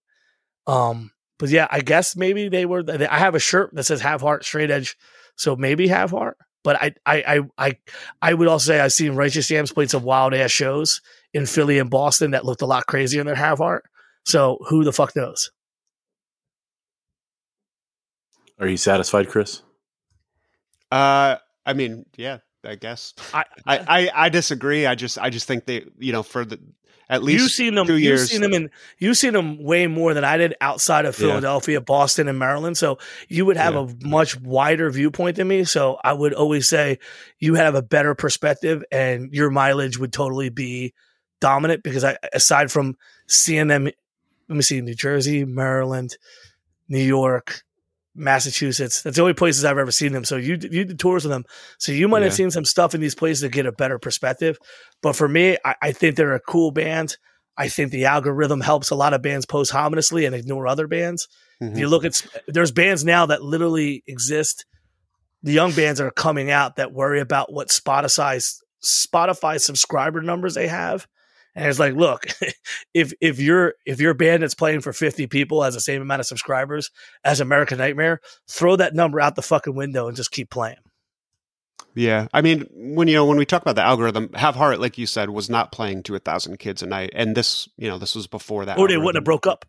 Um, 0.66 1.12
but 1.38 1.50
yeah, 1.50 1.68
I 1.70 1.82
guess 1.82 2.16
maybe 2.16 2.50
they 2.50 2.66
were. 2.66 2.84
I 2.90 3.20
have 3.20 3.36
a 3.36 3.40
shirt 3.40 3.70
that 3.76 3.84
says 3.84 4.02
"Have 4.02 4.22
Heart 4.22 4.46
Straight 4.46 4.72
Edge," 4.72 4.98
so 5.36 5.56
maybe 5.56 5.88
Have 5.90 6.10
Heart. 6.10 6.38
But 6.64 6.82
I, 6.82 6.96
I, 7.06 7.24
I, 7.28 7.40
I, 7.68 7.78
I 8.20 8.34
would 8.34 8.48
also 8.48 8.72
say 8.72 8.80
I've 8.80 8.94
seen 8.94 9.14
Righteous 9.14 9.48
Jams 9.48 9.72
played 9.72 9.92
some 9.92 10.04
wild 10.04 10.34
ass 10.34 10.50
shows 10.50 11.00
in 11.36 11.46
Philly 11.46 11.78
and 11.78 11.92
Boston 11.92 12.32
that 12.32 12.46
looked 12.46 12.64
a 12.64 12.66
lot 12.66 12.88
crazier 12.88 13.24
than 13.24 13.36
Have 13.36 13.60
Heart. 13.60 13.84
So 14.26 14.58
who 14.70 14.84
the 14.84 14.94
fuck 14.94 15.16
knows? 15.16 15.52
Are 18.60 18.68
you 18.68 18.78
satisfied, 18.78 19.30
Chris? 19.30 19.62
Uh, 20.92 21.36
I 21.64 21.74
mean, 21.74 22.06
yeah, 22.16 22.38
I 22.64 22.76
guess. 22.76 23.14
I- 23.34 23.46
I, 23.66 24.10
I, 24.14 24.30
disagree. 24.30 24.86
I 24.86 24.96
just, 24.96 25.18
I 25.20 25.30
just 25.30 25.48
think 25.48 25.66
they, 25.66 25.86
you 25.98 26.12
know, 26.12 26.24
for 26.24 26.46
the 26.46 26.60
at 27.10 27.22
least 27.22 27.42
you've 27.42 27.52
seen 27.52 27.76
them. 27.76 27.86
two 27.86 27.94
You've 27.94 28.02
years. 28.04 28.32
seen 28.32 28.42
them 28.42 28.54
in. 28.54 28.72
You've 28.98 29.18
seen 29.18 29.34
them 29.34 29.62
way 29.62 29.88
more 29.88 30.14
than 30.14 30.24
I 30.24 30.38
did 30.38 30.56
outside 30.62 31.06
of 31.06 31.20
Yeah. 31.20 31.28
Philadelphia, 31.28 31.82
Boston, 31.82 32.28
and 32.30 32.40
Maryland. 32.40 32.78
So 32.78 32.98
you 33.28 33.46
would 33.46 33.58
have 33.58 33.74
Yeah. 33.74 33.88
a 34.04 34.08
much 34.08 34.40
wider 34.40 34.90
viewpoint 34.90 35.36
than 35.36 35.48
me. 35.50 35.66
So 35.66 36.00
I 36.04 36.14
would 36.14 36.34
always 36.34 36.68
say 36.68 37.00
you 37.40 37.56
have 37.56 37.76
a 37.76 37.82
better 37.82 38.16
perspective, 38.16 38.84
and 38.92 39.34
your 39.34 39.50
mileage 39.52 40.00
would 40.00 40.14
totally 40.14 40.50
be 40.50 40.94
dominant 41.42 41.84
because 41.84 42.06
I, 42.06 42.18
aside 42.32 42.72
from 42.72 42.96
seeing 43.28 43.68
them, 43.68 43.84
let 43.84 43.94
me 44.56 44.62
see, 44.62 44.80
New 44.82 44.96
Jersey, 44.96 45.44
Maryland, 45.44 46.18
New 46.88 47.04
York. 47.04 47.64
Massachusetts. 48.16 49.02
That's 49.02 49.16
the 49.16 49.22
only 49.22 49.34
places 49.34 49.66
I've 49.66 49.78
ever 49.78 49.92
seen 49.92 50.14
them. 50.14 50.24
So 50.24 50.38
you 50.38 50.58
you 50.62 50.86
did 50.86 51.00
tours 51.00 51.24
with 51.24 51.32
them. 51.32 51.46
So 51.78 51.92
you 51.92 52.08
might 52.08 52.24
have 52.24 52.34
seen 52.34 52.52
some 52.52 52.66
stuff 52.66 52.94
in 52.94 53.02
these 53.02 53.16
places 53.16 53.42
to 53.42 53.50
get 53.50 53.66
a 53.66 53.72
better 53.72 53.98
perspective. 54.00 54.58
But 55.02 55.16
for 55.16 55.28
me, 55.28 55.58
I, 55.66 55.76
I 55.82 55.92
think 55.92 56.16
they're 56.16 56.36
a 56.36 56.40
cool 56.40 56.72
band. 56.72 57.18
I 57.58 57.68
think 57.68 57.92
the 57.92 58.06
algorithm 58.06 58.62
helps 58.62 58.90
a 58.90 58.96
lot 58.96 59.14
of 59.14 59.22
bands 59.22 59.46
post 59.46 59.72
hominously 59.72 60.26
and 60.26 60.36
ignore 60.36 60.68
other 60.68 60.88
bands. 60.88 61.28
If 61.62 61.74
Mhm. 61.74 61.78
you 61.80 61.88
look 61.88 62.04
at, 62.04 62.20
there's 62.48 62.72
bands 62.72 63.06
now 63.06 63.28
that 63.28 63.44
literally 63.44 64.04
exist. 64.08 64.66
The 65.44 65.52
young 65.54 65.72
bands 65.72 66.02
are 66.02 66.10
coming 66.10 66.50
out 66.50 66.78
that 66.78 66.94
worry 66.94 67.20
about 67.20 67.52
what 67.54 67.68
Spotify 67.70 68.42
Spotify 68.84 69.60
subscriber 69.62 70.22
numbers 70.22 70.56
they 70.56 70.68
have, 70.68 71.08
and 71.56 71.68
it's 71.68 71.80
like, 71.80 71.94
look, 71.94 72.28
if 72.94 73.14
if 73.22 73.40
your 73.40 73.76
if 73.86 74.00
your 74.00 74.14
band 74.14 74.44
that's 74.44 74.56
playing 74.56 74.82
for 74.82 74.94
50 74.94 75.28
people 75.28 75.64
has 75.64 75.74
the 75.74 75.80
same 75.80 76.02
amount 76.02 76.20
of 76.20 76.26
subscribers 76.26 76.92
as 77.24 77.40
American 77.40 77.78
Nightmare, 77.78 78.22
throw 78.48 78.76
that 78.76 78.96
number 78.96 79.22
out 79.22 79.36
the 79.36 79.42
fucking 79.42 79.76
window 79.76 80.08
and 80.08 80.18
just 80.18 80.32
keep 80.32 80.50
playing. 80.50 80.78
Yeah, 81.96 82.28
I 82.34 82.42
mean, 82.42 82.68
when 82.72 83.08
you 83.08 83.16
know 83.16 83.26
when 83.26 83.38
we 83.38 83.46
talk 83.46 83.62
about 83.62 83.76
the 83.76 83.84
algorithm, 83.84 84.32
Have 84.34 84.56
Heart, 84.56 84.80
like 84.80 84.98
you 84.98 85.06
said, 85.06 85.30
was 85.30 85.50
not 85.50 85.72
playing 85.72 86.04
to 86.04 86.16
a 86.16 86.20
thousand 86.20 86.58
kids 86.58 86.82
a 86.82 86.88
night, 86.88 87.12
and 87.14 87.36
this, 87.36 87.70
you 87.78 87.88
know, 87.88 88.00
this 88.00 88.16
was 88.16 88.26
before 88.26 88.66
that. 88.66 88.80
Or 88.80 88.88
they 88.88 88.98
wouldn't 88.98 89.18
have 89.18 89.24
broke 89.24 89.46
up. 89.46 89.66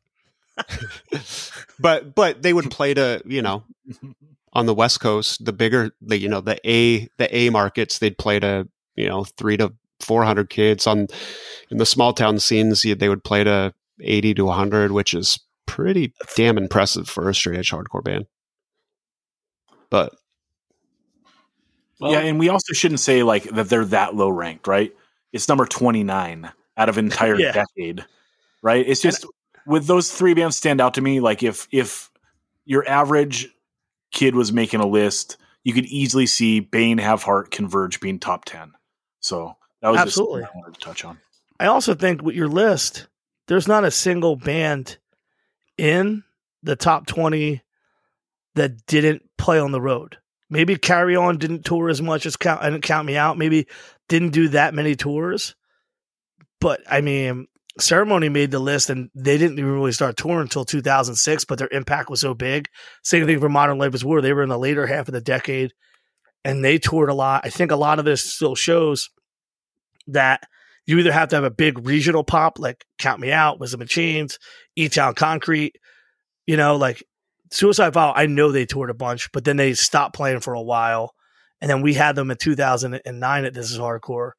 but 1.78 2.14
but 2.14 2.42
they 2.42 2.52
would 2.52 2.70
play 2.70 2.94
to 2.94 3.20
you 3.26 3.42
know 3.42 3.64
on 4.52 4.66
the 4.66 4.74
West 4.74 5.00
Coast, 5.00 5.44
the 5.44 5.52
bigger 5.52 5.90
the 6.00 6.18
you 6.18 6.28
know 6.28 6.40
the 6.40 6.58
A 6.68 7.08
the 7.18 7.36
A 7.36 7.50
markets, 7.50 7.98
they'd 7.98 8.16
play 8.16 8.40
to 8.40 8.68
you 8.94 9.08
know 9.08 9.24
three 9.24 9.56
to 9.58 9.74
four 10.00 10.24
hundred 10.24 10.50
kids. 10.50 10.86
On 10.86 11.06
in 11.70 11.78
the 11.78 11.86
small 11.86 12.12
town 12.12 12.38
scenes, 12.38 12.82
they 12.82 13.08
would 13.08 13.24
play 13.24 13.44
to 13.44 13.72
eighty 14.00 14.34
to 14.34 14.48
hundred, 14.48 14.92
which 14.92 15.14
is 15.14 15.38
pretty 15.66 16.12
damn 16.36 16.58
impressive 16.58 17.08
for 17.08 17.28
a 17.28 17.34
straight 17.34 17.58
edge 17.58 17.70
hardcore 17.70 18.04
band. 18.04 18.26
But 19.90 20.14
Well, 22.00 22.12
yeah, 22.12 22.20
and 22.20 22.38
we 22.38 22.48
also 22.48 22.72
shouldn't 22.72 23.00
say 23.00 23.22
like 23.22 23.44
that 23.44 23.68
they're 23.68 23.84
that 23.86 24.14
low 24.14 24.28
ranked, 24.28 24.66
right? 24.66 24.92
It's 25.32 25.48
number 25.48 25.66
29 25.66 26.52
out 26.76 26.88
of 26.88 26.98
an 26.98 27.06
entire 27.06 27.36
Yeah. 27.38 27.52
decade. 27.52 28.04
Right? 28.62 28.86
It's 28.86 29.00
just 29.00 29.26
with 29.66 29.86
those 29.86 30.12
three 30.12 30.34
bands 30.34 30.56
stand 30.56 30.80
out 30.80 30.94
to 30.94 31.00
me 31.00 31.20
like 31.20 31.42
if 31.42 31.68
if 31.70 32.10
your 32.64 32.88
average 32.88 33.48
kid 34.10 34.34
was 34.34 34.52
making 34.52 34.80
a 34.80 34.86
list, 34.86 35.36
you 35.64 35.72
could 35.72 35.86
easily 35.86 36.26
see 36.26 36.60
Bane 36.60 36.98
Have 36.98 37.22
Heart 37.22 37.50
Converge 37.50 38.00
being 38.00 38.18
top 38.18 38.44
10. 38.44 38.72
So, 39.20 39.56
that 39.84 39.90
was 39.90 40.00
Absolutely. 40.00 40.44
I 40.44 40.48
wanted 40.54 40.74
to 40.74 40.80
touch 40.80 41.04
on. 41.04 41.18
I 41.60 41.66
also 41.66 41.94
think 41.94 42.22
with 42.22 42.34
your 42.34 42.48
list, 42.48 43.06
there's 43.48 43.68
not 43.68 43.84
a 43.84 43.90
single 43.90 44.34
band 44.34 44.96
in 45.76 46.24
the 46.62 46.74
top 46.74 47.06
20 47.06 47.60
that 48.54 48.86
didn't 48.86 49.22
play 49.36 49.58
on 49.58 49.72
the 49.72 49.80
road. 49.82 50.16
Maybe 50.48 50.76
Carry 50.76 51.16
On 51.16 51.36
didn't 51.36 51.66
tour 51.66 51.90
as 51.90 52.00
much 52.00 52.24
as 52.24 52.36
count, 52.36 52.62
and 52.64 52.82
count 52.82 53.06
me 53.06 53.18
out. 53.18 53.36
Maybe 53.36 53.66
didn't 54.08 54.30
do 54.30 54.48
that 54.48 54.72
many 54.72 54.96
tours. 54.96 55.54
But 56.62 56.80
I 56.88 57.02
mean, 57.02 57.46
Ceremony 57.78 58.30
made 58.30 58.52
the 58.52 58.60
list 58.60 58.88
and 58.88 59.10
they 59.14 59.36
didn't 59.36 59.58
even 59.58 59.72
really 59.72 59.92
start 59.92 60.16
touring 60.16 60.40
until 60.40 60.64
2006, 60.64 61.44
but 61.44 61.58
their 61.58 61.68
impact 61.70 62.08
was 62.08 62.22
so 62.22 62.32
big. 62.32 62.68
Same 63.02 63.26
thing 63.26 63.38
for 63.38 63.50
Modern 63.50 63.76
Life 63.76 63.94
is 63.94 64.04
War. 64.04 64.22
They 64.22 64.32
were 64.32 64.44
in 64.44 64.48
the 64.48 64.58
later 64.58 64.86
half 64.86 65.08
of 65.08 65.12
the 65.12 65.20
decade 65.20 65.74
and 66.42 66.64
they 66.64 66.78
toured 66.78 67.10
a 67.10 67.14
lot. 67.14 67.42
I 67.44 67.50
think 67.50 67.70
a 67.70 67.76
lot 67.76 67.98
of 67.98 68.06
this 68.06 68.34
still 68.34 68.54
shows 68.54 69.10
that 70.08 70.42
you 70.86 70.98
either 70.98 71.12
have 71.12 71.30
to 71.30 71.36
have 71.36 71.44
a 71.44 71.50
big 71.50 71.86
regional 71.86 72.24
pop 72.24 72.58
like 72.58 72.84
Count 72.98 73.20
Me 73.20 73.32
Out, 73.32 73.58
Wisdom 73.58 73.82
in 73.82 73.88
Chains, 73.88 74.38
E 74.76 74.88
Town 74.88 75.14
Concrete, 75.14 75.76
you 76.46 76.56
know, 76.56 76.76
like 76.76 77.02
Suicide 77.50 77.94
Vow. 77.94 78.12
I 78.14 78.26
know 78.26 78.52
they 78.52 78.66
toured 78.66 78.90
a 78.90 78.94
bunch, 78.94 79.30
but 79.32 79.44
then 79.44 79.56
they 79.56 79.74
stopped 79.74 80.14
playing 80.14 80.40
for 80.40 80.54
a 80.54 80.62
while. 80.62 81.14
And 81.60 81.70
then 81.70 81.80
we 81.80 81.94
had 81.94 82.16
them 82.16 82.30
in 82.30 82.36
2009 82.36 83.44
at 83.44 83.54
This 83.54 83.70
Is 83.70 83.78
Hardcore. 83.78 84.32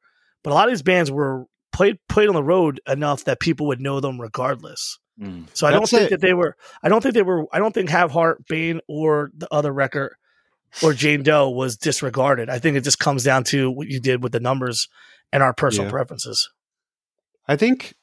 But 0.44 0.52
a 0.52 0.54
lot 0.54 0.68
of 0.68 0.72
these 0.72 0.82
bands 0.82 1.10
were 1.10 1.46
played 1.72 1.98
played 2.08 2.28
on 2.28 2.34
the 2.34 2.42
road 2.42 2.80
enough 2.86 3.24
that 3.24 3.40
people 3.40 3.66
would 3.66 3.80
know 3.80 3.98
them 4.00 4.20
regardless. 4.20 4.98
Mm. 5.20 5.46
So 5.54 5.66
I 5.66 5.70
don't 5.70 5.88
think 5.88 6.04
it. 6.04 6.10
that 6.10 6.20
they 6.20 6.34
were. 6.34 6.56
I 6.82 6.88
don't 6.88 7.02
think 7.02 7.14
they 7.14 7.22
were. 7.22 7.46
I 7.52 7.58
don't 7.58 7.72
think 7.72 7.90
Have 7.90 8.12
Heart, 8.12 8.44
Bane, 8.48 8.80
or 8.86 9.30
the 9.36 9.48
other 9.52 9.72
record, 9.72 10.14
or 10.82 10.92
Jane 10.92 11.22
Doe 11.22 11.50
was 11.50 11.76
disregarded. 11.76 12.48
I 12.48 12.58
think 12.58 12.76
it 12.76 12.84
just 12.84 12.98
comes 12.98 13.24
down 13.24 13.44
to 13.44 13.70
what 13.70 13.88
you 13.88 13.98
did 13.98 14.22
with 14.22 14.32
the 14.32 14.40
numbers 14.40 14.88
and 15.32 15.42
our 15.42 15.52
personal 15.52 15.86
Yeah. 15.86 15.92
preferences. 15.92 16.50
I 17.48 17.56
think 17.56 17.94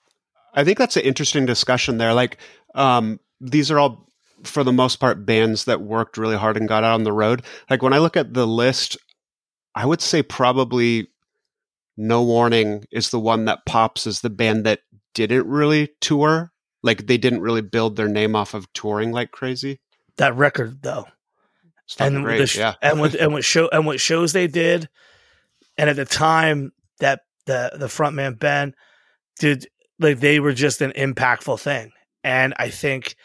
I 0.54 0.64
think 0.64 0.78
that's 0.78 0.98
an 0.98 1.04
interesting 1.04 1.46
discussion 1.46 1.98
there. 1.98 2.14
Like 2.14 2.38
um, 2.76 3.20
these 3.42 3.72
are 3.72 3.80
all 3.80 4.08
for 4.44 4.64
the 4.64 4.74
most 4.74 4.98
part 4.98 5.26
bands 5.26 5.66
that 5.66 5.82
worked 5.82 6.18
really 6.18 6.38
hard 6.38 6.58
and 6.58 6.68
got 6.68 6.84
out 6.84 6.96
on 6.96 7.04
the 7.04 7.14
road. 7.14 7.44
Like 7.70 7.82
when 7.82 7.94
I 7.94 7.98
look 8.00 8.18
at 8.18 8.34
the 8.34 8.46
list, 8.46 8.98
I 9.76 9.86
would 9.86 10.02
say 10.02 10.22
probably 10.22 11.08
No 11.98 12.24
Warning 12.24 12.86
is 12.92 13.10
the 13.10 13.20
one 13.20 13.46
that 13.46 13.66
pops 13.66 14.06
as 14.06 14.22
the 14.22 14.30
band 14.30 14.66
that 14.66 14.82
didn't 15.14 15.48
really 15.48 15.90
tour. 16.02 16.52
Like 16.82 17.08
they 17.08 17.18
didn't 17.18 17.42
really 17.42 17.62
build 17.62 17.96
their 17.96 18.10
name 18.10 18.36
off 18.36 18.54
of 18.54 18.72
touring 18.74 19.12
like 19.12 19.32
crazy. 19.32 19.80
That 20.18 20.36
record, 20.36 20.82
though, 20.84 21.08
and 21.98 22.24
great, 22.24 22.50
the 22.50 22.60
yeah. 22.60 22.76
and 22.82 23.00
what 23.00 23.16
and 23.16 23.34
what 23.34 23.44
show 23.44 23.70
and 23.72 23.86
what 23.86 24.00
shows 24.00 24.34
they 24.34 24.48
did, 24.48 24.90
and 25.78 25.90
at 25.90 25.96
the 25.96 26.06
time 26.06 26.72
that 27.00 27.22
the 27.46 27.72
the 27.76 27.88
frontman 27.88 28.38
Ben 28.40 28.74
did 29.40 29.68
like 30.00 30.20
they 30.20 30.40
were 30.40 30.54
just 30.54 30.82
an 30.82 30.92
impactful 30.92 31.60
thing, 31.60 31.92
and 32.24 32.54
I 32.58 32.70
think 32.70 33.16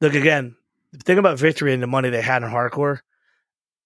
look 0.00 0.14
again, 0.14 0.56
think 1.04 1.18
about 1.18 1.38
Victory 1.38 1.72
and 1.74 1.82
the 1.82 1.86
money 1.86 2.10
they 2.10 2.22
had 2.22 2.42
in 2.42 2.48
hardcore, 2.48 3.00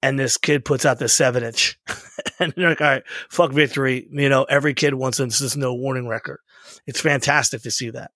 and 0.02 0.18
this 0.18 0.36
kid 0.36 0.64
puts 0.64 0.84
out 0.86 0.98
the 0.98 1.08
seven 1.08 1.42
inch, 1.42 1.78
and 2.38 2.52
they're 2.56 2.68
like, 2.70 2.80
all 2.80 2.86
right, 2.86 3.02
fuck 3.30 3.52
Victory, 3.52 4.06
you 4.10 4.28
know, 4.28 4.44
every 4.44 4.74
kid 4.74 4.94
wants 4.94 5.18
this, 5.18 5.38
this 5.38 5.56
no 5.56 5.74
warning 5.74 6.06
record. 6.08 6.38
It's 6.86 7.00
fantastic 7.00 7.62
to 7.62 7.70
see 7.70 7.90
that. 7.90 8.10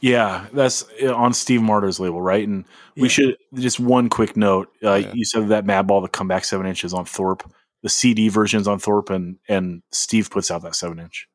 Yeah, 0.00 0.46
that's 0.52 0.84
uh, 1.02 1.14
on 1.14 1.34
Steve 1.34 1.60
Martyr's 1.60 2.00
label, 2.00 2.22
right? 2.22 2.46
And 2.46 2.64
we 2.96 3.02
Yeah. 3.02 3.08
should 3.08 3.36
just 3.54 3.78
one 3.78 4.08
quick 4.08 4.36
note. 4.36 4.68
Uh, 4.82 4.94
Yeah. 4.94 5.12
You 5.14 5.24
said 5.26 5.48
that 5.48 5.64
Madball, 5.66 6.02
the 6.02 6.08
comeback 6.08 6.44
seven 6.44 6.66
inches 6.66 6.94
on 6.94 7.04
Thorp, 7.04 7.42
the 7.82 7.88
CD 7.88 8.28
versions 8.28 8.66
on 8.68 8.78
Thorp, 8.78 9.10
and 9.10 9.36
and 9.48 9.82
Steve 9.90 10.30
puts 10.30 10.50
out 10.50 10.62
that 10.62 10.74
seven 10.74 10.98
inch. 10.98 11.28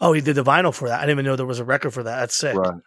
Oh, 0.00 0.12
he 0.12 0.20
did 0.20 0.34
the 0.36 0.44
vinyl 0.44 0.72
for 0.74 0.88
that. 0.88 0.98
I 0.98 1.02
didn't 1.02 1.16
even 1.16 1.24
know 1.24 1.36
there 1.36 1.44
was 1.46 1.58
a 1.58 1.64
record 1.64 1.92
for 1.92 2.02
that. 2.04 2.20
That's 2.20 2.34
sick. 2.34 2.56
Right. 2.56 2.80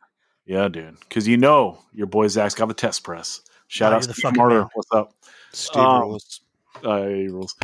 Yeah, 0.45 0.67
dude. 0.69 0.99
Because 1.01 1.27
you 1.27 1.37
know 1.37 1.79
your 1.93 2.07
boy 2.07 2.27
Zach's 2.29 2.55
got 2.55 2.67
the 2.67 2.73
test 2.73 3.03
press. 3.03 3.41
Shout 3.67 3.91
Oh, 3.93 3.97
out 3.97 4.05
you're 4.07 4.31
the 4.31 4.37
Martyr. 4.37 4.59
man. 4.61 4.67
What's 4.73 4.91
up? 4.91 5.13
Steve 5.51 5.81
Um, 5.83 6.01
rules. 6.01 6.41
Uh, 6.83 7.01
rules. 7.03 7.55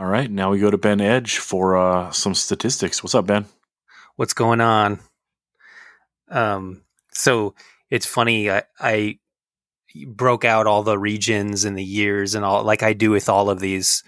All 0.00 0.06
right, 0.12 0.30
now 0.30 0.50
we 0.50 0.58
go 0.58 0.70
to 0.70 0.78
Ben 0.78 1.00
Edge 1.00 1.38
for 1.38 1.76
uh, 1.76 2.10
some 2.12 2.34
statistics. 2.34 3.02
What's 3.02 3.14
up, 3.14 3.26
Ben? 3.26 3.46
what's 4.16 4.32
going 4.32 4.62
on. 4.62 4.98
Um, 6.30 6.82
so 7.12 7.54
it's 7.90 8.06
funny. 8.06 8.50
I, 8.50 8.62
I 8.80 9.18
broke 10.04 10.44
out 10.44 10.66
all 10.66 10.82
the 10.82 10.98
regions 10.98 11.64
and 11.64 11.76
the 11.76 11.84
years 11.84 12.34
and 12.34 12.44
all, 12.44 12.62
like 12.62 12.82
I 12.82 12.92
do 12.92 13.10
with 13.10 13.28
all 13.28 13.48
of 13.48 13.60
these 13.60 14.02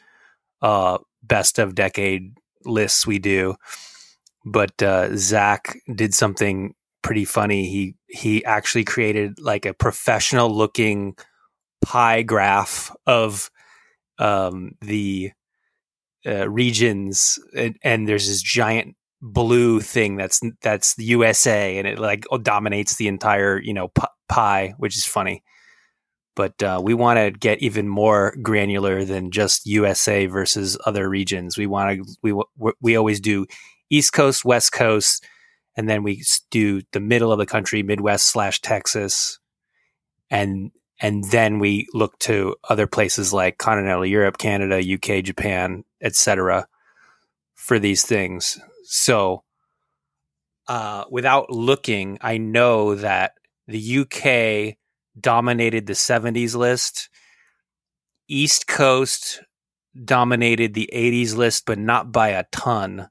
uh, 0.63 0.99
best 1.23 1.59
of 1.59 1.75
decade 1.75 2.37
lists 2.65 3.07
we 3.07 3.19
do. 3.19 3.55
But 4.45 4.83
uh, 4.83 5.17
Zach 5.17 5.79
did 5.95 6.15
something 6.15 6.75
pretty 7.03 7.25
funny. 7.25 7.69
He 7.69 7.95
he 8.09 8.45
actually 8.45 8.85
created 8.85 9.39
like 9.41 9.67
a 9.67 9.75
professional 9.75 10.55
looking 10.55 11.17
pie 11.83 12.23
graph 12.23 12.95
of 13.07 13.51
um, 14.19 14.73
the 14.81 15.33
uh, 16.27 16.49
regions, 16.49 17.39
and, 17.57 17.77
and 17.83 18.09
there's 18.09 18.29
this 18.29 18.43
giant 18.43 18.97
blue 19.21 19.81
thing 19.81 20.17
that's 20.17 20.41
that's 20.63 20.95
the 20.95 21.05
USA, 21.05 21.79
and 21.79 21.87
it 21.87 21.99
like 21.99 22.25
dominates 22.43 22.97
the 22.97 23.09
entire 23.09 23.61
you 23.61 23.75
know 23.75 23.91
pie, 24.29 24.75
which 24.79 24.97
is 24.97 25.05
funny. 25.05 25.43
But 26.39 26.63
uh, 26.63 26.81
we 26.81 26.95
want 26.95 27.19
to 27.19 27.33
get 27.33 27.61
even 27.61 27.89
more 27.89 28.33
granular 28.41 29.05
than 29.05 29.33
just 29.33 29.67
USA 29.67 30.27
versus 30.27 30.79
other 30.87 31.09
regions. 31.09 31.59
We 31.59 31.67
want 31.67 31.99
to 31.99 32.17
we 32.23 32.73
we 32.81 32.95
always 32.95 33.19
do 33.19 33.45
East 33.91 34.13
Coast, 34.13 34.45
West 34.45 34.71
Coast, 34.71 35.27
and 35.77 35.89
then 35.89 36.05
we 36.05 36.23
do 36.53 36.83
the 36.93 37.01
middle 37.01 37.33
of 37.33 37.41
the 37.41 37.45
country, 37.45 37.83
Midwest 37.83 38.31
slash 38.31 38.61
Texas, 38.61 39.41
and 40.31 40.71
and 41.01 41.25
then 41.25 41.59
we 41.59 41.89
look 41.93 42.17
to 42.21 42.55
other 42.71 42.87
places 42.87 43.33
like 43.33 43.59
continental 43.59 44.07
Europe, 44.07 44.39
Canada, 44.39 44.81
UK, 44.95 45.25
Japan, 45.25 45.83
etc. 46.01 46.69
for 47.57 47.81
these 47.81 48.05
things. 48.05 48.61
So, 48.85 49.43
uh, 50.69 51.03
without 51.11 51.51
looking, 51.51 52.17
I 52.21 52.39
know 52.39 52.95
that 52.95 53.33
the 53.67 53.99
UK 53.99 54.78
dominated 55.21 55.87
the 55.87 55.95
70s 55.95 56.55
list. 56.55 57.09
East 58.29 58.67
Coast 58.67 59.43
dominated 60.05 60.75
the 60.75 60.91
80s 60.93 61.37
list, 61.37 61.65
but 61.67 61.79
not 61.79 62.13
by 62.13 62.29
a 62.29 62.45
ton. 62.53 63.09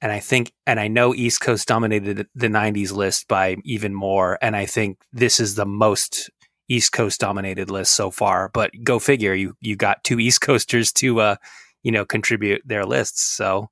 And 0.00 0.12
I 0.12 0.20
think, 0.20 0.52
and 0.66 0.78
I 0.78 0.88
know 0.88 1.14
East 1.14 1.40
Coast 1.40 1.66
dominated 1.66 2.28
the 2.34 2.48
90s 2.48 2.92
list 2.92 3.26
by 3.26 3.56
even 3.64 3.94
more. 3.94 4.38
And 4.40 4.54
I 4.54 4.66
think 4.66 4.98
this 5.12 5.40
is 5.40 5.56
the 5.56 5.66
most 5.66 6.30
East 6.68 6.92
Coast 6.92 7.20
dominated 7.20 7.70
list 7.70 7.94
so 7.94 8.10
far. 8.10 8.50
But 8.54 8.70
go 8.84 8.98
figure, 8.98 9.34
you 9.34 9.54
you 9.60 9.74
got 9.74 10.04
two 10.04 10.20
East 10.20 10.40
Coasters 10.40 10.92
to 10.92 11.20
uh, 11.20 11.36
you 11.82 11.92
know, 11.92 12.04
contribute 12.04 12.62
their 12.64 12.84
lists. 12.84 13.22
So 13.22 13.70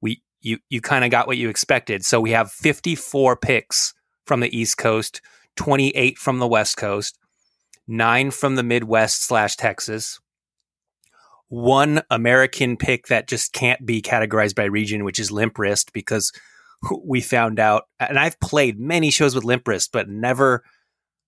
we 0.00 0.22
you 0.40 0.58
you 0.68 0.80
kind 0.80 1.04
of 1.04 1.10
got 1.10 1.26
what 1.26 1.38
you 1.38 1.48
expected. 1.48 2.04
So 2.04 2.20
we 2.20 2.32
have 2.32 2.50
54 2.50 3.36
picks 3.36 3.94
from 4.26 4.40
the 4.40 4.56
East 4.56 4.76
Coast, 4.78 5.20
28 5.58 6.16
from 6.18 6.38
the 6.38 6.46
West 6.46 6.76
Coast, 6.76 7.18
nine 7.88 8.30
from 8.30 8.54
the 8.54 8.62
Midwest 8.62 9.26
slash 9.26 9.56
Texas, 9.56 10.20
one 11.48 12.00
American 12.10 12.76
pick 12.76 13.08
that 13.08 13.26
just 13.26 13.52
can't 13.52 13.84
be 13.84 14.00
categorized 14.00 14.54
by 14.54 14.64
region, 14.64 15.04
which 15.04 15.18
is 15.18 15.32
Limp 15.32 15.58
Wrist, 15.58 15.92
because 15.92 16.32
we 17.04 17.20
found 17.20 17.58
out, 17.58 17.84
and 17.98 18.18
I've 18.18 18.38
played 18.38 18.78
many 18.78 19.10
shows 19.10 19.34
with 19.34 19.44
Limp 19.44 19.66
Wrist, 19.66 19.90
but 19.92 20.08
never 20.08 20.62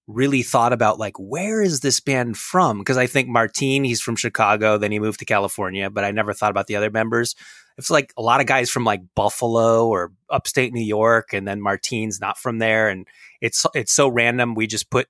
really 0.07 0.43
thought 0.43 0.73
about 0.73 0.99
like 0.99 1.17
where 1.19 1.61
is 1.61 1.81
this 1.81 2.01
band 2.01 2.37
from? 2.37 2.79
Because 2.79 2.97
i 2.97 3.07
think 3.07 3.29
martine 3.29 3.85
he's 3.85 4.01
from 4.01 4.17
chicago 4.17 4.77
then 4.77 4.91
he 4.91 4.99
moved 4.99 5.21
to 5.21 5.25
california 5.25 5.89
but 5.89 6.03
i 6.03 6.11
never 6.11 6.33
thought 6.33 6.51
about 6.51 6.67
the 6.67 6.75
other 6.75 6.91
members 6.91 7.37
it's 7.81 7.91
like 7.91 8.13
a 8.17 8.23
lot 8.23 8.41
of 8.41 8.47
guys 8.47 8.71
from 8.71 8.85
like 8.85 9.01
buffalo 9.15 9.89
or 9.89 10.13
upstate 10.29 10.73
new 10.73 10.85
york 10.85 11.33
and 11.33 11.49
then 11.49 11.61
martine's 11.61 12.21
not 12.21 12.39
from 12.39 12.59
there 12.59 12.89
and 12.89 13.07
it's 13.41 13.65
it's 13.75 13.93
so 13.93 14.07
random. 14.07 14.55
We 14.55 14.67
just 14.67 14.91
put 14.91 15.09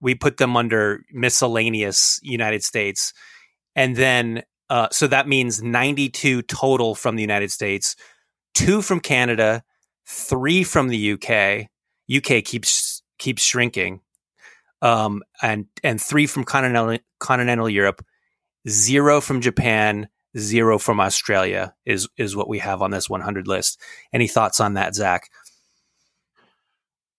we 0.00 0.14
put 0.14 0.36
them 0.36 0.56
under 0.56 1.02
miscellaneous 1.10 2.20
united 2.22 2.62
states 2.62 3.12
and 3.74 3.96
then 3.96 4.42
uh, 4.68 4.88
so 4.90 5.06
that 5.06 5.28
means 5.28 5.62
92 5.62 6.42
total 6.42 6.94
from 6.94 7.16
the 7.16 7.22
united 7.22 7.50
states 7.50 7.96
two 8.54 8.82
from 8.82 9.00
canada 9.00 9.62
three 10.06 10.64
from 10.64 10.88
the 10.88 11.12
uk 11.12 11.66
uk 12.14 12.44
keeps 12.44 13.02
keeps 13.18 13.42
shrinking 13.42 14.00
um, 14.82 15.22
and 15.42 15.66
and 15.82 16.00
three 16.00 16.26
from 16.26 16.44
continental 16.44 16.98
continental 17.18 17.68
Europe, 17.68 18.04
zero 18.68 19.20
from 19.20 19.40
Japan, 19.40 20.08
zero 20.36 20.78
from 20.78 21.00
Australia 21.00 21.74
is 21.84 22.08
is 22.16 22.36
what 22.36 22.48
we 22.48 22.58
have 22.58 22.82
on 22.82 22.90
this 22.90 23.08
100 23.08 23.46
list. 23.48 23.80
Any 24.12 24.28
thoughts 24.28 24.60
on 24.60 24.74
that, 24.74 24.94
Zach? 24.94 25.30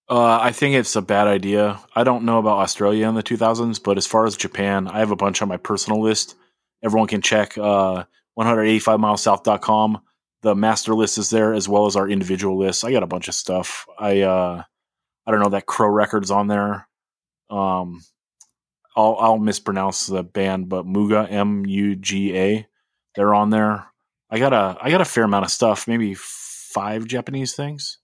Uh, 0.08 0.38
I 0.40 0.52
think 0.52 0.74
it's 0.74 0.96
a 0.96 1.02
bad 1.02 1.26
idea. 1.26 1.80
I 1.94 2.02
don't 2.02 2.24
know 2.24 2.38
about 2.38 2.58
Australia 2.58 3.08
in 3.08 3.14
the 3.14 3.22
2000s, 3.22 3.82
but 3.82 3.98
as 3.98 4.06
far 4.06 4.24
as 4.24 4.38
Japan, 4.38 4.88
I 4.88 5.00
have 5.00 5.10
a 5.10 5.16
bunch 5.16 5.42
on 5.42 5.48
my 5.48 5.58
personal 5.58 6.00
list. 6.00 6.34
Everyone 6.82 7.08
can 7.08 7.20
check 7.20 7.58
uh, 7.58 8.04
185milesouth.com. 8.38 10.00
The 10.42 10.54
master 10.54 10.94
list 10.94 11.18
is 11.18 11.28
there 11.28 11.52
as 11.52 11.68
well 11.68 11.86
as 11.86 11.96
our 11.96 12.08
individual 12.08 12.56
list. 12.56 12.84
I 12.84 12.92
got 12.92 13.02
a 13.02 13.08
bunch 13.08 13.28
of 13.28 13.34
stuff. 13.34 13.86
I 13.98 14.22
uh, 14.22 14.62
I 15.26 15.30
don't 15.30 15.40
know 15.40 15.50
that 15.50 15.66
Crow 15.66 15.88
Records 15.88 16.30
on 16.30 16.46
there. 16.46 16.88
Um, 17.50 18.02
I'll 18.96 19.16
I'll 19.18 19.38
mispronounce 19.38 20.06
the 20.06 20.22
band, 20.22 20.68
but 20.68 20.86
Muga 20.86 21.30
M 21.30 21.66
U 21.66 21.96
G 21.96 22.36
A. 22.36 22.67
They're 23.18 23.34
on 23.34 23.50
there. 23.50 23.84
I 24.30 24.38
got 24.38 24.52
a 24.52 24.78
I 24.80 24.92
got 24.92 25.00
a 25.00 25.04
fair 25.04 25.24
amount 25.24 25.44
of 25.44 25.50
stuff, 25.50 25.88
maybe 25.88 26.14
five 26.14 27.04
Japanese 27.04 27.56
things. 27.56 27.98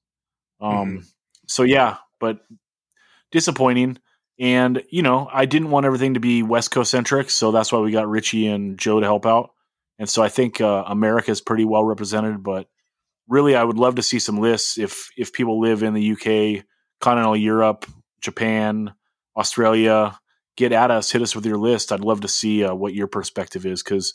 Um, 0.61 0.73
mm-hmm. 0.73 1.05
so 1.47 1.63
yeah, 1.63 1.99
but 2.19 2.41
disappointing. 3.31 3.99
And 4.41 4.83
you 4.91 5.03
know, 5.03 5.31
I 5.33 5.45
didn't 5.45 5.71
want 5.71 5.87
everything 5.87 6.15
to 6.15 6.21
be 6.21 6.43
West 6.43 6.73
Coast 6.73 6.91
centric, 6.91 7.31
so 7.31 7.53
that's 7.53 7.71
why 7.71 7.79
we 7.79 7.93
got 7.93 8.09
Richie 8.09 8.49
and 8.49 8.77
Joe 8.77 8.99
to 8.99 9.07
help 9.07 9.25
out. 9.25 9.51
And 10.01 10.09
so 10.09 10.21
I 10.21 10.29
think 10.29 10.61
uh, 10.61 10.83
America 10.85 11.31
is 11.31 11.41
pretty 11.41 11.65
well 11.65 11.85
represented, 11.85 12.43
but 12.43 12.67
really, 13.29 13.55
I 13.55 13.63
would 13.63 13.79
love 13.79 13.95
to 13.95 14.03
see 14.03 14.19
some 14.19 14.41
lists 14.41 14.79
if 14.79 15.11
if 15.17 15.33
people 15.33 15.61
live 15.61 15.85
in 15.85 15.95
the 15.95 16.11
UK, 16.11 16.65
continental 17.01 17.37
Europe, 17.37 17.87
Japan, 18.21 18.93
Australia, 19.37 20.19
get 20.57 20.73
at 20.73 20.91
us, 20.91 21.13
hit 21.13 21.23
us 21.23 21.37
with 21.37 21.47
your 21.47 21.59
list. 21.59 21.93
I'd 21.93 22.01
love 22.01 22.23
to 22.23 22.29
see 22.29 22.65
uh, 22.65 22.75
what 22.75 22.95
your 22.95 23.07
perspective 23.07 23.65
is 23.65 23.81
because 23.81 24.15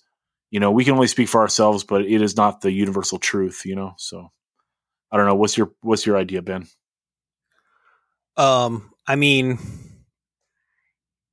you 0.51 0.59
know 0.59 0.71
we 0.71 0.85
can 0.85 0.93
only 0.93 1.07
speak 1.07 1.29
for 1.29 1.41
ourselves, 1.41 1.83
but 1.83 2.01
it 2.01 2.21
is 2.21 2.35
not 2.35 2.61
the 2.61 2.71
universal 2.71 3.19
truth. 3.19 3.65
You 3.65 3.75
know, 3.75 3.93
so 3.97 4.31
I 5.11 5.17
don't 5.17 5.25
know. 5.25 5.35
What's 5.35 5.57
your 5.57 5.71
what's 5.81 6.05
your 6.05 6.17
idea, 6.17 6.41
Ben? 6.41 6.67
Um, 8.37 8.91
I 9.07 9.15
mean, 9.15 9.59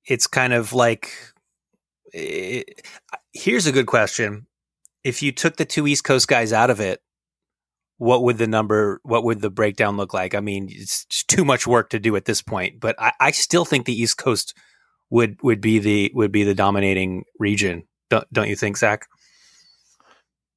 it's 0.05 0.27
kind 0.27 0.53
of 0.53 0.73
like 0.73 1.13
it, 2.13 2.87
here's 3.33 3.67
a 3.67 3.73
good 3.73 3.87
question: 3.87 4.47
If 5.05 5.23
you 5.23 5.33
took 5.33 5.57
the 5.57 5.65
two 5.65 5.87
East 5.87 6.05
Coast 6.05 6.29
guys 6.29 6.53
out 6.53 6.71
of 6.71 6.81
it, 6.81 7.01
what 7.99 8.23
would 8.23 8.39
the 8.39 8.47
number 8.47 9.01
what 9.03 9.25
would 9.25 9.41
the 9.41 9.51
breakdown 9.51 9.97
look 9.97 10.13
like 10.13 10.35
i 10.35 10.41
mean 10.41 10.69
it's 10.71 11.07
too 11.25 11.45
much 11.45 11.67
work 11.67 11.91
to 11.91 11.99
do 11.99 12.15
at 12.17 12.25
this 12.25 12.43
point 12.43 12.81
but 12.81 12.95
I, 12.99 13.13
I, 13.21 13.31
still 13.31 13.65
think 13.65 13.87
the 13.87 14.01
east 14.01 14.19
coast 14.19 14.55
would 15.11 15.43
would 15.43 15.61
be 15.61 15.79
the 15.79 16.11
would 16.15 16.33
be 16.33 16.45
the 16.45 16.55
dominating 16.55 17.25
region 17.39 17.85
don't, 18.11 18.33
don't 18.33 18.49
you 18.49 18.57
think 18.57 18.77
zach? 18.77 19.07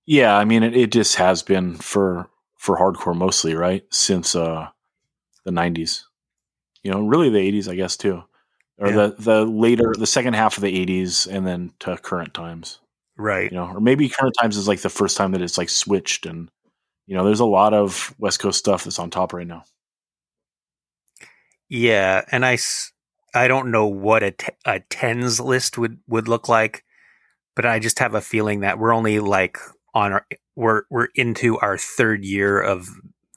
Yeah 0.06 0.36
i 0.38 0.46
mean 0.46 0.64
it, 0.64 0.76
it 0.76 0.92
just 0.92 1.16
has 1.16 1.44
been 1.44 1.76
for 1.76 2.30
for 2.58 2.78
hardcore 2.78 3.16
mostly 3.16 3.56
right? 3.56 3.84
Since 3.92 4.36
uh 4.36 4.68
the 5.46 5.52
90s 5.52 6.04
you 6.84 6.92
know 6.92 7.02
really 7.02 7.30
the 7.30 7.40
80s 7.40 7.70
i 7.70 7.76
guess 7.76 7.98
too. 7.98 8.24
Or 8.78 8.90
yeah. 8.90 8.96
the 8.96 9.16
the 9.20 9.46
later 9.46 9.94
the 9.98 10.08
second 10.08 10.36
half 10.36 10.58
of 10.58 10.64
the 10.64 10.86
80s 10.86 11.28
and 11.28 11.46
then 11.46 11.74
to 11.80 11.98
current 11.98 12.34
times. 12.34 12.80
Right. 13.18 13.52
You 13.52 13.58
know 13.58 13.68
or 13.68 13.80
maybe 13.80 14.10
current 14.10 14.36
times 14.40 14.58
is 14.58 14.68
like 14.68 14.82
the 14.82 14.90
first 14.90 15.18
time 15.18 15.32
that 15.32 15.42
it's 15.42 15.58
like 15.58 15.70
switched 15.70 16.26
and 16.26 16.50
you 17.10 17.16
know, 17.16 17.26
there's 17.26 17.40
a 17.40 17.46
lot 17.46 17.74
of 17.74 18.14
West 18.20 18.40
Coast 18.40 18.60
stuff 18.60 18.84
that's 18.84 19.00
on 19.00 19.10
top 19.10 19.34
right 19.34 19.48
now. 19.48 19.64
Yeah, 21.68 22.24
and 22.32 22.46
I, 22.46 22.60
I 23.34 23.48
don't 23.48 23.72
know 23.72 23.88
what 23.88 24.22
a, 24.22 24.30
t- 24.30 24.54
a 24.64 24.82
tens 24.92 25.40
list 25.40 25.80
would 25.80 25.98
would 26.08 26.28
look 26.28 26.48
like, 26.48 26.86
but 27.60 27.66
I 27.66 27.78
just 27.78 28.00
have 28.00 28.16
a 28.16 28.22
feeling 28.22 28.62
that 28.62 28.80
we're 28.80 28.96
only 28.96 29.20
like 29.20 29.58
on 29.94 30.14
our 30.14 30.26
we're 30.56 30.84
we're 30.90 31.10
into 31.14 31.58
our 31.58 31.78
third 31.78 32.24
year 32.24 32.58
of 32.58 32.88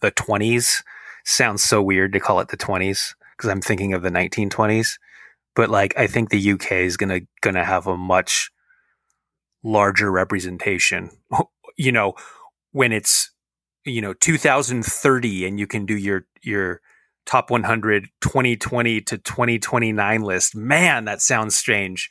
the 0.00 0.12
twenties. 0.12 0.84
Sounds 1.24 1.64
so 1.64 1.82
weird 1.82 2.12
to 2.12 2.20
call 2.20 2.38
it 2.38 2.46
the 2.46 2.56
twenties 2.56 3.16
because 3.36 3.50
I'm 3.50 3.60
thinking 3.60 3.94
of 3.94 4.02
the 4.02 4.10
1920s, 4.10 4.90
but 5.56 5.70
like 5.70 5.98
I 5.98 6.06
think 6.06 6.30
the 6.30 6.52
UK 6.52 6.70
is 6.70 6.96
gonna 6.96 7.22
gonna 7.40 7.64
have 7.64 7.88
a 7.88 7.96
much 7.96 8.52
larger 9.64 10.08
representation. 10.12 11.10
you 11.76 11.90
know, 11.90 12.14
when 12.70 12.92
it's 12.92 13.32
you 13.84 14.00
know 14.00 14.12
2030 14.12 15.46
and 15.46 15.58
you 15.58 15.66
can 15.66 15.84
do 15.84 15.96
your 15.96 16.26
your 16.42 16.80
top 17.26 17.50
100 17.50 18.06
2020 18.20 19.00
to 19.00 19.18
2029 19.18 20.22
list 20.22 20.54
man 20.54 21.06
that 21.06 21.20
sounds 21.20 21.56
strange 21.56 22.08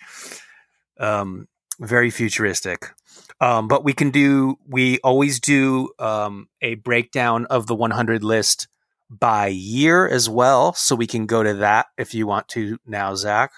um 0.99 1.47
very 1.81 2.09
futuristic. 2.09 2.91
Um 3.39 3.67
but 3.67 3.83
we 3.83 3.93
can 3.93 4.11
do 4.11 4.57
we 4.67 4.99
always 4.99 5.39
do 5.39 5.89
um 5.99 6.47
a 6.61 6.75
breakdown 6.75 7.45
of 7.47 7.67
the 7.67 7.75
100 7.75 8.23
list 8.23 8.67
by 9.09 9.47
year 9.47 10.07
as 10.07 10.29
well. 10.29 10.73
So 10.73 10.95
we 10.95 11.07
can 11.07 11.25
go 11.25 11.43
to 11.43 11.55
that 11.55 11.87
if 11.97 12.13
you 12.13 12.27
want 12.27 12.47
to 12.49 12.77
now 12.85 13.15
zach. 13.15 13.51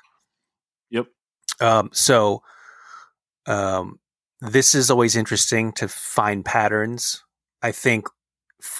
Yep. 0.89 1.07
Um 1.59 1.89
so 1.93 2.41
um 3.45 3.99
this 4.41 4.75
is 4.75 4.89
always 4.89 5.15
interesting 5.15 5.71
to 5.73 5.87
find 5.87 6.43
patterns. 6.43 7.23
I 7.61 7.71
think 7.71 8.07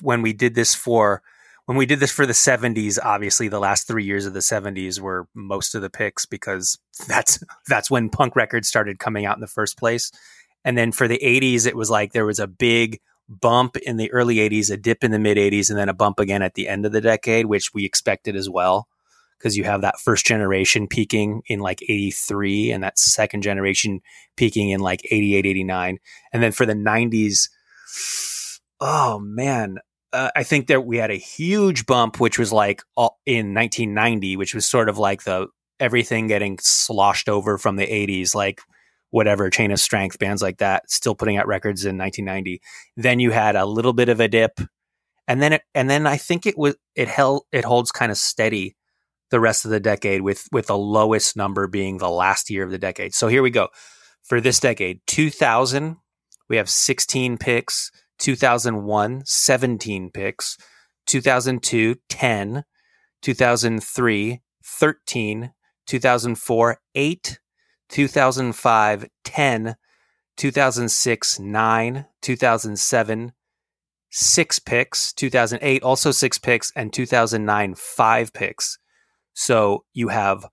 when 0.01 0.21
we 0.21 0.33
did 0.33 0.55
this 0.55 0.73
for 0.75 1.21
when 1.65 1.77
we 1.77 1.85
did 1.85 1.99
this 1.99 2.11
for 2.11 2.25
the 2.25 2.33
70s 2.33 2.97
obviously 3.03 3.47
the 3.47 3.59
last 3.59 3.87
3 3.87 4.03
years 4.03 4.25
of 4.25 4.33
the 4.33 4.39
70s 4.39 4.99
were 4.99 5.27
most 5.33 5.75
of 5.75 5.81
the 5.81 5.89
picks 5.89 6.25
because 6.25 6.77
that's 7.07 7.43
that's 7.67 7.91
when 7.91 8.09
punk 8.09 8.35
records 8.35 8.67
started 8.67 8.99
coming 8.99 9.25
out 9.25 9.37
in 9.37 9.41
the 9.41 9.47
first 9.47 9.77
place. 9.77 10.11
And 10.65 10.77
then 10.77 10.91
for 10.91 11.07
the 11.07 11.19
80s 11.23 11.65
it 11.65 11.75
was 11.75 11.89
like 11.89 12.13
there 12.13 12.25
was 12.25 12.39
a 12.39 12.47
big 12.47 12.99
bump 13.29 13.77
in 13.77 13.97
the 13.97 14.11
early 14.11 14.35
80s 14.35 14.69
a 14.69 14.77
dip 14.77 15.03
in 15.03 15.11
the 15.11 15.19
mid 15.19 15.37
80s 15.37 15.69
and 15.69 15.79
then 15.79 15.89
a 15.89 15.93
bump 15.93 16.19
again 16.19 16.41
at 16.41 16.55
the 16.55 16.67
end 16.67 16.85
of 16.85 16.91
the 16.91 17.01
decade 17.01 17.45
which 17.45 17.73
we 17.73 17.85
expected 17.85 18.35
as 18.35 18.49
well. 18.49 18.87
Because 19.37 19.57
you 19.57 19.65
have 19.65 19.81
that 19.81 19.99
first 19.99 20.25
generation 20.25 20.87
peaking 20.87 21.41
in 21.47 21.59
like 21.59 21.81
83 21.81 22.71
and 22.71 22.81
that 22.83 22.97
second 22.97 23.41
generation 23.41 23.99
peaking 24.37 24.69
in 24.69 24.79
like 24.79 25.01
88 25.11 25.45
89 25.45 25.99
and 26.31 26.43
then 26.43 26.53
for 26.53 26.65
the 26.65 26.73
90s 26.73 27.49
oh 28.79 29.19
man, 29.19 29.79
uh, 30.13 30.31
I 30.35 30.43
think 30.43 30.67
that 30.67 30.85
we 30.85 30.97
had 30.97 31.11
a 31.11 31.15
huge 31.15 31.85
bump, 31.85 32.19
which 32.19 32.37
was 32.37 32.53
like 32.53 32.83
all, 32.95 33.19
in 33.25 33.53
1990, 33.53 34.37
which 34.37 34.53
was 34.53 34.65
sort 34.65 34.87
of 34.87 34.97
like 34.97 35.23
the 35.23 35.47
everything 35.79 36.27
getting 36.27 36.59
sloshed 36.61 37.27
over 37.27 37.57
from 37.57 37.75
the 37.75 37.87
80s, 37.87 38.35
like 38.35 38.61
whatever 39.09 39.49
Chain 39.49 39.71
of 39.71 39.79
Strength 39.79 40.19
bands 40.19 40.41
like 40.41 40.59
that, 40.59 40.89
still 40.89 41.15
putting 41.15 41.37
out 41.37 41.47
records 41.47 41.83
in 41.85 41.97
1990. 41.97 42.61
Then 42.95 43.19
you 43.19 43.31
had 43.31 43.55
a 43.55 43.65
little 43.65 43.93
bit 43.93 44.09
of 44.09 44.19
a 44.19 44.27
dip, 44.27 44.59
and 45.27 45.41
then 45.41 45.53
it, 45.53 45.63
and 45.73 45.89
then 45.89 46.05
I 46.07 46.17
think 46.17 46.45
it 46.45 46.57
was 46.57 46.75
it 46.95 47.07
held 47.07 47.43
it 47.51 47.65
holds 47.65 47.91
kind 47.91 48.11
of 48.11 48.17
steady 48.17 48.75
the 49.31 49.39
rest 49.39 49.65
of 49.65 49.71
the 49.71 49.79
decade 49.79 50.21
with 50.21 50.47
with 50.51 50.67
the 50.67 50.77
lowest 50.77 51.35
number 51.35 51.67
being 51.67 51.97
the 51.97 52.09
last 52.09 52.49
year 52.49 52.63
of 52.63 52.71
the 52.71 52.77
decade. 52.77 53.15
So 53.15 53.27
here 53.27 53.41
we 53.41 53.49
go 53.49 53.69
for 54.21 54.39
this 54.39 54.59
decade, 54.59 55.01
2000. 55.07 55.97
We 56.49 56.57
have 56.57 56.69
16 56.69 57.37
picks. 57.37 57.91
2001, 58.23 59.23
17 59.25 60.09
picks, 60.09 60.57
2002, 61.07 61.95
10, 62.07 62.63
2003, 63.21 64.41
13, 64.63 65.51
2004, 65.85 66.77
8, 66.95 67.39
2005, 67.89 69.05
10, 69.25 69.75
2006, 70.37 71.39
9, 71.39 72.05
2007, 72.21 73.31
6 74.09 74.59
picks, 74.59 75.13
2008, 75.13 75.83
also 75.83 76.11
6 76.11 76.37
picks, 76.37 76.71
and 76.77 76.93
2009, 76.93 77.75
5 77.75 78.33
picks. 78.33 78.79
So 79.33 79.83
you 79.93 80.07
have 80.07 80.45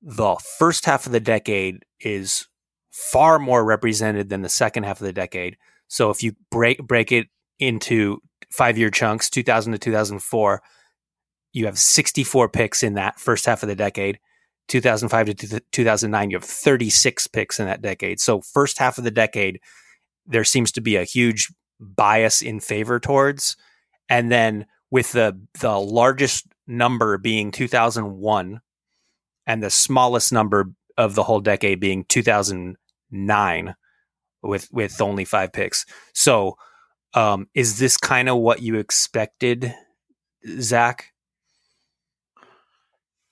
the 0.00 0.36
first 0.36 0.86
half 0.86 1.06
of 1.06 1.12
the 1.12 1.18
decade 1.18 1.84
is 1.98 2.46
far 2.92 3.40
more 3.40 3.64
represented 3.64 4.28
than 4.28 4.42
the 4.42 4.48
second 4.48 4.84
half 4.84 5.00
of 5.00 5.06
the 5.06 5.12
decade. 5.12 5.56
So 5.88 6.10
if 6.10 6.22
you 6.22 6.32
break 6.50 6.78
break 6.86 7.12
it 7.12 7.28
into 7.58 8.20
five 8.50 8.78
year 8.78 8.90
chunks, 8.90 9.30
2000 9.30 9.72
to 9.72 9.78
2004, 9.78 10.62
you 11.52 11.66
have 11.66 11.78
64 11.78 12.48
picks 12.48 12.82
in 12.82 12.94
that 12.94 13.18
first 13.18 13.46
half 13.46 13.62
of 13.62 13.68
the 13.68 13.76
decade. 13.76 14.18
2005 14.68 15.36
to 15.36 15.60
2009, 15.72 16.30
you 16.30 16.36
have 16.36 16.44
36 16.44 17.26
picks 17.28 17.60
in 17.60 17.66
that 17.66 17.82
decade. 17.82 18.18
So, 18.18 18.40
first 18.40 18.78
half 18.78 18.96
of 18.96 19.04
the 19.04 19.10
decade, 19.10 19.60
there 20.26 20.44
seems 20.44 20.72
to 20.72 20.80
be 20.80 20.96
a 20.96 21.04
huge 21.04 21.52
bias 21.78 22.40
in 22.40 22.60
favor 22.60 22.98
towards. 22.98 23.56
And 24.08 24.30
then 24.32 24.66
with 24.90 25.12
the 25.12 25.38
the 25.60 25.78
largest 25.78 26.46
number 26.66 27.18
being 27.18 27.50
2001 27.50 28.60
and 29.46 29.62
the 29.62 29.70
smallest 29.70 30.32
number 30.32 30.72
of 30.96 31.14
the 31.14 31.24
whole 31.24 31.40
decade 31.40 31.80
being 31.80 32.04
2009 32.08 33.74
with 34.44 34.68
with 34.72 35.00
only 35.00 35.24
5 35.24 35.52
picks. 35.52 35.86
So, 36.12 36.56
um, 37.14 37.48
is 37.54 37.78
this 37.78 37.96
kind 37.96 38.28
of 38.28 38.38
what 38.38 38.62
you 38.62 38.76
expected, 38.76 39.74
Zach? 40.60 41.12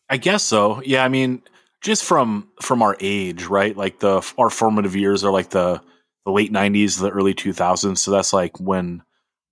I 0.09 0.17
guess 0.19 0.43
so. 0.43 0.83
Yeah, 0.85 1.05
I 1.05 1.09
mean, 1.09 1.43
just 1.81 2.05
from 2.05 2.49
from 2.61 2.83
our 2.83 2.97
age, 3.01 3.45
right? 3.45 3.77
Like 3.77 3.99
the 4.01 4.27
our 4.39 4.51
formative 4.51 4.97
years 4.97 5.25
are 5.25 5.33
like 5.33 5.51
the 5.51 5.81
the 6.25 6.33
late 6.33 6.53
'90s, 6.53 7.01
the 7.01 7.11
early 7.11 7.35
2000s. 7.35 7.99
So 7.99 8.11
that's 8.11 8.33
like 8.33 8.59
when 8.61 9.03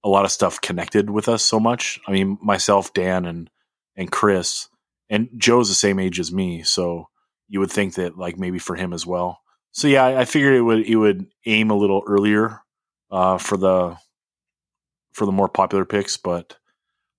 a 0.04 0.08
lot 0.08 0.24
of 0.24 0.30
stuff 0.30 0.60
connected 0.60 1.10
with 1.10 1.28
us 1.28 1.42
so 1.42 1.60
much. 1.60 2.00
I 2.06 2.12
mean, 2.12 2.38
myself, 2.42 2.92
Dan, 2.92 3.24
and 3.24 3.50
and 3.96 4.10
Chris, 4.10 4.68
and 5.08 5.28
Joe's 5.36 5.68
the 5.68 5.74
same 5.74 5.98
age 5.98 6.20
as 6.20 6.32
me, 6.32 6.62
so 6.62 7.08
you 7.48 7.58
would 7.60 7.72
think 7.72 7.94
that 7.94 8.16
like 8.16 8.38
maybe 8.38 8.58
for 8.58 8.76
him 8.76 8.92
as 8.92 9.06
well. 9.06 9.40
So 9.72 9.88
yeah, 9.88 10.04
I, 10.04 10.20
I 10.20 10.24
figured 10.24 10.54
it 10.54 10.62
would 10.62 10.86
it 10.86 10.96
would 10.96 11.26
aim 11.46 11.70
a 11.70 11.76
little 11.76 12.02
earlier 12.06 12.60
uh, 13.10 13.38
for 13.38 13.56
the 13.56 13.96
for 15.12 15.26
the 15.26 15.32
more 15.32 15.48
popular 15.48 15.84
picks, 15.84 16.16
but 16.16 16.56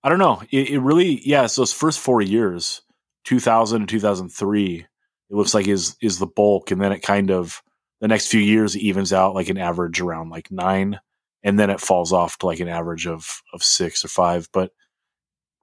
I 0.03 0.10
don't 0.10 0.19
know. 0.19 0.41
It, 0.49 0.69
it 0.69 0.80
really, 0.80 1.22
yeah. 1.28 1.48
So 1.48 1.61
those 1.61 1.73
first 1.73 1.99
four 1.99 2.22
years, 2.22 2.82
2000 3.26 3.82
and 3.82 3.90
2003, 3.90 4.76
it 4.76 4.88
looks 5.36 5.53
like 5.53 5.68
is 5.68 5.95
is 6.02 6.19
the 6.19 6.28
bulk, 6.28 6.72
and 6.72 6.82
then 6.82 6.91
it 6.91 7.02
kind 7.02 7.32
of 7.32 7.61
the 7.99 8.07
next 8.07 8.28
few 8.28 8.41
years 8.41 8.76
evens 8.76 9.14
out 9.14 9.36
like 9.36 9.49
an 9.49 9.57
average 9.57 10.02
around 10.02 10.30
like 10.30 10.52
nine, 10.52 10.99
and 11.44 11.60
then 11.60 11.69
it 11.69 11.80
falls 11.80 12.11
off 12.11 12.38
to 12.40 12.48
like 12.48 12.60
an 12.60 12.68
average 12.68 13.07
of 13.07 13.41
of 13.53 13.64
six 13.64 14.03
or 14.03 14.10
five. 14.10 14.49
But 14.52 14.72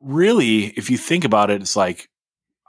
really, 0.00 0.66
if 0.66 0.90
you 0.90 0.96
think 0.96 1.24
about 1.24 1.50
it, 1.50 1.60
it's 1.60 1.76
like 1.76 2.08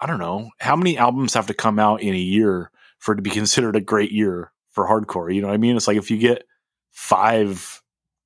I 0.01 0.07
don't 0.07 0.19
know 0.19 0.49
how 0.59 0.75
many 0.75 0.97
albums 0.97 1.35
have 1.35 1.47
to 1.47 1.53
come 1.53 1.79
out 1.79 2.01
in 2.01 2.13
a 2.13 2.17
year 2.17 2.71
for 2.99 3.13
it 3.13 3.17
to 3.17 3.21
be 3.21 3.29
considered 3.29 3.75
a 3.75 3.81
great 3.81 4.11
year 4.11 4.51
for 4.71 4.87
hardcore. 4.87 5.33
You 5.33 5.41
know 5.41 5.47
what 5.47 5.53
I 5.53 5.57
mean? 5.57 5.75
It's 5.75 5.87
like 5.87 5.97
if 5.97 6.11
you 6.11 6.17
get 6.17 6.43
five 6.91 7.81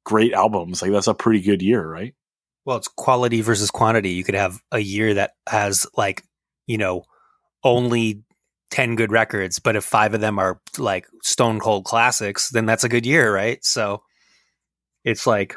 great 0.06 0.34
albums, 0.34 0.82
like 0.82 0.92
that's 0.92 1.08
a 1.08 1.14
pretty 1.14 1.42
good 1.42 1.62
year, 1.62 1.86
right? 1.88 2.14
Well, 2.66 2.78
it's 2.78 2.88
quality 2.88 3.42
versus 3.42 3.72
quantity. 3.72 4.12
You 4.12 4.24
could 4.24 4.36
have 4.36 4.62
a 4.72 4.80
year 4.80 5.16
that 5.16 5.32
has 5.48 5.86
like, 5.96 6.24
you 6.68 6.78
know, 6.78 7.04
only 7.64 8.24
10 8.72 8.96
good 8.96 9.12
records, 9.12 9.60
but 9.60 9.76
if 9.76 9.84
five 9.84 10.14
of 10.14 10.22
them 10.22 10.40
are 10.40 10.60
like 10.78 11.08
stone 11.22 11.60
cold 11.60 11.86
classics, 11.86 12.50
then 12.50 12.66
that's 12.66 12.84
a 12.84 12.90
good 12.90 13.06
year, 13.06 13.34
right? 13.34 13.64
So 13.64 14.02
it's 15.04 15.28
like, 15.28 15.56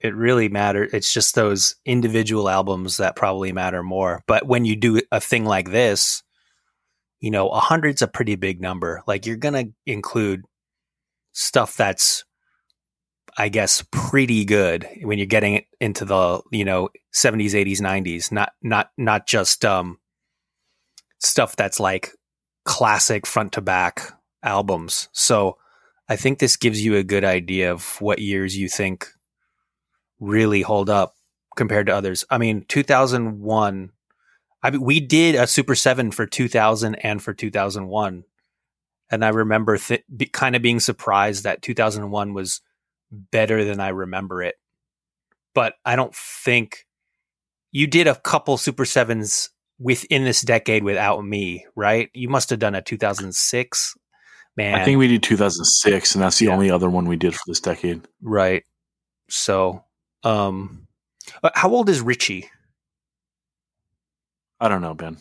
it 0.00 0.14
really 0.14 0.48
matters. 0.48 0.92
It's 0.92 1.12
just 1.12 1.34
those 1.34 1.74
individual 1.86 2.48
albums 2.48 2.98
that 2.98 3.16
probably 3.16 3.52
matter 3.52 3.82
more. 3.82 4.22
But 4.26 4.46
when 4.46 4.64
you 4.64 4.76
do 4.76 5.00
a 5.10 5.20
thing 5.20 5.44
like 5.46 5.70
this, 5.70 6.22
you 7.20 7.30
know, 7.30 7.48
a 7.48 7.60
hundred's 7.60 8.02
a 8.02 8.08
pretty 8.08 8.34
big 8.34 8.60
number. 8.60 9.02
Like 9.06 9.26
you're 9.26 9.36
going 9.36 9.54
to 9.54 9.72
include 9.86 10.42
stuff 11.32 11.76
that's 11.76 12.24
I 13.36 13.50
guess 13.50 13.84
pretty 13.90 14.44
good 14.46 14.88
when 15.02 15.18
you're 15.18 15.26
getting 15.26 15.64
into 15.80 16.06
the 16.06 16.40
you 16.50 16.64
know 16.64 16.88
70s 17.14 17.50
80s 17.50 17.80
90s 17.80 18.32
not 18.32 18.52
not 18.62 18.90
not 18.96 19.26
just 19.26 19.64
um 19.64 19.98
stuff 21.18 21.54
that's 21.54 21.78
like 21.78 22.12
classic 22.64 23.26
front 23.26 23.52
to 23.52 23.60
back 23.60 24.12
albums. 24.42 25.08
So 25.12 25.58
I 26.08 26.16
think 26.16 26.38
this 26.38 26.56
gives 26.56 26.84
you 26.84 26.96
a 26.96 27.04
good 27.04 27.24
idea 27.24 27.72
of 27.72 28.00
what 28.00 28.18
years 28.18 28.56
you 28.56 28.68
think 28.68 29.08
really 30.18 30.62
hold 30.62 30.88
up 30.88 31.14
compared 31.56 31.86
to 31.88 31.94
others. 31.94 32.24
I 32.30 32.38
mean 32.38 32.64
2001 32.68 33.90
I 34.66 34.70
mean 34.70 34.82
we 34.82 34.98
did 35.00 35.36
a 35.36 35.46
Super 35.46 35.76
7 35.76 36.10
for 36.10 36.26
2000 36.26 36.96
and 36.96 37.22
for 37.22 37.32
2001 37.32 38.24
and 39.10 39.24
I 39.24 39.28
remember 39.28 39.78
th- 39.78 40.02
be, 40.14 40.26
kind 40.26 40.56
of 40.56 40.62
being 40.62 40.80
surprised 40.80 41.44
that 41.44 41.62
2001 41.62 42.34
was 42.34 42.60
better 43.10 43.64
than 43.64 43.78
I 43.78 43.90
remember 43.90 44.42
it. 44.42 44.56
But 45.54 45.74
I 45.84 45.94
don't 45.94 46.14
think 46.14 46.84
you 47.70 47.86
did 47.86 48.08
a 48.08 48.16
couple 48.16 48.56
Super 48.56 48.84
Sevens 48.84 49.50
within 49.78 50.24
this 50.24 50.42
decade 50.42 50.82
without 50.82 51.24
me, 51.24 51.64
right? 51.76 52.10
You 52.14 52.28
must 52.28 52.50
have 52.50 52.58
done 52.58 52.74
a 52.74 52.82
2006. 52.82 53.94
Man, 54.56 54.74
I 54.74 54.84
think 54.84 54.98
we 54.98 55.06
did 55.06 55.22
2006, 55.22 56.14
and 56.14 56.22
that's 56.24 56.38
the 56.38 56.46
Yeah. 56.46 56.54
only 56.54 56.70
other 56.70 56.90
one 56.90 57.06
we 57.06 57.16
did 57.16 57.34
for 57.34 57.42
this 57.46 57.60
decade. 57.60 58.02
right. 58.20 58.64
So, 59.28 59.84
um, 60.24 60.88
uh, 61.42 61.50
how 61.54 61.70
old 61.70 61.88
is 61.88 62.00
Richie? 62.00 62.50
I 64.60 64.68
don't 64.68 64.82
know, 64.82 64.94
Ben. 64.94 65.18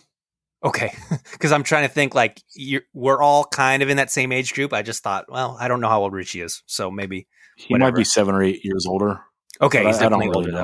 Okay, 0.64 0.94
because 1.34 1.52
I'm 1.52 1.64
trying 1.64 1.88
to 1.88 1.94
think 1.94 2.16
like 2.16 2.42
you're, 2.56 2.82
we're 2.94 3.22
all 3.22 3.46
kind 3.46 3.84
of 3.84 3.90
in 3.90 3.98
that 3.98 4.10
same 4.12 4.32
age 4.32 4.54
group. 4.54 4.74
I 4.74 4.82
just 4.82 5.04
thought, 5.04 5.26
well, 5.30 5.58
I 5.60 5.68
don't 5.68 5.82
know 5.82 5.90
how 5.90 6.02
old 6.02 6.14
Richie 6.14 6.42
is, 6.42 6.64
so 6.66 6.90
maybe 6.90 7.28
He 7.58 7.76
might 7.78 7.96
be 7.96 8.04
seven 8.04 8.34
or 8.34 8.42
eight 8.44 8.64
years 8.64 8.86
older. 8.88 9.20
okay, 9.62 9.86
he's 9.86 9.98
I- 9.98 10.06
I 10.06 10.10
don't 10.10 10.20
definitely 10.20 10.28
really 10.28 10.36
older 10.38 10.52
know. 10.52 10.58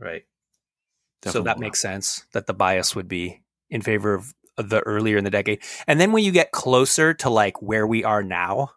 though, 0.00 0.04
right? 0.06 0.22
Definitely 1.22 1.40
so 1.40 1.44
that 1.44 1.56
older. 1.56 1.60
makes 1.66 1.80
sense 1.80 2.26
that 2.32 2.46
the 2.46 2.54
bias 2.54 2.94
would 2.96 3.08
be 3.08 3.42
in 3.70 3.80
favor 3.80 4.14
of 4.14 4.34
the 4.56 4.80
earlier 4.80 5.16
in 5.16 5.24
the 5.24 5.30
decade. 5.30 5.62
And 5.86 5.98
then 6.00 6.12
when 6.12 6.24
you 6.24 6.32
get 6.32 6.50
closer 6.50 7.14
to 7.14 7.30
like 7.30 7.62
where 7.62 7.86
we 7.86 8.04
are 8.04 8.22
now, 8.22 8.70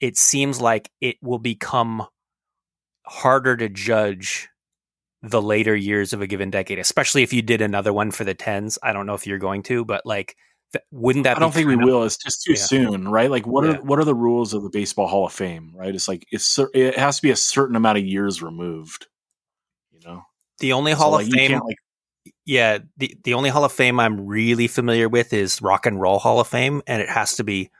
it 0.00 0.16
seems 0.16 0.60
like 0.60 0.90
it 1.00 1.16
will 1.22 1.38
become 1.38 2.04
harder 3.06 3.56
to 3.56 3.68
judge 3.68 4.48
the 5.22 5.40
later 5.42 5.74
years 5.76 6.12
of 6.12 6.20
a 6.20 6.26
given 6.26 6.50
decade, 6.50 6.78
especially 6.78 7.22
if 7.22 7.32
you 7.32 7.42
did 7.42 7.60
another 7.62 7.92
one 7.92 8.10
for 8.10 8.24
the 8.24 8.34
tens. 8.34 8.78
I 8.82 8.92
don't 8.92 9.06
know 9.06 9.14
if 9.14 9.26
you're 9.26 9.38
going 9.38 9.62
to, 9.64 9.84
but 9.84 10.04
like, 10.04 10.36
th- 10.72 10.84
wouldn't 10.90 11.24
that? 11.24 11.36
I 11.36 11.40
don't 11.40 11.54
think 11.54 11.68
we 11.68 11.74
of- 11.74 11.80
will. 11.82 12.02
It's 12.04 12.16
just 12.16 12.42
too 12.42 12.52
Yeah. 12.54 12.58
soon, 12.64 13.08
right? 13.08 13.30
Like, 13.30 13.46
what 13.46 13.64
Yeah. 13.64 13.72
are 13.76 13.82
what 13.82 13.98
are 14.00 14.04
the 14.04 14.14
rules 14.14 14.52
of 14.52 14.62
the 14.62 14.70
Baseball 14.70 15.06
Hall 15.06 15.24
of 15.26 15.32
Fame? 15.32 15.72
Right? 15.76 15.94
It's 15.94 16.08
like 16.08 16.26
it's 16.32 16.58
it 16.74 16.98
has 16.98 17.16
to 17.16 17.22
be 17.22 17.30
a 17.30 17.36
certain 17.36 17.76
amount 17.76 17.98
of 17.98 18.04
years 18.04 18.42
removed. 18.42 19.06
You 19.92 20.00
know, 20.04 20.22
The 20.58 20.72
only 20.72 20.92
So, 20.92 20.98
Hall 20.98 21.12
like, 21.12 21.26
of 21.28 21.32
Fame, 21.32 21.60
like 21.64 21.76
yeah, 22.44 22.78
the 22.96 23.16
the 23.22 23.34
only 23.34 23.50
Hall 23.50 23.64
of 23.64 23.72
Fame 23.72 24.00
I'm 24.00 24.26
really 24.26 24.66
familiar 24.66 25.08
with 25.08 25.32
is 25.32 25.62
Rock 25.62 25.86
and 25.86 26.00
Roll 26.00 26.18
Hall 26.18 26.40
of 26.40 26.48
Fame, 26.48 26.82
and 26.88 27.00
it 27.00 27.08
has 27.08 27.36
to 27.36 27.44
be 27.44 27.70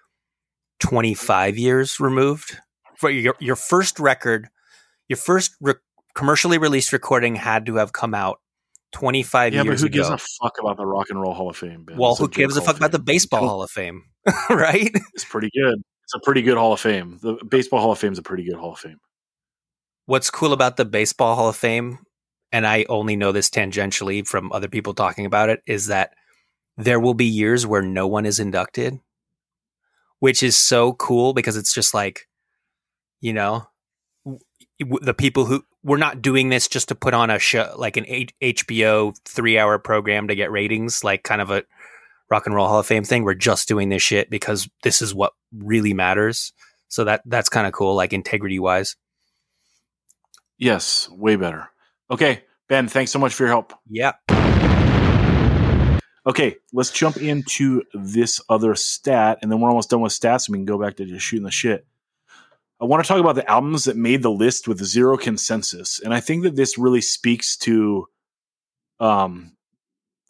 25 0.80 1.58
years 1.58 2.00
removed 2.00 2.58
for 2.96 3.10
your 3.10 3.34
your 3.40 3.56
first 3.56 3.98
record. 3.98 4.48
Your 5.08 5.16
first 5.16 5.56
re- 5.60 5.74
commercially 6.14 6.58
released 6.58 6.92
recording 6.92 7.34
had 7.36 7.66
to 7.66 7.76
have 7.76 7.92
come 7.92 8.14
out 8.14 8.40
25 8.92 9.54
yeah, 9.54 9.60
but 9.60 9.64
years 9.64 9.80
who 9.80 9.86
ago. 9.86 9.94
gives 9.94 10.08
a 10.08 10.18
fuck 10.18 10.56
about 10.60 10.76
the 10.76 10.86
Rock 10.86 11.06
and 11.10 11.20
Roll 11.20 11.34
Hall 11.34 11.50
of 11.50 11.56
Fame? 11.56 11.84
Ben? 11.84 11.96
well, 11.96 12.12
It's 12.12 12.20
who 12.20 12.28
gives 12.28 12.56
a 12.56 12.62
fuck 12.62 12.76
about 12.76 12.92
the 12.92 12.98
Baseball 12.98 13.40
Cool. 13.40 13.48
Hall 13.48 13.62
of 13.62 13.70
Fame, 13.70 14.02
right? 14.50 14.90
It's 15.14 15.24
pretty 15.24 15.50
good. 15.54 15.82
It's 16.04 16.14
a 16.14 16.20
pretty 16.20 16.42
good 16.42 16.58
Hall 16.58 16.72
of 16.74 16.80
Fame. 16.80 17.18
The 17.22 17.38
Baseball 17.48 17.80
Hall 17.80 17.92
of 17.92 17.98
Fame 17.98 18.12
is 18.12 18.18
a 18.18 18.22
pretty 18.22 18.44
good 18.44 18.56
Hall 18.56 18.72
of 18.72 18.78
Fame. 18.78 18.98
What's 20.06 20.30
cool 20.30 20.52
about 20.52 20.76
the 20.76 20.84
Baseball 20.84 21.36
Hall 21.36 21.48
of 21.48 21.56
Fame, 21.56 21.98
and 22.50 22.66
I 22.66 22.84
only 22.88 23.16
know 23.16 23.32
this 23.32 23.48
tangentially 23.48 24.26
from 24.26 24.52
other 24.52 24.68
people 24.68 24.94
talking 24.94 25.24
about 25.26 25.48
it, 25.48 25.62
is 25.66 25.86
that 25.86 26.12
there 26.76 27.00
will 27.00 27.14
be 27.14 27.24
years 27.24 27.66
where 27.66 27.82
no 27.82 28.06
one 28.06 28.26
is 28.26 28.40
inducted, 28.40 28.98
which 30.18 30.42
is 30.42 30.56
so 30.56 30.92
cool 30.94 31.32
because 31.32 31.56
it's 31.56 31.72
just 31.72 31.94
like, 31.94 32.28
you 33.20 33.32
know, 33.32 33.66
the 34.84 35.14
people 35.14 35.44
who 35.44 35.64
we're 35.82 35.96
not 35.96 36.22
doing 36.22 36.48
this 36.48 36.68
just 36.68 36.88
to 36.88 36.94
put 36.94 37.14
on 37.14 37.30
a 37.30 37.38
show 37.38 37.74
like 37.76 37.96
an 37.96 38.04
H- 38.06 38.34
HBO 38.42 39.16
three 39.26 39.58
hour 39.58 39.78
program 39.78 40.28
to 40.28 40.34
get 40.34 40.50
ratings, 40.50 41.02
like 41.04 41.22
kind 41.22 41.40
of 41.40 41.50
a 41.50 41.64
Rock 42.30 42.46
and 42.46 42.54
Roll 42.54 42.68
Hall 42.68 42.78
of 42.78 42.86
Fame 42.86 43.04
thing. 43.04 43.24
We're 43.24 43.34
just 43.34 43.68
doing 43.68 43.88
this 43.88 44.02
shit 44.02 44.30
because 44.30 44.68
this 44.82 45.02
is 45.02 45.14
what 45.14 45.32
really 45.54 45.92
matters. 45.92 46.52
So 46.88 47.04
that 47.04 47.22
that's 47.26 47.48
kind 47.48 47.66
of 47.66 47.72
cool, 47.72 47.94
like 47.94 48.12
integrity 48.12 48.58
wise. 48.58 48.96
Yes, 50.58 51.08
way 51.10 51.36
better. 51.36 51.68
Okay, 52.10 52.44
Ben, 52.68 52.88
thanks 52.88 53.10
so 53.10 53.18
much 53.18 53.34
for 53.34 53.42
your 53.42 53.50
help. 53.50 53.72
Yeah. 53.88 54.12
Okay, 56.24 56.56
let's 56.72 56.92
jump 56.92 57.16
into 57.16 57.82
this 57.94 58.40
other 58.48 58.76
stat, 58.76 59.38
and 59.42 59.50
then 59.50 59.60
we're 59.60 59.68
almost 59.68 59.90
done 59.90 60.02
with 60.02 60.12
stats, 60.12 60.46
and 60.46 60.52
we 60.52 60.58
can 60.58 60.66
go 60.66 60.78
back 60.78 60.96
to 60.96 61.04
just 61.04 61.26
shooting 61.26 61.44
the 61.44 61.50
shit. 61.50 61.84
I 62.82 62.84
want 62.84 63.04
to 63.04 63.06
talk 63.06 63.20
about 63.20 63.36
the 63.36 63.48
albums 63.48 63.84
that 63.84 63.96
made 63.96 64.22
the 64.22 64.30
list 64.30 64.66
with 64.66 64.84
zero 64.84 65.16
consensus, 65.16 66.00
and 66.00 66.12
I 66.12 66.18
think 66.18 66.42
that 66.42 66.56
this 66.56 66.76
really 66.76 67.00
speaks 67.00 67.56
to, 67.58 68.08
um, 68.98 69.52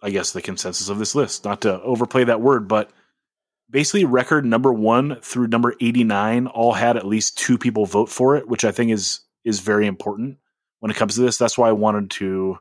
I 0.03 0.11
guess 0.11 0.33
the 0.33 0.43
consensus 0.43 0.91
of 0.91 0.99
this 0.99 1.15
list. 1.15 1.47
Not 1.47 1.63
to 1.63 1.81
overplay 1.81 2.25
that 2.25 2.43
word, 2.43 2.69
but 2.69 2.91
basically, 3.71 4.05
record 4.05 4.45
number 4.45 4.71
one 4.71 5.19
through 5.23 5.47
number 5.47 5.75
eighty 5.81 6.05
nine 6.05 6.47
all 6.47 6.75
had 6.75 6.99
at 6.99 7.07
least 7.07 7.39
two 7.39 7.57
people 7.57 7.87
vote 7.87 8.11
for 8.11 8.37
it, 8.37 8.47
which 8.47 8.67
I 8.67 8.71
think 8.71 8.91
is 8.91 9.21
is 9.45 9.61
very 9.61 9.87
important 9.87 10.37
when 10.81 10.91
it 10.91 10.97
comes 10.97 11.15
to 11.15 11.23
this. 11.23 11.39
That's 11.39 11.57
why 11.57 11.71
I 11.71 11.73
wanted 11.73 12.11
to 12.11 12.59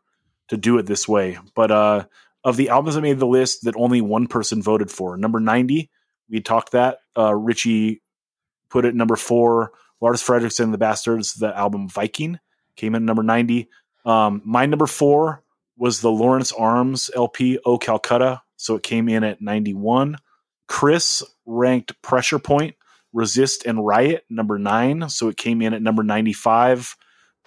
to 0.48 0.56
do 0.56 0.78
it 0.78 0.86
this 0.86 1.06
way. 1.06 1.38
But 1.54 1.70
uh, 1.70 2.06
of 2.46 2.56
the 2.56 2.70
albums 2.70 2.96
that 2.96 3.02
made 3.02 3.20
the 3.20 3.28
list 3.28 3.66
that 3.66 3.76
only 3.76 4.00
one 4.00 4.28
person 4.28 4.62
voted 4.62 4.90
for, 4.90 5.18
number 5.18 5.42
90, 5.42 5.90
we 6.30 6.40
talked 6.40 6.72
that. 6.72 7.00
Uh, 7.18 7.36
Richie 7.36 8.02
put 8.72 8.86
it 8.86 8.96
number 8.96 9.16
four. 9.16 9.72
Lars 10.00 10.24
Frederiksen 10.24 10.64
and 10.64 10.74
the 10.74 10.80
Bastards, 10.80 11.36
the 11.36 11.56
album 11.56 11.88
Viking, 11.88 12.40
came 12.76 12.96
in 12.96 13.06
number 13.06 13.22
90. 13.22 13.70
Um, 14.06 14.42
my 14.44 14.66
number 14.66 14.88
four 14.88 15.44
was 15.78 16.02
the 16.02 16.12
Lawrence 16.12 16.52
Arms 16.52 17.12
LP, 17.16 17.60
O 17.66 17.78
Calcutta. 17.78 18.42
So 18.56 18.76
it 18.76 18.84
came 18.84 19.08
in 19.10 19.24
at 19.24 19.42
91. 19.42 20.18
Chris 20.68 21.24
ranked 21.46 22.02
Pressure 22.02 22.40
Point, 22.40 22.76
Resist, 23.14 23.66
and 23.66 23.86
Riot 23.86 24.24
number 24.30 24.58
nine. 24.58 25.10
So 25.10 25.28
it 25.28 25.38
came 25.38 25.62
in 25.62 25.74
at 25.74 25.82
number 25.82 26.04
95. 26.04 26.96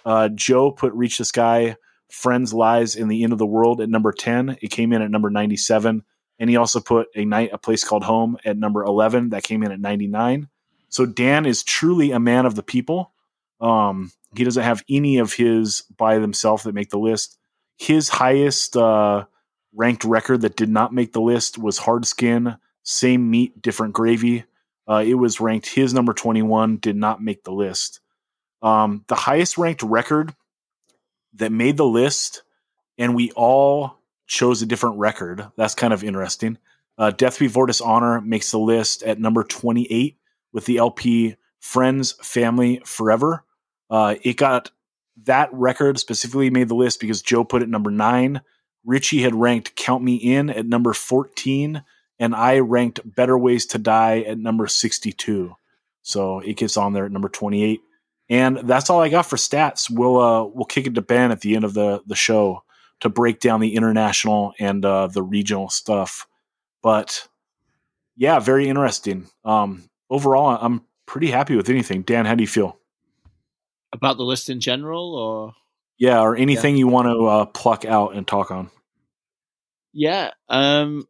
Uh, 0.05 0.29
Joe 0.29 0.71
put 0.71 0.93
Reach 0.93 1.17
the 1.17 1.25
Sky, 1.25 1.75
Friends, 2.11 2.53
Lies, 2.53 2.95
in 2.95 3.07
the 3.07 3.23
End 3.23 3.33
of 3.33 3.39
the 3.39 3.45
World 3.45 3.81
at 3.81 3.89
number 3.89 4.11
10. 4.11 4.57
It 4.61 4.69
came 4.69 4.93
in 4.93 5.01
at 5.01 5.09
number 5.09 5.29
97. 5.29 6.03
And 6.37 6.49
he 6.49 6.57
also 6.57 6.79
put 6.79 7.07
A 7.15 7.25
Night, 7.25 7.49
A 7.53 7.57
Place 7.57 7.83
Called 7.83 8.03
Home 8.03 8.37
at 8.45 8.57
number 8.57 8.83
11. 8.83 9.29
That 9.29 9.43
came 9.43 9.63
in 9.63 9.71
at 9.71 9.79
99. 9.79 10.49
So 10.95 11.05
Dan 11.05 11.45
is 11.45 11.61
truly 11.61 12.11
a 12.11 12.21
man 12.21 12.45
of 12.45 12.55
the 12.55 12.63
people. 12.63 13.11
Um, 13.59 14.13
he 14.33 14.45
doesn't 14.45 14.63
have 14.63 14.81
any 14.89 15.17
of 15.17 15.33
his 15.33 15.83
by 15.97 16.19
themselves 16.19 16.63
that 16.63 16.73
make 16.73 16.89
the 16.89 16.97
list. 16.97 17.37
His 17.77 18.07
highest 18.07 18.77
uh, 18.77 19.25
ranked 19.73 20.05
record 20.05 20.41
that 20.41 20.55
did 20.55 20.69
not 20.69 20.93
make 20.93 21.11
the 21.11 21.19
list 21.19 21.57
was 21.57 21.77
Hard 21.77 22.05
Skin, 22.05 22.55
same 22.83 23.29
meat, 23.29 23.61
different 23.61 23.93
gravy. 23.93 24.45
Uh, 24.87 25.03
it 25.05 25.15
was 25.15 25.41
ranked 25.41 25.67
his 25.67 25.93
number 25.93 26.13
21, 26.13 26.77
did 26.77 26.95
not 26.95 27.21
make 27.21 27.43
the 27.43 27.51
list. 27.51 27.99
Um, 28.61 29.03
the 29.07 29.15
highest 29.15 29.57
ranked 29.57 29.83
record 29.83 30.33
that 31.33 31.51
made 31.51 31.75
the 31.75 31.85
list, 31.85 32.43
and 32.97 33.15
we 33.15 33.31
all 33.31 33.99
chose 34.27 34.61
a 34.61 34.65
different 34.65 34.97
record. 34.99 35.45
That's 35.57 35.75
kind 35.75 35.91
of 35.91 36.05
interesting. 36.05 36.57
Uh, 36.97 37.11
Death 37.11 37.37
Before 37.37 37.65
Dishonor 37.65 38.21
makes 38.21 38.51
the 38.51 38.59
list 38.59 39.03
at 39.03 39.19
number 39.19 39.43
28 39.43 40.17
with 40.55 40.65
the 40.65 40.77
LP 40.77 41.35
Friends, 41.59 42.13
Family, 42.21 42.81
Forever. 42.85 43.43
Uh, 43.89 44.15
it 44.23 44.37
got 44.37 44.71
that 45.25 45.49
record 45.51 45.99
specifically 45.99 46.49
made 46.49 46.69
the 46.69 46.75
list 46.75 46.99
because 47.01 47.21
Joe 47.21 47.43
put 47.43 47.61
it 47.61 47.69
number 47.69 47.91
nine. 47.91 48.41
Richie 48.85 49.21
had 49.21 49.35
ranked 49.35 49.75
Count 49.75 50.01
Me 50.01 50.15
In 50.15 50.49
at 50.49 50.65
number 50.65 50.93
14, 50.93 51.83
and 52.19 52.35
I 52.35 52.59
ranked 52.59 53.01
Better 53.03 53.37
Ways 53.37 53.65
to 53.67 53.77
Die 53.77 54.21
at 54.21 54.39
number 54.39 54.67
62. 54.67 55.53
So 56.03 56.39
it 56.39 56.55
gets 56.55 56.77
on 56.77 56.93
there 56.93 57.05
at 57.05 57.11
number 57.11 57.29
28. 57.29 57.81
And 58.29 58.57
that's 58.59 58.89
all 58.89 59.01
I 59.01 59.09
got 59.09 59.25
for 59.25 59.35
stats. 59.35 59.89
We'll 59.89 60.19
uh, 60.19 60.45
we'll 60.45 60.65
kick 60.65 60.87
it 60.87 60.95
to 60.95 61.01
Ben 61.01 61.31
at 61.31 61.41
the 61.41 61.55
end 61.55 61.65
of 61.65 61.73
the 61.73 62.01
the 62.07 62.15
show 62.15 62.63
to 63.01 63.09
break 63.09 63.39
down 63.39 63.59
the 63.59 63.75
international 63.75 64.53
and 64.57 64.85
uh, 64.85 65.07
the 65.07 65.21
regional 65.21 65.69
stuff. 65.69 66.27
But 66.81 67.27
yeah, 68.15 68.39
very 68.39 68.69
interesting. 68.69 69.27
Um, 69.43 69.89
overall, 70.09 70.57
I'm 70.61 70.81
pretty 71.05 71.31
happy 71.31 71.55
with 71.55 71.69
anything. 71.69 72.01
Dan, 72.03 72.25
how 72.25 72.35
do 72.35 72.43
you 72.43 72.47
feel? 72.47 72.77
About 73.93 74.17
the 74.17 74.23
list 74.23 74.49
in 74.49 74.59
general, 74.59 75.15
or 75.15 75.55
Yeah, 75.97 76.19
or 76.21 76.35
anything 76.35 76.75
you 76.77 76.87
want 76.87 77.07
to 77.07 77.25
uh, 77.25 77.45
pluck 77.45 77.85
out 77.85 78.15
and 78.15 78.27
talk 78.27 78.51
on. 78.51 78.69
yeah, 79.93 80.31
um, 80.49 81.07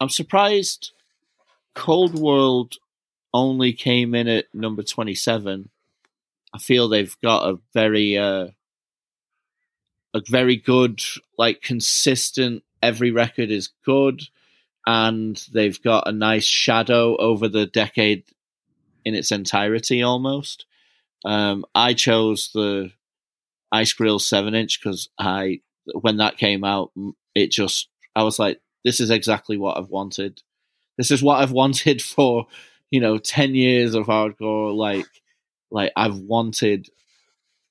I'm 0.00 0.08
surprised. 0.08 0.92
Cold 1.74 2.14
World 2.18 2.74
only 3.32 3.72
came 3.72 4.14
in 4.14 4.26
at 4.26 4.46
number 4.52 4.82
27. 4.82 5.68
I 6.52 6.58
feel 6.58 6.88
they've 6.88 7.16
got 7.22 7.48
a 7.48 7.58
very, 7.74 8.16
uh, 8.16 8.48
a 10.14 10.22
very 10.28 10.56
good, 10.56 11.00
like 11.36 11.62
consistent. 11.62 12.64
Every 12.82 13.10
record 13.10 13.50
is 13.50 13.68
good, 13.84 14.22
and 14.86 15.42
they've 15.52 15.80
got 15.82 16.08
a 16.08 16.12
nice 16.12 16.44
shadow 16.44 17.16
over 17.16 17.48
the 17.48 17.66
decade 17.66 18.24
in 19.04 19.14
its 19.14 19.32
entirety, 19.32 20.02
almost. 20.02 20.66
Um, 21.24 21.64
I 21.74 21.94
chose 21.94 22.50
the 22.54 22.92
Ice 23.72 23.92
Grill 23.92 24.18
seven 24.18 24.54
inch 24.54 24.80
because 24.80 25.08
I, 25.18 25.60
when 26.00 26.18
that 26.18 26.38
came 26.38 26.64
out, 26.64 26.92
it 27.34 27.50
just 27.50 27.88
I 28.14 28.22
was 28.22 28.38
like, 28.38 28.60
this 28.84 29.00
is 29.00 29.10
exactly 29.10 29.56
what 29.56 29.76
I've 29.76 29.90
wanted. 29.90 30.42
This 30.96 31.10
is 31.10 31.22
what 31.22 31.40
I've 31.40 31.52
wanted 31.52 32.02
for 32.14 32.46
you 32.90 33.00
know 33.00 33.18
ten 33.18 33.54
years 33.54 33.94
of 33.94 34.06
hardcore. 34.06 34.74
Like, 34.74 35.06
like 35.70 35.92
I've 35.96 36.18
wanted 36.18 36.88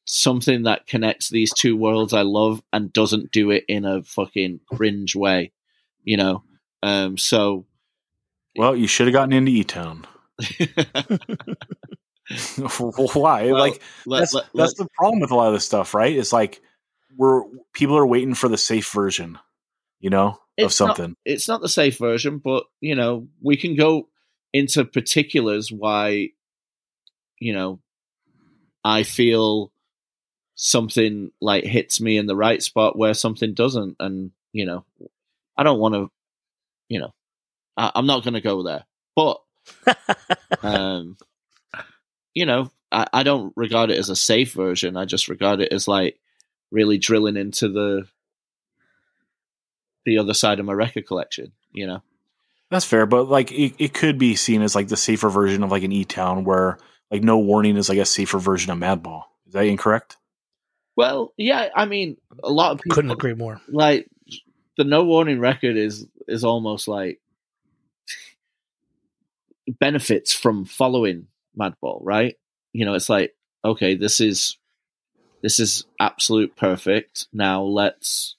something 0.06 0.64
that 0.64 0.88
connects 0.88 1.30
these 1.30 1.54
two 1.54 1.76
worlds 1.76 2.14
I 2.14 2.22
love 2.22 2.64
and 2.72 2.94
doesn't 2.94 3.32
do 3.32 3.52
it 3.52 3.66
in 3.68 3.84
a 3.84 4.04
fucking 4.04 4.62
cringe 4.72 5.16
way. 5.16 5.52
You 6.04 6.18
know, 6.18 6.44
um, 6.84 7.18
so 7.18 7.66
Well, 8.58 8.76
you 8.76 8.88
should 8.88 9.08
have 9.08 9.14
gotten 9.14 9.34
into 9.34 9.52
E 9.52 9.64
Town. 9.64 10.06
Why? 13.14 13.46
Well, 13.52 13.60
like 13.60 13.82
let- 14.06 14.20
that's 14.22 14.34
let- 14.34 14.46
that's 14.54 14.54
let- 14.54 14.78
the 14.78 14.88
problem 14.96 15.20
with 15.22 15.32
a 15.32 15.36
lot 15.36 15.48
of 15.48 15.54
this 15.54 15.66
stuff, 15.66 15.94
right? 15.94 16.16
It's 16.16 16.34
like 16.34 16.62
we're 17.16 17.44
people 17.74 17.98
are 17.98 18.06
waiting 18.06 18.34
for 18.36 18.48
the 18.50 18.58
safe 18.58 18.92
version, 18.92 19.38
you 20.00 20.10
know, 20.10 20.28
of 20.30 20.38
It's 20.58 20.80
not- 20.80 20.98
something. 20.98 21.16
it's 21.26 21.48
not 21.48 21.62
the 21.62 21.70
safe 21.70 21.98
version, 21.98 22.40
but 22.40 22.66
you 22.82 22.96
know, 22.96 23.28
we 23.42 23.56
can 23.58 23.76
go 23.76 24.10
into 24.54 24.84
particulars 24.86 25.72
why, 25.72 26.30
you 27.40 27.54
know, 27.54 27.80
I 28.84 29.04
feel 29.04 29.72
something 30.56 31.32
like 31.40 31.64
hits 31.64 32.02
me 32.02 32.18
in 32.18 32.26
the 32.26 32.36
right 32.36 32.62
spot 32.64 32.98
where 32.98 33.14
something 33.14 33.54
doesn't, 33.54 33.96
and 34.00 34.32
you 34.52 34.66
know, 34.66 34.86
I 35.58 35.64
don't 35.64 35.80
want 35.80 35.96
to, 35.96 36.12
you 36.90 37.00
know, 37.00 37.14
I, 37.76 37.92
I'm 37.96 38.06
not 38.06 38.24
going 38.24 38.34
to 38.36 38.42
go 38.42 38.64
there, 38.64 38.86
but, 39.16 39.42
um, 40.64 41.18
you 42.34 42.46
know, 42.46 42.72
I, 42.92 43.08
I 43.14 43.24
don't 43.24 43.54
regard 43.56 43.90
it 43.92 43.98
as 43.98 44.10
a 44.10 44.16
safe 44.16 44.54
version. 44.54 44.96
I 44.98 45.06
just 45.06 45.28
regard 45.28 45.60
it 45.62 45.74
as 45.74 45.88
like 45.88 46.20
really 46.72 46.98
drilling 46.98 47.38
into 47.38 47.70
the 47.70 48.08
the 50.06 50.20
other 50.20 50.34
side 50.34 50.60
of 50.60 50.66
my 50.66 50.74
record 50.74 51.06
collection. 51.06 51.52
You 51.74 51.88
know, 51.88 52.04
That's 52.72 52.86
fair, 52.86 53.06
but 53.06 53.28
like 53.28 53.52
it, 53.52 53.76
it 53.78 53.94
could 53.94 54.18
be 54.18 54.36
seen 54.36 54.62
as 54.62 54.74
like 54.76 54.88
the 54.88 54.98
safer 54.98 55.30
version 55.30 55.64
of 55.64 55.72
like 55.72 55.84
an 55.84 55.92
E 55.92 56.06
Town 56.06 56.44
where 56.46 56.78
like 57.12 57.24
no 57.24 57.38
warning 57.40 57.78
is 57.78 57.90
like 57.90 57.98
a 57.98 58.06
safer 58.06 58.40
version 58.40 58.72
of 58.72 58.78
Madball. 58.80 59.24
Is 59.48 59.54
that 59.54 59.66
incorrect? 59.66 60.18
well, 60.96 61.32
yeah. 61.38 61.70
I 61.76 61.86
mean, 61.86 62.18
a 62.44 62.50
lot 62.50 62.72
of 62.72 62.80
people 62.82 62.96
Couldn't 62.96 63.12
agree 63.12 63.34
more. 63.36 63.62
like 63.68 64.08
the 64.78 64.84
no 64.84 65.04
warning 65.04 65.40
record 65.40 65.76
is 65.76 66.06
is 66.28 66.44
almost 66.44 66.88
like 66.88 67.20
benefits 69.80 70.34
from 70.34 70.66
following 70.66 71.28
Madball, 71.60 72.00
right? 72.02 72.36
You 72.74 72.86
know, 72.86 72.94
it's 72.94 73.10
like 73.10 73.34
okay, 73.66 73.96
this 73.96 74.22
is 74.22 74.58
this 75.42 75.60
is 75.60 75.86
absolute 76.00 76.56
perfect. 76.56 77.28
Now 77.34 77.64
let's 77.64 78.36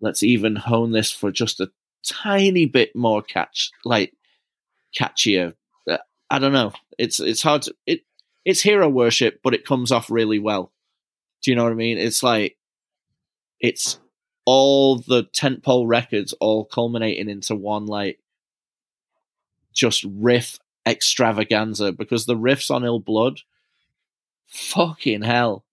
let's 0.00 0.22
even 0.22 0.56
hone 0.56 0.92
this 0.92 1.10
for 1.10 1.30
just 1.30 1.60
a 1.60 1.70
tiny 2.04 2.66
bit 2.66 2.94
more 2.94 3.22
catch, 3.22 3.70
like 3.84 4.12
catchier. 4.98 5.54
Uh, 5.88 5.98
I 6.30 6.38
don't 6.38 6.52
know. 6.52 6.72
It's 6.98 7.20
it's 7.20 7.42
hard 7.42 7.62
to 7.62 7.74
it. 7.86 8.02
It's 8.44 8.62
hero 8.62 8.88
worship, 8.88 9.40
but 9.42 9.54
it 9.54 9.66
comes 9.66 9.92
off 9.92 10.10
really 10.10 10.38
well. 10.38 10.72
Do 11.42 11.50
you 11.50 11.56
know 11.56 11.64
what 11.64 11.72
I 11.72 11.76
mean? 11.76 11.98
It's 11.98 12.22
like 12.22 12.56
it's 13.60 13.98
all 14.50 14.96
the 14.96 15.24
tentpole 15.24 15.86
records 15.86 16.32
all 16.40 16.64
culminating 16.64 17.28
into 17.28 17.54
one 17.54 17.84
like 17.84 18.18
just 19.74 20.06
riff 20.10 20.58
extravaganza 20.86 21.92
because 21.92 22.24
the 22.24 22.34
riffs 22.34 22.70
on 22.70 22.82
Ill 22.82 22.98
Blood, 22.98 23.40
fucking 24.46 25.20
hell, 25.20 25.66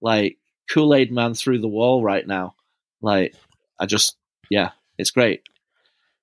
like 0.00 0.38
Kool 0.70 0.94
Aid 0.94 1.10
Man 1.10 1.34
through 1.34 1.58
the 1.58 1.66
wall 1.66 2.04
right 2.04 2.24
now. 2.24 2.54
Like 3.02 3.34
I 3.80 3.86
just 3.86 4.16
yeah, 4.48 4.70
it's 4.96 5.10
great. 5.10 5.42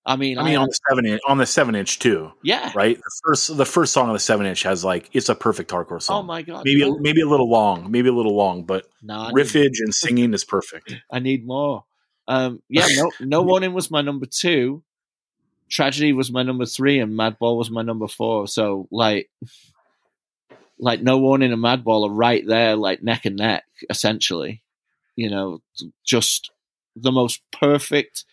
I 0.06 0.16
mean, 0.16 0.38
I 0.38 0.44
mean, 0.44 0.56
I- 0.56 0.62
on 0.62 0.68
the 0.68 0.80
seven 0.90 1.06
inch, 1.06 1.22
on 1.28 1.38
the 1.40 1.46
seven 1.46 1.76
inch 1.76 2.00
too, 2.00 2.32
yeah. 2.42 2.72
right? 2.74 2.96
The 2.96 3.22
first, 3.26 3.58
the 3.58 3.66
first 3.66 3.92
song 3.92 4.08
on 4.08 4.14
the 4.14 4.20
seven 4.20 4.46
inch 4.46 4.64
has 4.64 4.86
like 4.86 5.10
it's 5.12 5.28
a 5.28 5.36
perfect 5.36 5.72
hardcore 5.72 5.98
oh 5.98 6.00
song. 6.00 6.24
Oh 6.24 6.24
my 6.24 6.42
god, 6.42 6.64
maybe, 6.64 6.90
maybe 7.02 7.20
a 7.20 7.28
little 7.28 7.50
long, 7.50 7.92
maybe 7.92 8.08
a 8.08 8.14
little 8.14 8.38
long, 8.38 8.64
but 8.64 8.88
need- 9.04 9.34
riffage 9.34 9.82
and 9.82 9.94
singing 9.94 10.34
is 10.34 10.46
perfect. 10.46 10.96
I 11.12 11.20
need 11.20 11.46
more. 11.46 11.84
Um, 12.28 12.62
yeah, 12.70 12.88
no, 12.96 13.12
no 13.20 13.42
warning 13.44 13.74
was 13.74 13.92
my 13.92 14.02
number 14.02 14.26
two. 14.26 14.84
Tragedy 15.70 16.14
was 16.14 16.32
my 16.32 16.44
number 16.44 16.66
three, 16.66 17.00
and 17.00 17.14
Madball 17.14 17.58
was 17.58 17.70
my 17.70 17.82
number 17.82 18.08
four. 18.08 18.48
So 18.48 18.88
like, 18.92 19.30
like 20.80 21.02
no 21.02 21.18
warning 21.18 21.52
and 21.52 21.64
Madball 21.64 22.08
are 22.08 22.14
right 22.14 22.46
there, 22.46 22.76
like 22.76 23.04
neck 23.04 23.26
and 23.26 23.38
neck, 23.38 23.66
essentially. 23.90 24.62
You 25.16 25.30
know, 25.30 25.62
just 26.06 26.52
the 26.96 27.12
most 27.12 27.42
perfect 27.52 28.26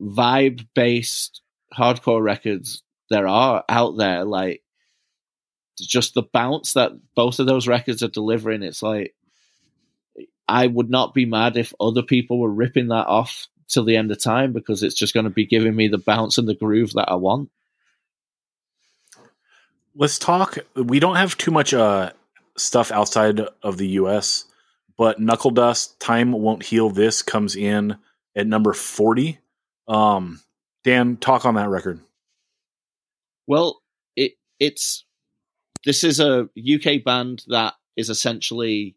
vibe 0.00 0.66
based 0.74 1.42
hardcore 1.76 2.22
records 2.22 2.82
there 3.10 3.26
are 3.26 3.64
out 3.68 3.96
there. 3.96 4.24
Like, 4.24 4.62
just 5.78 6.14
the 6.14 6.22
bounce 6.22 6.74
that 6.74 6.92
both 7.14 7.38
of 7.38 7.46
those 7.46 7.68
records 7.68 8.02
are 8.02 8.08
delivering. 8.08 8.62
It's 8.62 8.82
like 8.82 9.14
I 10.52 10.66
would 10.66 10.90
not 10.90 11.14
be 11.14 11.24
mad 11.24 11.56
if 11.56 11.72
other 11.80 12.02
people 12.02 12.38
were 12.38 12.52
ripping 12.52 12.88
that 12.88 13.06
off 13.06 13.48
till 13.68 13.84
the 13.84 13.96
end 13.96 14.12
of 14.12 14.22
time 14.22 14.52
because 14.52 14.82
it's 14.82 14.94
just 14.94 15.14
going 15.14 15.24
to 15.24 15.30
be 15.30 15.46
giving 15.46 15.74
me 15.74 15.88
the 15.88 15.96
bounce 15.96 16.36
and 16.36 16.46
the 16.46 16.54
groove 16.54 16.92
that 16.92 17.08
I 17.08 17.14
want. 17.14 17.50
Let's 19.96 20.18
talk. 20.18 20.58
We 20.76 21.00
don't 21.00 21.16
have 21.16 21.38
too 21.38 21.52
much 21.52 21.72
uh, 21.72 22.12
stuff 22.58 22.92
outside 22.92 23.40
of 23.62 23.78
the 23.78 23.88
U.S., 23.88 24.44
but 24.98 25.18
Knuckledust 25.18 25.98
Time 25.98 26.32
Won't 26.32 26.64
Heal 26.64 26.90
This 26.90 27.22
comes 27.22 27.56
in 27.56 27.96
at 28.36 28.46
number 28.46 28.74
40. 28.74 29.38
Um, 29.88 30.42
Dan, 30.84 31.16
talk 31.16 31.46
on 31.46 31.54
that 31.54 31.70
record. 31.70 31.98
Well, 33.46 33.80
it 34.16 34.32
it's 34.60 35.06
this 35.86 36.04
is 36.04 36.20
a 36.20 36.50
UK 36.58 37.02
band 37.02 37.42
that 37.48 37.72
is 37.96 38.10
essentially 38.10 38.96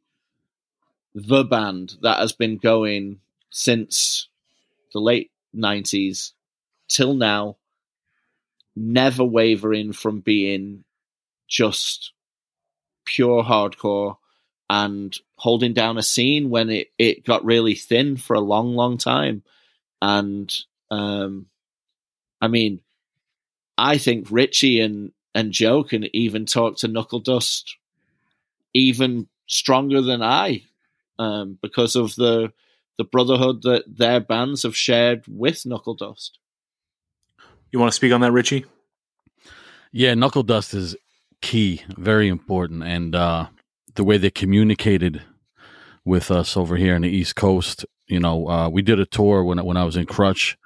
the 1.15 1.45
band 1.45 1.95
that 2.01 2.19
has 2.19 2.33
been 2.33 2.57
going 2.57 3.19
since 3.49 4.27
the 4.91 4.99
late 4.99 5.31
90s 5.55 6.33
till 6.89 7.13
now, 7.13 7.55
never 8.75 9.23
wavering 9.23 9.93
from 9.93 10.19
being 10.19 10.83
just 11.47 12.11
pure 13.05 13.43
hardcore 13.43 14.17
and 14.69 15.17
holding 15.37 15.73
down 15.73 15.97
a 15.97 16.03
scene 16.03 16.49
when 16.49 16.69
it, 16.69 16.87
it 16.97 17.25
got 17.25 17.45
really 17.45 17.75
thin 17.75 18.17
for 18.17 18.35
a 18.35 18.41
long, 18.41 18.75
long 18.75 18.97
time. 18.97 19.41
And 20.01 20.53
um, 20.91 21.45
I 22.41 22.49
mean, 22.49 22.81
I 23.77 23.97
think 23.97 24.27
Richie 24.29 24.81
and, 24.81 25.13
and 25.33 25.53
Joe 25.53 25.83
can 25.83 26.13
even 26.13 26.45
talk 26.45 26.77
to 26.79 26.89
Knuckledust 26.89 27.75
even 28.73 29.29
stronger 29.47 30.01
than 30.01 30.21
I 30.21 30.63
um, 31.19 31.57
because 31.61 31.95
of 31.95 32.15
the 32.15 32.51
the 32.97 33.03
brotherhood 33.03 33.63
that 33.63 33.83
their 33.87 34.21
bands 34.21 34.63
have 34.63 34.75
shared 34.75 35.25
with 35.27 35.65
Knuckledust. 35.65 36.39
You 37.71 37.79
want 37.79 37.91
to 37.91 37.95
speak 37.95 38.13
on 38.13 38.21
that, 38.21 38.31
Richie? 38.31 38.65
Yeah, 39.91 40.13
Knuckledust 40.13 40.73
is 40.73 40.95
key, 41.41 41.81
very 41.97 42.29
important, 42.29 42.83
and 42.83 43.15
uh, 43.15 43.47
the 43.95 44.03
way 44.03 44.17
they 44.17 44.29
communicated 44.29 45.21
with 46.05 46.31
us 46.31 46.55
over 46.55 46.77
here 46.77 46.95
in 46.95 47.01
the 47.01 47.09
East 47.09 47.35
Coast. 47.35 47.85
You 48.07 48.19
know, 48.19 48.47
uh, 48.47 48.69
we 48.69 48.81
did 48.81 48.99
a 48.99 49.05
tour 49.05 49.43
when 49.43 49.63
when 49.65 49.77
I 49.77 49.83
was 49.83 49.97
in 49.97 50.05
Crutch 50.05 50.57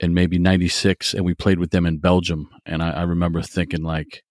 in 0.00 0.14
maybe 0.14 0.38
'96, 0.38 1.14
and 1.14 1.24
we 1.24 1.34
played 1.34 1.58
with 1.58 1.70
them 1.70 1.86
in 1.86 1.98
Belgium. 1.98 2.48
And 2.64 2.82
I, 2.82 2.90
I 2.90 3.02
remember 3.02 3.42
thinking, 3.42 3.82
like, 3.82 4.22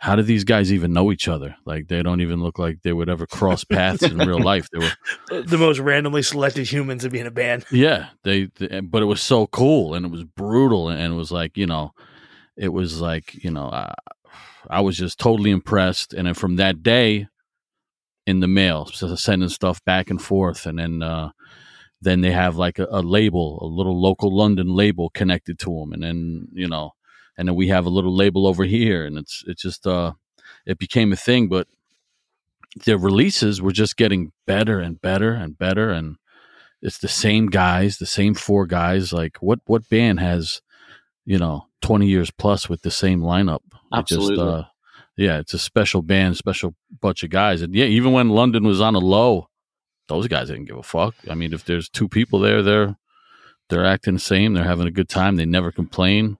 how 0.00 0.16
do 0.16 0.22
these 0.22 0.44
guys 0.44 0.72
even 0.72 0.94
know 0.94 1.12
each 1.12 1.28
other? 1.28 1.54
Like, 1.66 1.88
they 1.88 2.02
don't 2.02 2.22
even 2.22 2.42
look 2.42 2.58
like 2.58 2.80
they 2.82 2.92
would 2.92 3.10
ever 3.10 3.26
cross 3.26 3.64
paths 3.64 4.02
in 4.02 4.16
real 4.16 4.42
life. 4.42 4.66
They 4.72 4.78
were 4.78 5.42
the 5.42 5.58
most 5.58 5.78
randomly 5.78 6.22
selected 6.22 6.66
humans 6.66 7.02
to 7.02 7.10
be 7.10 7.20
in 7.20 7.26
a 7.26 7.30
band. 7.30 7.66
Yeah, 7.70 8.08
they, 8.24 8.46
they, 8.56 8.80
but 8.80 9.02
it 9.02 9.06
was 9.06 9.20
so 9.20 9.46
cool 9.46 9.94
and 9.94 10.06
it 10.06 10.10
was 10.10 10.24
brutal 10.24 10.88
and 10.88 11.12
it 11.12 11.16
was 11.16 11.30
like 11.30 11.58
you 11.58 11.66
know, 11.66 11.92
it 12.56 12.70
was 12.70 12.98
like 12.98 13.44
you 13.44 13.50
know, 13.50 13.66
uh, 13.66 13.92
I 14.70 14.80
was 14.80 14.96
just 14.96 15.18
totally 15.18 15.50
impressed. 15.50 16.14
And 16.14 16.26
then 16.26 16.34
from 16.34 16.56
that 16.56 16.82
day, 16.82 17.28
in 18.26 18.40
the 18.40 18.48
mail, 18.48 18.86
so 18.86 19.14
sending 19.16 19.48
stuff 19.50 19.84
back 19.84 20.08
and 20.08 20.20
forth, 20.20 20.64
and 20.64 20.78
then 20.78 21.02
uh, 21.02 21.30
then 22.00 22.22
they 22.22 22.30
have 22.30 22.56
like 22.56 22.78
a, 22.78 22.86
a, 22.90 23.02
label, 23.02 23.58
a 23.60 23.66
little 23.66 24.00
local 24.00 24.34
London 24.34 24.68
label 24.68 25.10
connected 25.10 25.58
to 25.58 25.70
them, 25.70 25.92
and 25.92 26.02
then 26.02 26.48
you 26.52 26.68
know, 26.68 26.92
and 27.40 27.48
then 27.48 27.56
we 27.56 27.68
have 27.68 27.86
a 27.86 27.90
little 27.90 28.14
label 28.14 28.46
over 28.46 28.64
here, 28.64 29.06
and 29.06 29.16
it's 29.16 29.42
it's 29.46 29.62
just 29.62 29.86
uh, 29.86 30.12
it 30.66 30.78
became 30.78 31.10
a 31.10 31.16
thing. 31.16 31.48
But 31.48 31.68
their 32.84 32.98
releases 32.98 33.62
were 33.62 33.72
just 33.72 33.96
getting 33.96 34.32
better 34.46 34.78
and 34.78 35.00
better 35.00 35.32
and 35.32 35.56
better, 35.56 35.90
and 35.90 36.16
it's 36.82 36.98
the 36.98 37.08
same 37.08 37.46
guys, 37.46 37.96
the 37.96 38.04
same 38.04 38.34
four 38.34 38.66
guys. 38.66 39.14
Like 39.14 39.38
what 39.38 39.60
what 39.64 39.88
band 39.88 40.20
has 40.20 40.60
you 41.24 41.38
know 41.38 41.66
twenty 41.80 42.08
years 42.08 42.30
plus 42.30 42.68
with 42.68 42.82
the 42.82 42.90
same 42.90 43.22
lineup? 43.22 43.62
Absolutely. 43.90 44.36
Just, 44.36 44.46
uh, 44.46 44.64
yeah, 45.16 45.38
it's 45.38 45.54
a 45.54 45.58
special 45.58 46.02
band, 46.02 46.36
special 46.36 46.74
bunch 47.00 47.22
of 47.22 47.30
guys. 47.30 47.62
And 47.62 47.74
yeah, 47.74 47.86
even 47.86 48.12
when 48.12 48.28
London 48.28 48.64
was 48.64 48.82
on 48.82 48.94
a 48.94 48.98
low, 48.98 49.48
those 50.08 50.28
guys 50.28 50.48
didn't 50.48 50.66
give 50.66 50.76
a 50.76 50.82
fuck. 50.82 51.14
I 51.30 51.34
mean, 51.34 51.54
if 51.54 51.64
there's 51.64 51.88
two 51.88 52.06
people 52.06 52.38
there, 52.38 52.62
they're 52.62 52.98
they're 53.70 53.86
acting 53.86 54.14
the 54.14 54.20
same. 54.20 54.52
They're 54.52 54.64
having 54.64 54.86
a 54.86 54.90
good 54.90 55.08
time. 55.08 55.36
They 55.36 55.46
never 55.46 55.72
complain. 55.72 56.36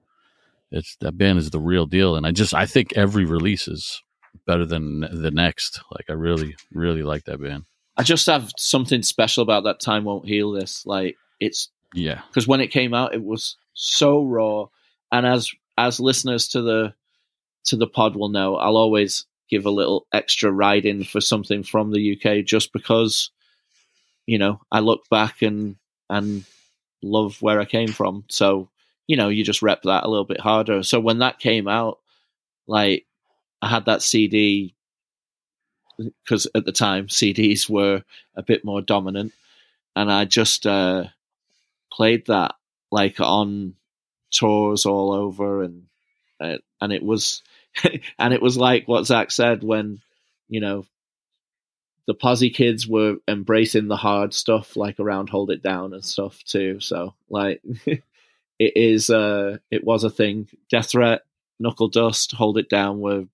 It's 0.71 0.97
that 1.01 1.19
band 1.19 1.39
is 1.39 1.51
the 1.51 1.61
real 1.61 1.87
deal. 1.87 2.17
And 2.17 2.27
I 2.27 2.33
just 2.33 2.55
I 2.55 2.67
think 2.67 2.93
every 2.97 3.25
release 3.25 3.69
is 3.69 4.03
better 4.47 4.65
than 4.65 5.01
the 5.01 5.31
next. 5.31 5.81
Like 5.91 6.07
I 6.09 6.13
really 6.13 6.57
really 6.73 7.03
like 7.03 7.25
that 7.25 7.41
band. 7.41 7.65
I 7.97 8.03
just 8.03 8.27
have 8.27 8.51
something 8.57 9.03
special 9.03 9.43
about 9.43 9.65
that 9.65 9.81
time 9.81 10.05
won't 10.05 10.29
heal 10.29 10.53
this. 10.53 10.87
Like 10.87 11.17
it's 11.39 11.69
yeah 11.95 12.23
because 12.29 12.47
when 12.47 12.61
it 12.61 12.69
came 12.69 12.95
out, 12.95 13.15
it 13.15 13.23
was 13.23 13.57
so 13.75 14.23
raw. 14.23 14.67
And 15.13 15.27
as 15.27 15.51
as 15.77 16.01
listeners 16.01 16.49
to 16.49 16.63
the 16.63 16.95
to 17.65 17.77
the 17.77 17.87
pod 17.87 18.17
will 18.17 18.29
know, 18.29 18.57
I'll 18.57 18.77
always 18.77 19.27
give 19.51 19.67
a 19.67 19.71
little 19.71 20.07
extra 20.13 20.51
ride 20.51 20.87
in 20.87 21.05
for 21.05 21.21
something 21.21 21.63
from 21.63 21.91
the 21.91 22.17
UK 22.17 22.45
just 22.45 22.73
because, 22.73 23.31
you 24.27 24.39
know, 24.39 24.61
I 24.71 24.79
look 24.81 25.03
back 25.11 25.43
and 25.43 25.77
and 26.09 26.45
love 27.03 27.41
where 27.43 27.61
I 27.61 27.65
came 27.65 27.89
from. 27.89 28.25
So, 28.29 28.69
you 29.11 29.16
know, 29.16 29.28
you 29.28 29.43
just 29.43 29.61
rep 29.61 29.82
that 29.82 30.05
a 30.05 30.09
little 30.09 30.24
bit 30.24 30.39
harder. 30.39 30.85
So 30.85 31.01
when 31.01 31.19
that 31.19 31.41
came 31.41 31.66
out, 31.66 31.99
like 32.69 33.07
I 33.61 33.69
had 33.69 33.87
that 33.87 34.03
CD 34.03 34.77
because 35.99 36.47
at 36.55 36.65
the 36.65 36.70
time 36.70 37.09
CDs 37.09 37.69
were 37.69 38.05
a 38.37 38.43
bit 38.45 38.65
more 38.65 38.81
dominant, 38.81 39.32
and 39.97 40.12
I 40.12 40.27
just 40.27 40.65
uh, 40.65 41.07
played 41.93 42.27
that 42.27 42.55
like 42.93 43.19
on 43.19 43.74
tours 44.31 44.87
all 44.87 45.11
over, 45.11 45.65
and 45.65 45.87
uh, 46.39 46.59
and 46.81 46.93
it 46.93 47.03
was 47.03 47.43
and 48.16 48.32
it 48.32 48.41
was 48.41 48.57
like 48.57 48.87
what 48.87 49.07
Zach 49.07 49.32
said 49.32 49.65
when, 49.65 50.03
you 50.49 50.61
know, 50.61 50.87
the 52.07 52.15
Posse 52.15 52.51
kids 52.51 52.87
were 52.87 53.16
embracing 53.27 53.89
the 53.89 53.97
hard 53.97 54.35
stuff, 54.35 54.77
like 54.77 55.01
around 55.01 55.31
Hold 55.31 55.51
It 55.51 55.65
Down 55.65 55.95
and 55.95 56.05
stuff 56.05 56.45
too. 56.45 56.78
So 56.78 57.15
like, 57.28 57.61
it 58.61 58.74
is, 58.77 59.09
uh, 59.09 59.57
it 59.70 59.82
was 59.82 60.05
a 60.05 60.11
thing. 60.11 60.47
Death 60.70 60.91
Threat, 60.91 61.23
Knuckledust, 61.59 62.32
Hold 62.32 62.59
It 62.59 62.69
Down 62.69 63.01
were 63.01 63.24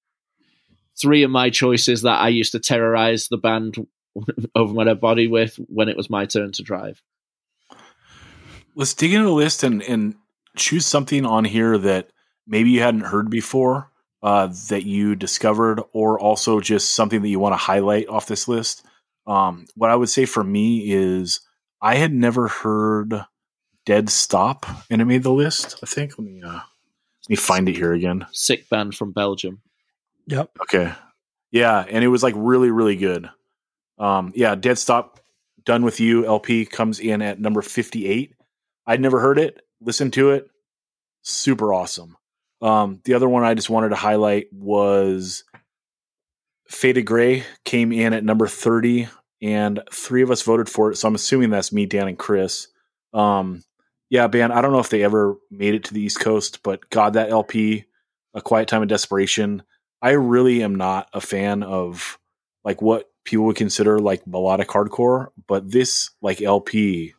three 0.96 1.24
of 1.24 1.30
my 1.32 1.50
choices 1.50 2.02
that 2.02 2.20
I 2.20 2.28
used 2.28 2.52
to 2.52 2.60
terrorize 2.60 3.26
the 3.26 3.36
band 3.36 3.86
over 4.54 4.72
my 4.72 4.84
dead 4.84 5.00
body 5.00 5.26
with 5.26 5.56
when 5.68 5.88
it 5.88 5.96
was 5.96 6.08
my 6.08 6.26
turn 6.26 6.52
to 6.52 6.62
drive. 6.62 7.02
Let's 8.76 8.94
dig 8.94 9.12
into 9.12 9.26
the 9.26 9.32
list 9.32 9.64
and, 9.64 9.82
and 9.82 10.14
choose 10.56 10.86
something 10.86 11.26
on 11.26 11.44
here 11.44 11.76
that 11.76 12.10
maybe 12.46 12.70
you 12.70 12.80
hadn't 12.80 13.00
heard 13.00 13.28
before 13.28 13.90
uh, 14.22 14.48
that 14.68 14.84
you 14.84 15.16
discovered, 15.16 15.82
or 15.92 16.20
also 16.20 16.60
just 16.60 16.92
something 16.92 17.22
that 17.22 17.28
you 17.28 17.40
want 17.40 17.52
to 17.52 17.58
highlight 17.58 18.08
off 18.08 18.26
this 18.26 18.46
list. 18.46 18.84
Um, 19.26 19.66
what 19.74 19.90
I 19.90 19.96
would 19.96 20.08
say 20.08 20.24
for 20.24 20.44
me 20.44 20.92
is 20.92 21.40
I 21.82 21.96
had 21.96 22.12
never 22.12 22.46
heard 22.48 23.24
Dead 23.86 24.10
Stop, 24.10 24.66
and 24.90 25.00
it 25.00 25.06
made 25.06 25.22
the 25.22 25.32
list. 25.32 25.78
I 25.82 25.86
think. 25.86 26.18
Let 26.18 26.26
me 26.26 26.42
uh, 26.42 26.52
let 26.52 27.30
me 27.30 27.36
find 27.36 27.68
it 27.68 27.76
here 27.76 27.94
again. 27.94 28.26
Sick 28.32 28.68
band 28.68 28.94
from 28.94 29.12
Belgium. 29.12 29.62
Yep. 30.26 30.50
Okay. 30.62 30.92
Yeah, 31.50 31.84
and 31.88 32.04
it 32.04 32.08
was 32.08 32.22
like 32.22 32.34
really, 32.36 32.70
really 32.70 32.96
good. 32.96 33.30
Um, 33.98 34.32
yeah, 34.34 34.54
Dead 34.54 34.76
Stop, 34.76 35.20
Done 35.64 35.84
with 35.84 36.00
You 36.00 36.26
LP 36.26 36.66
comes 36.66 37.00
in 37.00 37.22
at 37.22 37.40
number 37.40 37.62
fifty-eight. 37.62 38.34
I'd 38.86 39.00
never 39.00 39.20
heard 39.20 39.38
it. 39.38 39.62
Listened 39.80 40.12
to 40.14 40.30
it. 40.30 40.50
Super 41.22 41.72
awesome. 41.72 42.16
Um, 42.62 43.00
the 43.04 43.14
other 43.14 43.28
one 43.28 43.44
I 43.44 43.54
just 43.54 43.70
wanted 43.70 43.90
to 43.90 43.96
highlight 43.96 44.46
was 44.52 45.44
Faded 46.68 47.02
Gray 47.02 47.44
came 47.64 47.92
in 47.92 48.12
at 48.12 48.24
number 48.24 48.46
30, 48.46 49.08
and 49.42 49.80
three 49.92 50.22
of 50.22 50.30
us 50.30 50.42
voted 50.42 50.68
for 50.68 50.90
it. 50.90 50.96
So 50.96 51.08
I'm 51.08 51.14
assuming 51.14 51.50
that's 51.50 51.72
me, 51.72 51.86
Dan, 51.86 52.08
and 52.08 52.18
Chris. 52.18 52.68
Um, 53.12 53.62
yeah, 54.08 54.26
band. 54.26 54.52
I 54.52 54.60
don't 54.60 54.72
know 54.72 54.78
if 54.78 54.90
they 54.90 55.02
ever 55.02 55.36
made 55.50 55.74
it 55.74 55.84
to 55.84 55.94
the 55.94 56.00
East 56.00 56.20
Coast, 56.20 56.62
but 56.62 56.88
God, 56.90 57.14
that 57.14 57.30
LP, 57.30 57.84
A 58.34 58.40
Quiet 58.40 58.68
Time 58.68 58.82
of 58.82 58.88
Desperation. 58.88 59.62
I 60.02 60.10
really 60.10 60.62
am 60.62 60.74
not 60.74 61.08
a 61.12 61.20
fan 61.20 61.62
of 61.62 62.18
like 62.64 62.82
what 62.82 63.10
people 63.24 63.46
would 63.46 63.56
consider 63.56 63.98
like 63.98 64.26
melodic 64.26 64.68
hardcore, 64.68 65.28
but 65.46 65.70
this 65.70 66.10
like 66.20 66.40
LP 66.42 67.14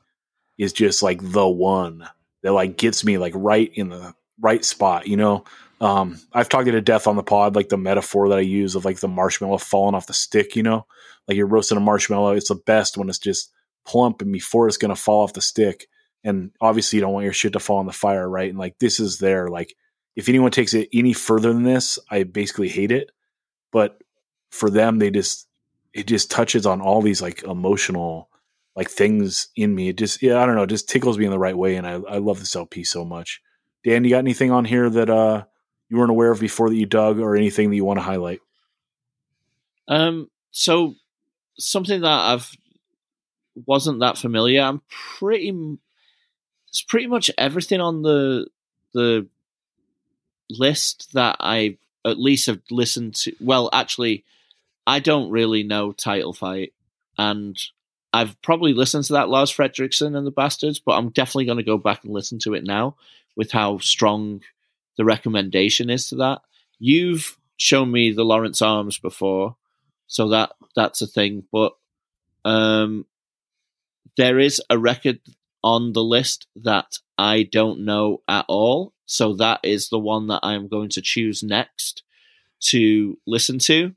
is 0.58 0.74
just 0.74 1.04
like 1.04 1.20
the 1.22 1.48
one 1.48 2.08
that 2.44 2.54
like 2.54 2.78
gets 2.78 3.04
me 3.04 3.18
like 3.18 3.34
right 3.36 3.72
in 3.74 3.90
the 3.90 4.14
right 4.40 4.64
spot, 4.64 5.08
you 5.08 5.18
know. 5.18 5.44
Um, 5.80 6.20
I've 6.34 6.50
talked 6.50 6.66
to 6.66 6.82
death 6.82 7.08
on 7.08 7.18
the 7.18 7.24
pod, 7.24 7.56
like 7.56 7.70
the 7.70 7.78
metaphor 7.78 8.30
that 8.30 8.38
I 8.40 8.42
use 8.42 8.76
of 8.76 8.86
like 8.86 9.00
the 9.00 9.08
marshmallow 9.08 9.60
falling 9.60 9.94
off 9.94 10.08
the 10.08 10.14
stick, 10.14 10.56
you 10.56 10.64
know, 10.64 10.86
like 11.28 11.38
you're 11.38 11.46
roasting 11.46 11.78
a 11.78 11.82
marshmallow. 11.82 12.32
It's 12.32 12.50
the 12.50 12.56
best 12.56 12.98
when 12.98 13.10
it's 13.10 13.20
just 13.20 13.52
plump 13.86 14.22
and 14.22 14.32
before 14.32 14.68
it's 14.68 14.78
going 14.78 14.96
to 14.96 15.02
fall 15.02 15.24
off 15.24 15.34
the 15.34 15.42
stick. 15.42 15.88
And 16.24 16.52
obviously, 16.60 16.98
you 16.98 17.02
don't 17.02 17.14
want 17.14 17.24
your 17.24 17.34
shit 17.34 17.54
to 17.54 17.60
fall 17.60 17.80
in 17.80 17.88
the 17.88 17.94
fire, 17.94 18.28
right? 18.28 18.50
And 18.50 18.58
like 18.60 18.80
this 18.80 19.00
is 19.00 19.20
there. 19.20 19.48
Like 19.48 19.76
if 20.16 20.28
anyone 20.30 20.52
takes 20.52 20.74
it 20.74 20.90
any 20.94 21.14
further 21.14 21.54
than 21.54 21.64
this, 21.64 22.00
I 22.10 22.24
basically 22.24 22.70
hate 22.70 22.92
it. 22.92 23.12
But 23.72 24.02
for 24.50 24.70
them, 24.70 25.00
they 25.00 25.12
just 25.12 25.48
it 25.94 26.08
just 26.08 26.30
touches 26.30 26.66
on 26.66 26.82
all 26.82 27.02
these 27.02 27.22
like 27.22 27.44
emotional 27.44 28.30
like 28.76 28.90
things 28.90 29.50
in 29.56 29.74
me. 29.74 29.90
It 29.90 29.98
just 29.98 30.22
yeah, 30.22 30.42
I 30.42 30.46
don't 30.46 30.56
know, 30.56 30.66
just 30.66 30.90
tickles 30.90 31.18
me 31.18 31.26
in 31.26 31.32
the 31.32 31.40
right 31.40 31.58
way, 31.58 31.76
and 31.76 31.88
I 31.88 31.94
I 31.94 32.18
love 32.18 32.40
this 32.40 32.56
LP 32.56 32.84
so 32.84 33.06
much. 33.06 33.42
Dan, 33.84 34.04
you 34.04 34.10
got 34.10 34.20
anything 34.20 34.52
on 34.52 34.66
here 34.66 34.90
that 34.90 35.10
uh 35.10 35.44
you 35.90 35.98
weren't 35.98 36.12
aware 36.12 36.32
of 36.32 36.40
before 36.40 36.70
that 36.70 36.76
you 36.76 36.86
dug, 36.86 37.20
or 37.20 37.36
anything 37.36 37.70
that 37.70 37.76
you 37.76 37.86
want 37.86 37.98
to 37.98 38.04
highlight? 38.04 38.42
Um, 39.88 40.30
so 40.52 40.96
something 41.58 42.02
that 42.02 42.08
I've 42.08 42.52
wasn't 43.66 44.02
that 44.02 44.18
familiar. 44.18 44.62
I'm 44.62 44.82
pretty. 45.18 45.78
It's 46.70 46.82
pretty 46.82 47.08
much 47.08 47.32
everything 47.38 47.82
on 47.82 48.02
the 48.02 48.48
the 48.94 49.28
list 50.50 51.14
that 51.14 51.38
I 51.40 51.78
at 52.06 52.20
least 52.20 52.48
have 52.48 52.62
listened 52.72 53.16
to. 53.16 53.34
Well, 53.40 53.70
actually, 53.74 54.24
I 54.86 55.00
don't 55.00 55.30
really 55.30 55.64
know 55.64 55.92
Title 55.92 56.34
Fight, 56.34 56.74
and 57.18 57.58
I've 58.14 58.42
probably 58.42 58.74
listened 58.74 59.04
to 59.06 59.14
that 59.14 59.30
Lars 59.30 59.52
Frederiksen 59.52 60.18
and 60.18 60.26
the 60.26 60.32
Bastards, 60.32 60.80
but 60.80 60.94
I'm 60.94 61.10
definitely 61.10 61.46
going 61.46 61.58
to 61.58 61.64
go 61.64 61.78
back 61.78 62.04
and 62.04 62.14
listen 62.14 62.40
to 62.40 62.54
it 62.54 62.64
now 62.64 62.96
with 63.36 63.52
how 63.52 63.78
strong 63.80 64.42
the 64.98 65.06
recommendation 65.06 65.90
is 65.90 66.10
to 66.10 66.16
that. 66.16 66.42
You've 66.80 67.38
shown 67.58 67.92
me 67.92 68.12
the 68.12 68.24
Lawrence 68.26 68.62
Arms 68.62 68.98
before, 68.98 69.56
so 70.08 70.30
that 70.30 70.54
that's 70.76 71.02
a 71.02 71.08
thing. 71.08 71.44
But 71.52 71.74
um, 72.46 73.06
there 74.16 74.40
is 74.40 74.62
a 74.70 74.78
record 74.78 75.20
on 75.64 75.94
the 75.94 76.04
list 76.04 76.48
that 76.56 77.00
I 77.18 77.44
don't 77.44 77.86
know 77.86 78.22
at 78.28 78.46
all, 78.48 78.94
so 79.06 79.34
that 79.36 79.60
is 79.64 79.90
the 79.90 80.00
one 80.00 80.28
that 80.28 80.42
I'm 80.44 80.68
going 80.68 80.90
to 80.90 81.02
choose 81.02 81.44
next 81.44 82.04
to 82.60 83.18
listen 83.26 83.60
to, 83.60 83.94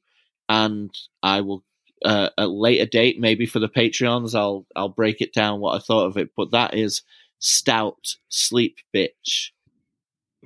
and 0.49 0.91
I 1.23 1.41
will 1.41 1.65
uh, 2.05 2.31
at 2.39 2.45
a 2.45 2.47
later 2.47 2.87
date, 2.87 3.21
maybe 3.21 3.47
for 3.47 3.59
the 3.59 3.69
Patreons, 3.69 4.35
I'll 4.35 4.67
I'll 4.75 4.89
break 4.89 5.21
it 5.21 5.33
down 5.33 5.61
what 5.61 5.77
I 5.77 5.79
thought 5.79 6.07
of 6.07 6.17
it. 6.17 6.31
But 6.37 6.53
that 6.53 6.75
is 6.75 7.03
Stout 7.39 8.17
Sleep 8.29 8.79
Bitch. 8.95 9.51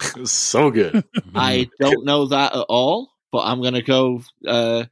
so 0.24 0.70
good. 0.70 1.05
I 1.35 1.69
don't 1.81 2.05
know 2.05 2.27
that 2.27 2.55
at 2.55 2.66
all, 2.69 3.12
but 3.31 3.41
I'm 3.41 3.62
gonna 3.62 3.82
go 3.82 4.23
uh, 4.47 4.85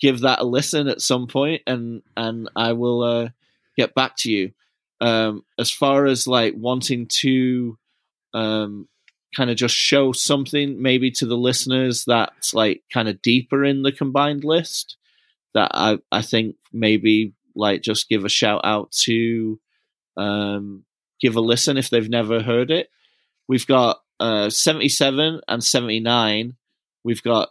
give 0.00 0.20
that 0.20 0.40
a 0.40 0.44
listen 0.44 0.88
at 0.88 1.00
some 1.00 1.26
point, 1.26 1.62
and 1.66 2.02
and 2.16 2.48
I 2.54 2.72
will 2.72 3.02
uh, 3.02 3.28
get 3.76 3.94
back 3.94 4.16
to 4.18 4.30
you. 4.30 4.52
Um, 5.00 5.44
as 5.58 5.70
far 5.70 6.06
as 6.06 6.26
like 6.26 6.54
wanting 6.56 7.06
to 7.20 7.78
um, 8.32 8.88
kind 9.36 9.50
of 9.50 9.56
just 9.56 9.74
show 9.74 10.12
something 10.12 10.80
maybe 10.80 11.10
to 11.10 11.26
the 11.26 11.36
listeners 11.36 12.04
that's 12.06 12.54
like 12.54 12.82
kind 12.92 13.08
of 13.08 13.20
deeper 13.20 13.64
in 13.64 13.82
the 13.82 13.92
combined 13.92 14.44
list 14.44 14.96
that 15.54 15.70
I, 15.74 15.98
I 16.10 16.22
think 16.22 16.56
maybe 16.72 17.34
like 17.54 17.82
just 17.82 18.08
give 18.08 18.24
a 18.24 18.30
shout 18.30 18.60
out 18.64 18.92
to 19.04 19.58
um, 20.16 20.84
give 21.20 21.36
a 21.36 21.40
listen 21.40 21.76
if 21.76 21.90
they've 21.90 22.08
never 22.08 22.42
heard 22.42 22.70
it. 22.70 22.88
We've 23.48 23.66
got 23.66 23.98
uh, 24.20 24.50
77 24.50 25.40
and 25.46 25.64
79. 25.64 26.56
We've 27.04 27.22
got 27.22 27.50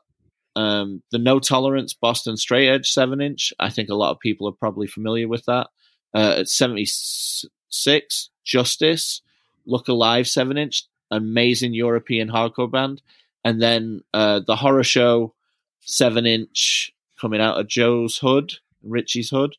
um, 0.55 1.03
the 1.11 1.17
No 1.17 1.39
Tolerance 1.39 1.93
Boston 1.93 2.37
Straight 2.37 2.69
Edge 2.69 2.91
7 2.91 3.21
inch. 3.21 3.53
I 3.59 3.69
think 3.69 3.89
a 3.89 3.95
lot 3.95 4.11
of 4.11 4.19
people 4.19 4.47
are 4.47 4.53
probably 4.53 4.87
familiar 4.87 5.27
with 5.27 5.45
that. 5.45 5.67
Uh, 6.15 6.35
at 6.37 6.49
76, 6.49 8.29
Justice, 8.45 9.21
Look 9.65 9.89
Alive 9.89 10.27
7 10.27 10.57
inch, 10.57 10.85
amazing 11.11 11.73
European 11.73 12.29
hardcore 12.29 12.71
band. 12.71 13.01
And 13.43 13.61
then 13.61 14.01
uh, 14.13 14.39
the 14.47 14.55
Horror 14.55 14.83
Show 14.83 15.33
7 15.81 16.25
inch 16.25 16.93
coming 17.19 17.41
out 17.41 17.59
of 17.59 17.67
Joe's 17.67 18.17
Hood, 18.17 18.53
Richie's 18.81 19.29
Hood. 19.29 19.55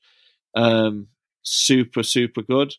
Um, 0.55 1.09
super, 1.43 2.03
super 2.03 2.43
good. 2.43 2.75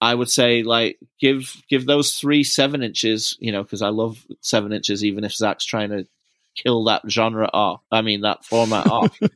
I 0.00 0.14
would 0.14 0.30
say 0.30 0.62
like 0.62 0.98
give 1.20 1.62
give 1.68 1.84
those 1.84 2.14
three 2.14 2.42
seven 2.42 2.82
inches, 2.82 3.36
you 3.38 3.52
know, 3.52 3.62
because 3.62 3.82
I 3.82 3.88
love 3.88 4.24
seven 4.40 4.72
inches, 4.72 5.04
even 5.04 5.24
if 5.24 5.34
Zach's 5.34 5.66
trying 5.66 5.90
to 5.90 6.06
kill 6.54 6.84
that 6.84 7.02
genre 7.08 7.50
off. 7.52 7.82
I 7.92 8.00
mean 8.00 8.22
that 8.22 8.44
format 8.44 8.86
off. 8.86 9.18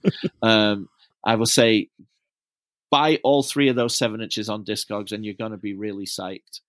Um, 0.42 0.90
I 1.24 1.34
would 1.36 1.48
say 1.48 1.88
buy 2.94 3.18
all 3.24 3.42
three 3.42 3.68
of 3.68 3.74
those 3.74 3.96
seven 3.96 4.20
inches 4.20 4.48
on 4.48 4.64
Discogs, 4.64 5.10
and 5.10 5.24
you're 5.24 5.34
going 5.34 5.50
to 5.50 5.56
be 5.56 5.74
really 5.74 6.06
psyched. 6.06 6.60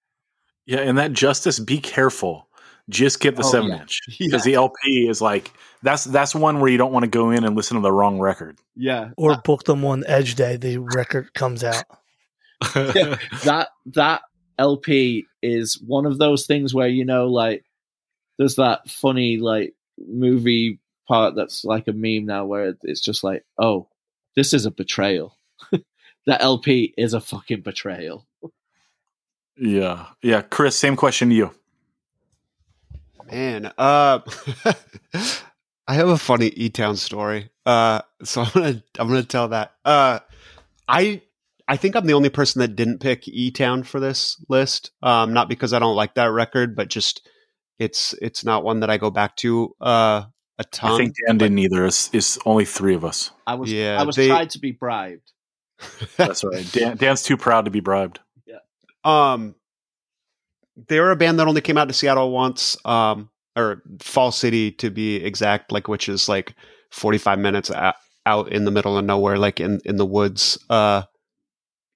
Yeah, 0.65 0.80
and 0.80 0.97
that 0.97 1.14
Justice, 1.14 1.60
be 1.60 1.80
careful. 1.80 2.49
Just 2.89 3.19
get 3.19 3.35
the 3.35 3.43
Oh, 3.43 3.52
seven 3.52 3.69
yeah. 3.69 3.81
inch 3.81 4.02
because 4.19 4.43
the 4.43 4.56
LP 4.56 5.07
is 5.07 5.22
like 5.22 5.52
that's 5.84 6.03
that's 6.03 6.34
one 6.34 6.60
where 6.60 6.72
you 6.72 6.80
don't 6.80 6.91
want 6.91 7.03
to 7.03 7.10
go 7.10 7.30
in 7.30 7.43
and 7.43 7.56
listen 7.56 7.76
to 7.76 7.81
the 7.81 7.91
wrong 7.91 8.19
record. 8.19 8.57
Yeah, 8.76 9.11
Or 9.18 9.34
ah. 9.34 9.41
book 9.43 9.65
them 9.65 9.85
on 9.85 10.03
Edge 10.07 10.34
Day. 10.34 10.57
The 10.57 10.80
record 10.80 11.31
comes 11.35 11.64
out. 11.64 11.84
that 12.73 13.69
that 13.93 14.22
LP 14.57 15.27
is 15.43 15.80
one 15.85 16.07
of 16.07 16.18
those 16.18 16.47
things 16.47 16.73
where 16.73 16.88
you 16.88 17.06
know, 17.06 17.27
like, 17.27 17.65
there's 18.39 18.56
that 18.56 18.89
funny 18.89 19.38
like 19.38 19.76
movie 19.99 20.80
part 21.07 21.35
that's 21.35 21.64
like 21.64 21.88
a 21.88 21.93
meme 21.93 22.26
now, 22.26 22.45
where 22.45 22.73
it's 22.81 23.02
just 23.02 23.23
like, 23.23 23.45
oh, 23.60 23.89
this 24.35 24.56
is 24.56 24.65
a 24.65 24.72
betrayal. 24.72 25.38
that 26.26 26.41
LP 26.41 26.93
is 26.97 27.14
a 27.14 27.22
fucking 27.22 27.61
betrayal. 27.61 28.26
yeah, 29.57 30.07
yeah. 30.22 30.41
Chris, 30.41 30.76
same 30.77 30.95
question 30.95 31.30
to 31.30 31.35
you. 31.35 31.52
Man, 33.31 33.72
uh, 33.77 34.19
I 35.88 35.93
have 35.93 36.10
a 36.10 36.18
funny 36.18 36.47
E 36.47 36.69
Town 36.69 36.95
story. 36.95 37.49
Uh, 37.65 38.02
so 38.23 38.41
I'm 38.45 38.52
gonna 38.53 38.84
I'm 38.99 39.07
gonna 39.07 39.23
tell 39.23 39.47
that. 39.49 39.73
Uh, 39.84 40.19
I 40.88 41.22
I 41.68 41.77
think 41.77 41.95
I'm 41.95 42.06
the 42.06 42.14
only 42.14 42.30
person 42.30 42.60
that 42.60 42.76
didn't 42.76 42.99
pick 42.99 43.27
E 43.27 43.52
Town 43.52 43.84
for 43.84 43.99
this 43.99 44.43
list. 44.49 44.91
Um, 45.02 45.34
not 45.34 45.49
because 45.49 45.73
I 45.73 45.80
don't 45.80 45.95
like 45.95 46.15
that 46.15 46.26
record, 46.26 46.76
but 46.76 46.88
just 46.89 47.27
it's 47.80 48.14
it's 48.22 48.45
not 48.45 48.64
one 48.64 48.81
that 48.81 48.89
I 48.89 48.97
go 48.97 49.10
back 49.10 49.35
to 49.38 49.76
uh 49.81 50.23
a 50.57 50.64
ton. 50.65 50.91
I 50.91 50.97
think 50.97 51.15
Dan 51.27 51.38
didn't 51.38 51.60
either. 51.60 51.85
It's, 51.85 52.10
it's 52.14 52.38
only 52.45 52.65
three 52.65 52.95
of 52.95 53.03
us. 53.03 53.31
I 53.47 53.56
was 53.56 53.72
Yeah, 53.72 53.99
I 53.99 54.03
was 54.03 54.15
they- 54.15 54.27
tried 54.27 54.52
to 54.52 54.60
be 54.60 54.72
bribed. 54.72 55.31
That's 56.18 56.43
right. 56.43 56.65
Dan, 56.72 56.97
Dan's 56.97 57.23
too 57.23 57.38
proud 57.38 57.65
to 57.65 57.72
be 57.72 57.80
bribed. 57.80 58.19
Yeah. 58.45 58.60
Um, 59.03 59.56
they 60.88 60.99
were 60.99 61.11
a 61.11 61.15
band 61.15 61.39
that 61.39 61.47
only 61.47 61.61
came 61.61 61.77
out 61.77 61.88
to 61.88 61.93
Seattle 61.93 62.31
once, 62.31 62.77
um, 62.85 63.30
or 63.56 63.81
Fall 64.02 64.31
City 64.31 64.72
to 64.73 64.89
be 64.89 65.15
exact, 65.18 65.72
like 65.72 65.88
which 65.88 66.10
is 66.10 66.27
like 66.27 66.56
forty 66.91 67.18
five 67.18 67.39
minutes 67.39 67.72
out, 67.72 67.95
out 68.26 68.52
in 68.52 68.65
the 68.65 68.72
middle 68.72 68.97
of 68.97 69.06
nowhere, 69.06 69.38
like 69.38 69.60
in 69.60 69.80
in 69.85 69.97
the 69.97 70.06
woods, 70.06 70.57
uh, 70.69 71.03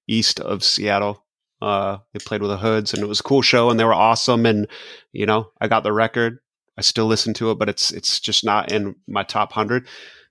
east 0.08 0.40
of 0.40 0.64
Seattle. 0.64 1.24
Uh, 1.62 1.98
they 2.12 2.18
played 2.18 2.40
with 2.40 2.50
the 2.50 2.56
Hoods, 2.56 2.94
and 2.94 3.02
it 3.02 3.06
was 3.06 3.20
a 3.20 3.24
cool 3.24 3.42
show, 3.42 3.68
and 3.68 3.78
they 3.78 3.84
were 3.84 3.94
awesome. 3.94 4.46
And 4.46 4.66
you 5.12 5.26
know, 5.26 5.50
I 5.60 5.68
got 5.68 5.82
the 5.82 5.92
record. 5.92 6.38
I 6.78 6.82
still 6.82 7.06
listen 7.06 7.34
to 7.34 7.50
it, 7.50 7.58
but 7.58 7.68
it's 7.68 7.92
it's 7.92 8.18
just 8.18 8.44
not 8.44 8.72
in 8.72 8.96
my 9.06 9.22
top 9.22 9.52
hundred. 9.52 9.86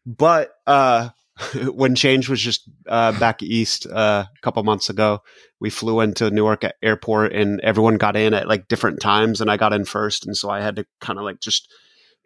But 0.05 0.51
uh, 0.65 1.09
when 1.73 1.95
Change 1.95 2.29
was 2.29 2.41
just 2.41 2.69
uh, 2.87 3.17
back 3.19 3.41
east 3.41 3.85
uh, 3.87 4.25
a 4.27 4.41
couple 4.41 4.61
months 4.63 4.89
ago, 4.89 5.21
we 5.59 5.69
flew 5.69 6.01
into 6.01 6.29
Newark 6.29 6.63
airport 6.81 7.33
and 7.33 7.59
everyone 7.61 7.97
got 7.97 8.15
in 8.15 8.33
at 8.33 8.47
like 8.47 8.67
different 8.67 9.01
times 9.01 9.41
and 9.41 9.49
I 9.49 9.57
got 9.57 9.73
in 9.73 9.85
first. 9.85 10.25
And 10.25 10.35
so 10.35 10.49
I 10.49 10.61
had 10.61 10.75
to 10.77 10.85
kind 10.99 11.17
of 11.17 11.25
like 11.25 11.39
just 11.39 11.71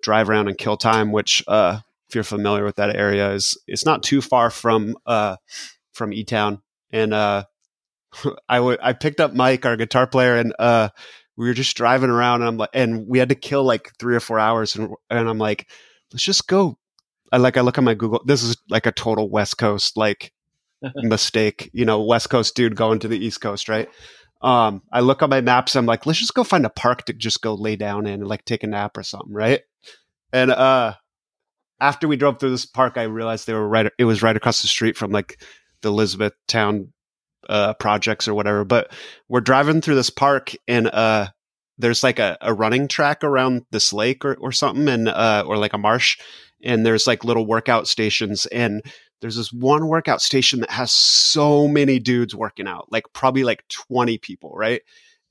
drive 0.03 0.29
around 0.29 0.49
and 0.49 0.57
kill 0.57 0.77
time 0.77 1.11
which 1.11 1.43
uh 1.47 1.79
if 2.07 2.13
you're 2.13 2.23
familiar 2.23 2.63
with 2.63 2.75
that 2.75 2.95
area 2.95 3.31
is 3.31 3.57
it's 3.67 3.85
not 3.85 4.03
too 4.03 4.21
far 4.21 4.49
from 4.49 4.95
uh 5.05 5.37
from 5.93 6.13
E 6.13 6.23
Town 6.23 6.61
and 6.91 7.13
uh 7.13 7.45
I 8.49 8.59
would 8.59 8.79
I 8.83 8.93
picked 8.93 9.21
up 9.21 9.33
Mike 9.33 9.65
our 9.65 9.77
guitar 9.77 10.05
player 10.05 10.35
and 10.35 10.53
uh 10.59 10.89
we 11.35 11.47
were 11.47 11.53
just 11.53 11.75
driving 11.75 12.11
around 12.11 12.41
and 12.41 12.49
I'm 12.49 12.57
like 12.57 12.69
and 12.73 13.07
we 13.07 13.17
had 13.17 13.29
to 13.29 13.35
kill 13.35 13.63
like 13.63 13.91
3 13.97 14.15
or 14.15 14.19
4 14.19 14.37
hours 14.37 14.75
and 14.75 14.89
and 15.09 15.27
I'm 15.27 15.39
like 15.39 15.69
let's 16.11 16.23
just 16.23 16.47
go 16.47 16.77
I 17.33 17.37
like 17.37 17.57
I 17.57 17.61
look 17.61 17.79
at 17.79 17.83
my 17.83 17.95
Google 17.95 18.21
this 18.25 18.43
is 18.43 18.55
like 18.69 18.85
a 18.85 18.91
total 18.91 19.27
West 19.27 19.57
Coast 19.57 19.97
like 19.97 20.31
mistake, 20.95 21.71
you 21.73 21.83
know, 21.83 22.01
West 22.03 22.29
Coast 22.29 22.55
dude 22.55 22.75
going 22.75 22.99
to 22.99 23.07
the 23.07 23.17
East 23.17 23.41
Coast, 23.41 23.67
right? 23.67 23.89
Um, 24.43 24.83
I 24.91 24.99
look 24.99 25.23
on 25.23 25.31
my 25.31 25.41
maps, 25.41 25.75
I'm 25.75 25.85
like, 25.85 26.05
let's 26.05 26.19
just 26.19 26.35
go 26.35 26.43
find 26.43 26.65
a 26.65 26.69
park 26.69 27.05
to 27.05 27.13
just 27.13 27.41
go 27.41 27.55
lay 27.55 27.75
down 27.75 28.05
in 28.05 28.21
and 28.21 28.27
like 28.27 28.45
take 28.45 28.63
a 28.63 28.67
nap 28.67 28.97
or 28.97 29.03
something, 29.03 29.33
right? 29.33 29.61
And 30.31 30.51
uh 30.51 30.93
after 31.79 32.07
we 32.07 32.17
drove 32.17 32.39
through 32.39 32.51
this 32.51 32.67
park, 32.67 32.97
I 32.97 33.03
realized 33.03 33.47
they 33.47 33.53
were 33.53 33.67
right 33.67 33.91
it 33.97 34.05
was 34.05 34.21
right 34.21 34.37
across 34.37 34.61
the 34.61 34.67
street 34.67 34.95
from 34.95 35.11
like 35.11 35.41
the 35.81 35.89
Elizabethtown 35.89 36.93
uh 37.49 37.73
projects 37.73 38.27
or 38.27 38.35
whatever. 38.35 38.63
But 38.63 38.91
we're 39.27 39.41
driving 39.41 39.81
through 39.81 39.95
this 39.95 40.11
park 40.11 40.53
and 40.67 40.87
uh 40.87 41.29
there's 41.79 42.03
like 42.03 42.19
a, 42.19 42.37
a 42.41 42.53
running 42.53 42.87
track 42.87 43.23
around 43.23 43.65
this 43.71 43.91
lake 43.91 44.23
or, 44.23 44.35
or 44.35 44.51
something 44.51 44.87
and 44.87 45.07
uh 45.07 45.43
or 45.47 45.57
like 45.57 45.73
a 45.73 45.79
marsh 45.79 46.19
and 46.63 46.85
there's 46.85 47.05
like 47.07 47.23
little 47.23 47.45
workout 47.45 47.87
stations 47.87 48.45
and 48.47 48.81
there's 49.21 49.37
this 49.37 49.53
one 49.53 49.87
workout 49.87 50.21
station 50.21 50.59
that 50.59 50.69
has 50.69 50.91
so 50.91 51.67
many 51.67 51.97
dudes 51.97 52.35
working 52.35 52.67
out, 52.67 52.91
like 52.91 53.05
probably 53.13 53.45
like 53.45 53.65
20 53.69 54.17
people, 54.17 54.51
right? 54.53 54.81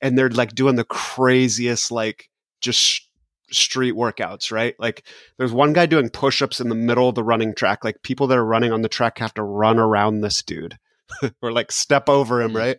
And 0.01 0.17
they're 0.17 0.31
like 0.31 0.55
doing 0.55 0.77
the 0.77 0.85
craziest, 0.85 1.91
like 1.91 2.31
just 2.61 3.07
street 3.51 3.93
workouts, 3.93 4.51
right? 4.51 4.75
Like 4.79 5.05
there's 5.37 5.53
one 5.53 5.75
guy 5.75 5.85
doing 5.85 6.09
push-ups 6.09 6.59
in 6.59 6.71
the 6.71 6.75
middle 6.75 7.09
of 7.09 7.15
the 7.15 7.23
running 7.23 7.55
track. 7.55 7.85
Like 7.85 8.03
people 8.03 8.27
that 8.29 8.39
are 8.39 8.45
running 8.45 8.73
on 8.73 8.81
the 8.81 8.89
track 8.89 9.19
have 9.19 9.35
to 9.35 9.43
run 9.43 9.79
around 9.79 10.21
this 10.23 10.43
dude 10.43 10.79
or 11.43 11.53
like 11.53 11.71
step 11.71 12.09
over 12.09 12.41
him, 12.41 12.49
mm-hmm. 12.49 12.57
right? 12.57 12.79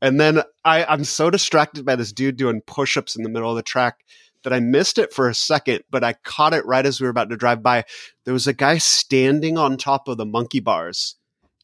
And 0.00 0.18
then 0.18 0.42
I, 0.64 0.84
I'm 0.84 1.04
so 1.04 1.28
distracted 1.30 1.84
by 1.84 1.96
this 1.96 2.12
dude 2.12 2.36
doing 2.36 2.62
push-ups 2.66 3.16
in 3.16 3.22
the 3.22 3.28
middle 3.28 3.50
of 3.50 3.56
the 3.56 3.62
track 3.62 3.98
that 4.46 4.52
I 4.52 4.60
missed 4.60 4.96
it 4.96 5.12
for 5.12 5.28
a 5.28 5.34
second, 5.34 5.82
but 5.90 6.04
I 6.04 6.12
caught 6.12 6.54
it 6.54 6.64
right 6.64 6.86
as 6.86 7.00
we 7.00 7.06
were 7.06 7.10
about 7.10 7.30
to 7.30 7.36
drive 7.36 7.64
by. 7.64 7.84
There 8.24 8.32
was 8.32 8.46
a 8.46 8.52
guy 8.52 8.78
standing 8.78 9.58
on 9.58 9.76
top 9.76 10.06
of 10.06 10.18
the 10.18 10.24
monkey 10.24 10.60
bars 10.60 11.16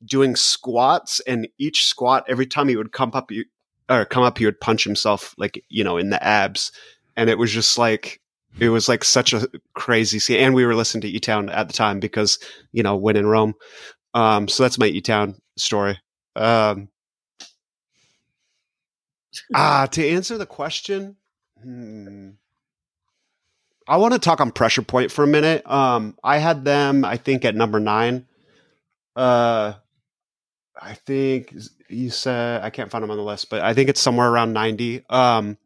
doing 0.04 0.34
squats, 0.34 1.20
and 1.20 1.46
each 1.58 1.86
squat, 1.86 2.24
every 2.26 2.44
time 2.44 2.66
he 2.66 2.74
would 2.74 2.90
come 2.90 3.12
up, 3.14 3.30
he, 3.30 3.44
or 3.88 4.04
come 4.04 4.24
up, 4.24 4.36
he 4.36 4.46
would 4.46 4.60
punch 4.60 4.82
himself 4.82 5.32
like 5.38 5.64
you 5.68 5.84
know 5.84 5.96
in 5.96 6.10
the 6.10 6.20
abs, 6.24 6.72
and 7.16 7.30
it 7.30 7.38
was 7.38 7.52
just 7.52 7.78
like 7.78 8.20
it 8.58 8.70
was 8.70 8.88
like 8.88 9.04
such 9.04 9.32
a 9.32 9.48
crazy 9.74 10.18
scene. 10.18 10.40
And 10.40 10.52
we 10.52 10.66
were 10.66 10.74
listening 10.74 11.02
to 11.02 11.08
E 11.08 11.20
Town 11.20 11.50
at 11.50 11.68
the 11.68 11.74
time 11.74 12.00
because 12.00 12.40
you 12.72 12.82
know 12.82 12.96
when 12.96 13.14
in 13.14 13.26
Rome. 13.28 13.54
Um, 14.12 14.48
so 14.48 14.64
that's 14.64 14.76
my 14.76 14.86
E 14.86 15.00
Town 15.00 15.36
story. 15.56 16.00
Um, 16.34 16.88
ah, 19.54 19.86
to 19.92 20.04
answer 20.04 20.36
the 20.36 20.46
question, 20.46 21.14
hmm, 21.62 22.30
I 23.88 23.96
want 23.96 24.14
to 24.14 24.18
talk 24.18 24.40
on 24.40 24.52
Pressure 24.52 24.82
Point 24.82 25.10
for 25.10 25.24
a 25.24 25.26
minute. 25.26 25.68
Um, 25.70 26.16
I 26.22 26.38
had 26.38 26.64
them, 26.64 27.04
I 27.04 27.16
think, 27.16 27.44
at 27.44 27.54
number 27.54 27.80
nine. 27.80 28.26
Uh, 29.16 29.74
I 30.80 30.94
think 30.94 31.54
you 31.88 32.10
said 32.10 32.62
I 32.62 32.70
can't 32.70 32.90
find 32.90 33.02
them 33.02 33.10
on 33.10 33.16
the 33.16 33.22
list, 33.22 33.50
but 33.50 33.60
I 33.60 33.74
think 33.74 33.88
it's 33.88 34.00
somewhere 34.00 34.30
around 34.30 34.52
ninety. 34.52 35.04
Um, 35.10 35.58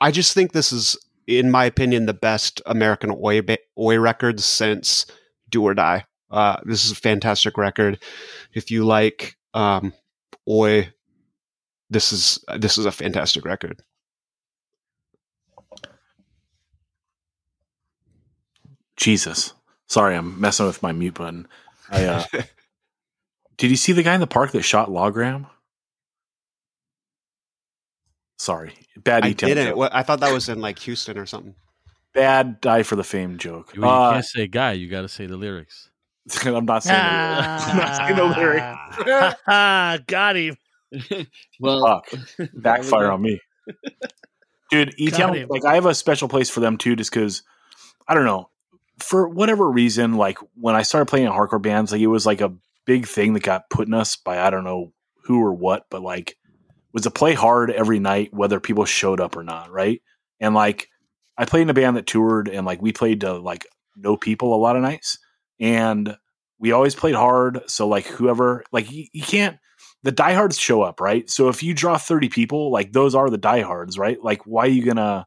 I 0.00 0.10
just 0.10 0.34
think 0.34 0.52
this 0.52 0.72
is, 0.72 0.96
in 1.26 1.50
my 1.50 1.64
opinion, 1.64 2.06
the 2.06 2.14
best 2.14 2.60
American 2.66 3.10
Oi 3.10 3.40
Oi 3.78 3.98
records 3.98 4.44
since 4.44 5.06
Do 5.48 5.62
or 5.62 5.74
Die. 5.74 6.04
Uh, 6.30 6.56
this 6.64 6.84
is 6.84 6.92
a 6.92 6.96
fantastic 6.96 7.56
record. 7.56 8.02
If 8.52 8.70
you 8.70 8.84
like 8.84 9.36
um, 9.54 9.92
Oi, 10.48 10.92
this 11.90 12.12
is 12.12 12.44
this 12.58 12.78
is 12.78 12.86
a 12.86 12.92
fantastic 12.92 13.44
record. 13.44 13.82
Jesus. 19.02 19.52
Sorry, 19.88 20.14
I'm 20.16 20.40
messing 20.40 20.64
with 20.66 20.82
my 20.82 20.92
mute 20.92 21.14
button. 21.14 21.48
I 21.90 22.04
uh, 22.06 22.24
did 23.58 23.70
you 23.70 23.76
see 23.76 23.92
the 23.92 24.02
guy 24.02 24.14
in 24.14 24.20
the 24.20 24.26
park 24.26 24.52
that 24.52 24.62
shot 24.62 24.88
Logram? 24.88 25.46
Sorry, 28.38 28.74
bad 28.96 29.24
I 29.24 29.28
detail. 29.28 29.48
didn't. 29.50 29.66
joke. 29.68 29.76
Well, 29.76 29.90
I 29.92 30.02
thought 30.02 30.20
that 30.20 30.32
was 30.32 30.48
in 30.48 30.60
like 30.60 30.78
Houston 30.80 31.18
or 31.18 31.26
something. 31.26 31.54
Bad 32.14 32.60
die 32.60 32.82
for 32.82 32.96
the 32.96 33.04
fame 33.04 33.38
joke. 33.38 33.74
You, 33.74 33.82
you 33.82 33.88
Uh, 33.88 34.12
can't 34.12 34.24
say 34.24 34.46
guy. 34.46 34.72
You 34.72 34.88
got 34.88 35.02
to 35.02 35.08
say 35.08 35.26
the 35.26 35.36
lyrics. 35.36 35.90
I'm 36.44 36.64
not 36.64 36.82
saying. 36.82 36.98
the- 36.98 37.02
I'm 37.04 37.76
not 37.76 37.96
saying 37.96 38.16
the 38.16 38.24
lyric. 38.24 38.62
Ah, 39.46 39.98
got 40.06 40.36
him. 40.36 40.56
well, 41.60 42.02
Fuck. 42.36 42.48
Backfire 42.54 43.10
on 43.10 43.22
me, 43.22 43.40
dude. 44.70 44.94
E 44.98 45.10
Got 45.10 45.16
Town, 45.34 45.46
like 45.48 45.64
I 45.64 45.74
have 45.74 45.86
a 45.86 45.94
special 45.94 46.28
place 46.28 46.50
for 46.50 46.60
them 46.60 46.76
too, 46.76 46.94
just 46.96 47.10
because 47.10 47.42
I 48.06 48.14
don't 48.14 48.24
know 48.26 48.50
for 48.98 49.28
whatever 49.28 49.70
reason. 49.70 50.14
Like 50.14 50.38
when 50.54 50.74
I 50.74 50.82
started 50.82 51.06
playing 51.06 51.26
in 51.26 51.32
hardcore 51.32 51.62
bands, 51.62 51.92
like 51.92 52.00
it 52.00 52.06
was 52.08 52.26
like 52.26 52.40
a 52.40 52.54
big 52.84 53.06
thing 53.06 53.34
that 53.34 53.42
got 53.42 53.70
put 53.70 53.86
in 53.86 53.94
us 53.94 54.16
by 54.16 54.40
I 54.40 54.50
don't 54.50 54.64
know 54.64 54.92
who 55.24 55.40
or 55.40 55.52
what, 55.52 55.86
but 55.90 56.02
like 56.02 56.36
was 56.92 57.04
to 57.04 57.10
play 57.10 57.34
hard 57.34 57.70
every 57.70 57.98
night, 57.98 58.34
whether 58.34 58.60
people 58.60 58.84
showed 58.84 59.20
up 59.20 59.36
or 59.36 59.42
not, 59.42 59.70
right? 59.70 60.02
And 60.40 60.54
like 60.54 60.88
I 61.38 61.44
played 61.44 61.62
in 61.62 61.70
a 61.70 61.74
band 61.74 61.96
that 61.96 62.06
toured, 62.06 62.48
and 62.48 62.66
like 62.66 62.82
we 62.82 62.92
played 62.92 63.22
to 63.22 63.34
like 63.34 63.66
no 63.96 64.16
people 64.16 64.54
a 64.54 64.56
lot 64.56 64.76
of 64.76 64.82
nights, 64.82 65.18
and 65.60 66.16
we 66.58 66.72
always 66.72 66.94
played 66.94 67.14
hard. 67.14 67.62
So 67.66 67.88
like 67.88 68.06
whoever, 68.06 68.64
like 68.72 68.90
you, 68.90 69.06
you 69.12 69.22
can't. 69.22 69.58
The 70.04 70.12
diehards 70.12 70.58
show 70.58 70.82
up, 70.82 71.00
right? 71.00 71.30
So 71.30 71.48
if 71.48 71.62
you 71.62 71.74
draw 71.74 71.96
thirty 71.96 72.28
people, 72.28 72.70
like 72.70 72.92
those 72.92 73.14
are 73.14 73.30
the 73.30 73.38
diehards, 73.38 73.96
right? 73.96 74.22
Like 74.22 74.44
why 74.46 74.64
are 74.64 74.70
you 74.70 74.84
gonna 74.84 75.26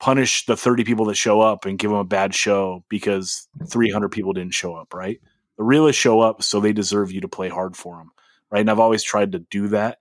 punish 0.00 0.46
the 0.46 0.56
thirty 0.56 0.82
people 0.82 1.04
that 1.06 1.14
show 1.14 1.40
up 1.40 1.66
and 1.66 1.78
give 1.78 1.90
them 1.90 2.00
a 2.00 2.04
bad 2.04 2.34
show 2.34 2.84
because 2.88 3.46
three 3.68 3.90
hundred 3.90 4.08
people 4.08 4.32
didn't 4.32 4.54
show 4.54 4.74
up, 4.74 4.94
right? 4.94 5.20
The 5.58 5.64
realists 5.64 6.00
show 6.00 6.20
up, 6.20 6.42
so 6.42 6.58
they 6.58 6.72
deserve 6.72 7.12
you 7.12 7.20
to 7.20 7.28
play 7.28 7.48
hard 7.48 7.76
for 7.76 7.96
them, 7.96 8.10
right? 8.50 8.60
And 8.60 8.70
I've 8.70 8.80
always 8.80 9.02
tried 9.02 9.32
to 9.32 9.38
do 9.38 9.68
that. 9.68 9.98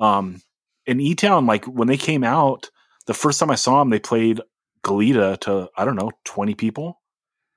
Um, 0.00 0.40
in 0.86 1.00
E 1.00 1.14
Town, 1.14 1.46
like 1.46 1.66
when 1.66 1.86
they 1.86 1.98
came 1.98 2.24
out, 2.24 2.70
the 3.06 3.14
first 3.14 3.38
time 3.38 3.50
I 3.50 3.56
saw 3.56 3.78
them, 3.78 3.90
they 3.90 4.00
played 4.00 4.40
Galita 4.82 5.38
to 5.42 5.68
I 5.76 5.84
don't 5.84 5.96
know 5.96 6.10
twenty 6.24 6.54
people, 6.54 7.00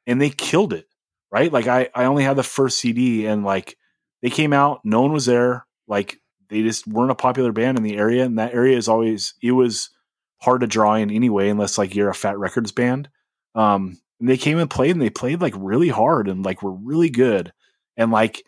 and 0.05 0.21
they 0.21 0.29
killed 0.29 0.73
it. 0.73 0.85
Right? 1.31 1.51
Like 1.51 1.67
I 1.67 1.89
I 1.95 2.05
only 2.05 2.23
had 2.23 2.35
the 2.35 2.43
first 2.43 2.79
CD, 2.79 3.25
and 3.25 3.43
like 3.43 3.77
they 4.21 4.29
came 4.29 4.53
out, 4.53 4.81
no 4.83 5.01
one 5.01 5.13
was 5.13 5.25
there. 5.25 5.65
Like 5.87 6.19
they 6.49 6.61
just 6.61 6.87
weren't 6.87 7.11
a 7.11 7.15
popular 7.15 7.51
band 7.51 7.77
in 7.77 7.83
the 7.83 7.97
area, 7.97 8.25
and 8.25 8.37
that 8.37 8.53
area 8.53 8.77
is 8.77 8.87
always 8.87 9.33
it 9.41 9.53
was 9.53 9.89
hard 10.37 10.61
to 10.61 10.67
draw 10.67 10.95
in 10.95 11.11
anyway, 11.11 11.49
unless 11.49 11.77
like 11.77 11.95
you're 11.95 12.09
a 12.09 12.13
Fat 12.13 12.37
Wreck 12.37 12.53
Chords 12.53 12.71
band. 12.71 13.09
Um, 13.53 13.97
and 14.19 14.29
they 14.29 14.37
came 14.37 14.57
and 14.57 14.69
played, 14.69 14.91
and 14.91 15.01
they 15.01 15.09
played 15.09 15.41
like 15.41 15.53
really 15.57 15.89
hard, 15.89 16.27
and 16.27 16.43
like 16.43 16.61
were 16.61 16.73
really 16.73 17.09
good, 17.09 17.53
and 17.97 18.11
like 18.11 18.43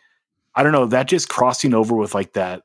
I 0.54 0.62
don't 0.62 0.72
know 0.72 0.86
that 0.86 1.08
just 1.08 1.28
crossing 1.28 1.74
over 1.74 1.94
with 1.94 2.14
like 2.14 2.34
that 2.34 2.62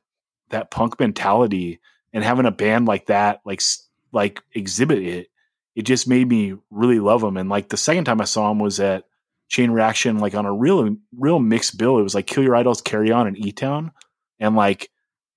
that 0.50 0.70
punk 0.70 0.98
mentality 1.00 1.80
and 2.12 2.22
having 2.22 2.46
a 2.46 2.50
band 2.50 2.86
like 2.86 3.06
that 3.06 3.40
like 3.44 3.62
like 4.12 4.42
exhibit 4.52 4.98
it 4.98 5.28
it 5.74 5.82
just 5.82 6.06
made 6.06 6.28
me 6.28 6.54
really 6.70 7.00
love 7.00 7.22
them 7.22 7.36
and 7.36 7.48
like 7.48 7.68
the 7.68 7.76
second 7.76 8.04
time 8.04 8.20
i 8.20 8.24
saw 8.24 8.48
them 8.48 8.58
was 8.58 8.78
at 8.78 9.04
chain 9.48 9.70
reaction 9.70 10.18
like 10.18 10.34
on 10.34 10.46
a 10.46 10.52
real 10.52 10.96
real 11.16 11.38
mixed 11.38 11.78
bill. 11.78 11.98
It 11.98 12.02
was 12.02 12.14
like 12.14 12.26
kill 12.26 12.42
your 12.42 12.56
idols 12.56 12.80
carry 12.80 13.10
on 13.10 13.26
and 13.26 13.38
e-town. 13.38 13.92
And 14.40 14.56
like 14.56 14.90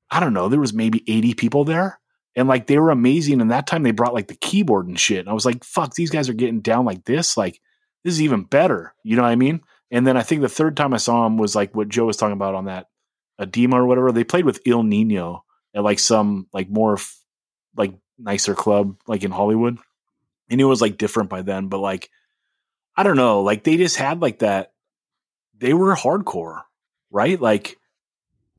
i 0.10 0.20
don't 0.20 0.34
know 0.34 0.48
there 0.48 0.60
was 0.60 0.74
maybe 0.74 1.04
80 1.06 1.34
people 1.34 1.66
there 1.66 2.00
and 2.38 2.48
like 2.48 2.68
they 2.68 2.80
were 2.80 2.92
amazing 2.92 3.42
and 3.42 3.52
that 3.52 3.68
time 3.68 3.84
they 3.84 3.92
brought 3.92 4.14
like 4.14 4.30
the 4.30 4.36
keyboard 4.36 4.88
and 4.88 4.98
shit 4.98 5.20
and 5.20 5.30
i 5.30 5.34
was 5.34 5.46
like 5.46 5.62
fuck 5.66 5.94
these 5.96 6.10
guys 6.10 6.30
are 6.30 6.34
getting 6.34 6.62
down 6.62 6.86
like 6.86 7.04
this 7.04 7.36
like 7.36 7.60
this 8.06 8.14
is 8.14 8.22
even 8.22 8.44
better 8.44 8.94
you 9.04 9.18
know 9.18 9.24
what 9.24 9.30
i 9.30 9.36
mean 9.36 9.60
and 9.92 10.08
then 10.08 10.16
i 10.16 10.24
think 10.24 10.42
the 10.42 10.48
third 10.48 10.78
time 10.78 10.94
i 10.94 10.98
saw 10.98 11.26
them 11.26 11.38
was 11.38 11.56
like 11.56 11.76
what 11.76 11.90
joe 11.90 12.06
was 12.06 12.16
talking 12.16 12.34
about 12.34 12.56
on 12.56 12.66
that 12.66 12.88
edema 13.40 13.82
or 13.82 13.86
whatever 13.86 14.12
they 14.12 14.24
played 14.24 14.46
with 14.46 14.62
Ill 14.66 14.84
Niño 14.84 15.42
at 15.74 15.84
like 15.84 16.00
some 16.00 16.48
like 16.54 16.70
more 16.70 16.94
f- 16.94 17.20
like 17.76 17.94
nicer 18.18 18.56
club 18.56 18.98
like 19.08 19.24
in 19.24 19.32
Hollywood. 19.32 19.78
And 20.50 20.62
it 20.62 20.66
was 20.66 20.82
like 20.82 20.98
different 20.98 21.30
by 21.30 21.42
then, 21.42 21.68
but 21.68 21.80
like 21.80 22.10
I 22.96 23.04
don't 23.04 23.18
know, 23.18 23.42
like 23.42 23.64
they 23.64 23.78
just 23.78 23.98
had 23.98 24.22
like 24.22 24.40
that 24.40 24.74
they 25.58 25.74
were 25.74 25.96
hardcore, 25.96 26.62
right? 27.12 27.40
Like 27.40 27.78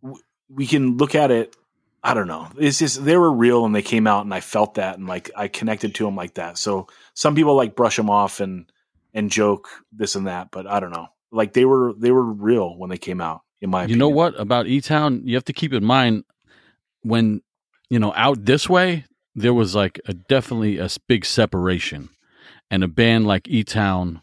w- 0.03 0.23
we 0.49 0.67
can 0.67 0.97
look 0.97 1.15
at 1.15 1.31
it 1.31 1.57
I 2.03 2.15
don't 2.15 2.29
know. 2.29 2.49
It's 2.59 2.79
just 2.79 3.05
they 3.05 3.16
were 3.16 3.33
real 3.33 3.65
and 3.65 3.75
they 3.75 3.83
came 3.83 4.07
out 4.07 4.25
and 4.25 4.33
I 4.33 4.41
felt 4.41 4.75
that 4.75 4.99
and 4.99 5.09
like 5.09 5.31
I 5.37 5.49
connected 5.49 5.95
to 5.97 6.05
them 6.05 6.16
like 6.16 6.35
that. 6.35 6.59
So 6.59 6.87
some 7.15 7.35
people 7.35 7.57
like 7.57 7.75
brush 7.75 7.97
them 7.97 8.11
off 8.11 8.41
and 8.41 8.70
and 9.15 9.31
joke 9.31 9.69
this 9.93 10.15
and 10.15 10.27
that, 10.27 10.51
but 10.51 10.66
I 10.66 10.81
don't 10.81 10.93
know. 10.93 11.09
Like 11.33 11.53
they 11.53 11.65
were 11.65 11.93
they 11.99 12.11
were 12.11 12.23
real 12.23 12.77
when 12.77 12.91
they 12.91 12.99
came 12.99 13.20
out 13.20 13.43
in 13.61 13.70
my 13.70 13.87
you 13.87 13.97
know 13.97 14.09
what 14.09 14.39
about 14.41 14.66
E 14.66 14.81
Town? 14.81 15.23
You 15.25 15.35
have 15.35 15.45
to 15.45 15.53
keep 15.53 15.73
in 15.73 15.85
mind 15.85 16.25
when 17.03 17.43
you 17.91 17.99
know 17.99 18.12
out 18.15 18.45
this 18.45 18.69
way 18.69 19.05
there 19.35 19.55
was 19.55 19.75
like 19.75 20.01
a 20.07 20.15
definitely 20.15 20.79
a 20.79 20.89
big 21.07 21.25
separation, 21.25 22.09
and 22.70 22.83
a 22.83 22.89
band 22.89 23.27
like 23.27 23.49
E 23.49 23.65
Town 23.65 24.20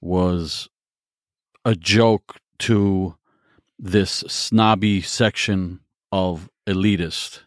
was 0.00 0.68
a 1.64 1.74
joke 1.74 2.36
to 2.58 3.16
this 3.78 4.10
snobby 4.28 5.00
section 5.00 5.80
of 6.12 6.49
elitist. 6.66 7.40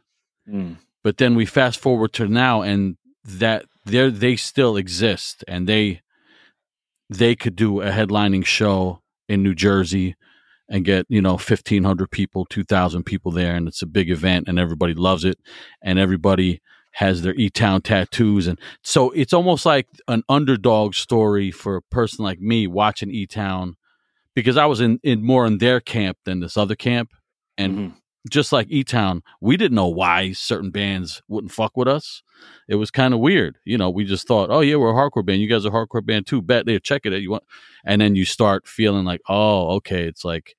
Mm. 0.49 0.77
But 1.03 1.17
then 1.17 1.35
we 1.35 1.45
fast 1.45 1.79
forward 1.79 2.13
to 2.13 2.27
now, 2.27 2.61
and 2.61 2.97
that 3.23 3.65
they 3.85 4.09
they 4.09 4.35
still 4.35 4.77
exist, 4.77 5.43
and 5.47 5.67
they 5.67 6.01
they 7.09 7.35
could 7.35 7.55
do 7.55 7.81
a 7.81 7.89
headlining 7.91 8.45
show 8.45 9.01
in 9.27 9.43
New 9.43 9.53
Jersey 9.55 10.15
and 10.69 10.85
get 10.85 11.05
you 11.09 11.21
know 11.21 11.33
1500 11.33 12.09
people 12.09 12.45
2000 12.45 13.03
people 13.03 13.31
there 13.31 13.55
and 13.55 13.67
it's 13.67 13.81
a 13.81 13.85
big 13.85 14.09
event 14.09 14.47
and 14.47 14.57
everybody 14.57 14.93
loves 14.93 15.25
it 15.25 15.37
and 15.81 15.99
everybody 15.99 16.61
has 16.93 17.21
their 17.21 17.33
e-town 17.35 17.81
tattoos 17.81 18.47
and 18.47 18.57
so 18.81 19.11
it's 19.11 19.33
almost 19.33 19.65
like 19.65 19.87
an 20.07 20.23
underdog 20.29 20.93
story 20.95 21.51
for 21.51 21.75
a 21.75 21.81
person 21.81 22.23
like 22.23 22.39
me 22.39 22.65
watching 22.65 23.11
e-town 23.11 23.75
because 24.35 24.55
i 24.55 24.65
was 24.65 24.79
in, 24.79 24.99
in 25.03 25.21
more 25.21 25.45
in 25.45 25.57
their 25.57 25.81
camp 25.81 26.17
than 26.23 26.39
this 26.39 26.55
other 26.55 26.75
camp 26.75 27.09
and 27.57 27.77
Mhm. 27.77 27.93
Just 28.29 28.51
like 28.53 28.67
e-town 28.69 29.21
we 29.41 29.57
didn't 29.57 29.75
know 29.75 29.87
why 29.87 30.31
certain 30.31 30.71
bands 30.71 31.21
wouldn't 31.27 31.51
fuck 31.51 31.75
with 31.75 31.87
us. 31.87 32.23
It 32.67 32.75
was 32.75 32.91
kind 32.91 33.13
of 33.13 33.19
weird 33.19 33.57
you 33.65 33.77
know 33.77 33.89
we 33.89 34.05
just 34.05 34.27
thought 34.27 34.49
oh 34.49 34.61
yeah 34.61 34.75
we're 34.75 34.91
a 34.91 34.93
hardcore 34.93 35.25
band. 35.25 35.41
You 35.41 35.49
guys 35.49 35.65
are 35.65 35.69
a 35.69 35.71
hardcore 35.71 36.05
band 36.05 36.27
too. 36.27 36.41
Bet 36.41 36.65
they 36.65 36.79
check 36.79 37.05
it 37.05 37.13
out 37.13 37.21
you. 37.21 37.31
Want 37.31 37.43
and 37.85 38.01
then 38.01 38.15
you 38.15 38.25
start 38.25 38.67
feeling 38.67 39.05
like 39.05 39.21
oh 39.29 39.75
okay 39.75 40.03
it's 40.03 40.25
like 40.25 40.55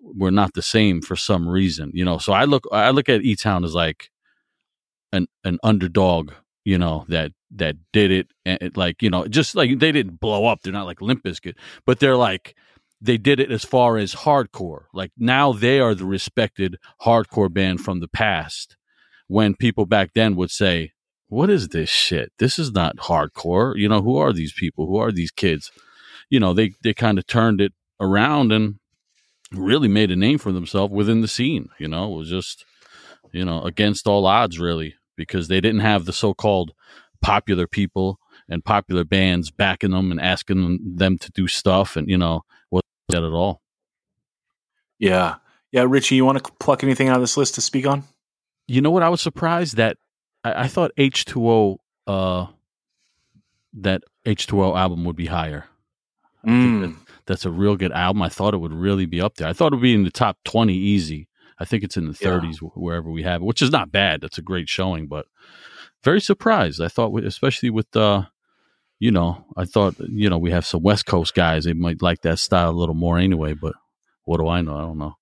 we're 0.00 0.30
not 0.30 0.54
the 0.54 0.62
same 0.62 1.02
for 1.02 1.16
some 1.16 1.46
reason 1.48 1.90
you 1.94 2.04
know? 2.04 2.18
So 2.18 2.32
i 2.32 2.44
look 2.44 2.64
i 2.72 2.90
look 2.90 3.08
at 3.08 3.22
e-town 3.22 3.64
as 3.64 3.74
like 3.74 4.10
an 5.12 5.26
an 5.44 5.58
underdog 5.62 6.32
you 6.64 6.78
know 6.78 7.04
that 7.08 7.32
that 7.50 7.76
did 7.92 8.10
it 8.10 8.28
and 8.44 8.58
it, 8.60 8.76
like 8.76 9.02
you 9.02 9.10
know 9.10 9.26
just 9.26 9.54
like 9.54 9.78
they 9.78 9.92
didn't 9.92 10.20
blow 10.20 10.46
up. 10.46 10.62
They're 10.62 10.72
not 10.72 10.86
like 10.86 11.00
limp 11.00 11.24
Bizkit, 11.24 11.54
but 11.84 12.00
they're 12.00 12.16
like 12.16 12.54
they 13.00 13.16
did 13.16 13.40
it 13.40 13.50
as 13.50 13.64
far 13.64 13.96
as 13.96 14.14
hardcore. 14.14 14.84
Like 14.92 15.12
now 15.16 15.52
they 15.52 15.80
are 15.80 15.94
the 15.94 16.04
respected 16.04 16.76
hardcore 17.02 17.52
band 17.52 17.80
from 17.80 18.00
the 18.00 18.08
past. 18.08 18.76
When 19.26 19.54
people 19.54 19.86
back 19.86 20.10
then 20.14 20.36
would 20.36 20.50
say 20.50 20.92
what 21.28 21.48
is 21.48 21.68
this 21.68 21.88
shit? 21.88 22.32
This 22.38 22.58
is 22.58 22.72
not 22.72 22.96
hardcore. 22.96 23.76
You 23.76 23.88
know 23.88 24.02
who 24.02 24.16
are 24.16 24.32
these 24.32 24.52
people? 24.52 24.86
Who 24.86 24.96
are 24.96 25.12
these 25.12 25.30
kids? 25.30 25.70
You 26.28 26.40
know 26.40 26.52
they 26.52 26.72
they 26.82 26.92
kind 26.92 27.18
of 27.18 27.26
turned 27.26 27.60
it 27.60 27.72
around 28.00 28.52
and 28.52 28.76
really 29.52 29.88
made 29.88 30.10
a 30.10 30.16
name 30.16 30.38
for 30.38 30.52
themselves 30.52 30.92
within 30.92 31.20
the 31.20 31.28
scene. 31.28 31.68
You 31.78 31.88
know 31.88 32.12
it 32.12 32.16
was 32.16 32.28
just 32.28 32.64
you 33.32 33.44
know 33.44 33.62
against 33.62 34.06
all 34.06 34.26
odds 34.26 34.58
really 34.58 34.94
because 35.16 35.48
they 35.48 35.60
didn't 35.60 35.80
have 35.80 36.04
the 36.04 36.12
so-called 36.12 36.72
popular 37.22 37.66
people 37.66 38.18
and 38.48 38.64
popular 38.64 39.04
bands 39.04 39.50
backing 39.50 39.90
them 39.90 40.10
and 40.10 40.20
asking 40.20 40.96
them, 40.96 41.18
to 41.18 41.30
do 41.30 41.46
stuff 41.46 41.94
and 41.96 42.08
you 42.08 42.18
know 42.18 42.42
that 43.10 43.22
at 43.24 43.32
all 43.32 43.60
Yeah. 44.98 45.36
Yeah, 45.72 45.86
Richie, 45.88 46.16
you 46.16 46.24
want 46.24 46.42
to 46.44 46.52
pluck 46.58 46.82
anything 46.82 47.08
out 47.08 47.14
of 47.16 47.22
this 47.22 47.36
list 47.36 47.54
to 47.56 47.60
speak 47.60 47.86
on? 47.86 48.04
you 48.68 48.80
know 48.80 48.90
what 48.92 49.02
i 49.02 49.08
was 49.08 49.20
surprised 49.20 49.76
that 49.78 49.96
i, 50.44 50.62
I 50.64 50.68
thought 50.68 50.92
h2o 50.96 51.76
uh 52.06 52.46
that 53.72 54.02
h2o 54.24 54.76
album 54.78 55.04
would 55.04 55.16
be 55.16 55.26
higher 55.26 55.64
Mm. 56.46 56.96
that's 57.26 57.44
a 57.44 57.50
real 57.50 57.76
good 57.76 57.92
album 57.92 58.22
i 58.22 58.28
thought 58.30 58.54
it 58.54 58.58
would 58.58 58.72
really 58.72 59.04
be 59.06 59.20
up 59.20 59.34
there 59.34 59.46
i 59.48 59.52
thought 59.52 59.72
it 59.72 59.76
would 59.76 59.82
be 59.82 59.92
in 59.94 60.04
the 60.04 60.10
top 60.10 60.38
20 60.44 60.72
easy 60.72 61.28
i 61.58 61.64
think 61.66 61.82
it's 61.84 61.96
in 61.98 62.06
the 62.06 62.16
Yeah. 62.20 62.28
30s 62.38 62.58
wh- 62.60 62.78
wherever 62.78 63.10
we 63.10 63.22
have 63.24 63.42
it 63.42 63.44
which 63.44 63.60
is 63.60 63.70
not 63.70 63.92
bad 63.92 64.20
that's 64.22 64.38
a 64.38 64.42
great 64.42 64.68
showing 64.68 65.06
but 65.06 65.26
very 66.02 66.20
surprised 66.20 66.80
i 66.80 66.88
thought 66.88 67.12
especially 67.24 67.68
with 67.70 67.94
uh 67.94 68.22
you 69.00 69.10
know 69.10 69.44
i 69.56 69.64
thought 69.64 69.94
you 70.08 70.28
know 70.30 70.38
we 70.38 70.50
have 70.52 70.64
some 70.64 70.82
west 70.82 71.06
coast 71.06 71.34
guys 71.34 71.64
they 71.64 71.72
might 71.72 72.00
like 72.02 72.20
that 72.22 72.38
style 72.38 72.70
a 72.70 72.78
little 72.80 72.94
more 72.94 73.18
anyway 73.18 73.52
but 73.54 73.74
what 74.24 74.38
do 74.38 74.46
i 74.46 74.60
know 74.60 74.76
i 74.76 74.80
don't 74.82 74.98
know 74.98 75.14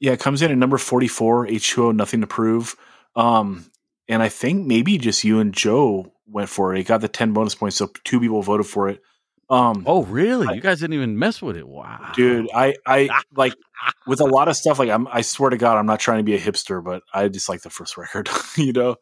Yeah, 0.00 0.12
it 0.12 0.20
comes 0.20 0.42
in 0.42 0.50
at 0.50 0.58
number 0.58 0.76
44, 0.76 1.46
H2O, 1.46 1.94
Nothing 1.94 2.20
to 2.22 2.26
Prove. 2.26 2.74
Um, 3.16 3.64
and 4.08 4.22
I 4.22 4.28
think 4.28 4.66
maybe 4.66 4.98
just 4.98 5.24
you 5.24 5.38
and 5.40 5.54
Joe 5.54 6.12
went 6.26 6.48
for 6.50 6.74
it. 6.74 6.80
It 6.80 6.86
got 6.86 7.00
the 7.00 7.08
10 7.08 7.32
bonus 7.32 7.54
points, 7.54 7.76
so 7.76 7.86
two 8.02 8.18
people 8.20 8.42
voted 8.42 8.66
for 8.66 8.88
it. 8.88 9.00
Um, 9.48 9.84
oh 9.86 10.02
really 10.04 10.48
I- 10.48 10.52
you 10.54 10.60
guys 10.60 10.80
didn't 10.80 10.94
even 10.94 11.18
mess 11.18 11.40
with 11.40 11.56
it 11.56 11.68
wow 11.68 12.12
dude, 12.16 12.48
I, 12.54 12.74
I 12.86 13.08
like 13.36 13.54
with 14.06 14.20
a 14.20 14.24
lot 14.26 14.48
of 14.48 14.56
stuff, 14.56 14.78
like 14.78 14.90
I'm, 14.90 15.06
I 15.06 15.20
swear 15.22 15.50
to 15.50 15.56
God, 15.56 15.76
I'm 15.78 15.86
not 15.86 16.00
trying 16.00 16.18
to 16.18 16.24
be 16.24 16.34
a 16.34 16.40
hipster, 16.40 16.82
but 16.82 17.02
I 17.14 17.28
just 17.28 17.48
like 17.48 17.60
the 17.62 17.70
first 17.70 17.96
record, 17.96 18.28
you 18.56 18.72
know? 18.72 18.96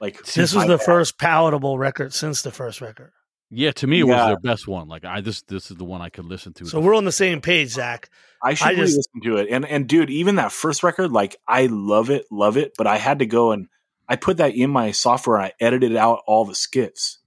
Like 0.00 0.22
This 0.24 0.54
was 0.54 0.64
I- 0.64 0.68
the 0.68 0.78
first 0.78 1.18
palatable 1.18 1.78
record 1.78 2.12
since 2.14 2.42
the 2.42 2.52
first 2.52 2.80
record. 2.80 3.10
Yeah 3.50 3.70
to 3.72 3.86
me 3.86 4.00
it 4.00 4.06
Yeah. 4.06 4.14
was 4.14 4.26
their 4.42 4.52
best 4.52 4.68
one 4.68 4.88
like 4.88 5.04
i 5.04 5.20
this 5.20 5.42
this 5.42 5.70
is 5.70 5.76
the 5.76 5.84
one 5.84 6.00
i 6.02 6.08
could 6.10 6.24
listen 6.26 6.52
to 6.54 6.66
So 6.66 6.80
we're 6.80 6.94
on 6.96 7.04
the 7.04 7.12
same 7.12 7.40
page, 7.40 7.70
Zach. 7.70 8.10
I 8.42 8.54
should 8.54 8.66
I 8.68 8.70
really 8.70 8.82
just- 8.86 8.96
listen 8.98 9.20
to 9.30 9.36
it. 9.38 9.48
And 9.50 9.64
and 9.66 9.88
dude, 9.88 10.10
even 10.10 10.36
that 10.36 10.52
first 10.52 10.82
record, 10.84 11.10
like 11.12 11.36
I 11.48 11.66
love 11.66 12.08
it, 12.10 12.26
love 12.30 12.56
it, 12.56 12.72
but 12.78 12.86
I 12.86 12.96
had 12.98 13.18
to 13.20 13.26
go 13.26 13.50
and 13.52 13.68
I 14.08 14.16
put 14.16 14.36
that 14.36 14.54
in 14.54 14.70
my 14.70 14.92
software. 14.92 15.36
And 15.38 15.46
I 15.46 15.52
edited 15.60 15.96
out 15.96 16.22
all 16.26 16.44
the 16.44 16.54
skits. 16.54 17.18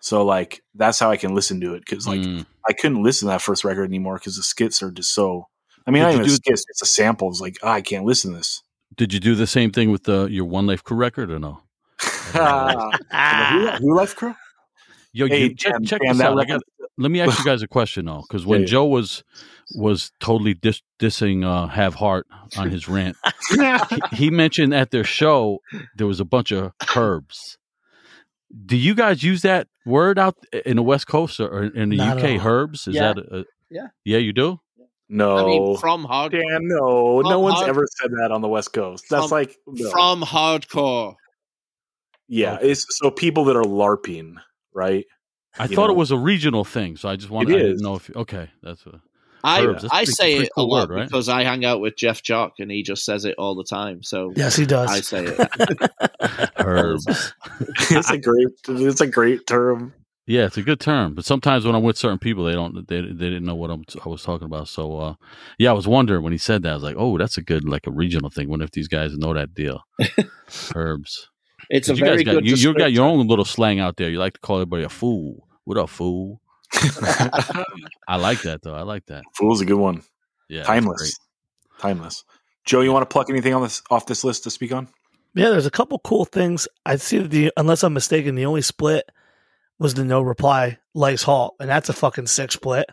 So 0.00 0.24
like 0.24 0.62
that's 0.74 0.98
how 0.98 1.10
I 1.10 1.16
can 1.18 1.34
listen 1.34 1.60
to 1.60 1.74
it 1.74 1.80
because 1.86 2.06
like 2.08 2.20
Mm. 2.20 2.46
I 2.68 2.72
couldn't 2.72 3.02
listen 3.04 3.26
to 3.28 3.32
that 3.34 3.42
first 3.42 3.62
record 3.64 3.84
anymore 3.88 4.14
because 4.18 4.36
the 4.36 4.42
skits 4.42 4.82
are 4.82 4.90
just 4.90 5.14
so. 5.14 5.46
I 5.86 5.92
mean, 5.92 6.02
Did 6.02 6.06
not 6.06 6.08
you 6.14 6.16
even 6.20 6.28
do- 6.30 6.34
skits; 6.34 6.64
it's 6.68 6.82
a 6.82 6.86
sample. 6.86 7.28
It's 7.30 7.40
like 7.40 7.58
ah, 7.62 7.72
I 7.74 7.80
can't 7.80 8.04
listen 8.04 8.32
to 8.32 8.38
this. 8.38 8.62
did 8.96 9.12
you 9.12 9.20
do 9.20 9.34
the 9.36 9.46
same 9.46 9.70
thing 9.70 9.90
with 9.92 10.02
the 10.04 10.26
your 10.26 10.46
one 10.46 10.66
life 10.66 10.82
crew 10.82 10.96
record 10.96 11.30
or 11.30 11.38
no 11.38 11.60
The 12.32 13.78
who, 13.78 13.86
who 13.86 13.96
Life 13.96 14.16
Crew? 14.16 14.34
Yo, 15.16 15.26
Hey, 15.26 15.42
you, 15.44 15.54
check, 15.54 15.72
Dan, 15.72 15.84
check 15.84 16.00
Dan, 16.02 16.12
this 16.18 16.20
out. 16.26 16.38
I 16.38 16.44
got, 16.44 16.60
let 16.98 17.10
me 17.10 17.20
ask 17.20 17.38
you 17.38 17.44
guys 17.52 17.62
a 17.62 17.68
question 17.68 18.04
though, 18.06 18.22
because 18.28 18.44
when 18.44 18.60
Yeah, 18.60 18.64
yeah. 18.66 18.70
Joe 18.70 18.84
was 18.86 19.24
was 19.74 20.12
totally 20.20 20.54
dis- 20.54 20.82
dissing 21.00 21.44
uh, 21.44 21.66
Have 21.68 21.94
Heart 21.94 22.26
on 22.58 22.70
his 22.70 22.88
rant, 22.88 23.16
he, 23.50 24.00
he 24.12 24.30
mentioned 24.30 24.74
at 24.74 24.90
their 24.90 25.04
show 25.04 25.60
there 25.96 26.06
was 26.06 26.20
a 26.20 26.24
bunch 26.24 26.52
of 26.52 26.72
herbs. 26.94 27.56
Do 28.64 28.76
you 28.76 28.94
guys 28.94 29.22
use 29.22 29.42
that 29.42 29.68
word 29.86 30.18
out 30.18 30.36
in 30.64 30.76
the 30.76 30.82
West 30.82 31.06
Coast 31.08 31.40
or 31.40 31.64
in 31.64 31.88
the 31.88 31.96
Not 31.96 32.18
UK? 32.18 32.44
Herbs 32.44 32.86
is 32.86 32.94
Yeah. 32.94 33.14
that? 33.14 33.18
A, 33.18 33.40
a- 33.40 33.44
Yeah. 33.70 33.86
yeah, 34.04 34.18
you 34.18 34.32
do. 34.32 34.60
No, 35.08 35.36
I 35.36 35.44
mean, 35.46 35.76
from 35.78 36.04
hard 36.04 36.32
Dan, 36.32 36.42
no, 36.62 37.20
no 37.22 37.38
one's 37.40 37.56
hard- 37.56 37.68
ever 37.70 37.86
said 38.00 38.10
that 38.20 38.30
on 38.32 38.40
the 38.42 38.48
West 38.48 38.72
Coast. 38.72 39.04
That's 39.08 39.28
From- 39.28 39.30
like 39.38 39.56
no. 39.66 39.90
from 39.90 40.20
hardcore. 40.22 41.14
yeah. 42.28 42.56
Okay. 42.56 42.70
It's 42.70 42.86
so 42.98 43.10
people 43.10 43.44
that 43.46 43.56
are 43.56 43.62
larping, 43.62 44.34
right? 44.76 45.04
I 45.58 45.64
You 45.64 45.74
thought 45.74 45.86
know. 45.88 45.94
it 45.94 45.96
was 45.96 46.10
a 46.10 46.18
regional 46.18 46.64
thing, 46.64 46.96
so 46.96 47.08
I 47.08 47.16
just 47.16 47.30
wanted. 47.30 47.52
It 47.52 47.56
I 47.56 47.62
didn't 47.62 47.82
know 47.82 47.94
if 47.96 48.14
okay, 48.14 48.50
that's 48.62 48.84
a, 48.86 49.00
I 49.42 49.62
Herbs, 49.64 49.82
that's 49.82 49.94
I 49.94 49.98
pretty- 50.00 50.12
say 50.12 50.34
pretty 50.34 50.46
it 50.46 50.52
cool 50.54 50.64
a 50.64 50.66
lot 50.66 50.88
word, 50.90 50.96
right? 50.96 51.04
because 51.08 51.28
I 51.28 51.44
hang 51.44 51.64
out 51.64 51.80
with 51.80 51.96
Jeff 51.96 52.22
Jock 52.22 52.54
and 52.58 52.70
he 52.70 52.82
just 52.82 53.04
says 53.04 53.24
it 53.24 53.34
all 53.38 53.54
the 53.54 53.64
time. 53.64 54.02
So 54.02 54.32
Yes, 54.36 54.54
he 54.56 54.66
does. 54.66 54.90
I 54.90 55.00
say 55.00 55.24
it. 55.26 55.90
herbs. 56.58 57.06
it's 57.90 58.10
a 58.10 58.18
great, 58.18 58.48
it's 58.68 59.00
a 59.00 59.06
great 59.06 59.46
term. 59.46 59.94
Yeah, 60.28 60.46
it's 60.46 60.56
a 60.56 60.62
good 60.62 60.80
term, 60.80 61.14
but 61.14 61.24
sometimes 61.24 61.64
when 61.64 61.76
I'm 61.76 61.84
with 61.84 61.96
certain 61.96 62.18
people, 62.18 62.44
they 62.44 62.52
don't 62.54 62.86
they, 62.88 63.00
they 63.00 63.12
didn't 63.12 63.44
know 63.44 63.54
what 63.54 63.70
I'm, 63.70 63.84
I 64.04 64.08
was 64.08 64.24
talking 64.24 64.46
about. 64.46 64.66
So 64.66 64.98
uh, 64.98 65.14
yeah, 65.58 65.70
I 65.70 65.74
was 65.74 65.86
wondering 65.86 66.24
when 66.24 66.32
he 66.32 66.38
said 66.38 66.64
that. 66.64 66.70
I 66.70 66.74
was 66.74 66.82
like, 66.82 66.96
oh, 66.98 67.16
that's 67.16 67.38
a 67.38 67.42
good 67.42 67.66
like 67.68 67.86
a 67.86 67.92
regional 67.92 68.28
thing. 68.28 68.48
Wonder 68.48 68.64
if 68.64 68.72
these 68.72 68.88
guys 68.88 69.16
know 69.16 69.32
that 69.34 69.54
deal. 69.54 69.82
Herbs. 70.74 71.28
It's 71.70 71.88
a 71.88 71.94
you 71.94 72.04
very 72.04 72.24
guys 72.24 72.34
got 72.34 72.42
good. 72.42 72.48
you, 72.48 72.56
you 72.56 72.74
got 72.74 72.92
your 72.92 73.04
own 73.04 73.26
little 73.26 73.44
slang 73.44 73.80
out 73.80 73.96
there. 73.96 74.10
You 74.10 74.18
like 74.18 74.34
to 74.34 74.40
call 74.40 74.56
everybody 74.56 74.84
a 74.84 74.88
fool. 74.88 75.46
What 75.64 75.76
a 75.76 75.86
fool? 75.86 76.40
I 76.72 78.16
like 78.18 78.42
that 78.42 78.60
though. 78.62 78.74
I 78.74 78.82
like 78.82 79.06
that. 79.06 79.24
Fool's 79.34 79.60
a 79.60 79.64
good 79.64 79.78
one. 79.78 80.02
Yeah, 80.48 80.62
Timeless. 80.62 81.18
Timeless. 81.80 82.24
Joe, 82.64 82.80
you 82.80 82.92
want 82.92 83.08
to 83.08 83.12
pluck 83.12 83.30
anything 83.30 83.54
on 83.54 83.62
this 83.62 83.82
off 83.90 84.06
this 84.06 84.24
list 84.24 84.44
to 84.44 84.50
speak 84.50 84.72
on? 84.72 84.88
Yeah, 85.34 85.50
there's 85.50 85.66
a 85.66 85.70
couple 85.70 85.98
cool 86.00 86.24
things. 86.24 86.66
I 86.84 86.96
see 86.96 87.18
that 87.18 87.30
the 87.30 87.52
unless 87.56 87.82
I'm 87.82 87.92
mistaken, 87.92 88.34
the 88.34 88.46
only 88.46 88.62
split 88.62 89.10
was 89.78 89.94
the 89.94 90.04
no 90.04 90.22
reply 90.22 90.78
Life's 90.94 91.22
Halt, 91.22 91.56
and 91.60 91.68
that's 91.68 91.88
a 91.88 91.92
fucking 91.92 92.26
sick 92.26 92.52
split. 92.52 92.86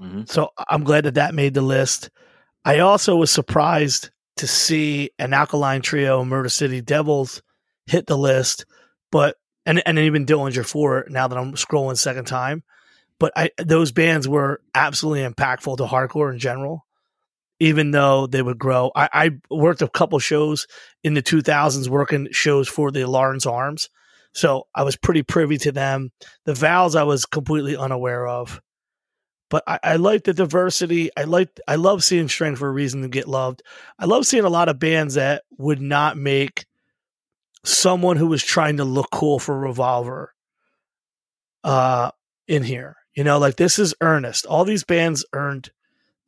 Mm-hmm. 0.00 0.22
So 0.26 0.50
I'm 0.68 0.84
glad 0.84 1.04
that 1.04 1.14
that 1.14 1.34
made 1.34 1.54
the 1.54 1.62
list. 1.62 2.10
I 2.64 2.80
also 2.80 3.16
was 3.16 3.30
surprised 3.30 4.10
to 4.36 4.46
see 4.46 5.10
an 5.18 5.32
Alkaline 5.32 5.82
Trio, 5.82 6.24
Murder 6.24 6.48
City 6.48 6.80
Devils, 6.80 7.42
hit 7.86 8.06
the 8.06 8.18
list, 8.18 8.66
but 9.10 9.36
and 9.66 9.82
and 9.86 9.98
even 9.98 10.26
Dillinger 10.26 10.66
Four 10.66 11.00
it. 11.00 11.10
Now 11.10 11.28
that 11.28 11.38
I'm 11.38 11.54
scrolling 11.54 11.96
second 11.96 12.26
time, 12.26 12.62
but 13.18 13.32
I 13.36 13.50
those 13.58 13.92
bands 13.92 14.28
were 14.28 14.60
absolutely 14.74 15.28
impactful 15.28 15.76
to 15.78 15.84
hardcore 15.84 16.32
in 16.32 16.38
general. 16.38 16.86
Even 17.60 17.92
though 17.92 18.26
they 18.26 18.42
would 18.42 18.58
grow, 18.58 18.90
I, 18.96 19.08
I 19.12 19.30
worked 19.48 19.80
a 19.80 19.88
couple 19.88 20.18
shows 20.18 20.66
in 21.04 21.14
the 21.14 21.22
2000s, 21.22 21.88
working 21.88 22.28
shows 22.32 22.68
for 22.68 22.90
the 22.90 23.06
Lawrence 23.06 23.46
Arms, 23.46 23.88
so 24.32 24.66
I 24.74 24.82
was 24.82 24.96
pretty 24.96 25.22
privy 25.22 25.56
to 25.58 25.70
them. 25.70 26.10
The 26.46 26.54
Vows 26.54 26.96
I 26.96 27.04
was 27.04 27.26
completely 27.26 27.76
unaware 27.76 28.26
of 28.26 28.60
but 29.54 29.62
I, 29.68 29.78
I 29.84 29.96
like 29.96 30.24
the 30.24 30.34
diversity. 30.34 31.10
I 31.16 31.24
like 31.24 31.60
I 31.68 31.76
love 31.76 32.02
seeing 32.02 32.28
Strength 32.28 32.58
for 32.58 32.68
a 32.68 32.72
Reason 32.72 33.02
to 33.02 33.08
Get 33.08 33.28
Loved. 33.28 33.62
I 34.00 34.06
love 34.06 34.26
seeing 34.26 34.42
a 34.42 34.48
lot 34.48 34.68
of 34.68 34.80
bands 34.80 35.14
that 35.14 35.44
would 35.58 35.80
not 35.80 36.16
make 36.16 36.66
someone 37.64 38.16
who 38.16 38.26
was 38.28 38.42
trying 38.42 38.76
to 38.76 38.84
look 38.84 39.10
cool 39.10 39.38
for 39.38 39.58
Revolver 39.58 40.34
uh 41.62 42.10
in 42.46 42.62
here. 42.62 42.96
You 43.14 43.24
know, 43.24 43.38
like 43.38 43.56
this 43.56 43.78
is 43.78 43.94
earnest. 44.00 44.44
All 44.46 44.64
these 44.64 44.84
bands 44.84 45.24
earned 45.32 45.70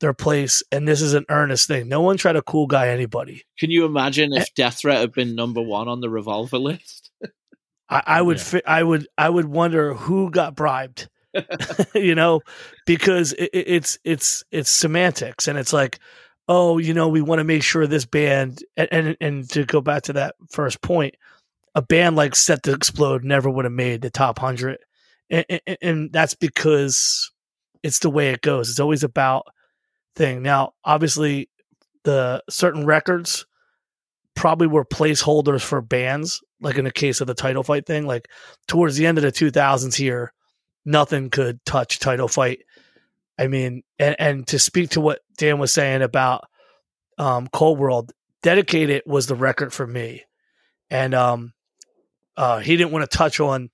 their 0.00 0.14
place, 0.14 0.62
and 0.70 0.86
this 0.86 1.00
is 1.02 1.14
an 1.14 1.24
earnest 1.28 1.66
thing. 1.68 1.88
No 1.88 2.00
one 2.00 2.16
tried 2.16 2.34
to 2.34 2.42
cool 2.42 2.66
guy 2.66 2.88
anybody. 2.88 3.44
Can 3.58 3.70
you 3.70 3.84
imagine 3.84 4.32
if 4.32 4.54
Death 4.54 4.78
Threat 4.78 5.00
had 5.00 5.12
been 5.12 5.34
number 5.34 5.60
one 5.62 5.88
on 5.88 6.00
the 6.00 6.08
Revolver 6.10 6.58
list? 6.58 7.10
I, 7.88 8.02
I 8.06 8.22
would 8.22 8.38
Yeah. 8.38 8.42
fi- 8.44 8.62
I 8.66 8.82
would 8.82 9.08
I 9.18 9.28
would 9.28 9.46
wonder 9.46 9.94
who 9.94 10.30
got 10.30 10.54
bribed. 10.54 11.08
you 11.94 12.14
know, 12.14 12.40
because 12.86 13.32
it, 13.34 13.50
it- 13.52 13.68
it's 13.68 13.98
it's 14.04 14.44
it's 14.50 14.70
semantics, 14.70 15.48
and 15.48 15.58
it's 15.58 15.72
like, 15.72 15.98
oh, 16.48 16.78
you 16.78 16.94
know, 16.94 17.08
we 17.08 17.20
want 17.20 17.40
to 17.40 17.44
make 17.44 17.62
sure 17.62 17.86
this 17.86 18.06
band, 18.06 18.62
and, 18.76 18.88
and 18.92 19.16
and 19.20 19.50
to 19.50 19.64
go 19.64 19.80
back 19.80 20.04
to 20.04 20.12
that 20.14 20.34
first 20.50 20.80
point, 20.82 21.16
a 21.76 21.82
band 21.82 22.16
like 22.16 22.34
Set 22.34 22.62
to 22.64 22.72
Explode 22.72 23.22
never 23.22 23.50
would 23.50 23.66
have 23.66 23.72
made 23.72 24.00
the 24.00 24.10
top 24.10 24.38
hundred, 24.38 24.78
and, 25.30 25.44
and, 25.48 25.78
and 25.82 26.12
that's 26.12 26.34
because 26.34 27.30
it's 27.82 27.98
the 27.98 28.10
way 28.10 28.30
it 28.30 28.40
goes. 28.40 28.70
It's 28.70 28.80
always 28.80 29.04
about 29.04 29.46
thing. 30.16 30.42
Now, 30.42 30.72
obviously, 30.84 31.50
the 32.04 32.42
certain 32.48 32.86
records 32.86 33.44
probably 34.34 34.66
were 34.66 34.86
placeholders 34.86 35.62
for 35.62 35.82
bands, 35.82 36.42
like 36.60 36.78
in 36.78 36.86
the 36.86 36.90
case 36.90 37.20
of 37.20 37.26
the 37.26 37.34
title 37.34 37.62
fight 37.62 37.84
thing. 37.84 38.06
Like 38.06 38.28
towards 38.66 38.96
the 38.96 39.06
end 39.06 39.18
of 39.18 39.22
the 39.22 39.30
2000s 39.30 39.94
here, 39.94 40.32
nothing 40.86 41.28
could 41.28 41.62
touch 41.66 41.98
title 41.98 42.28
fight. 42.28 42.60
I 43.38 43.48
mean, 43.48 43.82
and, 43.98 44.16
and 44.18 44.46
to 44.46 44.58
speak 44.58 44.90
to 44.90 45.00
what 45.02 45.20
Dan 45.36 45.58
was 45.58 45.74
saying 45.74 46.00
about 46.00 46.44
um, 47.18 47.48
Cold 47.52 47.78
World, 47.78 48.12
Dedicated 48.42 49.02
was 49.06 49.26
the 49.26 49.34
record 49.34 49.72
for 49.72 49.86
me. 49.86 50.22
And 50.88 51.14
um, 51.14 51.52
uh, 52.36 52.58
he 52.58 52.76
didn't 52.76 52.92
want 52.92 53.08
to 53.08 53.16
touch 53.16 53.40
on. 53.40 53.70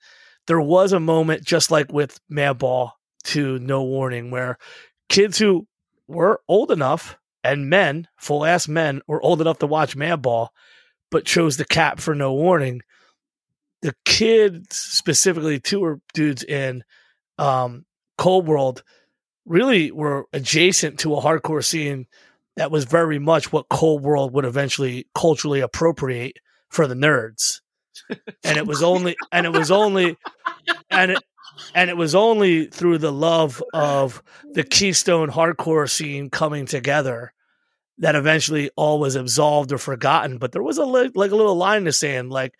There 0.46 0.60
was 0.60 0.92
a 0.92 1.00
moment, 1.00 1.44
just 1.44 1.70
like 1.70 1.92
with 1.92 2.18
Madball 2.30 2.92
to 3.24 3.58
No 3.58 3.82
Warning, 3.84 4.30
where 4.30 4.58
kids 5.08 5.38
who 5.38 5.66
were 6.08 6.40
old 6.48 6.70
enough 6.70 7.16
and 7.44 7.70
men, 7.70 8.08
full 8.18 8.44
ass 8.44 8.68
men, 8.68 9.02
were 9.06 9.22
old 9.22 9.40
enough 9.40 9.58
to 9.58 9.66
watch 9.66 9.96
Madball, 9.96 10.48
but 11.10 11.24
chose 11.24 11.56
the 11.56 11.64
cap 11.64 12.00
for 12.00 12.14
No 12.14 12.32
Warning. 12.34 12.82
The 13.82 13.94
kids, 14.04 14.76
specifically 14.76 15.58
two 15.60 16.00
dudes 16.14 16.42
in 16.44 16.84
um, 17.38 17.84
Cold 18.18 18.46
World, 18.46 18.82
really 19.44 19.90
were 19.90 20.26
adjacent 20.32 21.00
to 21.00 21.14
a 21.14 21.20
hardcore 21.20 21.64
scene 21.64 22.06
that 22.56 22.70
was 22.70 22.84
very 22.84 23.18
much 23.18 23.52
what 23.52 23.68
Cold 23.68 24.02
World 24.02 24.32
would 24.34 24.44
eventually 24.44 25.06
culturally 25.14 25.60
appropriate 25.60 26.36
for 26.68 26.86
the 26.86 26.94
nerds. 26.94 27.61
And 28.44 28.56
it 28.56 28.66
was 28.66 28.82
only 28.82 29.16
and 29.30 29.46
it 29.46 29.52
was 29.52 29.70
only 29.70 30.16
and 30.90 31.12
it 31.12 31.18
and 31.74 31.90
it 31.90 31.96
was 31.96 32.14
only 32.14 32.66
through 32.66 32.98
the 32.98 33.12
love 33.12 33.62
of 33.72 34.22
the 34.52 34.64
Keystone 34.64 35.30
hardcore 35.30 35.88
scene 35.88 36.30
coming 36.30 36.66
together 36.66 37.32
that 37.98 38.14
eventually 38.14 38.70
all 38.76 38.98
was 38.98 39.16
absolved 39.16 39.72
or 39.72 39.78
forgotten. 39.78 40.38
But 40.38 40.52
there 40.52 40.62
was 40.62 40.78
a 40.78 40.84
li- 40.84 41.10
like 41.14 41.30
a 41.30 41.36
little 41.36 41.54
line 41.54 41.78
in 41.78 41.84
the 41.84 41.92
sand, 41.92 42.30
like, 42.30 42.54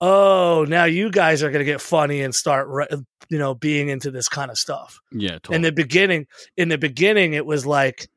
"Oh, 0.00 0.66
now 0.68 0.84
you 0.84 1.10
guys 1.10 1.42
are 1.42 1.50
going 1.50 1.64
to 1.64 1.70
get 1.70 1.80
funny 1.80 2.22
and 2.22 2.34
start, 2.34 2.68
re- 2.68 2.88
you 3.28 3.38
know, 3.38 3.54
being 3.54 3.88
into 3.88 4.10
this 4.10 4.28
kind 4.28 4.50
of 4.50 4.58
stuff." 4.58 5.00
Yeah, 5.12 5.34
totally. 5.34 5.56
In 5.56 5.62
the 5.62 5.72
beginning, 5.72 6.26
in 6.56 6.68
the 6.68 6.78
beginning, 6.78 7.34
it 7.34 7.46
was 7.46 7.64
like 7.64 8.08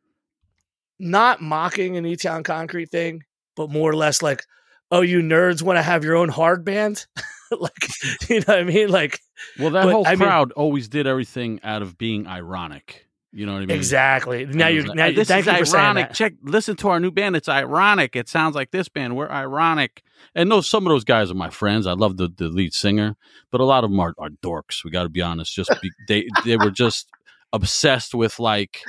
not 1.00 1.42
mocking 1.42 1.96
an 1.98 2.06
E 2.06 2.16
Town 2.16 2.44
Concrete 2.44 2.90
thing, 2.90 3.24
but 3.56 3.70
more 3.70 3.90
or 3.90 3.96
less 3.96 4.22
like, 4.22 4.44
"Oh, 4.92 5.02
you 5.02 5.20
nerds 5.20 5.62
want 5.62 5.78
to 5.78 5.84
have 5.84 6.04
your 6.04 6.16
own 6.16 6.30
hard 6.30 6.66
band." 6.66 7.06
like, 7.52 7.90
you 8.30 8.40
know 8.40 8.46
what 8.48 8.60
I 8.60 8.64
mean? 8.64 8.90
Like, 8.90 9.20
well, 9.60 9.72
that 9.72 9.86
but, 9.86 9.92
whole 9.92 10.08
I 10.08 10.12
mean- 10.12 10.20
crowd 10.20 10.52
always 10.54 10.88
did 10.88 11.08
everything 11.08 11.60
out 11.64 11.82
of 11.82 11.98
being 11.98 12.28
ironic. 12.28 13.08
You 13.34 13.46
know 13.46 13.54
what 13.54 13.64
I 13.64 13.66
mean? 13.66 13.78
exactly. 13.78 14.46
Now 14.46 14.68
you're 14.68 14.92
now. 14.96 15.12
this 15.12 15.28
thank 15.28 15.46
is 15.46 15.54
you 15.54 15.60
for 15.60 15.66
saying 15.66 15.84
ironic. 15.84 16.14
Check, 16.14 16.34
listen 16.42 16.76
to 16.78 16.90
our 16.90 17.00
new 17.00 17.12
band. 17.12 17.36
It's 17.36 17.50
ironic. 17.50 18.16
It 18.16 18.30
sounds 18.30 18.56
like 18.56 18.72
this 18.72 18.90
band. 18.90 19.16
We're 19.16 19.30
ironic. 19.30 20.02
And 20.34 20.50
those 20.50 20.68
some 20.68 20.88
of 20.88 20.92
those 20.92 21.04
guys 21.04 21.30
are 21.30 21.36
my 21.36 21.50
friends. 21.50 21.86
I 21.86 21.92
love 21.92 22.18
the, 22.18 22.30
the 22.36 22.48
lead 22.48 22.74
singer, 22.74 23.16
but 23.52 23.62
a 23.62 23.66
lot 23.66 23.84
of 23.84 23.92
them 23.92 24.00
are, 24.00 24.14
are 24.18 24.30
dorks. 24.30 24.84
We 24.84 24.92
got 24.92 25.04
to 25.04 25.10
be 25.10 25.22
honest. 25.22 25.54
Just 25.54 25.70
be, 25.82 25.92
they 26.08 26.28
they 26.46 26.58
were 26.58 26.72
just 26.72 27.10
obsessed 27.54 28.16
with 28.16 28.40
like 28.40 28.82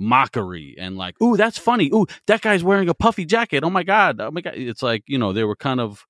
mockery 0.00 0.74
and 0.78 0.96
like, 0.96 1.20
ooh, 1.22 1.36
that's 1.36 1.58
funny. 1.58 1.90
Ooh, 1.94 2.06
that 2.26 2.40
guy's 2.40 2.64
wearing 2.64 2.88
a 2.88 2.94
puffy 2.94 3.24
jacket. 3.24 3.62
Oh 3.62 3.70
my 3.70 3.82
god. 3.82 4.20
Oh 4.20 4.30
my 4.30 4.40
god. 4.40 4.54
It's 4.56 4.82
like 4.82 5.04
you 5.06 5.18
know 5.18 5.32
they 5.32 5.44
were 5.44 5.56
kind 5.56 5.80
of 5.80 6.06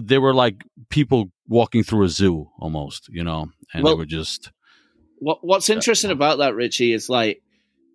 they 0.00 0.18
were 0.18 0.34
like 0.34 0.64
people 0.88 1.30
walking 1.48 1.82
through 1.82 2.04
a 2.04 2.08
zoo 2.08 2.50
almost. 2.58 3.08
You 3.08 3.24
know, 3.24 3.50
and 3.72 3.84
Well- 3.84 3.94
they 3.94 3.98
were 3.98 4.06
just 4.06 4.50
what 5.20 5.44
what's 5.44 5.70
interesting 5.70 6.10
about 6.10 6.38
that 6.38 6.54
richie 6.54 6.92
is 6.92 7.08
like 7.08 7.42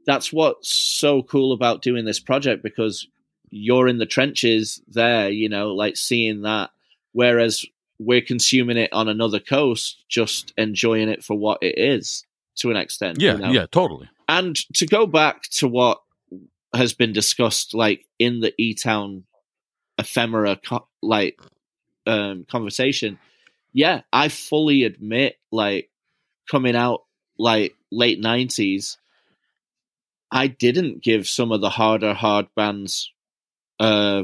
that's 0.06 0.32
what's 0.32 0.72
so 0.72 1.24
cool 1.24 1.52
about 1.52 1.82
doing 1.82 2.06
this 2.06 2.20
project 2.20 2.64
because 2.64 3.08
you're 3.50 3.88
in 3.88 3.98
the 3.98 4.06
trenches 4.06 4.82
there 4.88 5.30
you 5.30 5.50
know 5.50 5.74
like 5.74 5.98
seeing 5.98 6.44
that 6.44 6.70
whereas 7.12 7.66
we're 7.98 8.22
consuming 8.22 8.78
it 8.78 8.94
on 8.94 9.08
another 9.10 9.40
coast 9.40 10.04
just 10.08 10.54
enjoying 10.58 11.10
it 11.10 11.24
for 11.24 11.36
what 11.36 11.58
it 11.62 11.78
is 11.78 12.24
to 12.56 12.70
an 12.70 12.78
extent 12.78 13.20
yeah 13.20 13.34
you 13.34 13.40
know? 13.40 13.52
yeah 13.52 13.66
totally. 13.72 14.08
And 14.28 14.56
to 14.74 14.86
go 14.86 15.06
back 15.06 15.44
to 15.44 15.68
what 15.68 16.02
has 16.74 16.94
been 16.94 17.14
discussed 17.14 17.74
like 17.74 18.06
in 18.20 18.40
the 18.40 18.54
e-town 18.58 19.24
ephemera 19.98 20.58
co- 20.58 20.88
like 21.02 21.40
um 22.06 22.46
conversation 22.50 23.18
yeah 23.74 24.02
i 24.12 24.28
fully 24.28 24.84
admit 24.84 25.38
like 25.52 25.90
coming 26.50 26.76
out 26.76 27.04
like 27.38 27.76
late 27.92 28.22
90s 28.22 28.98
i 30.32 30.48
didn't 30.48 31.02
give 31.02 31.28
some 31.28 31.52
of 31.52 31.62
the 31.62 31.70
harder 31.70 32.14
hard 32.14 32.48
bands 32.56 33.12
uh 33.80 34.24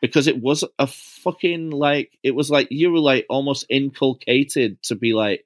because 0.00 0.28
it 0.28 0.40
was 0.40 0.64
a 0.78 0.86
fucking 0.86 1.70
like 1.70 2.16
it 2.22 2.34
was 2.34 2.50
like 2.50 2.68
you 2.70 2.92
were 2.92 3.00
like 3.00 3.26
almost 3.28 3.66
inculcated 3.68 4.80
to 4.82 4.94
be 4.94 5.12
like 5.12 5.44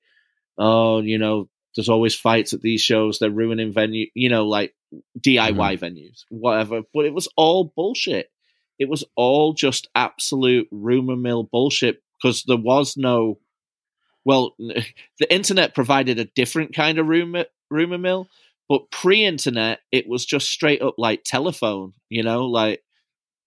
oh 0.58 1.00
you 1.00 1.18
know 1.18 1.48
there's 1.76 1.88
always 1.88 2.14
fights 2.14 2.52
at 2.52 2.60
these 2.60 2.80
shows 2.80 3.18
they're 3.18 3.30
ruining 3.30 3.72
venue 3.72 4.06
you 4.14 4.28
know 4.28 4.46
like 4.46 4.74
diy 5.18 5.54
mm-hmm. 5.54 5.84
venues 5.84 6.24
whatever 6.28 6.82
but 6.92 7.04
it 7.04 7.14
was 7.14 7.28
all 7.36 7.64
bullshit. 7.64 8.30
It 8.78 8.88
was 8.88 9.04
all 9.14 9.52
just 9.52 9.88
absolute 9.94 10.66
rumor 10.72 11.14
mill 11.14 11.44
bullshit 11.44 12.02
because 12.20 12.42
there 12.44 12.56
was 12.56 12.96
no 12.96 13.38
well 14.24 14.54
the 14.58 15.32
internet 15.32 15.74
provided 15.74 16.18
a 16.18 16.24
different 16.24 16.74
kind 16.74 16.98
of 16.98 17.06
rumor 17.06 17.46
rumor 17.70 17.98
mill 17.98 18.28
but 18.68 18.90
pre-internet 18.90 19.80
it 19.90 20.08
was 20.08 20.24
just 20.24 20.48
straight 20.48 20.82
up 20.82 20.94
like 20.98 21.22
telephone 21.24 21.92
you 22.08 22.22
know 22.22 22.46
like 22.46 22.82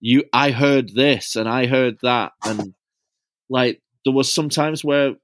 you 0.00 0.24
i 0.32 0.50
heard 0.50 0.94
this 0.94 1.36
and 1.36 1.48
i 1.48 1.66
heard 1.66 1.98
that 2.02 2.32
and 2.44 2.74
like 3.48 3.80
there 4.04 4.14
was 4.14 4.32
sometimes 4.32 4.84
where 4.84 5.14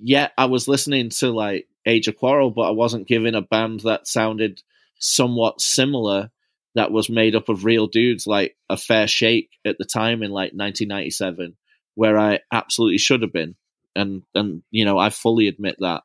yeah 0.00 0.28
i 0.36 0.46
was 0.46 0.68
listening 0.68 1.10
to 1.10 1.30
like 1.30 1.66
age 1.86 2.08
of 2.08 2.16
quarrel 2.16 2.50
but 2.50 2.62
i 2.62 2.70
wasn't 2.70 3.08
giving 3.08 3.34
a 3.34 3.42
band 3.42 3.80
that 3.80 4.06
sounded 4.06 4.62
somewhat 4.98 5.60
similar 5.60 6.30
that 6.74 6.90
was 6.90 7.08
made 7.08 7.34
up 7.34 7.48
of 7.48 7.64
real 7.64 7.86
dudes 7.86 8.26
like 8.26 8.56
a 8.68 8.76
fair 8.76 9.06
shake 9.06 9.50
at 9.64 9.78
the 9.78 9.84
time 9.84 10.22
in 10.22 10.30
like 10.30 10.52
1997 10.52 11.56
where 11.94 12.18
i 12.18 12.38
absolutely 12.52 12.98
should 12.98 13.22
have 13.22 13.32
been 13.32 13.54
and 13.94 14.22
and 14.34 14.62
you 14.70 14.84
know 14.84 14.98
i 14.98 15.10
fully 15.10 15.48
admit 15.48 15.76
that 15.78 16.02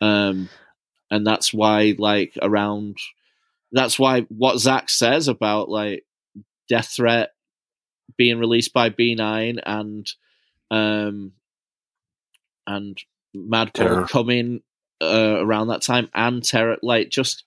um 0.00 0.48
and 1.10 1.26
that's 1.26 1.52
why 1.52 1.94
like 1.98 2.32
around 2.42 2.96
that's 3.72 3.98
why 3.98 4.22
what 4.22 4.58
zach 4.58 4.88
says 4.88 5.28
about 5.28 5.68
like 5.68 6.04
death 6.68 6.88
threat 6.88 7.30
being 8.16 8.38
released 8.38 8.72
by 8.72 8.90
b9 8.90 9.60
and 9.64 10.12
um 10.70 11.32
and 12.66 12.98
madball 13.34 13.72
Terror. 13.72 14.06
coming 14.06 14.62
uh, 15.00 15.36
around 15.40 15.68
that 15.68 15.82
time 15.82 16.08
and 16.14 16.42
terror 16.42 16.76
like 16.82 17.10
just 17.10 17.44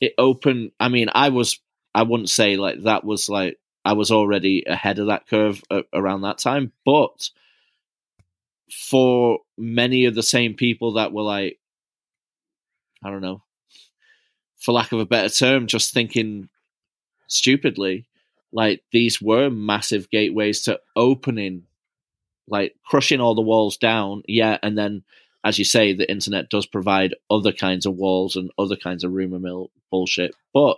it 0.00 0.12
opened 0.18 0.70
i 0.78 0.88
mean 0.88 1.08
i 1.14 1.28
was 1.28 1.58
i 1.94 2.02
wouldn't 2.02 2.30
say 2.30 2.56
like 2.56 2.82
that 2.82 3.04
was 3.04 3.28
like 3.28 3.58
i 3.84 3.92
was 3.92 4.10
already 4.10 4.64
ahead 4.66 4.98
of 4.98 5.08
that 5.08 5.26
curve 5.28 5.62
uh, 5.70 5.82
around 5.92 6.22
that 6.22 6.38
time 6.38 6.72
but 6.84 7.30
for 8.70 9.38
many 9.56 10.04
of 10.04 10.14
the 10.14 10.22
same 10.22 10.54
people 10.54 10.92
that 10.92 11.12
were 11.12 11.22
like 11.22 11.58
i 13.04 13.10
don't 13.10 13.22
know 13.22 13.42
for 14.56 14.72
lack 14.72 14.92
of 14.92 15.00
a 15.00 15.06
better 15.06 15.28
term 15.28 15.66
just 15.66 15.92
thinking 15.92 16.48
stupidly 17.26 18.04
like 18.52 18.82
these 18.92 19.20
were 19.20 19.50
massive 19.50 20.08
gateways 20.10 20.62
to 20.62 20.78
opening 20.94 21.64
like 22.48 22.74
crushing 22.84 23.20
all 23.20 23.34
the 23.34 23.42
walls 23.42 23.76
down 23.76 24.22
yeah 24.26 24.58
and 24.62 24.78
then 24.78 25.02
as 25.46 25.58
you 25.58 25.64
say 25.64 25.92
the 25.92 26.10
internet 26.10 26.50
does 26.50 26.66
provide 26.66 27.14
other 27.30 27.52
kinds 27.52 27.86
of 27.86 27.94
walls 27.94 28.34
and 28.36 28.50
other 28.58 28.76
kinds 28.76 29.04
of 29.04 29.12
rumor 29.12 29.38
mill 29.38 29.70
bullshit 29.90 30.34
but 30.52 30.76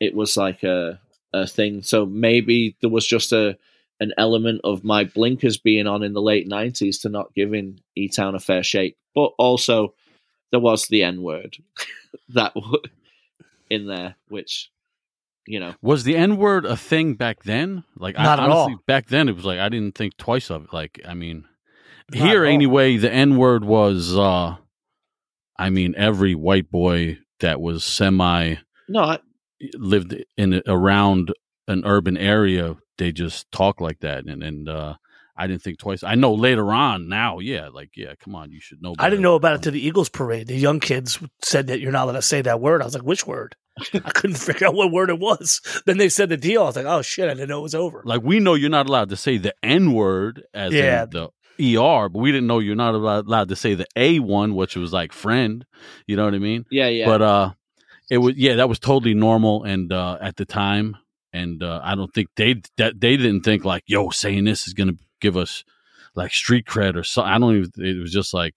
it 0.00 0.14
was 0.14 0.36
like 0.36 0.62
a 0.62 1.00
a 1.32 1.46
thing 1.46 1.82
so 1.82 2.04
maybe 2.06 2.76
there 2.80 2.90
was 2.90 3.06
just 3.06 3.32
a 3.32 3.56
an 3.98 4.12
element 4.18 4.60
of 4.62 4.84
my 4.84 5.04
blinkers 5.04 5.56
being 5.56 5.86
on 5.86 6.02
in 6.02 6.12
the 6.12 6.20
late 6.20 6.46
90s 6.48 7.00
to 7.00 7.08
not 7.08 7.34
giving 7.34 7.80
e-town 7.94 8.34
a 8.34 8.38
fair 8.40 8.62
shake 8.62 8.96
but 9.14 9.32
also 9.38 9.94
there 10.50 10.60
was 10.60 10.86
the 10.88 11.02
n 11.02 11.22
word 11.22 11.56
that 12.28 12.52
w- 12.54 12.82
in 13.70 13.86
there 13.86 14.14
which 14.28 14.70
you 15.46 15.60
know 15.60 15.74
Was 15.80 16.04
the 16.04 16.16
N 16.16 16.36
word 16.38 16.64
a 16.66 16.76
thing 16.76 17.14
back 17.14 17.44
then? 17.44 17.84
Like, 17.96 18.16
Not 18.16 18.40
I, 18.40 18.44
at 18.44 18.50
all. 18.50 18.74
back 18.86 19.06
then 19.06 19.28
it 19.28 19.36
was 19.36 19.44
like 19.44 19.60
I 19.60 19.68
didn't 19.68 19.94
think 19.94 20.16
twice 20.16 20.50
of 20.50 20.64
it. 20.64 20.72
Like, 20.72 21.00
I 21.06 21.14
mean, 21.14 21.36
Not 21.42 21.48
here 22.12 22.44
at 22.44 22.52
anyway, 22.52 22.96
the 22.96 23.12
N 23.12 23.36
word 23.36 23.64
was. 23.64 24.16
uh 24.16 24.56
I 25.58 25.70
mean, 25.70 25.94
every 25.96 26.34
white 26.34 26.70
boy 26.70 27.18
that 27.40 27.60
was 27.60 27.84
semi 27.84 28.56
no 28.88 29.00
I, 29.02 29.18
lived 29.74 30.14
in 30.36 30.62
around 30.66 31.32
an 31.66 31.82
urban 31.86 32.16
area, 32.18 32.76
they 32.98 33.10
just 33.12 33.50
talk 33.50 33.80
like 33.80 34.00
that, 34.00 34.24
and 34.26 34.42
and 34.42 34.68
uh 34.68 34.94
I 35.38 35.46
didn't 35.46 35.62
think 35.62 35.78
twice. 35.78 36.02
I 36.02 36.14
know 36.14 36.32
later 36.32 36.72
on 36.72 37.08
now, 37.08 37.40
yeah, 37.40 37.68
like 37.68 37.90
yeah, 37.96 38.14
come 38.22 38.34
on, 38.34 38.50
you 38.52 38.60
should 38.60 38.80
know. 38.82 38.94
I 38.98 39.10
didn't 39.10 39.22
know 39.22 39.34
about 39.34 39.56
it 39.56 39.62
to 39.62 39.70
the 39.70 39.84
Eagles 39.86 40.08
parade. 40.08 40.46
The 40.46 40.56
young 40.56 40.80
kids 40.80 41.18
said 41.42 41.66
that 41.66 41.78
you're 41.80 41.92
not 41.92 42.04
allowed 42.04 42.12
to 42.14 42.22
say 42.22 42.40
that 42.42 42.60
word. 42.60 42.80
I 42.80 42.86
was 42.86 42.94
like, 42.94 43.02
which 43.02 43.26
word? 43.26 43.54
I 43.92 43.98
couldn't 44.14 44.36
figure 44.38 44.66
out 44.66 44.74
what 44.74 44.90
word 44.92 45.10
it 45.10 45.18
was. 45.18 45.60
Then 45.84 45.98
they 45.98 46.08
said 46.08 46.30
the 46.30 46.38
deal. 46.38 46.62
I 46.62 46.66
was 46.66 46.76
like, 46.76 46.86
oh 46.86 47.02
shit, 47.02 47.28
I 47.28 47.34
didn't 47.34 47.50
know 47.50 47.58
it 47.58 47.62
was 47.64 47.74
over. 47.74 48.02
Like 48.06 48.22
we 48.22 48.40
know 48.40 48.54
you're 48.54 48.70
not 48.70 48.88
allowed 48.88 49.10
to 49.10 49.16
say 49.16 49.36
the 49.36 49.54
N 49.62 49.92
word 49.92 50.42
as 50.54 50.72
Yeah. 50.72 51.02
in 51.04 51.10
the 51.10 51.28
ER, 51.60 52.08
but 52.08 52.18
we 52.18 52.32
didn't 52.32 52.46
know 52.46 52.58
you're 52.58 52.74
not 52.76 52.94
allowed, 52.94 53.26
allowed 53.26 53.48
to 53.48 53.56
say 53.56 53.74
the 53.74 53.86
A 53.96 54.18
one, 54.20 54.54
which 54.54 54.76
was 54.76 54.92
like 54.92 55.12
friend. 55.12 55.64
You 56.06 56.16
know 56.16 56.24
what 56.24 56.34
I 56.34 56.38
mean? 56.38 56.64
yeah 56.70 56.88
yeah 56.88 57.06
But 57.06 57.22
uh, 57.22 57.52
it 58.10 58.18
was 58.18 58.36
yeah, 58.36 58.56
that 58.56 58.68
was 58.68 58.78
totally 58.78 59.14
normal, 59.14 59.64
and 59.64 59.92
uh, 59.92 60.18
at 60.20 60.36
the 60.36 60.44
time, 60.44 60.96
and 61.32 61.62
uh, 61.62 61.80
I 61.82 61.94
don't 61.94 62.12
think 62.12 62.28
they 62.36 62.62
that 62.76 63.00
they 63.00 63.16
didn't 63.16 63.42
think 63.42 63.64
like, 63.64 63.82
yo, 63.86 64.10
saying 64.10 64.44
this 64.44 64.66
is 64.66 64.74
gonna 64.74 64.94
give 65.20 65.36
us 65.36 65.64
like 66.14 66.32
street 66.32 66.66
cred 66.66 66.96
or 66.96 67.04
something. 67.04 67.32
I 67.32 67.38
don't 67.38 67.56
even. 67.56 67.70
It 67.84 68.00
was 68.00 68.12
just 68.12 68.32
like, 68.32 68.54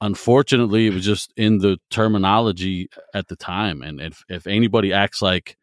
unfortunately, 0.00 0.86
it 0.86 0.94
was 0.94 1.04
just 1.04 1.32
in 1.36 1.58
the 1.58 1.78
terminology 1.90 2.88
at 3.14 3.28
the 3.28 3.36
time. 3.36 3.82
And 3.82 4.00
if 4.00 4.24
if 4.28 4.46
anybody 4.46 4.92
acts 4.92 5.22
like, 5.22 5.56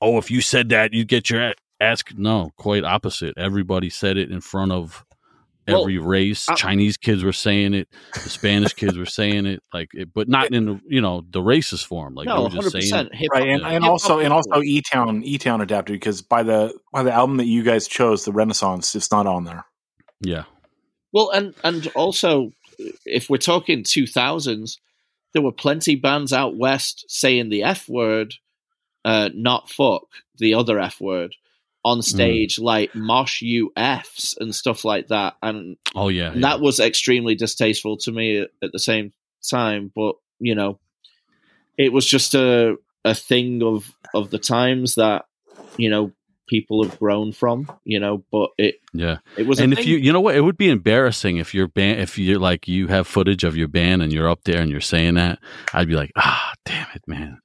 oh, 0.00 0.18
if 0.18 0.30
you 0.30 0.40
said 0.40 0.70
that, 0.70 0.92
you'd 0.92 1.08
get 1.08 1.30
your 1.30 1.54
ass. 1.80 2.02
No, 2.16 2.50
quite 2.56 2.84
opposite. 2.84 3.36
Everybody 3.36 3.90
said 3.90 4.16
it 4.16 4.30
in 4.30 4.40
front 4.40 4.72
of 4.72 5.04
Well, 5.68 5.82
every 5.82 5.98
race. 5.98 6.48
I- 6.48 6.54
Chinese 6.54 6.96
kids 6.96 7.22
were 7.22 7.32
saying 7.32 7.74
it. 7.74 7.88
The 8.14 8.30
Spanish 8.30 8.72
kids 8.74 8.96
were 8.96 9.06
saying 9.06 9.46
it. 9.46 9.62
Like, 9.72 9.90
it, 9.92 10.12
but 10.14 10.28
not 10.28 10.52
in 10.52 10.64
the 10.66 10.80
you 10.86 11.00
know 11.00 11.24
the 11.30 11.40
racist 11.40 11.86
form. 11.86 12.14
Like 12.14 12.26
they 12.26 12.34
no, 12.34 12.44
were 12.44 12.48
just 12.48 12.56
hundred 12.56 12.72
percent. 12.72 13.10
Right 13.32 13.48
and, 13.48 13.62
and 13.62 13.84
also 13.84 14.18
and 14.18 14.32
also 14.32 14.62
E 14.62 14.82
Town 14.82 15.22
E 15.24 15.38
Town 15.38 15.60
adapted 15.60 15.94
because 15.94 16.22
by 16.22 16.42
the 16.42 16.74
by 16.92 17.02
the 17.02 17.12
album 17.12 17.36
that 17.36 17.46
you 17.46 17.62
guys 17.62 17.86
chose, 17.86 18.24
the 18.24 18.32
Renaissance, 18.32 18.94
it's 18.94 19.10
not 19.10 19.26
on 19.26 19.44
there. 19.44 19.64
Yeah. 20.20 20.44
Well, 21.12 21.30
and 21.30 21.54
and 21.64 21.86
also, 21.94 22.52
if 23.04 23.30
we're 23.30 23.38
talking 23.38 23.82
two 23.82 24.06
thousands, 24.06 24.80
there 25.32 25.42
were 25.42 25.52
plenty 25.52 25.94
bands 25.94 26.32
out 26.32 26.56
west 26.56 27.04
saying 27.08 27.48
the 27.48 27.62
f 27.62 27.88
word, 27.88 28.34
uh, 29.04 29.30
not 29.34 29.70
fuck 29.70 30.04
the 30.38 30.54
other 30.54 30.78
f 30.78 31.00
word 31.00 31.34
on 31.84 32.02
stage, 32.02 32.58
like 32.58 32.94
mosh 32.94 33.42
UFs 33.42 34.36
and 34.38 34.54
stuff 34.54 34.84
like 34.84 35.08
that, 35.08 35.34
and 35.42 35.76
Oh 35.94 36.08
yeah. 36.08 36.32
And 36.32 36.44
that 36.44 36.60
was 36.60 36.80
extremely 36.80 37.34
distasteful 37.34 37.96
to 37.98 38.12
me 38.12 38.38
at, 38.38 38.50
at 38.62 38.72
the 38.72 38.78
same 38.78 39.12
time. 39.48 39.92
But 39.94 40.16
you 40.38 40.54
know, 40.54 40.78
it 41.76 41.92
was 41.92 42.06
just 42.06 42.34
a 42.34 42.76
a 43.04 43.14
thing 43.14 43.62
of 43.62 43.90
of 44.14 44.30
the 44.30 44.38
times 44.38 44.96
that 44.96 45.26
you 45.76 45.88
know 45.88 46.12
people 46.48 46.82
have 46.82 46.98
grown 46.98 47.32
from. 47.32 47.70
You 47.84 48.00
know, 48.00 48.24
but 48.32 48.50
it 48.58 48.76
yeah. 48.92 49.18
it 49.36 49.46
was. 49.46 49.60
and 49.60 49.72
if 49.72 49.80
thing. 49.80 49.88
you 49.88 49.98
you 49.98 50.12
know 50.12 50.20
what 50.20 50.34
it 50.34 50.40
would 50.40 50.58
be 50.58 50.70
embarrassing 50.70 51.36
if 51.36 51.54
your 51.54 51.68
band 51.68 52.00
if 52.00 52.18
you're 52.18 52.40
like 52.40 52.66
you 52.66 52.88
have 52.88 53.06
footage 53.06 53.44
of 53.44 53.56
your 53.56 53.68
band 53.68 54.02
and 54.02 54.12
you're 54.12 54.28
up 54.28 54.42
there 54.44 54.60
and 54.60 54.70
you're 54.70 54.80
saying 54.80 55.14
that 55.14 55.38
i'd 55.74 55.86
be 55.86 55.94
like 55.94 56.10
ah 56.16 56.52
damn 56.64 56.86
it 56.94 57.02
man 57.06 57.38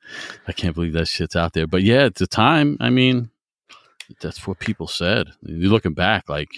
i 0.47 0.53
can't 0.53 0.73
believe 0.73 0.93
that 0.93 1.07
shit's 1.07 1.35
out 1.35 1.53
there 1.53 1.67
but 1.67 1.83
yeah 1.83 2.05
at 2.05 2.15
the 2.15 2.25
time 2.25 2.77
i 2.79 2.89
mean 2.89 3.29
that's 4.21 4.45
what 4.47 4.59
people 4.59 4.87
said 4.87 5.27
you're 5.41 5.71
looking 5.71 5.93
back 5.93 6.27
like 6.29 6.49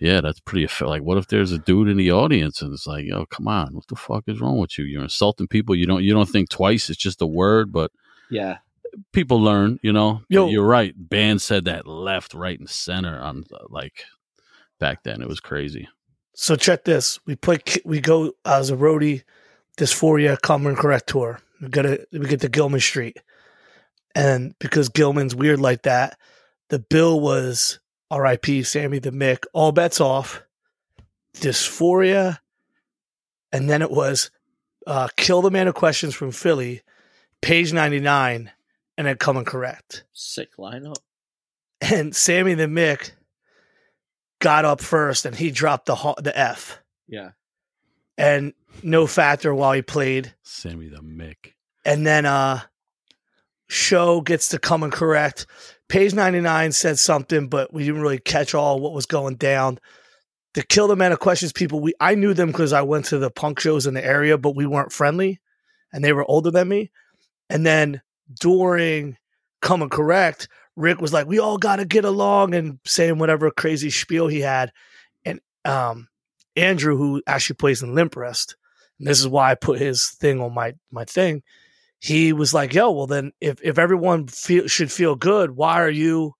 yeah 0.00 0.20
that's 0.20 0.40
pretty 0.40 0.66
offe- 0.66 0.86
like 0.86 1.02
what 1.02 1.18
if 1.18 1.28
there's 1.28 1.52
a 1.52 1.58
dude 1.58 1.88
in 1.88 1.96
the 1.96 2.10
audience 2.10 2.60
and 2.62 2.72
it's 2.72 2.86
like 2.86 3.04
yo 3.04 3.24
come 3.26 3.48
on 3.48 3.74
what 3.74 3.86
the 3.88 3.96
fuck 3.96 4.24
is 4.26 4.40
wrong 4.40 4.58
with 4.58 4.78
you 4.78 4.84
you're 4.84 5.02
insulting 5.02 5.46
people 5.46 5.74
you 5.74 5.86
don't 5.86 6.02
you 6.02 6.12
don't 6.12 6.28
think 6.28 6.48
twice 6.48 6.90
it's 6.90 6.98
just 6.98 7.22
a 7.22 7.26
word 7.26 7.72
but 7.72 7.90
yeah, 8.30 8.58
people 9.12 9.40
learn 9.40 9.78
you 9.82 9.92
know 9.92 10.22
Yo. 10.28 10.48
you're 10.48 10.66
right 10.66 10.94
band 10.96 11.40
said 11.40 11.64
that 11.66 11.86
left 11.86 12.34
right 12.34 12.58
and 12.58 12.68
center 12.70 13.20
on 13.20 13.44
uh, 13.52 13.58
like 13.68 14.04
back 14.80 15.02
then 15.04 15.22
it 15.22 15.28
was 15.28 15.40
crazy 15.40 15.88
So 16.36 16.56
check 16.56 16.82
this. 16.84 17.20
We 17.26 17.36
play. 17.36 17.58
We 17.84 18.00
go 18.00 18.32
as 18.44 18.70
a 18.70 18.76
roadie. 18.76 19.22
Dysphoria 19.76 20.36
Comin' 20.40 20.76
Correct 20.76 21.08
tour. 21.08 21.40
We 21.60 21.68
get 21.68 21.82
to 21.82 22.06
we 22.12 22.26
get 22.26 22.40
to 22.40 22.48
Gilman 22.48 22.80
Street, 22.80 23.16
and 24.14 24.54
because 24.58 24.88
Gilman's 24.88 25.34
weird 25.34 25.60
like 25.60 25.82
that, 25.82 26.18
the 26.70 26.78
bill 26.78 27.20
was 27.20 27.80
R.I.P. 28.10 28.62
Sammy 28.62 28.98
the 28.98 29.10
Mick. 29.10 29.44
All 29.52 29.72
bets 29.72 30.00
off. 30.00 30.42
Dysphoria, 31.36 32.38
and 33.52 33.68
then 33.68 33.82
it 33.82 33.90
was 33.90 34.30
uh, 34.86 35.08
Kill 35.16 35.42
the 35.42 35.50
Man 35.50 35.66
Who 35.66 35.72
Questions 35.72 36.14
from 36.14 36.30
Philly, 36.30 36.82
page 37.42 37.72
ninety 37.72 37.98
nine, 37.98 38.52
and 38.96 39.06
then 39.06 39.16
Comin' 39.16 39.44
Correct. 39.44 40.04
sick 40.12 40.56
lineup. 40.58 40.96
And 41.80 42.14
Sammy 42.14 42.54
the 42.54 42.66
Mick 42.66 43.10
got 44.38 44.64
up 44.64 44.80
first, 44.80 45.26
and 45.26 45.34
he 45.34 45.50
dropped 45.50 45.86
the 45.86 46.14
the 46.22 46.38
F 46.38 46.80
Yeah, 47.08 47.30
and 48.16 48.54
no 48.82 49.08
factor 49.08 49.52
while 49.52 49.72
he 49.72 49.82
played. 49.82 50.34
Sammy 50.44 50.88
the 50.88 51.02
Mick. 51.02 51.54
And 51.84 52.06
then 52.06 52.26
uh 52.26 52.60
show 53.68 54.20
gets 54.20 54.50
to 54.50 54.58
come 54.60 54.84
and 54.84 54.92
correct. 54.92 55.46
Page 55.88 56.14
99 56.14 56.72
said 56.72 56.98
something, 56.98 57.48
but 57.48 57.72
we 57.72 57.84
didn't 57.84 58.00
really 58.00 58.18
catch 58.18 58.54
all 58.54 58.80
what 58.80 58.92
was 58.92 59.06
going 59.06 59.36
down. 59.36 59.78
The 60.54 60.62
Kill 60.62 60.88
the 60.88 60.96
Man 60.96 61.10
Who 61.10 61.16
Questions 61.16 61.52
people, 61.52 61.80
we 61.80 61.94
I 62.00 62.14
knew 62.14 62.32
them 62.32 62.48
because 62.48 62.72
I 62.72 62.82
went 62.82 63.06
to 63.06 63.18
the 63.18 63.30
punk 63.30 63.60
shows 63.60 63.86
in 63.86 63.94
the 63.94 64.04
area, 64.04 64.38
but 64.38 64.56
we 64.56 64.66
weren't 64.66 64.92
friendly 64.92 65.40
and 65.92 66.04
they 66.04 66.12
were 66.12 66.28
older 66.28 66.50
than 66.50 66.68
me. 66.68 66.90
And 67.48 67.66
then 67.66 68.02
during 68.40 69.16
Coming 69.62 69.88
Correct, 69.88 70.48
Rick 70.76 71.00
was 71.00 71.12
like, 71.12 71.26
We 71.26 71.38
all 71.38 71.58
gotta 71.58 71.84
get 71.84 72.04
along 72.04 72.54
and 72.54 72.78
saying 72.84 73.18
whatever 73.18 73.50
crazy 73.50 73.90
spiel 73.90 74.26
he 74.26 74.40
had. 74.40 74.72
And 75.24 75.40
um 75.64 76.08
Andrew, 76.56 76.96
who 76.96 77.22
actually 77.26 77.56
plays 77.56 77.82
in 77.82 77.94
Limp 77.94 78.16
Wrist, 78.16 78.56
and 78.98 79.08
this 79.08 79.18
is 79.20 79.28
why 79.28 79.50
I 79.50 79.54
put 79.54 79.78
his 79.78 80.10
thing 80.10 80.40
on 80.40 80.54
my 80.54 80.74
my 80.90 81.04
thing. 81.04 81.42
He 82.04 82.34
was 82.34 82.52
like, 82.52 82.74
"Yo, 82.74 82.90
well 82.90 83.06
then, 83.06 83.32
if 83.40 83.62
if 83.62 83.78
everyone 83.78 84.26
feel 84.26 84.66
should 84.66 84.92
feel 84.92 85.14
good, 85.16 85.52
why 85.52 85.80
are 85.80 85.88
you, 85.88 86.34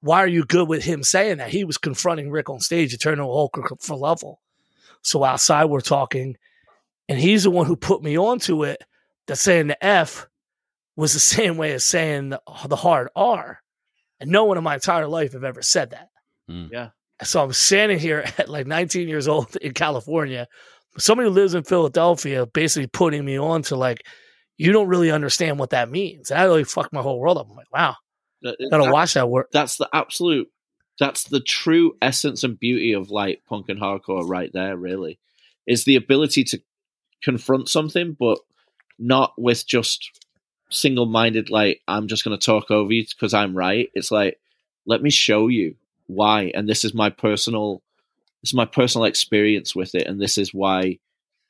why 0.00 0.20
are 0.20 0.26
you 0.26 0.46
good 0.46 0.66
with 0.66 0.82
him 0.82 1.02
saying 1.02 1.36
that?" 1.36 1.50
He 1.50 1.62
was 1.62 1.76
confronting 1.76 2.30
Rick 2.30 2.48
on 2.48 2.58
stage, 2.58 2.94
Eternal 2.94 3.30
Hulk 3.30 3.82
for 3.82 3.96
level. 3.96 4.40
So 5.02 5.22
outside 5.22 5.66
we're 5.66 5.82
talking, 5.82 6.38
and 7.06 7.18
he's 7.18 7.42
the 7.42 7.50
one 7.50 7.66
who 7.66 7.76
put 7.76 8.02
me 8.02 8.16
onto 8.16 8.64
it. 8.64 8.82
That 9.26 9.36
saying 9.36 9.66
the 9.66 9.84
F 9.84 10.26
was 10.96 11.12
the 11.12 11.20
same 11.36 11.58
way 11.58 11.74
as 11.74 11.84
saying 11.84 12.30
the, 12.30 12.40
the 12.66 12.76
hard 12.76 13.10
R, 13.14 13.60
and 14.20 14.30
no 14.30 14.44
one 14.44 14.56
in 14.56 14.64
my 14.64 14.72
entire 14.72 15.06
life 15.06 15.34
have 15.34 15.44
ever 15.44 15.60
said 15.60 15.90
that. 15.90 16.08
Mm. 16.50 16.70
Yeah. 16.72 16.88
So 17.22 17.44
I'm 17.44 17.52
standing 17.52 17.98
here 17.98 18.24
at 18.38 18.48
like 18.48 18.66
19 18.66 19.06
years 19.06 19.28
old 19.28 19.54
in 19.56 19.74
California. 19.74 20.48
Somebody 20.96 21.28
who 21.28 21.34
lives 21.34 21.52
in 21.52 21.62
Philadelphia 21.62 22.46
basically 22.46 22.86
putting 22.86 23.22
me 23.22 23.38
on 23.38 23.60
to 23.64 23.76
like, 23.76 24.06
you 24.56 24.72
don't 24.72 24.88
really 24.88 25.10
understand 25.10 25.58
what 25.58 25.70
that 25.70 25.90
means. 25.90 26.30
And 26.30 26.38
that 26.38 26.44
really 26.44 26.64
fucked 26.64 26.92
my 26.92 27.02
whole 27.02 27.18
world 27.18 27.38
up. 27.38 27.48
I'm 27.50 27.56
like, 27.56 27.72
wow, 27.72 27.90
uh, 27.90 27.94
That- 28.42 28.68
gotta 28.70 28.84
that- 28.84 28.92
watch 28.92 29.14
that 29.14 29.28
work. 29.28 29.48
That's 29.52 29.76
the 29.76 29.88
absolute. 29.92 30.50
That's 31.00 31.24
the 31.24 31.40
true 31.40 31.96
essence 32.00 32.44
and 32.44 32.58
beauty 32.58 32.92
of 32.92 33.10
like 33.10 33.42
punk 33.48 33.68
and 33.68 33.80
hardcore, 33.80 34.28
right 34.28 34.52
there. 34.52 34.76
Really, 34.76 35.18
is 35.66 35.84
the 35.84 35.96
ability 35.96 36.44
to 36.44 36.60
confront 37.22 37.68
something, 37.68 38.16
but 38.18 38.38
not 38.98 39.32
with 39.36 39.66
just 39.66 40.20
single-minded. 40.70 41.50
Like 41.50 41.80
I'm 41.88 42.06
just 42.06 42.24
going 42.24 42.38
to 42.38 42.44
talk 42.46 42.70
over 42.70 42.92
you 42.92 43.04
because 43.08 43.34
I'm 43.34 43.56
right. 43.56 43.90
It's 43.94 44.10
like 44.10 44.38
let 44.86 45.02
me 45.02 45.10
show 45.10 45.48
you 45.48 45.74
why, 46.06 46.52
and 46.54 46.68
this 46.68 46.84
is 46.84 46.94
my 46.94 47.10
personal. 47.10 47.82
This 48.42 48.50
is 48.50 48.54
my 48.54 48.66
personal 48.66 49.06
experience 49.06 49.74
with 49.74 49.94
it, 49.96 50.06
and 50.06 50.20
this 50.20 50.38
is 50.38 50.54
why 50.54 50.98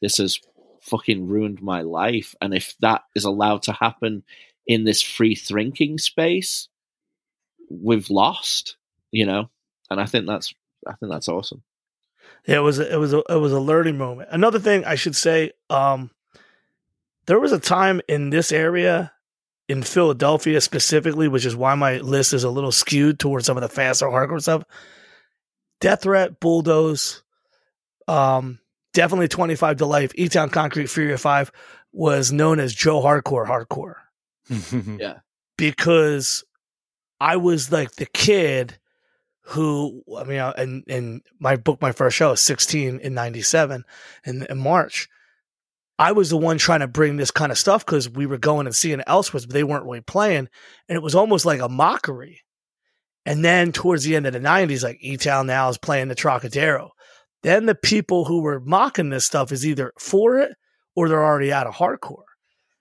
this 0.00 0.16
has 0.18 0.38
fucking 0.84 1.26
ruined 1.26 1.62
my 1.62 1.82
life. 1.82 2.34
And 2.40 2.54
if 2.54 2.74
that 2.80 3.02
is 3.14 3.24
allowed 3.24 3.62
to 3.62 3.72
happen 3.72 4.22
in 4.66 4.84
this 4.84 5.02
free 5.02 5.34
thinking 5.34 5.98
space, 5.98 6.68
we've 7.70 8.10
lost, 8.10 8.76
you 9.10 9.26
know. 9.26 9.50
And 9.90 10.00
I 10.00 10.06
think 10.06 10.26
that's 10.26 10.54
I 10.86 10.94
think 10.94 11.10
that's 11.10 11.28
awesome. 11.28 11.62
Yeah, 12.46 12.56
it 12.56 12.62
was 12.62 12.78
a, 12.78 12.92
it 12.92 12.96
was 12.96 13.12
a, 13.12 13.22
it 13.28 13.36
was 13.36 13.52
a 13.52 13.60
learning 13.60 13.98
moment. 13.98 14.28
Another 14.32 14.58
thing 14.58 14.84
I 14.84 14.94
should 14.94 15.16
say, 15.16 15.52
um, 15.70 16.10
there 17.26 17.40
was 17.40 17.52
a 17.52 17.58
time 17.58 18.00
in 18.08 18.30
this 18.30 18.52
area 18.52 19.12
in 19.68 19.82
Philadelphia 19.82 20.60
specifically, 20.60 21.28
which 21.28 21.46
is 21.46 21.56
why 21.56 21.74
my 21.74 21.98
list 21.98 22.34
is 22.34 22.44
a 22.44 22.50
little 22.50 22.72
skewed 22.72 23.18
towards 23.18 23.46
some 23.46 23.56
of 23.56 23.62
the 23.62 23.68
faster 23.68 24.06
hardcore 24.06 24.42
stuff. 24.42 24.64
Death 25.80 26.02
Threat, 26.02 26.38
Bulldoze, 26.40 27.22
um, 28.08 28.58
definitely 28.94 29.28
25 29.28 29.78
to 29.78 29.86
Life, 29.86 30.12
E 30.14 30.28
Town 30.28 30.48
Concrete, 30.48 30.86
Fury 30.86 31.16
5 31.16 31.52
was 31.92 32.32
known 32.32 32.58
as 32.58 32.74
Joe 32.74 33.02
Hardcore 33.02 33.46
Hardcore 33.46 33.94
yeah. 35.00 35.18
because 35.58 36.42
I 37.20 37.36
was 37.36 37.70
like 37.70 37.92
the 37.92 38.06
kid 38.06 38.78
who 39.46 40.02
I 40.16 40.24
mean, 40.24 40.40
and 40.40 40.84
and 40.88 41.22
my 41.38 41.56
book, 41.56 41.80
my 41.82 41.92
first 41.92 42.16
show, 42.16 42.32
is 42.32 42.40
16 42.40 42.98
in 43.00 43.14
'97 43.14 43.84
in, 44.24 44.46
in 44.48 44.58
March. 44.58 45.08
I 45.98 46.12
was 46.12 46.30
the 46.30 46.36
one 46.36 46.58
trying 46.58 46.80
to 46.80 46.88
bring 46.88 47.16
this 47.16 47.30
kind 47.30 47.52
of 47.52 47.58
stuff 47.58 47.84
because 47.84 48.08
we 48.08 48.26
were 48.26 48.38
going 48.38 48.66
and 48.66 48.74
seeing 48.74 48.98
it 48.98 49.04
elsewhere, 49.06 49.42
but 49.46 49.52
they 49.52 49.62
weren't 49.62 49.84
really 49.84 50.00
playing, 50.00 50.48
and 50.88 50.96
it 50.96 51.02
was 51.02 51.14
almost 51.14 51.44
like 51.44 51.60
a 51.60 51.68
mockery. 51.68 52.40
And 53.26 53.44
then 53.44 53.72
towards 53.72 54.04
the 54.04 54.16
end 54.16 54.26
of 54.26 54.32
the 54.32 54.40
'90s, 54.40 54.82
like 54.82 54.98
E 55.00 55.16
Town 55.18 55.46
now 55.46 55.68
is 55.68 55.78
playing 55.78 56.08
the 56.08 56.14
Trocadero. 56.14 56.90
Then 57.44 57.66
the 57.66 57.74
people 57.74 58.24
who 58.24 58.40
were 58.40 58.58
mocking 58.58 59.10
this 59.10 59.26
stuff 59.26 59.52
is 59.52 59.66
either 59.66 59.92
for 59.98 60.38
it 60.38 60.56
or 60.96 61.08
they're 61.08 61.24
already 61.24 61.52
out 61.52 61.66
of 61.66 61.74
hardcore. 61.74 62.24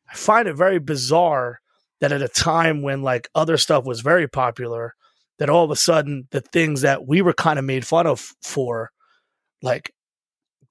I 0.10 0.16
find 0.16 0.48
it 0.48 0.56
very 0.56 0.80
bizarre 0.80 1.60
that 2.00 2.14
at 2.14 2.22
a 2.22 2.30
time 2.30 2.82
when 2.82 3.02
like 3.02 3.28
other 3.36 3.58
stuff 3.58 3.84
was 3.84 4.00
very 4.00 4.28
popular, 4.28 4.96
that 5.38 5.50
all 5.50 5.66
of 5.66 5.72
a 5.72 5.76
sudden 5.76 6.30
the 6.32 6.40
things 6.40 6.82
that 6.82 7.06
we 7.06 7.22
were 7.22 7.34
kind 7.34 7.60
of 7.60 7.66
made 7.66 7.86
fun 7.86 8.08
of 8.08 8.32
for, 8.42 8.92
like, 9.62 9.94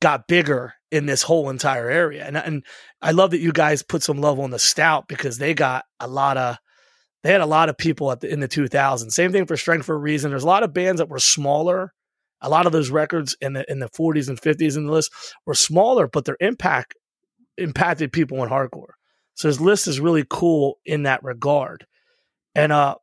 got 0.01 0.27
bigger 0.27 0.73
in 0.91 1.05
this 1.05 1.23
whole 1.23 1.51
entire 1.51 1.91
area. 1.91 2.25
And 2.25 2.37
and 2.39 2.65
I 3.03 3.11
love 3.11 3.33
that 3.33 3.41
you 3.41 3.53
guys 3.53 3.83
put 3.83 4.03
some 4.03 4.23
love 4.23 4.41
on 4.41 4.51
the 4.51 4.59
Stout 4.59 5.07
because 5.07 5.37
they 5.37 5.53
got 5.53 5.85
a 6.01 6.09
lot 6.09 6.39
of 6.39 6.57
they 7.23 7.31
had 7.31 7.43
a 7.43 7.47
lot 7.47 7.69
of 7.69 7.77
people 7.77 8.11
at 8.11 8.21
the, 8.21 8.33
in 8.33 8.41
the 8.41 8.49
2000s. 8.49 9.13
Same 9.13 9.33
thing 9.33 9.47
for 9.47 9.57
Strength 9.57 9.85
for 9.85 9.95
a 9.95 9.99
Reason. 9.99 10.31
There's 10.31 10.45
a 10.45 10.47
lot 10.47 10.63
of 10.63 10.73
bands 10.73 10.99
that 10.99 11.11
were 11.11 11.19
smaller 11.19 11.93
A 12.43 12.49
lot 12.49 12.67
of 12.67 12.73
those 12.73 12.91
records 12.91 13.37
in 13.41 13.55
the 13.55 13.71
in 13.71 13.79
the 13.79 13.89
40s 13.89 14.29
and 14.29 14.41
50s 14.41 14.77
in 14.77 14.87
the 14.87 14.93
list 14.93 15.13
were 15.47 15.55
smaller, 15.55 16.07
but 16.09 16.25
their 16.25 16.37
impact 16.41 16.95
impacted 17.57 18.13
people 18.13 18.43
in 18.43 18.51
hardcore. 18.51 18.95
So 19.35 19.49
his 19.49 19.61
list 19.61 19.87
is 19.87 20.01
really 20.01 20.25
cool 20.29 20.79
in 20.85 21.05
that 21.05 21.23
regard. 21.23 21.87
And 22.55 22.73
uh 22.73 22.97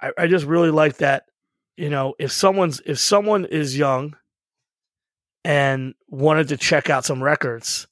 I, 0.00 0.12
I 0.18 0.26
just 0.26 0.46
really 0.46 0.70
like 0.70 0.98
that, 0.98 1.24
you 1.76 1.90
know, 1.90 2.14
if 2.18 2.32
someone's 2.32 2.80
if 2.84 2.98
someone 2.98 3.44
is 3.44 3.78
young 3.78 4.16
and 5.44 5.94
wanted 6.08 6.48
to 6.48 6.56
check 6.56 6.90
out 6.90 7.04
some 7.04 7.22
records, 7.22 7.86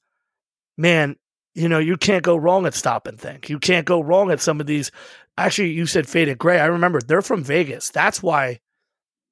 man, 0.77 1.15
you 1.55 1.67
know, 1.67 1.79
you 1.79 1.97
can't 1.97 2.23
go 2.23 2.37
wrong 2.37 2.65
at 2.65 2.73
Stop 2.73 3.07
and 3.07 3.19
Think. 3.19 3.49
You 3.49 3.59
can't 3.59 3.85
go 3.85 4.01
wrong 4.01 4.31
at 4.31 4.41
some 4.41 4.61
of 4.61 4.67
these. 4.67 4.91
Actually, 5.37 5.71
you 5.71 5.85
said 5.85 6.07
Faded 6.07 6.37
Gray. 6.37 6.59
I 6.59 6.65
remember 6.65 6.99
they're 7.01 7.21
from 7.21 7.43
Vegas. 7.43 7.89
That's 7.89 8.21
why. 8.21 8.59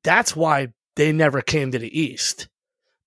That's 0.03 0.35
why 0.35 0.69
they 0.97 1.11
never 1.13 1.41
came 1.41 1.71
to 1.71 1.79
the 1.79 1.97
East. 1.99 2.49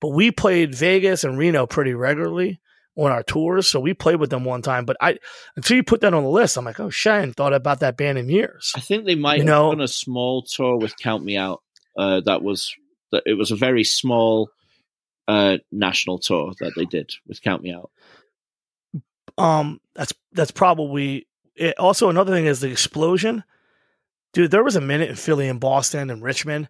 But 0.01 0.09
we 0.09 0.31
played 0.31 0.75
Vegas 0.75 1.25
and 1.25 1.37
Reno 1.37 1.67
pretty 1.67 1.93
regularly 1.93 2.61
on 2.97 3.12
our 3.12 3.23
tours, 3.23 3.67
so 3.67 3.79
we 3.81 3.93
played 3.95 4.17
with 4.17 4.31
them 4.31 4.45
one 4.45 4.62
time. 4.62 4.85
But 4.87 4.97
I, 5.01 5.19
until 5.57 5.77
you 5.77 5.83
put 5.83 6.01
that 6.01 6.15
on 6.15 6.23
the 6.23 6.29
list, 6.29 6.57
I'm 6.57 6.65
like, 6.65 6.81
oh 6.81 6.91
shit, 6.91 7.12
I 7.12 7.17
hadn't 7.21 7.35
thought 7.35 7.53
about 7.53 7.81
that 7.81 7.97
band 7.97 8.17
in 8.19 8.29
years. 8.29 8.73
I 8.75 8.81
think 8.81 9.05
they 9.05 9.15
might 9.15 9.35
You 9.37 9.41
have 9.43 9.47
know- 9.47 9.71
done 9.73 9.81
a 9.83 9.89
small 9.89 10.43
tour 10.43 10.77
with 10.79 10.97
Count 10.97 11.23
Me 11.25 11.37
Out. 11.37 11.62
Uh, 11.99 12.21
that 12.25 12.43
was 12.43 12.75
that 13.12 13.23
it 13.27 13.35
was 13.37 13.51
a 13.51 13.57
very 13.57 13.85
small 13.85 14.49
uh, 15.29 15.59
national 15.71 16.19
tour 16.19 16.53
that 16.61 16.73
they 16.77 16.85
did 16.87 17.12
with 17.27 17.43
Count 17.43 17.62
Me 17.62 17.73
Out. 17.75 17.91
Um, 19.39 19.81
that's 19.95 20.12
that's 20.33 20.51
probably 20.51 21.27
it. 21.57 21.79
Also, 21.79 22.09
another 22.11 22.33
thing 22.33 22.47
is 22.47 22.61
the 22.61 22.71
explosion, 22.71 23.45
dude. 24.33 24.51
There 24.51 24.65
was 24.65 24.77
a 24.77 24.81
minute 24.81 25.11
in 25.11 25.17
Philly 25.17 25.49
and 25.49 25.61
Boston 25.61 26.11
and 26.11 26.23
Richmond 26.23 26.69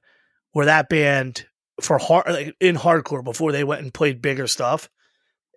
where 0.53 0.67
that 0.67 0.89
band 0.89 1.47
for 1.81 1.99
hard 1.99 2.27
like, 2.29 2.57
in 2.61 2.77
hardcore 2.77 3.25
before 3.25 3.53
they 3.53 3.65
went 3.65 3.83
and 3.83 3.95
played 3.95 4.23
bigger 4.23 4.47
stuff. 4.47 4.89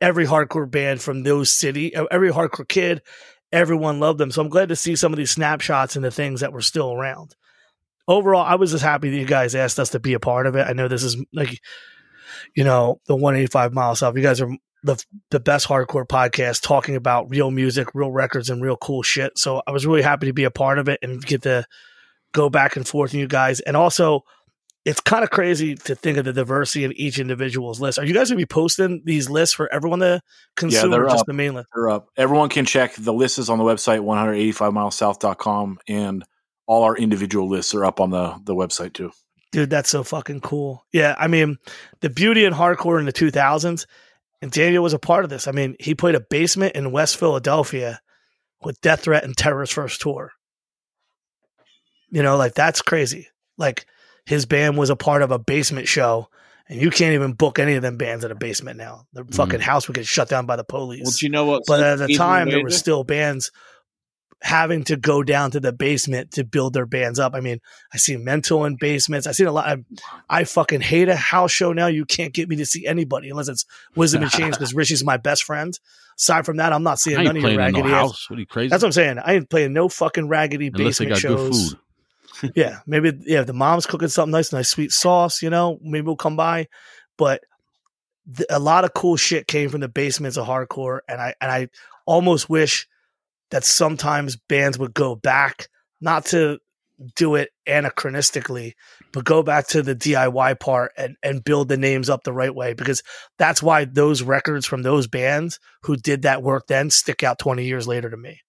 Every 0.02 0.26
hardcore 0.26 0.70
band 0.70 1.02
from 1.02 1.24
those 1.24 1.52
city, 1.52 1.94
every 1.96 2.32
hardcore 2.32 2.68
kid, 2.68 3.02
everyone 3.52 4.00
loved 4.00 4.20
them. 4.20 4.32
So 4.32 4.42
I'm 4.42 4.50
glad 4.50 4.70
to 4.70 4.76
see 4.76 4.96
some 4.96 5.14
of 5.14 5.18
these 5.18 5.32
snapshots 5.32 5.96
and 5.96 6.04
the 6.04 6.12
things 6.12 6.42
that 6.42 6.52
were 6.52 6.62
still 6.62 6.92
around. 6.92 7.36
Overall, 8.08 8.44
I 8.44 8.56
was 8.56 8.72
just 8.72 8.84
happy 8.84 9.10
that 9.12 9.18
you 9.18 9.26
guys 9.26 9.56
asked 9.56 9.80
us 9.80 9.92
to 9.92 10.00
be 10.00 10.14
a 10.14 10.20
part 10.20 10.46
of 10.46 10.56
it. 10.56 10.68
I 10.68 10.74
know 10.74 10.90
this 10.90 11.04
is 11.04 11.16
like, 11.32 11.62
you 12.54 12.66
know, 12.66 13.00
the 13.06 13.16
185 13.16 13.74
mile 13.74 13.96
south. 13.96 14.18
You 14.18 14.24
guys 14.24 14.42
are 14.42 14.50
the 14.84 15.02
the 15.30 15.40
best 15.40 15.68
hardcore 15.68 16.06
podcast 16.06 16.62
talking 16.62 16.96
about 16.96 17.30
real 17.30 17.50
music, 17.50 17.90
real 17.94 18.12
records, 18.12 18.50
and 18.50 18.62
real 18.62 18.76
cool 18.76 19.04
shit. 19.04 19.38
So 19.38 19.62
I 19.66 19.72
was 19.72 19.86
really 19.86 20.02
happy 20.02 20.28
to 20.28 20.34
be 20.34 20.44
a 20.44 20.52
part 20.52 20.80
of 20.80 20.90
it 20.90 21.00
and 21.02 21.26
get 21.26 21.44
to 21.44 21.66
go 22.34 22.50
back 22.50 22.76
and 22.76 22.86
forth 22.86 23.12
with 23.14 23.20
you 23.20 23.28
guys. 23.28 23.62
And 23.62 23.78
also, 23.78 24.26
it's 24.86 25.00
kind 25.00 25.24
of 25.24 25.30
crazy 25.30 25.76
to 25.76 25.96
think 25.96 26.18
of 26.18 26.26
the 26.26 26.34
diversity 26.34 26.84
of 26.84 26.92
each 26.96 27.18
individual's 27.18 27.80
list. 27.80 28.00
Are 28.00 28.06
you 28.06 28.14
guys 28.14 28.30
gonna 28.30 28.38
be 28.38 28.46
posting 28.46 29.02
these 29.06 29.30
lists 29.30 29.56
for 29.56 29.72
everyone 29.72 30.00
to 30.00 30.22
consume, 30.56 30.92
yeah, 30.92 30.98
they're 30.98 31.06
or 31.06 31.10
just 31.10 31.22
up. 31.22 31.26
the 31.28 31.34
main 31.34 31.54
list? 31.54 31.70
They're 31.74 31.90
up. 31.90 32.08
Everyone 32.18 32.50
can 32.50 32.66
check. 32.66 32.96
The 32.96 33.14
list 33.14 33.40
is 33.40 33.50
on 33.50 33.58
the 33.58 33.64
website, 33.64 34.02
185milessouth.com, 34.02 35.80
and 35.88 36.24
all 36.66 36.84
our 36.84 36.98
individual 36.98 37.48
lists 37.48 37.74
are 37.74 37.86
up 37.86 38.00
on 38.00 38.10
the, 38.10 38.40
the 38.44 38.56
website 38.56 38.94
too. 38.94 39.12
Dude, 39.52 39.70
that's 39.70 39.90
so 39.90 40.04
fucking 40.04 40.42
cool. 40.42 40.86
Yeah, 40.92 41.16
I 41.18 41.28
mean, 41.28 41.58
the 42.02 42.10
beauty 42.10 42.44
in 42.44 42.54
hardcore 42.54 43.00
in 43.00 43.06
the 43.06 43.14
2000s, 43.14 43.86
and 44.42 44.52
Daniel 44.52 44.84
was 44.84 44.94
a 44.94 45.00
part 45.00 45.24
of 45.24 45.30
this. 45.30 45.48
I 45.48 45.52
mean, 45.52 45.76
he 45.80 45.96
played 45.96 46.16
a 46.16 46.20
basement 46.20 46.76
in 46.76 46.92
West 46.92 47.18
Philadelphia 47.18 48.02
with 48.62 48.82
Death 48.82 49.02
Threat 49.02 49.24
and 49.24 49.38
Terror's 49.38 49.70
first 49.70 50.02
tour. 50.02 50.32
You 52.10 52.24
know, 52.24 52.36
like 52.36 52.54
that's 52.54 52.82
crazy. 52.82 53.28
Like 53.58 53.86
his 54.26 54.46
band 54.46 54.78
was 54.78 54.90
a 54.90 54.96
part 54.96 55.22
of 55.22 55.32
a 55.32 55.40
basement 55.40 55.88
show, 55.88 56.30
and 56.70 56.82
you 56.82 56.90
can't 56.90 57.14
even 57.14 57.34
book 57.34 57.60
any 57.60 57.74
of 57.74 57.82
them 57.82 57.98
bands 57.98 58.24
at 58.24 58.32
a 58.32 58.36
basement 58.36 58.78
now. 58.78 59.06
The 59.14 59.24
mm. 59.24 59.36
fucking 59.36 59.60
house 59.60 59.88
would 59.88 59.96
get 59.96 60.06
shut 60.06 60.30
down 60.30 60.46
by 60.46 60.56
the 60.56 60.64
police. 60.64 61.04
Well, 61.04 61.14
you 61.22 61.30
know 61.30 61.46
what? 61.46 61.64
but 61.68 61.82
at 61.82 62.00
the 62.00 62.16
time, 62.16 62.50
there 62.50 62.64
were 62.64 62.70
still 62.70 63.04
bands 63.04 63.52
having 64.44 64.84
to 64.84 64.98
go 64.98 65.24
down 65.24 65.52
to 65.52 65.60
the 65.60 65.72
basement 65.72 66.32
to 66.32 66.44
build 66.44 66.74
their 66.74 66.86
bands 66.86 67.18
up. 67.18 67.34
I 67.34 67.40
mean, 67.40 67.60
I 67.94 67.98
see 67.98 68.18
mental 68.18 68.66
in 68.66 68.76
basements. 68.76 69.26
I 69.26 69.32
see 69.32 69.46
a 69.46 69.52
lot. 69.52 69.66
I, 69.66 69.78
I 70.30 70.44
fucking 70.44 70.82
hate 70.82 71.08
a 71.08 71.16
house 71.16 71.52
show 71.52 71.72
now. 71.72 71.88
You 71.88 72.06
can't 72.06 72.34
get 72.34 72.50
me 72.50 72.58
to 72.58 72.66
see 72.66 72.86
anybody 72.86 73.30
unless 73.30 73.48
it's 73.48 73.66
Wisdom 73.96 74.22
in 74.22 74.30
Chains 74.30 74.58
because 74.58 74.74
Richie's 74.74 75.04
my 75.04 75.16
best 75.16 75.46
friend. 75.46 75.78
Aside 76.18 76.46
from 76.46 76.58
that, 76.58 76.74
I'm 76.74 76.84
not 76.84 77.00
seeing 77.00 77.24
none 77.24 77.38
of 77.38 77.42
your 77.42 77.52
in 77.52 77.56
no 77.56 77.64
raggedy 77.64 77.90
ass. 77.90 77.90
house. 77.90 78.30
What 78.30 78.38
are 78.38 78.40
you 78.42 78.46
crazy? 78.46 78.70
That's 78.70 78.84
what 78.84 78.90
I'm 78.90 78.94
saying. 78.94 79.20
I 79.20 79.34
ain't 79.34 79.50
playing 79.50 79.72
no 79.74 79.88
fucking 79.88 80.28
raggedy 80.28 80.68
Unless 80.68 80.98
they 80.98 81.06
basement 81.06 81.22
shows. 81.22 81.76
yeah, 82.56 82.80
maybe 82.86 83.12
yeah. 83.26 83.42
If 83.42 83.48
the 83.48 83.54
mom's 83.54 83.86
cooking 83.86 84.08
something 84.08 84.32
nice, 84.32 84.52
nice 84.52 84.70
sweet 84.70 84.92
sauce, 84.92 85.42
you 85.42 85.50
know, 85.50 85.80
maybe 85.82 86.06
we'll 86.06 86.16
come 86.16 86.36
by. 86.36 86.68
But 87.18 87.42
th- 88.36 88.48
a 88.50 88.60
lot 88.60 88.84
of 88.84 88.94
cool 88.94 89.16
shit 89.16 89.48
came 89.48 89.70
from 89.70 89.82
the 89.82 89.88
basements 89.88 90.38
of 90.38 90.48
hardcore, 90.48 91.00
and 91.08 91.22
I 91.22 91.36
and 91.42 91.52
I 91.52 91.70
almost 92.06 92.50
wish 92.50 92.88
that 93.52 93.64
sometimes 93.64 94.36
bands 94.36 94.78
would 94.78 94.94
go 94.94 95.16
back, 95.16 95.68
not 96.02 96.26
to 96.28 96.60
do 97.16 97.36
it 97.36 97.50
anachronistically, 97.68 98.74
but 99.12 99.26
go 99.26 99.44
back 99.44 99.68
to 99.68 99.82
the 99.82 99.96
DIY 99.96 100.60
part 100.60 100.92
and 100.98 101.16
and 101.24 101.44
build 101.44 101.70
the 101.70 101.78
names 101.78 102.10
up 102.10 102.24
the 102.24 102.34
right 102.34 102.54
way 102.54 102.74
because 102.74 103.04
that's 103.38 103.64
why 103.64 103.86
those 103.86 104.22
records 104.22 104.66
from 104.66 104.84
those 104.84 105.08
bands 105.08 105.60
who 105.84 105.96
did 105.96 106.24
that 106.24 106.44
work 106.44 106.68
then 106.68 106.90
stick 106.90 107.24
out 107.24 107.40
20 107.40 107.66
years 107.66 107.88
later 107.88 108.10
to 108.10 108.18
me. 108.18 108.42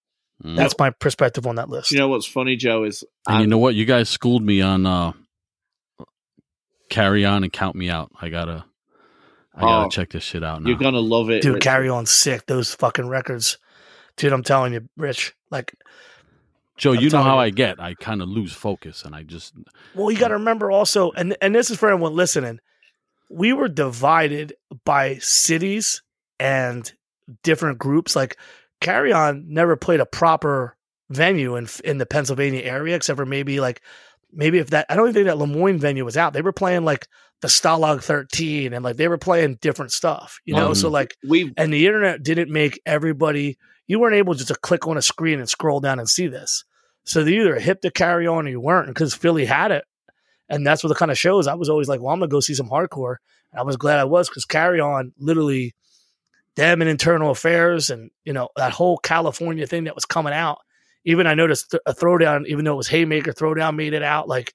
Mm. 0.43 0.56
That's 0.56 0.74
my 0.78 0.90
perspective 0.90 1.47
on 1.47 1.56
that 1.56 1.69
list. 1.69 1.90
You 1.93 1.98
know 1.98 2.09
what's 2.09 2.27
funny, 2.27 2.56
Joe? 2.56 2.85
Is 2.85 3.05
and 3.28 3.35
you 3.36 3.40
I'm- 3.43 3.51
know 3.51 3.59
what? 3.59 3.74
You 3.74 3.85
guys 3.85 4.09
schooled 4.09 4.43
me 4.43 4.61
on 4.61 4.85
uh, 4.86 5.12
carry 6.89 7.24
on 7.24 7.44
and 7.44 7.52
count 7.52 7.77
me 7.77 7.89
out. 7.90 8.11
I 8.20 8.28
gotta, 8.28 8.65
I 9.55 9.61
gotta 9.61 9.86
Oh, 9.86 9.89
check 9.89 10.11
this 10.11 10.23
shit 10.24 10.44
out 10.44 10.62
now. 10.62 10.69
you're 10.69 10.78
gonna 10.78 10.98
love 11.01 11.31
it, 11.31 11.43
Dude, 11.43 11.55
Richard. 11.55 11.62
carry 11.62 11.89
on 11.89 12.06
sick. 12.06 12.47
Those 12.47 12.74
fucking 12.74 13.09
records. 13.09 13.59
Dude, 14.16 14.32
I'm 14.32 14.43
telling 14.43 14.73
you, 14.73 14.89
Rich. 14.97 15.35
Like, 15.51 15.74
Joe, 16.77 16.93
I'm 16.94 17.01
you 17.01 17.11
know 17.11 17.23
how 17.23 17.35
you. 17.36 17.40
I 17.47 17.51
get. 17.51 17.81
I 17.81 17.94
kind 17.94 18.23
of 18.23 18.28
lose 18.28 18.52
focus, 18.52 19.05
and 19.05 19.15
I 19.15 19.23
just 19.23 19.55
well, 19.94 20.11
you 20.11 20.19
got 20.19 20.28
to 20.28 20.35
remember 20.35 20.70
also, 20.70 21.11
and 21.12 21.36
and 21.40 21.55
this 21.55 21.70
is 21.70 21.78
for 21.78 21.89
everyone 21.89 22.15
listening. 22.15 22.61
We 23.31 23.52
were 23.52 23.69
divided 23.69 24.55
by 24.85 25.16
cities 25.19 26.02
and 26.39 26.93
different 27.43 27.78
groups. 27.78 28.15
Like, 28.15 28.36
Carry 28.80 29.12
On 29.12 29.44
never 29.48 29.76
played 29.76 30.01
a 30.01 30.06
proper 30.06 30.76
venue 31.10 31.56
in 31.56 31.68
in 31.84 31.98
the 31.98 32.06
Pennsylvania 32.06 32.62
area, 32.62 32.96
except 32.96 33.16
for 33.16 33.26
maybe 33.26 33.60
like 33.60 33.82
maybe 34.32 34.59
if 34.59 34.70
that 34.70 34.86
I 34.88 34.96
don't 34.96 35.06
even 35.06 35.14
think 35.14 35.26
that 35.26 35.38
Lemoyne 35.38 35.78
venue 35.78 36.05
was 36.05 36.16
out. 36.16 36.32
They 36.32 36.42
were 36.42 36.52
playing 36.52 36.84
like 36.84 37.09
the 37.40 37.48
Stalag 37.48 38.02
13, 38.02 38.72
and 38.72 38.84
like 38.84 38.96
they 38.96 39.09
were 39.09 39.18
playing 39.18 39.59
different 39.60 39.92
stuff. 39.92 40.38
You 40.44 40.55
know, 40.55 40.74
so 40.74 40.86
mm-hmm. 40.86 40.94
like 40.94 41.16
We've 41.26 41.52
and 41.56 41.72
the 41.72 41.86
internet 41.86 42.22
didn't 42.22 42.51
make 42.51 42.80
everybody 42.86 43.59
you 43.86 43.98
weren't 44.01 44.16
able 44.16 44.34
just 44.34 44.48
to 44.48 44.55
click 44.55 44.86
on 44.86 44.96
a 44.96 45.02
screen 45.02 45.38
and 45.38 45.48
scroll 45.48 45.80
down 45.80 45.98
and 45.98 46.09
see 46.09 46.26
this. 46.26 46.64
So 47.05 47.22
they 47.22 47.34
either 47.34 47.59
hip 47.59 47.82
to 47.82 47.90
carry 47.90 48.26
on 48.26 48.46
or 48.46 48.51
you 48.51 48.60
weren't 48.60 48.88
because 48.88 49.14
philly 49.14 49.44
had 49.44 49.70
it. 49.70 49.84
And 50.48 50.66
that's 50.66 50.82
what 50.82 50.88
the 50.88 50.94
kind 50.94 51.10
of 51.10 51.18
shows. 51.18 51.46
I 51.46 51.55
was 51.55 51.68
always 51.68 51.88
like 51.88 52.01
well 52.01 52.12
i'm 52.12 52.20
gonna 52.20 52.28
go 52.28 52.40
see 52.40 52.55
some 52.55 52.70
hardcore. 52.70 53.16
And 53.52 53.60
i 53.60 53.62
was 53.62 53.76
glad 53.76 53.98
i 53.98 54.05
was 54.05 54.28
because 54.28 54.44
carry 54.44 54.80
on 54.80 55.12
literally 55.18 55.74
them 56.56 56.81
and 56.81 56.90
internal 56.90 57.31
affairs 57.31 57.90
and 57.90 58.10
you 58.24 58.32
know 58.32 58.48
that 58.56 58.72
whole 58.72 58.97
california 58.98 59.66
thing 59.66 59.85
that 59.85 59.94
was 59.94 60.05
coming 60.05 60.32
out 60.32 60.59
even 61.05 61.26
i 61.26 61.35
noticed 61.35 61.70
th- 61.72 61.82
a 61.86 61.93
throwdown 61.93 62.47
even 62.47 62.64
though 62.64 62.74
it 62.74 62.76
was 62.76 62.89
haymaker 62.89 63.32
throwdown 63.32 63.76
made 63.76 63.93
it 63.93 64.02
out 64.02 64.28
like 64.28 64.55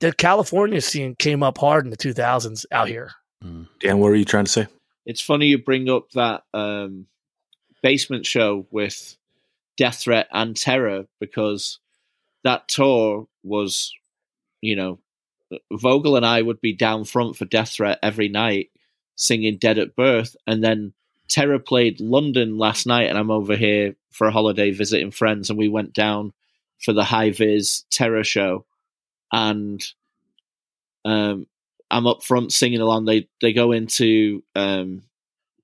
the 0.00 0.12
california 0.12 0.80
scene 0.80 1.14
came 1.14 1.42
up 1.42 1.58
hard 1.58 1.84
in 1.84 1.90
the 1.90 1.96
2000s 1.96 2.64
out 2.72 2.88
here 2.88 3.10
mm. 3.44 3.66
Dan, 3.80 3.98
what 3.98 4.08
are 4.08 4.16
you 4.16 4.24
trying 4.24 4.46
to 4.46 4.50
say? 4.50 4.66
it's 5.06 5.20
funny 5.20 5.46
you 5.46 5.58
bring 5.58 5.88
up 5.88 6.10
that 6.10 6.42
um, 6.52 7.06
basement 7.82 8.26
show 8.26 8.66
with 8.70 9.16
Death 9.76 10.00
Threat 10.00 10.26
and 10.32 10.56
Terror 10.56 11.04
because 11.20 11.78
that 12.42 12.68
tour 12.68 13.28
was, 13.44 13.92
you 14.60 14.74
know, 14.74 14.98
Vogel 15.72 16.16
and 16.16 16.26
I 16.26 16.42
would 16.42 16.60
be 16.60 16.72
down 16.72 17.04
front 17.04 17.36
for 17.36 17.44
Death 17.44 17.70
Threat 17.70 18.00
every 18.02 18.28
night 18.28 18.70
singing 19.16 19.56
Dead 19.56 19.78
at 19.78 19.96
Birth. 19.96 20.36
And 20.46 20.62
then 20.62 20.92
Terror 21.28 21.58
played 21.58 22.00
London 22.00 22.56
last 22.56 22.86
night, 22.86 23.08
and 23.08 23.18
I'm 23.18 23.30
over 23.30 23.56
here 23.56 23.96
for 24.12 24.28
a 24.28 24.32
holiday 24.32 24.70
visiting 24.70 25.10
friends, 25.10 25.50
and 25.50 25.58
we 25.58 25.68
went 25.68 25.92
down 25.92 26.32
for 26.78 26.92
the 26.92 27.04
High 27.04 27.30
Vis 27.30 27.84
Terror 27.90 28.24
show. 28.24 28.64
And 29.32 29.84
um, 31.04 31.46
I'm 31.90 32.06
up 32.06 32.22
front 32.22 32.52
singing 32.52 32.80
along. 32.80 33.04
They 33.04 33.28
they 33.40 33.52
go 33.52 33.72
into 33.72 34.42
um, 34.54 35.02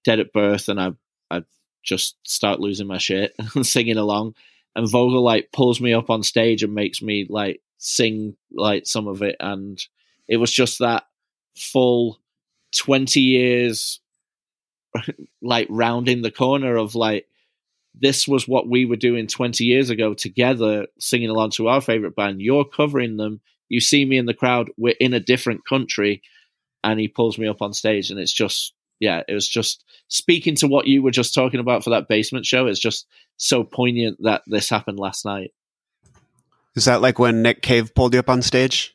Dead 0.04 0.20
at 0.20 0.32
Birth, 0.32 0.68
and 0.68 0.80
I 0.80 0.92
I 1.30 1.44
just 1.82 2.16
start 2.24 2.60
losing 2.60 2.86
my 2.86 2.98
shit 2.98 3.34
and 3.54 3.66
singing 3.66 3.98
along. 3.98 4.34
And 4.74 4.90
Vogel 4.90 5.22
like 5.22 5.50
pulls 5.52 5.80
me 5.80 5.92
up 5.92 6.10
on 6.10 6.22
stage 6.22 6.62
and 6.62 6.74
makes 6.74 7.02
me 7.02 7.26
like 7.28 7.60
sing 7.78 8.36
like 8.52 8.86
some 8.86 9.06
of 9.06 9.22
it, 9.22 9.36
and 9.38 9.80
it 10.28 10.38
was 10.38 10.50
just 10.50 10.78
that 10.80 11.04
full 11.54 12.18
twenty 12.76 13.20
years, 13.20 14.00
like 15.42 15.66
rounding 15.70 16.22
the 16.22 16.30
corner 16.30 16.76
of 16.76 16.94
like 16.94 17.26
this 17.94 18.26
was 18.26 18.48
what 18.48 18.66
we 18.66 18.86
were 18.86 18.96
doing 18.96 19.26
20 19.26 19.64
years 19.64 19.90
ago 19.90 20.14
together 20.14 20.86
singing 20.98 21.28
along 21.28 21.50
to 21.50 21.68
our 21.68 21.82
favorite 21.82 22.16
band 22.16 22.40
you're 22.40 22.64
covering 22.64 23.18
them 23.18 23.38
you 23.68 23.82
see 23.82 24.02
me 24.02 24.16
in 24.16 24.24
the 24.24 24.32
crowd 24.32 24.70
we're 24.78 24.94
in 24.98 25.12
a 25.12 25.20
different 25.20 25.60
country 25.68 26.22
and 26.84 26.98
he 26.98 27.08
pulls 27.08 27.38
me 27.38 27.48
up 27.48 27.62
on 27.62 27.72
stage, 27.72 28.10
and 28.10 28.18
it's 28.18 28.32
just 28.32 28.74
yeah, 29.00 29.22
it 29.26 29.34
was 29.34 29.48
just 29.48 29.84
speaking 30.08 30.54
to 30.56 30.68
what 30.68 30.86
you 30.86 31.02
were 31.02 31.10
just 31.10 31.34
talking 31.34 31.58
about 31.58 31.82
for 31.82 31.90
that 31.90 32.06
basement 32.08 32.46
show. 32.46 32.66
It's 32.66 32.78
just 32.78 33.06
so 33.36 33.64
poignant 33.64 34.18
that 34.22 34.42
this 34.46 34.68
happened 34.68 34.98
last 34.98 35.24
night. 35.24 35.52
Is 36.76 36.84
that 36.84 37.02
like 37.02 37.18
when 37.18 37.42
Nick 37.42 37.62
Cave 37.62 37.94
pulled 37.94 38.14
you 38.14 38.20
up 38.20 38.30
on 38.30 38.42
stage? 38.42 38.94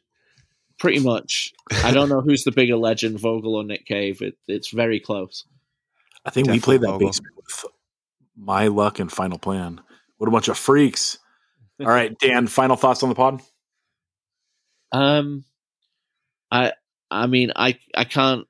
Pretty 0.79 0.99
much. 0.99 1.53
I 1.83 1.91
don't 1.91 2.09
know 2.09 2.21
who's 2.21 2.43
the 2.43 2.51
bigger 2.51 2.75
legend, 2.75 3.19
Vogel 3.19 3.55
or 3.55 3.63
Nick 3.63 3.85
Cave. 3.85 4.21
It, 4.21 4.37
it's 4.47 4.69
very 4.69 4.99
close. 4.99 5.45
I 6.25 6.29
think 6.29 6.47
we 6.47 6.57
Definitely 6.57 6.77
played 6.77 6.81
that 6.81 6.91
Vogel. 6.93 7.07
basement 7.07 7.35
with 7.35 7.65
my 8.35 8.67
luck 8.67 8.99
and 8.99 9.11
final 9.11 9.39
plan. 9.39 9.81
What 10.17 10.27
a 10.27 10.31
bunch 10.31 10.47
of 10.47 10.57
freaks. 10.57 11.17
All 11.79 11.87
right, 11.87 12.17
Dan, 12.19 12.47
final 12.47 12.75
thoughts 12.75 13.03
on 13.03 13.09
the 13.09 13.15
pod? 13.15 13.41
Um, 14.91 15.43
I 16.51 16.73
I 17.11 17.27
mean 17.27 17.51
I 17.55 17.77
I 17.95 18.03
can't 18.03 18.47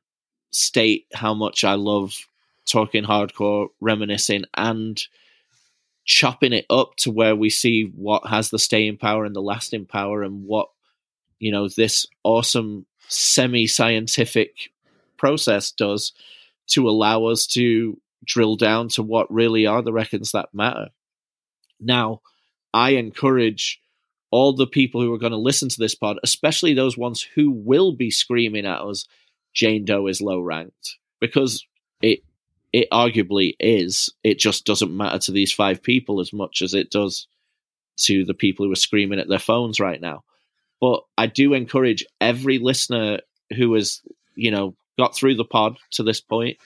state 0.51 1.05
how 1.13 1.33
much 1.33 1.63
I 1.63 1.73
love 1.73 2.13
talking 2.65 3.03
hardcore, 3.03 3.67
reminiscing, 3.81 4.45
and 4.55 5.01
chopping 6.05 6.53
it 6.53 6.65
up 6.69 6.95
to 6.97 7.11
where 7.11 7.35
we 7.35 7.49
see 7.49 7.91
what 7.95 8.25
has 8.27 8.49
the 8.49 8.59
staying 8.59 8.97
power 8.97 9.25
and 9.25 9.35
the 9.35 9.41
lasting 9.41 9.85
power, 9.85 10.23
and 10.23 10.43
what 10.45 10.69
you 11.39 11.51
know 11.51 11.67
this 11.69 12.07
awesome 12.23 12.85
semi-scientific 13.07 14.71
process 15.17 15.71
does 15.71 16.13
to 16.67 16.89
allow 16.89 17.25
us 17.25 17.47
to 17.47 17.99
drill 18.25 18.55
down 18.55 18.89
to 18.89 19.03
what 19.03 19.31
really 19.31 19.65
are 19.65 19.81
the 19.81 19.93
records 19.93 20.31
that 20.31 20.49
matter. 20.53 20.89
Now, 21.79 22.21
I 22.73 22.91
encourage 22.91 23.79
all 24.31 24.53
the 24.53 24.67
people 24.67 25.01
who 25.01 25.13
are 25.13 25.19
going 25.19 25.31
to 25.31 25.37
listen 25.37 25.69
to 25.69 25.79
this 25.79 25.95
pod, 25.95 26.17
especially 26.23 26.73
those 26.73 26.97
ones 26.97 27.21
who 27.21 27.51
will 27.51 27.93
be 27.93 28.11
screaming 28.11 28.65
at 28.65 28.81
us, 28.81 29.07
Jane 29.53 29.85
Doe 29.85 30.07
is 30.07 30.21
low 30.21 30.41
ranked 30.41 30.97
because 31.19 31.65
it 32.01 32.19
it 32.73 32.89
arguably 32.91 33.55
is. 33.59 34.13
It 34.23 34.37
just 34.37 34.65
doesn't 34.65 34.95
matter 34.95 35.19
to 35.19 35.31
these 35.31 35.53
five 35.53 35.81
people 35.81 36.19
as 36.19 36.33
much 36.33 36.61
as 36.61 36.73
it 36.73 36.91
does 36.91 37.27
to 37.99 38.25
the 38.25 38.33
people 38.33 38.65
who 38.65 38.71
are 38.71 38.75
screaming 38.75 39.19
at 39.19 39.29
their 39.29 39.39
phones 39.39 39.79
right 39.79 39.99
now. 39.99 40.23
But 40.79 41.03
I 41.17 41.27
do 41.27 41.53
encourage 41.53 42.05
every 42.21 42.59
listener 42.59 43.19
who 43.55 43.73
has, 43.73 44.01
you 44.35 44.51
know, 44.51 44.75
got 44.97 45.15
through 45.15 45.35
the 45.35 45.45
pod 45.45 45.77
to 45.91 46.03
this 46.03 46.21
point, 46.21 46.57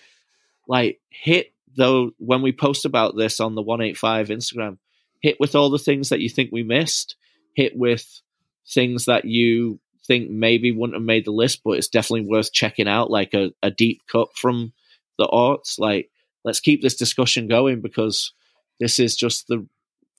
like 0.67 0.99
hit 1.09 1.53
though 1.77 2.11
when 2.17 2.41
we 2.41 2.51
post 2.51 2.85
about 2.85 3.15
this 3.15 3.39
on 3.39 3.55
the 3.55 3.61
185 3.61 4.27
Instagram, 4.27 4.77
hit 5.21 5.39
with 5.39 5.55
all 5.55 5.69
the 5.69 5.79
things 5.79 6.09
that 6.09 6.19
you 6.19 6.29
think 6.29 6.51
we 6.51 6.63
missed 6.63 7.15
hit 7.55 7.75
with 7.75 8.21
things 8.67 9.05
that 9.05 9.25
you 9.25 9.79
think 10.07 10.29
maybe 10.29 10.71
wouldn't 10.71 10.95
have 10.95 11.03
made 11.03 11.25
the 11.25 11.31
list, 11.31 11.61
but 11.63 11.71
it's 11.71 11.87
definitely 11.87 12.27
worth 12.27 12.51
checking 12.51 12.87
out, 12.87 13.11
like 13.11 13.33
a, 13.33 13.51
a 13.61 13.71
deep 13.71 14.01
cut 14.11 14.29
from 14.35 14.73
the 15.17 15.27
arts. 15.27 15.77
Like, 15.79 16.09
let's 16.43 16.59
keep 16.59 16.81
this 16.81 16.95
discussion 16.95 17.47
going 17.47 17.81
because 17.81 18.33
this 18.79 18.99
is 18.99 19.15
just 19.15 19.47
the 19.47 19.65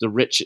the 0.01 0.09
rich. 0.09 0.43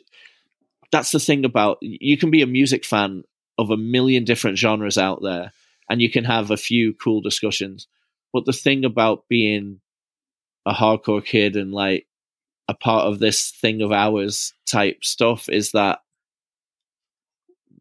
That's 0.93 1.11
the 1.11 1.21
thing 1.21 1.45
about 1.45 1.79
you 1.81 2.17
can 2.17 2.31
be 2.31 2.43
a 2.43 2.47
music 2.47 2.85
fan 2.85 3.25
of 3.59 3.71
a 3.71 3.77
million 3.77 4.25
different 4.25 4.59
genres 4.59 4.99
out 4.99 5.21
there, 5.23 5.53
and 5.91 6.01
you 6.01 6.11
can 6.11 6.25
have 6.25 6.51
a 6.51 6.57
few 6.57 6.95
cool 6.95 7.21
discussions. 7.21 7.87
But 8.33 8.45
the 8.45 8.53
thing 8.53 8.85
about 8.85 9.29
being 9.29 9.81
a 10.67 10.73
hardcore 10.73 11.25
kid 11.25 11.57
and 11.57 11.73
like 11.73 12.07
a 12.69 12.75
part 12.75 13.07
of 13.07 13.19
this 13.19 13.51
thing 13.51 13.81
of 13.83 13.93
ours 13.93 14.53
type 14.67 15.05
stuff 15.05 15.49
is 15.49 15.71
that 15.73 16.01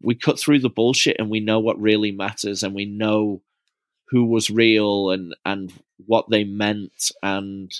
we 0.00 0.14
cut 0.14 0.38
through 0.38 0.60
the 0.60 0.70
bullshit 0.70 1.16
and 1.18 1.28
we 1.28 1.40
know 1.40 1.58
what 1.58 1.80
really 1.80 2.12
matters 2.12 2.62
and 2.62 2.74
we 2.74 2.84
know 2.84 3.42
who 4.08 4.24
was 4.24 4.50
real 4.50 5.10
and 5.10 5.34
and 5.44 5.72
what 6.06 6.30
they 6.30 6.44
meant 6.44 7.10
and 7.22 7.72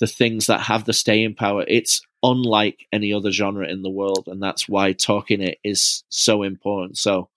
the 0.00 0.06
things 0.06 0.46
that 0.46 0.60
have 0.60 0.84
the 0.84 0.92
staying 0.92 1.34
power 1.34 1.64
it's 1.68 2.02
unlike 2.22 2.86
any 2.92 3.12
other 3.12 3.30
genre 3.30 3.66
in 3.66 3.82
the 3.82 3.90
world 3.90 4.24
and 4.26 4.42
that's 4.42 4.68
why 4.68 4.92
talking 4.92 5.40
it 5.40 5.58
is 5.62 6.04
so 6.08 6.42
important 6.42 6.98
so 6.98 7.28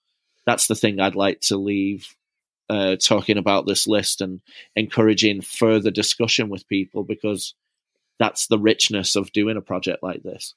that's 0.46 0.68
the 0.68 0.76
thing 0.76 1.00
i'd 1.00 1.16
like 1.16 1.40
to 1.40 1.58
leave 1.58 2.16
uh, 2.70 2.96
talking 2.96 3.38
about 3.38 3.68
this 3.68 3.88
list 3.88 4.22
and 4.22 4.42
encouraging 4.76 5.42
further 5.42 5.92
discussion 5.92 6.50
with 6.50 6.68
people 6.68 7.04
because 7.04 7.54
that's 8.20 8.48
the 8.48 8.58
richness 8.58 9.16
of 9.16 9.32
doing 9.34 9.58
a 9.58 9.62
project 9.62 10.02
like 10.02 10.24
this 10.24 10.56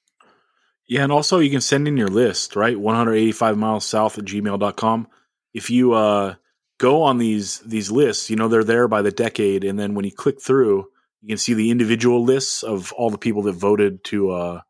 Yeah, 0.86 1.02
and 1.02 1.12
also 1.12 1.40
you 1.40 1.50
can 1.50 1.60
send 1.60 1.88
in 1.88 1.96
your 1.96 2.08
list, 2.08 2.54
right? 2.54 2.78
185 2.78 3.58
miles 3.58 3.84
south 3.84 4.18
at 4.18 4.24
gmail.com. 4.24 5.08
If 5.52 5.68
you 5.68 5.94
uh, 5.94 6.36
go 6.78 7.02
on 7.02 7.18
these 7.18 7.60
these 7.60 7.90
lists, 7.90 8.30
you 8.30 8.36
know, 8.36 8.48
they're 8.48 8.64
there 8.64 8.88
by 8.88 9.02
the 9.02 9.10
decade. 9.10 9.64
And 9.64 9.78
then 9.78 9.94
when 9.94 10.04
you 10.04 10.12
click 10.12 10.40
through, 10.40 10.88
you 11.22 11.28
can 11.28 11.38
see 11.38 11.54
the 11.54 11.70
individual 11.70 12.22
lists 12.24 12.62
of 12.62 12.92
all 12.92 13.10
the 13.10 13.18
people 13.18 13.42
that 13.42 13.52
voted 13.52 14.04
to 14.04 14.30
uh, 14.30 14.60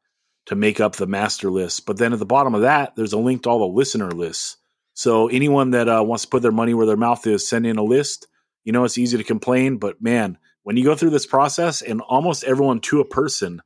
to 0.46 0.54
make 0.54 0.80
up 0.80 0.96
the 0.96 1.06
master 1.06 1.50
list. 1.50 1.86
But 1.86 1.98
then 1.98 2.12
at 2.12 2.18
the 2.18 2.26
bottom 2.26 2.54
of 2.54 2.62
that, 2.62 2.96
there's 2.96 3.12
a 3.12 3.18
link 3.18 3.42
to 3.42 3.50
all 3.50 3.58
the 3.58 3.66
listener 3.66 4.10
lists. 4.10 4.56
So 4.94 5.28
anyone 5.28 5.72
that 5.72 5.88
uh, 5.88 6.02
wants 6.02 6.24
to 6.24 6.30
put 6.30 6.42
their 6.42 6.52
money 6.52 6.72
where 6.72 6.86
their 6.86 6.96
mouth 6.96 7.26
is, 7.26 7.46
send 7.46 7.66
in 7.66 7.76
a 7.76 7.82
list. 7.82 8.26
You 8.64 8.72
know, 8.72 8.84
it's 8.84 8.98
easy 8.98 9.18
to 9.18 9.24
complain, 9.24 9.76
but 9.76 10.00
man, 10.00 10.38
when 10.62 10.76
you 10.76 10.84
go 10.84 10.96
through 10.96 11.10
this 11.10 11.26
process, 11.26 11.82
and 11.82 12.00
almost 12.00 12.42
everyone 12.42 12.80
to 12.80 13.00
a 13.00 13.04
person 13.04 13.62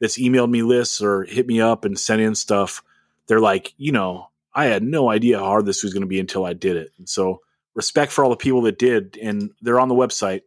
that's 0.00 0.18
emailed 0.18 0.50
me 0.50 0.62
lists 0.62 1.00
or 1.00 1.24
hit 1.24 1.46
me 1.46 1.60
up 1.60 1.84
and 1.84 1.98
sent 1.98 2.20
in 2.20 2.34
stuff, 2.34 2.82
they're 3.26 3.40
like, 3.40 3.72
you 3.78 3.92
know, 3.92 4.28
I 4.54 4.66
had 4.66 4.82
no 4.82 5.08
idea 5.08 5.38
how 5.38 5.44
hard 5.44 5.64
this 5.64 5.82
was 5.82 5.94
going 5.94 6.02
to 6.02 6.08
be 6.08 6.20
until 6.20 6.44
I 6.44 6.52
did 6.52 6.76
it. 6.76 6.92
And 6.98 7.08
so 7.08 7.40
respect 7.74 8.12
for 8.12 8.22
all 8.22 8.30
the 8.30 8.36
people 8.36 8.62
that 8.62 8.78
did, 8.78 9.16
and 9.16 9.50
they're 9.62 9.80
on 9.80 9.88
the 9.88 9.94
website. 9.94 10.42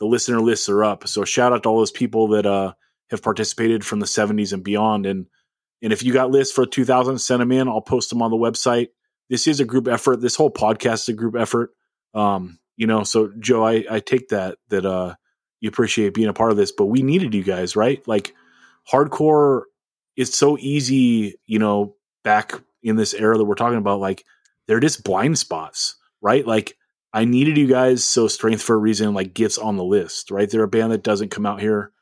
The 0.00 0.06
listener 0.06 0.40
lists 0.40 0.68
are 0.68 0.82
up. 0.82 1.06
So 1.06 1.24
shout 1.24 1.52
out 1.52 1.62
to 1.62 1.68
all 1.68 1.78
those 1.78 1.90
people 1.90 2.28
that 2.28 2.46
uh, 2.46 2.72
have 3.10 3.22
participated 3.22 3.84
from 3.84 4.00
the 4.00 4.06
70s 4.06 4.52
and 4.52 4.64
beyond. 4.64 5.06
And 5.06 5.26
and 5.82 5.92
if 5.92 6.02
you 6.02 6.12
got 6.12 6.30
lists 6.30 6.54
for 6.54 6.66
2000, 6.66 7.18
send 7.18 7.40
them 7.40 7.52
in. 7.52 7.68
I'll 7.68 7.80
post 7.80 8.10
them 8.10 8.20
on 8.20 8.30
the 8.30 8.36
website. 8.36 8.88
This 9.30 9.46
is 9.46 9.60
a 9.60 9.64
group 9.64 9.88
effort. 9.88 10.20
This 10.20 10.36
whole 10.36 10.50
podcast 10.50 11.02
is 11.02 11.10
a 11.10 11.12
group 11.14 11.36
effort. 11.36 11.70
Um, 12.12 12.58
you 12.76 12.86
know, 12.86 13.04
so 13.04 13.32
Joe, 13.38 13.64
I, 13.64 13.84
I 13.90 14.00
take 14.00 14.28
that 14.28 14.58
that 14.68 14.84
uh, 14.84 15.14
you 15.60 15.68
appreciate 15.68 16.14
being 16.14 16.28
a 16.28 16.34
part 16.34 16.50
of 16.50 16.56
this, 16.56 16.72
but 16.72 16.86
we 16.86 17.02
needed 17.02 17.34
you 17.34 17.42
guys, 17.42 17.76
right? 17.76 18.06
Like 18.08 18.34
hardcore 18.90 19.62
is 20.16 20.34
so 20.34 20.58
easy, 20.58 21.36
you 21.46 21.58
know, 21.58 21.94
back 22.24 22.52
in 22.82 22.96
this 22.96 23.14
era 23.14 23.36
that 23.38 23.44
we're 23.44 23.54
talking 23.54 23.78
about, 23.78 24.00
like 24.00 24.24
they're 24.66 24.80
just 24.80 25.04
blind 25.04 25.38
spots, 25.38 25.96
right? 26.20 26.46
Like 26.46 26.76
I 27.12 27.24
needed 27.24 27.56
you 27.56 27.66
guys 27.66 28.04
so 28.04 28.28
Strength 28.28 28.62
for 28.62 28.74
a 28.74 28.78
Reason 28.78 29.14
like 29.14 29.34
gets 29.34 29.58
on 29.58 29.76
the 29.76 29.84
list, 29.84 30.30
right? 30.30 30.48
They're 30.48 30.62
a 30.62 30.68
band 30.68 30.92
that 30.92 31.02
doesn't 31.02 31.30
come 31.30 31.46
out 31.46 31.60
here. 31.60 31.92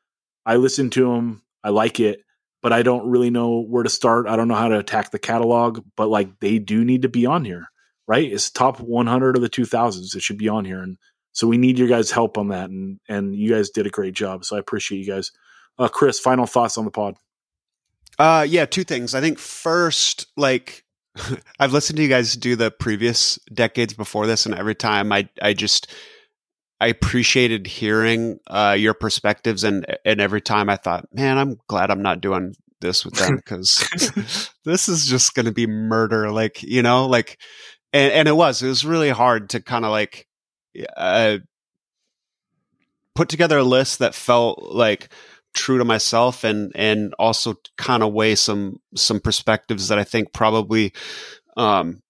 I 0.45 0.57
listen 0.57 0.91
to 0.91 1.13
them, 1.15 1.43
I 1.65 1.71
like 1.71 2.01
it, 2.01 2.21
but 2.63 2.73
I 2.73 2.83
don't 2.83 3.09
really 3.09 3.31
know 3.31 3.61
where 3.61 3.83
to 3.83 3.89
start. 3.89 4.27
I 4.27 4.37
don't 4.37 4.49
know 4.49 4.55
how 4.55 4.69
to 4.69 4.79
attack 4.79 5.11
the 5.11 5.19
catalog, 5.19 5.85
but 5.97 6.09
like 6.09 6.41
they 6.41 6.59
do 6.59 6.85
need 6.85 7.03
to 7.03 7.09
be 7.09 7.27
on 7.27 7.45
here, 7.45 7.69
right? 8.07 8.31
It's 8.31 8.51
top 8.51 8.81
100 8.81 9.37
of 9.37 9.43
the 9.43 9.51
2000s. 9.51 10.15
It 10.15 10.23
should 10.23 10.39
be 10.39 10.49
on 10.49 10.65
here, 10.65 10.81
and 10.81 10.99
so 11.33 11.47
we 11.47 11.59
need 11.59 11.79
your 11.79 11.89
guys' 11.89 12.11
help 12.11 12.37
on 12.37 12.49
that. 12.49 12.71
And 12.71 13.01
and 13.09 13.35
you 13.35 13.51
guys 13.51 13.71
did 13.71 13.87
a 13.87 13.91
great 13.91 14.15
job, 14.15 14.45
so 14.45 14.57
I 14.57 14.59
appreciate 14.61 14.99
you 14.99 15.07
guys. 15.07 15.33
Uh, 15.79 15.89
Chris, 15.89 16.19
final 16.19 16.47
thoughts 16.47 16.77
on 16.77 16.85
the 16.85 16.91
pod. 16.91 17.15
Uh, 18.19 18.45
yeah, 18.49 18.67
two 18.67 18.85
things. 18.85 19.15
I 19.15 19.21
think 19.21 19.39
first, 19.39 20.27
like 20.37 20.85
I've 21.59 21.73
listened 21.73 21.97
to 21.97 22.03
you 22.03 22.09
guys 22.09 22.35
do 22.35 22.57
the 22.57 22.71
previous 22.71 23.39
decades 23.53 23.95
before 23.95 24.27
this, 24.27 24.47
and 24.47 24.55
every 24.55 24.75
time 24.75 25.13
I, 25.13 25.29
I 25.41 25.53
just, 25.53 25.93
I 26.81 26.89
appreciated 26.89 27.67
hearing 27.67 28.39
uh, 28.47 28.77
your 28.79 28.95
perspectives, 28.95 29.65
and 29.65 29.87
and 30.05 30.21
every 30.21 30.41
time 30.41 30.69
I 30.69 30.77
thought, 30.77 31.07
man, 31.13 31.39
I'm 31.39 31.57
glad 31.69 31.91
I'm 31.91 32.03
not 32.03 32.21
doing 32.21 32.55
this 32.81 33.05
with 33.05 33.15
them 33.15 33.37
because 33.45 34.51
this 34.65 34.89
is 34.89 35.07
just 35.07 35.35
going 35.35 35.47
to 35.47 35.53
be 35.53 35.67
murder. 35.67 36.31
Like 36.31 36.63
you 36.63 36.83
know, 36.83 37.07
like, 37.07 37.39
and 37.93 38.13
and 38.13 38.29
it 38.29 38.37
was, 38.37 38.63
it 38.63 38.69
was 38.69 38.85
really 38.85 39.11
hard 39.11 39.51
to 39.51 39.61
kind 39.61 39.85
of 39.85 39.91
like, 39.91 40.27
uh, 40.97 41.39
put 43.15 43.29
together 43.29 43.59
a 43.59 43.65
list 43.65 43.99
that 43.99 44.15
felt 44.15 44.63
like 44.63 45.13
true 45.59 45.79
to 45.79 45.85
myself 45.85 46.45
and 46.45 46.71
and 46.77 47.13
also 47.19 47.57
kind 47.77 48.03
of 48.05 48.13
weigh 48.13 48.37
some 48.37 48.79
some 48.95 49.19
perspectives 49.19 49.89
that 49.89 49.99
I 49.99 50.05
think 50.05 50.33
probably 50.33 50.93
um 51.57 52.01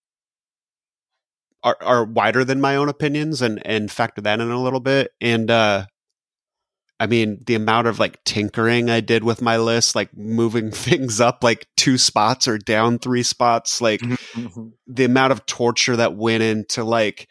are 1.64 1.78
are 1.80 2.04
wider 2.04 2.44
than 2.44 2.60
my 2.60 2.76
own 2.76 2.90
opinions 2.90 3.40
and 3.40 3.66
and 3.66 3.90
factor 3.90 4.20
that 4.20 4.40
in 4.40 4.50
a 4.50 4.62
little 4.62 4.80
bit. 4.80 5.12
And 5.22 5.50
uh 5.50 5.86
I 7.00 7.06
mean 7.06 7.42
the 7.46 7.54
amount 7.54 7.86
of 7.86 7.98
like 7.98 8.22
tinkering 8.24 8.90
I 8.90 9.00
did 9.00 9.24
with 9.24 9.40
my 9.40 9.56
list 9.56 9.94
like 9.94 10.14
moving 10.14 10.70
things 10.86 11.18
up 11.18 11.42
like 11.42 11.66
two 11.76 11.96
spots 11.96 12.46
or 12.46 12.58
down 12.58 12.98
three 12.98 13.22
spots 13.22 13.80
like 13.80 14.02
the 14.86 15.04
amount 15.04 15.32
of 15.32 15.46
torture 15.46 15.96
that 15.96 16.16
went 16.16 16.42
into 16.42 16.84
like 16.84 17.28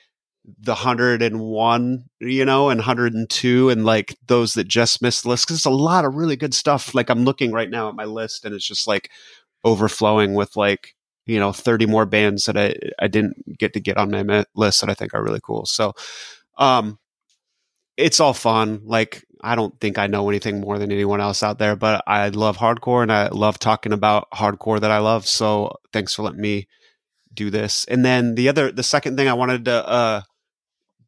the 0.59 0.71
101 0.71 2.05
you 2.21 2.45
know 2.45 2.69
and 2.69 2.79
102 2.79 3.69
and 3.69 3.85
like 3.85 4.15
those 4.27 4.53
that 4.53 4.67
just 4.67 5.01
missed 5.01 5.23
the 5.23 5.29
list 5.29 5.45
because 5.45 5.57
it's 5.57 5.65
a 5.65 5.69
lot 5.69 6.05
of 6.05 6.15
really 6.15 6.37
good 6.37 6.53
stuff 6.53 6.95
like 6.95 7.09
i'm 7.09 7.25
looking 7.25 7.51
right 7.51 7.69
now 7.69 7.89
at 7.89 7.95
my 7.95 8.05
list 8.05 8.45
and 8.45 8.55
it's 8.55 8.67
just 8.67 8.87
like 8.87 9.09
overflowing 9.65 10.35
with 10.35 10.55
like 10.55 10.95
you 11.25 11.39
know 11.39 11.51
30 11.51 11.85
more 11.85 12.05
bands 12.05 12.45
that 12.45 12.57
i 12.57 12.73
i 12.99 13.07
didn't 13.07 13.57
get 13.57 13.73
to 13.73 13.81
get 13.81 13.97
on 13.97 14.09
my 14.11 14.45
list 14.55 14.81
that 14.81 14.89
i 14.89 14.93
think 14.93 15.13
are 15.13 15.23
really 15.23 15.41
cool 15.43 15.65
so 15.65 15.93
Um, 16.57 16.99
it's 17.97 18.19
all 18.19 18.33
fun. 18.33 18.81
Like 18.85 19.23
I 19.41 19.55
don't 19.55 19.79
think 19.79 19.97
I 19.97 20.07
know 20.07 20.29
anything 20.29 20.59
more 20.61 20.77
than 20.79 20.91
anyone 20.91 21.21
else 21.21 21.43
out 21.43 21.59
there, 21.59 21.75
but 21.75 22.03
I 22.07 22.29
love 22.29 22.57
hardcore 22.57 23.03
and 23.03 23.11
I 23.11 23.29
love 23.29 23.59
talking 23.59 23.93
about 23.93 24.29
hardcore 24.31 24.79
that 24.81 24.91
I 24.91 24.99
love. 24.99 25.27
So 25.27 25.75
thanks 25.93 26.13
for 26.13 26.23
letting 26.23 26.41
me 26.41 26.67
do 27.33 27.49
this. 27.49 27.85
And 27.85 28.05
then 28.05 28.35
the 28.35 28.49
other, 28.49 28.71
the 28.71 28.83
second 28.83 29.17
thing 29.17 29.27
I 29.27 29.33
wanted 29.33 29.65
to 29.65 29.87
uh 29.87 30.21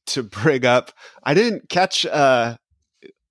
to 0.13 0.23
bring 0.23 0.65
up, 0.65 0.91
I 1.23 1.33
didn't 1.33 1.69
catch. 1.69 2.05
uh 2.05 2.57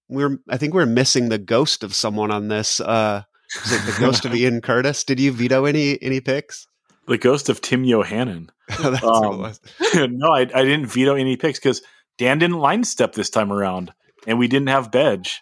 We're 0.09 0.38
I 0.48 0.56
think 0.56 0.74
we're 0.74 0.86
missing 0.86 1.28
the 1.28 1.38
ghost 1.38 1.82
of 1.84 1.94
someone 1.94 2.30
on 2.30 2.48
this. 2.48 2.80
uh 2.80 3.22
is 3.64 3.72
it 3.72 3.86
the 3.92 3.98
ghost 4.00 4.24
of 4.24 4.34
Ian 4.36 4.60
Curtis? 4.60 5.05
Did 5.05 5.20
you 5.20 5.32
veto 5.32 5.64
any 5.64 6.00
any 6.02 6.20
picks? 6.20 6.66
The 7.06 7.18
ghost 7.18 7.48
of 7.48 7.60
Tim 7.62 7.84
Yohannan. 7.84 8.50
That's 8.68 8.82
what 8.82 8.94
it 8.94 9.05
Um, 9.05 9.38
was. 9.38 9.60
no, 9.94 10.28
I, 10.30 10.40
I 10.40 10.64
didn't 10.64 10.86
veto 10.86 11.14
any 11.14 11.36
picks 11.36 11.59
because 11.59 11.80
Dan 12.18 12.38
didn't 12.38 12.59
line 12.59 12.84
step 12.84 13.12
this 13.14 13.30
time 13.30 13.50
around, 13.52 13.92
and 14.26 14.38
we 14.38 14.46
didn't 14.48 14.68
have 14.68 14.90
Bedge, 14.90 15.38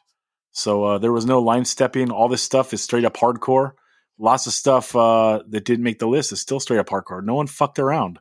so 0.53 0.85
uh, 0.85 0.99
there 0.99 1.11
was 1.13 1.27
no 1.27 1.41
line 1.41 1.65
stepping. 1.65 2.11
All 2.13 2.29
this 2.29 2.43
stuff 2.43 2.73
is 2.73 2.83
straight 2.85 3.05
up 3.05 3.17
hardcore. 3.17 3.73
Lots 4.19 4.47
of 4.47 4.53
stuff 4.53 4.95
uh, 4.95 5.43
that 5.49 5.65
didn't 5.65 5.83
make 5.85 5.99
the 5.99 6.07
list 6.07 6.31
is 6.33 6.41
still 6.41 6.61
straight 6.61 6.79
up 6.79 6.89
hardcore. 6.89 7.25
No 7.25 7.35
one 7.35 7.47
fucked 7.49 7.79
around 7.81 8.19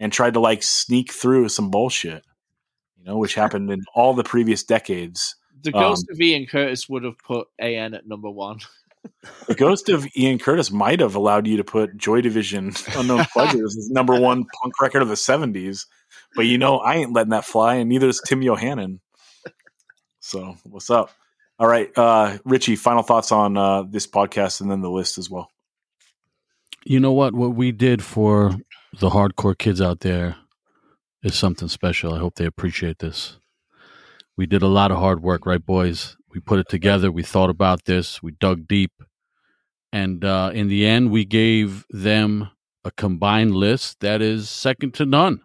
and 0.00 0.12
tried 0.12 0.34
to 0.34 0.40
like 0.40 0.62
sneak 0.64 1.12
through 1.12 1.48
some 1.50 1.70
bullshit, 1.70 2.24
know, 3.08 3.18
which 3.18 3.34
happened 3.34 3.70
in 3.70 3.82
all 3.94 4.14
the 4.14 4.22
previous 4.22 4.62
decades. 4.62 5.34
The 5.62 5.74
Um, 5.74 5.82
ghost 5.82 6.06
of 6.10 6.20
Ian 6.20 6.46
Curtis 6.46 6.88
would 6.88 7.02
have 7.02 7.18
put 7.18 7.48
AN 7.58 7.94
at 7.94 8.06
number 8.06 8.30
one. 8.30 8.60
The 9.46 9.54
ghost 9.54 9.88
of 9.88 10.06
Ian 10.16 10.38
Curtis 10.38 10.70
might 10.70 11.00
have 11.00 11.14
allowed 11.14 11.46
you 11.46 11.56
to 11.56 11.64
put 11.64 11.96
Joy 11.96 12.20
Division 12.20 12.74
Unknown 12.96 13.24
Pleasures 13.32 13.76
as 13.76 13.90
number 13.90 14.18
one 14.20 14.44
punk 14.60 14.80
record 14.80 15.02
of 15.02 15.08
the 15.08 15.14
70s. 15.14 15.86
But 16.36 16.42
you 16.42 16.58
know, 16.58 16.78
I 16.78 16.96
ain't 16.96 17.12
letting 17.12 17.30
that 17.30 17.44
fly, 17.44 17.76
and 17.76 17.88
neither 17.88 18.08
is 18.08 18.20
Tim 18.24 18.42
Yohannan. 18.42 19.00
So, 20.20 20.56
what's 20.64 20.90
up? 20.90 21.10
All 21.58 21.66
right, 21.66 21.90
uh, 21.96 22.38
Richie, 22.44 22.76
final 22.76 23.02
thoughts 23.02 23.32
on 23.32 23.56
uh, 23.56 23.82
this 23.82 24.06
podcast 24.06 24.60
and 24.60 24.70
then 24.70 24.80
the 24.82 24.90
list 24.90 25.16
as 25.16 25.30
well. 25.30 25.50
You 26.84 27.00
know 27.00 27.12
what? 27.12 27.34
What 27.34 27.54
we 27.54 27.72
did 27.72 28.02
for 28.02 28.54
the 29.00 29.08
hardcore 29.10 29.56
kids 29.56 29.80
out 29.80 30.00
there 30.00 30.36
is 31.22 31.34
something 31.34 31.68
special. 31.68 32.14
I 32.14 32.18
hope 32.18 32.36
they 32.36 32.46
appreciate 32.46 32.98
this. 32.98 33.38
We 34.36 34.46
did 34.46 34.62
a 34.62 34.68
lot 34.68 34.90
of 34.90 34.98
hard 34.98 35.22
work, 35.22 35.46
right, 35.46 35.64
boys? 35.64 36.16
We 36.32 36.40
put 36.40 36.60
it 36.60 36.68
together. 36.68 37.10
We 37.10 37.22
thought 37.22 37.50
about 37.50 37.84
this. 37.84 38.22
We 38.22 38.32
dug 38.32 38.68
deep. 38.68 38.92
And 39.92 40.24
uh, 40.24 40.50
in 40.54 40.68
the 40.68 40.86
end, 40.86 41.10
we 41.10 41.24
gave 41.24 41.86
them 41.90 42.50
a 42.84 42.90
combined 42.90 43.54
list 43.54 44.00
that 44.00 44.22
is 44.22 44.48
second 44.48 44.94
to 44.94 45.06
none. 45.06 45.40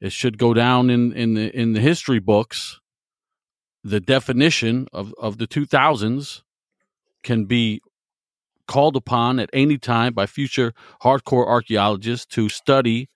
It 0.00 0.12
should 0.12 0.38
go 0.38 0.54
down 0.54 0.90
in, 0.90 1.12
in 1.12 1.34
the 1.34 1.54
in 1.54 1.72
the 1.72 1.80
history 1.80 2.20
books. 2.20 2.80
The 3.82 4.00
definition 4.00 4.86
of, 4.92 5.14
of 5.18 5.38
the 5.38 5.46
2000s 5.46 6.42
can 7.22 7.46
be 7.46 7.80
called 8.66 8.96
upon 8.96 9.40
at 9.40 9.50
any 9.52 9.78
time 9.78 10.12
by 10.12 10.26
future 10.26 10.72
hardcore 11.02 11.46
archaeologists 11.46 12.26
to 12.26 12.48
study, 12.48 13.08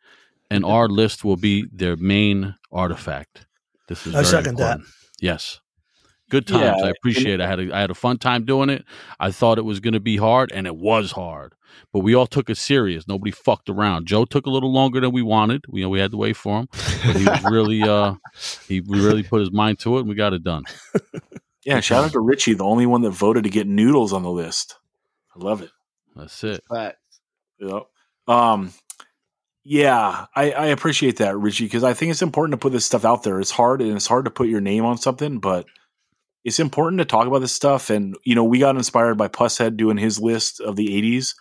and 0.53 0.65
our 0.65 0.89
list 0.89 1.24
will 1.24 1.37
be 1.37 1.66
their 1.73 1.97
main 1.97 2.55
artifact. 2.70 3.47
This 3.89 4.07
is 4.07 4.15
I 4.15 4.23
very 4.23 4.27
second 4.27 4.59
that. 4.59 4.81
Yes, 5.20 5.61
good 6.31 6.47
times. 6.47 6.79
Yeah, 6.79 6.87
I 6.87 6.91
appreciate. 6.91 7.35
it. 7.35 7.41
I 7.41 7.49
had 7.49 7.61
a, 7.61 7.74
I 7.74 7.81
had 7.81 7.91
a 7.91 7.95
fun 7.95 8.19
time 8.19 8.45
doing 8.45 8.69
it. 8.69 8.85
I 9.19 9.31
thought 9.31 9.59
it 9.59 9.65
was 9.65 9.81
going 9.81 9.95
to 9.95 10.01
be 10.01 10.19
hard, 10.19 10.53
and 10.53 10.66
it 10.66 10.77
was 10.77 11.12
hard. 11.12 11.55
But 11.93 12.01
we 12.01 12.15
all 12.15 12.27
took 12.27 12.51
it 12.51 12.59
serious. 12.59 13.09
Nobody 13.09 13.31
fucked 13.31 13.70
around. 13.70 14.07
Joe 14.07 14.27
took 14.27 14.45
a 14.45 14.51
little 14.51 14.73
longer 14.73 15.01
than 15.01 15.12
we 15.12 15.23
wanted. 15.23 15.65
We, 15.69 15.81
you 15.81 15.87
know, 15.87 15.91
we 15.91 16.01
had 16.01 16.11
to 16.11 16.19
wait 16.19 16.37
for 16.37 16.61
him, 16.61 16.69
but 16.70 17.16
he 17.16 17.24
was 17.24 17.45
really, 17.51 17.83
uh, 17.83 18.15
he 18.69 18.83
really 18.87 19.23
put 19.23 19.41
his 19.41 19.53
mind 19.53 19.79
to 19.81 19.97
it, 19.97 20.01
and 20.01 20.09
we 20.09 20.15
got 20.15 20.35
it 20.35 20.45
done. 20.45 20.65
Yeah, 21.65 21.79
shout 21.79 22.05
out 22.05 22.11
to 22.11 22.19
Richie, 22.19 22.55
the 22.55 22.65
only 22.65 22.87
one 22.87 23.03
that 23.03 23.12
voted 23.12 23.45
to 23.45 23.49
get 23.49 23.69
noodles 23.69 24.12
on 24.12 24.24
the 24.24 24.31
list. 24.33 24.74
I 25.37 25.39
love 25.39 25.62
it. 25.62 25.70
That's 26.16 26.43
it. 26.43 26.61
But 26.69 26.97
Yep. 27.61 27.87
Um, 28.27 28.73
yeah, 29.65 30.27
I, 30.35 30.51
I 30.53 30.67
appreciate 30.67 31.19
that, 31.19 31.37
Richie, 31.39 31.65
because 31.65 31.85
I 31.85 31.95
think 31.95 32.11
it's 32.11 32.23
important 32.23 32.53
to 32.53 32.63
put 32.65 32.73
this 32.73 32.85
stuff 32.85 33.05
out 33.05 33.23
there. 33.23 33.41
It's 33.41 33.51
hard 33.51 33.81
and 33.81 33.95
it's 33.95 34.07
hard 34.07 34.25
to 34.25 34.31
put 34.31 34.49
your 34.49 34.61
name 34.61 34.85
on 34.85 34.99
something, 34.99 35.39
but 35.39 35.66
it's 36.45 36.59
important 36.59 36.99
to 36.99 37.05
talk 37.05 37.29
about 37.29 37.41
this 37.41 37.53
stuff. 37.53 37.89
And, 37.89 38.16
you 38.24 38.35
know, 38.35 38.45
we 38.45 38.59
got 38.59 38.77
inspired 38.77 39.16
by 39.16 39.29
Pushead 39.29 39.77
doing 39.77 39.97
his 39.97 40.19
list 40.19 40.61
of 40.61 40.74
the 40.74 40.89
80s. 40.89 41.35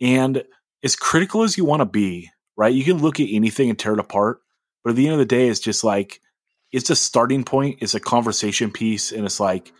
And 0.00 0.42
as 0.82 0.96
critical 0.96 1.42
as 1.42 1.56
you 1.56 1.64
want 1.64 1.80
to 1.80 1.86
be, 1.86 2.30
right? 2.56 2.74
You 2.74 2.82
can 2.82 2.98
look 2.98 3.20
at 3.20 3.28
anything 3.30 3.70
and 3.70 3.78
tear 3.78 3.92
it 3.92 4.00
apart. 4.00 4.40
But 4.82 4.90
at 4.90 4.96
the 4.96 5.06
end 5.06 5.12
of 5.12 5.18
the 5.20 5.26
day, 5.26 5.48
it's 5.48 5.60
just 5.60 5.84
like, 5.84 6.20
it's 6.72 6.90
a 6.90 6.96
starting 6.96 7.44
point, 7.44 7.78
it's 7.82 7.94
a 7.94 8.00
conversation 8.00 8.72
piece. 8.72 9.12
And 9.12 9.24
it's 9.24 9.38
like, 9.38 9.72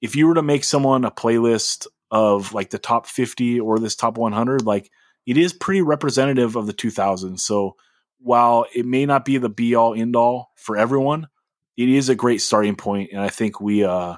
if 0.00 0.14
you 0.14 0.28
were 0.28 0.34
to 0.34 0.42
make 0.42 0.62
someone 0.62 1.04
a 1.04 1.10
playlist 1.10 1.86
of 2.10 2.52
like 2.52 2.70
the 2.70 2.78
top 2.78 3.06
50 3.06 3.58
or 3.58 3.78
this 3.78 3.96
top 3.96 4.18
100, 4.18 4.64
like, 4.64 4.90
it 5.26 5.36
is 5.36 5.52
pretty 5.52 5.82
representative 5.82 6.56
of 6.56 6.66
the 6.66 6.74
2000s. 6.74 7.40
So 7.40 7.76
while 8.20 8.66
it 8.74 8.86
may 8.86 9.06
not 9.06 9.24
be 9.24 9.38
the 9.38 9.48
be 9.48 9.74
all 9.74 9.94
end 9.94 10.16
all 10.16 10.52
for 10.56 10.76
everyone, 10.76 11.28
it 11.76 11.88
is 11.88 12.08
a 12.08 12.14
great 12.14 12.40
starting 12.40 12.76
point, 12.76 13.10
and 13.12 13.20
I 13.20 13.28
think 13.28 13.60
we 13.60 13.84
uh 13.84 14.16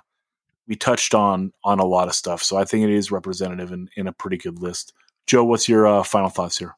we 0.69 0.77
touched 0.77 1.15
on 1.15 1.53
on 1.65 1.79
a 1.79 1.87
lot 1.87 2.09
of 2.09 2.15
stuff. 2.15 2.43
So 2.43 2.57
I 2.57 2.65
think 2.65 2.85
it 2.85 2.91
is 2.91 3.11
representative 3.11 3.73
and 3.73 3.89
in 3.97 4.07
a 4.07 4.13
pretty 4.13 4.37
good 4.37 4.59
list. 4.59 4.93
Joe, 5.27 5.45
what's 5.45 5.69
your 5.69 5.87
uh, 5.87 6.03
final 6.03 6.29
thoughts 6.29 6.59
here? 6.59 6.77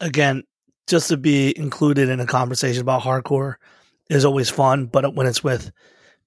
again, 0.00 0.44
just 0.86 1.08
to 1.08 1.16
be 1.16 1.56
included 1.56 2.08
in 2.08 2.20
a 2.20 2.26
conversation 2.26 2.82
about 2.82 3.02
hardcore 3.02 3.54
is 4.08 4.24
always 4.24 4.50
fun. 4.50 4.86
But 4.86 5.14
when 5.14 5.26
it's 5.26 5.42
with 5.42 5.70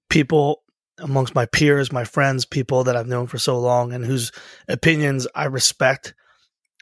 people 0.09 0.63
amongst 0.97 1.35
my 1.35 1.45
peers, 1.45 1.91
my 1.91 2.03
friends, 2.03 2.45
people 2.45 2.83
that 2.83 2.95
I've 2.95 3.07
known 3.07 3.27
for 3.27 3.37
so 3.37 3.57
long 3.59 3.93
and 3.93 4.05
whose 4.05 4.31
opinions 4.67 5.27
I 5.33 5.45
respect, 5.45 6.13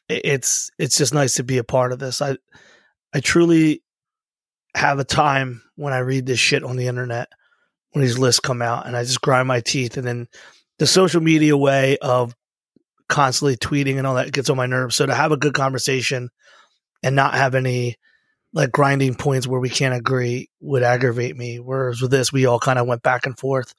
it's 0.10 0.72
it's 0.77 0.98
just 0.98 1.14
nice 1.14 1.36
to 1.36 1.44
be 1.44 1.58
a 1.58 1.64
part 1.64 1.92
of 1.92 2.00
this. 2.00 2.22
I 2.22 2.38
I 3.14 3.19
truly 3.19 3.84
have 4.76 5.00
a 5.00 5.03
time 5.03 5.64
when 5.76 5.94
I 5.94 6.00
read 6.00 6.26
this 6.26 6.40
shit 6.40 6.64
on 6.64 6.77
the 6.77 6.88
internet 6.88 7.30
when 7.92 8.03
these 8.03 8.18
lists 8.18 8.40
come 8.40 8.61
out, 8.61 8.86
and 8.86 8.95
I 8.95 9.03
just 9.03 9.22
grind 9.22 9.48
my 9.48 9.61
teeth, 9.61 9.98
and 9.98 10.08
then 10.08 10.27
the 10.80 10.88
social 10.88 11.22
media 11.22 11.58
way 11.58 11.98
of 11.98 12.36
constantly 13.10 13.56
tweeting 13.56 13.98
and 13.98 14.06
all 14.06 14.16
that 14.16 14.32
gets 14.32 14.50
on 14.50 14.58
my 14.58 14.66
nerves. 14.66 14.95
So 14.95 15.06
to 15.06 15.16
have 15.16 15.32
a 15.32 15.38
good 15.38 15.53
conversation 15.53 16.30
and 17.03 17.16
not 17.16 17.34
have 17.36 17.56
any 17.56 17.95
like 18.53 18.72
grinding 18.72 19.16
points 19.16 19.48
where 19.48 19.60
we 19.60 19.69
can't 19.69 19.95
agree 19.95 20.50
would 20.60 20.84
aggravate 20.84 21.36
me. 21.36 21.60
Whereas 21.60 22.02
with 22.02 22.11
this, 22.11 22.32
we 22.32 22.45
all 22.45 22.60
kind 22.60 22.80
of 22.80 22.88
went 22.88 23.03
back 23.03 23.26
and 23.26 23.38
forth. 23.38 23.74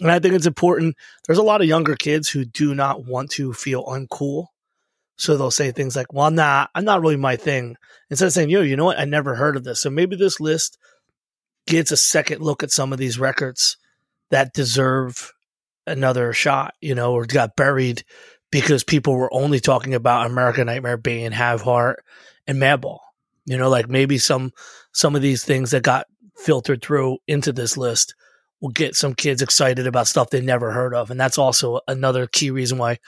And 0.00 0.10
I 0.10 0.18
think 0.18 0.34
it's 0.34 0.46
important. 0.46 0.96
There's 1.26 1.38
a 1.38 1.42
lot 1.42 1.62
of 1.62 1.68
younger 1.68 1.94
kids 1.94 2.28
who 2.28 2.44
do 2.44 2.74
not 2.74 3.06
want 3.06 3.30
to 3.32 3.52
feel 3.52 3.84
uncool. 3.84 4.46
So 5.16 5.36
they'll 5.36 5.50
say 5.50 5.72
things 5.72 5.96
like, 5.96 6.12
well, 6.12 6.30
nah, 6.30 6.66
I'm 6.74 6.84
not 6.84 7.00
really 7.00 7.16
my 7.16 7.36
thing. 7.36 7.76
Instead 8.10 8.26
of 8.26 8.32
saying, 8.32 8.50
yo, 8.50 8.60
you 8.60 8.76
know 8.76 8.84
what? 8.84 8.98
I 8.98 9.04
never 9.04 9.34
heard 9.34 9.56
of 9.56 9.64
this. 9.64 9.80
So 9.80 9.90
maybe 9.90 10.16
this 10.16 10.40
list 10.40 10.78
gets 11.66 11.90
a 11.90 11.96
second 11.96 12.42
look 12.42 12.62
at 12.62 12.70
some 12.70 12.92
of 12.92 12.98
these 12.98 13.18
records 13.18 13.76
that 14.30 14.52
deserve 14.52 15.32
another 15.86 16.32
shot, 16.32 16.74
you 16.80 16.94
know, 16.94 17.12
or 17.12 17.24
got 17.24 17.56
buried 17.56 18.04
because 18.50 18.84
people 18.84 19.14
were 19.14 19.32
only 19.32 19.60
talking 19.60 19.94
about 19.94 20.26
American 20.26 20.66
Nightmare 20.66 20.96
Bane, 20.96 21.32
Have 21.32 21.62
Heart, 21.62 22.04
and 22.46 22.58
Madball. 22.58 22.98
You 23.44 23.56
know, 23.56 23.68
like 23.68 23.88
maybe 23.88 24.18
some 24.18 24.50
some 24.92 25.14
of 25.14 25.22
these 25.22 25.44
things 25.44 25.70
that 25.70 25.82
got 25.82 26.06
filtered 26.36 26.82
through 26.82 27.18
into 27.26 27.52
this 27.52 27.76
list 27.76 28.14
will 28.60 28.70
get 28.70 28.96
some 28.96 29.14
kids 29.14 29.42
excited 29.42 29.86
about 29.86 30.08
stuff 30.08 30.30
they 30.30 30.40
never 30.40 30.72
heard 30.72 30.94
of. 30.94 31.10
And 31.10 31.20
that's 31.20 31.38
also 31.38 31.80
another 31.86 32.26
key 32.26 32.50
reason 32.50 32.78
why 32.78 32.98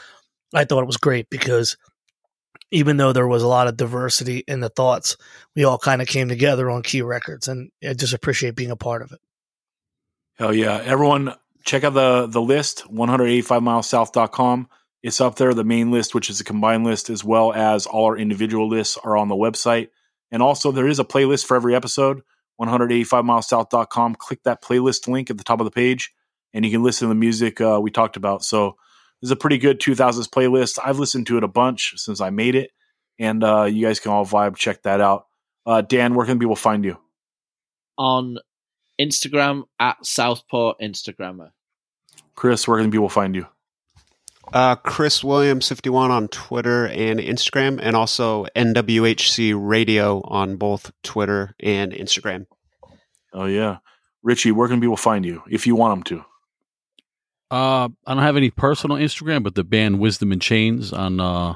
I 0.54 0.64
thought 0.64 0.82
it 0.82 0.86
was 0.86 0.96
great 0.96 1.28
because 1.30 1.76
even 2.70 2.96
though 2.96 3.12
there 3.12 3.26
was 3.26 3.42
a 3.42 3.48
lot 3.48 3.66
of 3.66 3.76
diversity 3.76 4.44
in 4.46 4.60
the 4.60 4.68
thoughts, 4.68 5.16
we 5.56 5.64
all 5.64 5.78
kind 5.78 6.02
of 6.02 6.08
came 6.08 6.28
together 6.28 6.70
on 6.70 6.82
key 6.82 7.02
records 7.02 7.48
and 7.48 7.70
I 7.86 7.94
just 7.94 8.12
appreciate 8.12 8.56
being 8.56 8.70
a 8.70 8.76
part 8.76 9.02
of 9.02 9.12
it. 9.12 9.20
Hell 10.36 10.54
yeah. 10.54 10.80
Everyone 10.84 11.34
check 11.64 11.84
out 11.84 11.94
the 11.94 12.26
the 12.26 12.42
list, 12.42 12.84
185milessouth.com. 12.92 14.68
It's 15.02 15.20
up 15.20 15.36
there, 15.36 15.54
the 15.54 15.64
main 15.64 15.90
list, 15.90 16.14
which 16.14 16.28
is 16.28 16.40
a 16.40 16.44
combined 16.44 16.84
list, 16.84 17.08
as 17.08 17.24
well 17.24 17.52
as 17.52 17.86
all 17.86 18.06
our 18.06 18.16
individual 18.16 18.68
lists 18.68 18.98
are 19.02 19.16
on 19.16 19.28
the 19.28 19.36
website. 19.36 19.88
And 20.30 20.42
also 20.42 20.72
there 20.72 20.88
is 20.88 20.98
a 20.98 21.04
playlist 21.04 21.46
for 21.46 21.56
every 21.56 21.74
episode, 21.74 22.22
185milessouth.com. 22.60 24.16
Click 24.16 24.42
that 24.42 24.62
playlist 24.62 25.06
link 25.08 25.30
at 25.30 25.38
the 25.38 25.44
top 25.44 25.60
of 25.60 25.64
the 25.64 25.70
page, 25.70 26.12
and 26.52 26.64
you 26.64 26.70
can 26.70 26.82
listen 26.82 27.06
to 27.06 27.14
the 27.14 27.18
music 27.18 27.60
uh, 27.60 27.78
we 27.80 27.90
talked 27.90 28.16
about. 28.16 28.44
So 28.44 28.76
this 29.20 29.28
is 29.28 29.32
a 29.32 29.36
pretty 29.36 29.58
good 29.58 29.80
2000s 29.80 30.28
playlist. 30.28 30.78
I've 30.84 30.98
listened 30.98 31.26
to 31.28 31.38
it 31.38 31.44
a 31.44 31.48
bunch 31.48 31.94
since 31.96 32.20
I 32.20 32.30
made 32.30 32.54
it, 32.54 32.70
and 33.18 33.42
uh, 33.42 33.64
you 33.64 33.86
guys 33.86 34.00
can 34.00 34.12
all 34.12 34.26
vibe. 34.26 34.56
Check 34.56 34.82
that 34.82 35.00
out. 35.00 35.26
Uh, 35.66 35.80
Dan, 35.82 36.14
where 36.14 36.26
can 36.26 36.38
people 36.38 36.56
find 36.56 36.84
you? 36.84 36.98
on 37.98 38.38
Instagram 39.00 39.64
at 39.78 40.04
Southport 40.06 40.78
Instagrammer. 40.80 41.50
Chris, 42.34 42.66
where 42.66 42.80
can 42.80 42.90
people 42.90 43.08
find 43.08 43.34
you? 43.34 43.46
Uh, 44.50 44.76
Chris 44.76 45.22
Williams 45.22 45.68
fifty 45.68 45.90
one 45.90 46.10
on 46.10 46.28
Twitter 46.28 46.86
and 46.86 47.20
Instagram, 47.20 47.78
and 47.82 47.94
also 47.94 48.46
NWHC 48.56 49.54
Radio 49.54 50.22
on 50.24 50.56
both 50.56 50.90
Twitter 51.02 51.54
and 51.60 51.92
Instagram. 51.92 52.46
Oh 53.34 53.44
yeah, 53.44 53.78
Richie, 54.22 54.52
where 54.52 54.68
can 54.68 54.80
people 54.80 54.96
find 54.96 55.26
you 55.26 55.42
if 55.50 55.66
you 55.66 55.74
want 55.76 56.06
them 56.06 56.18
to? 56.18 56.24
Uh, 57.50 57.88
I 58.06 58.14
don't 58.14 58.22
have 58.22 58.36
any 58.36 58.50
personal 58.50 58.96
Instagram, 58.98 59.42
but 59.42 59.54
the 59.54 59.64
band 59.64 60.00
Wisdom 60.00 60.32
in 60.32 60.40
Chains 60.40 60.92
on 60.92 61.20
uh 61.20 61.54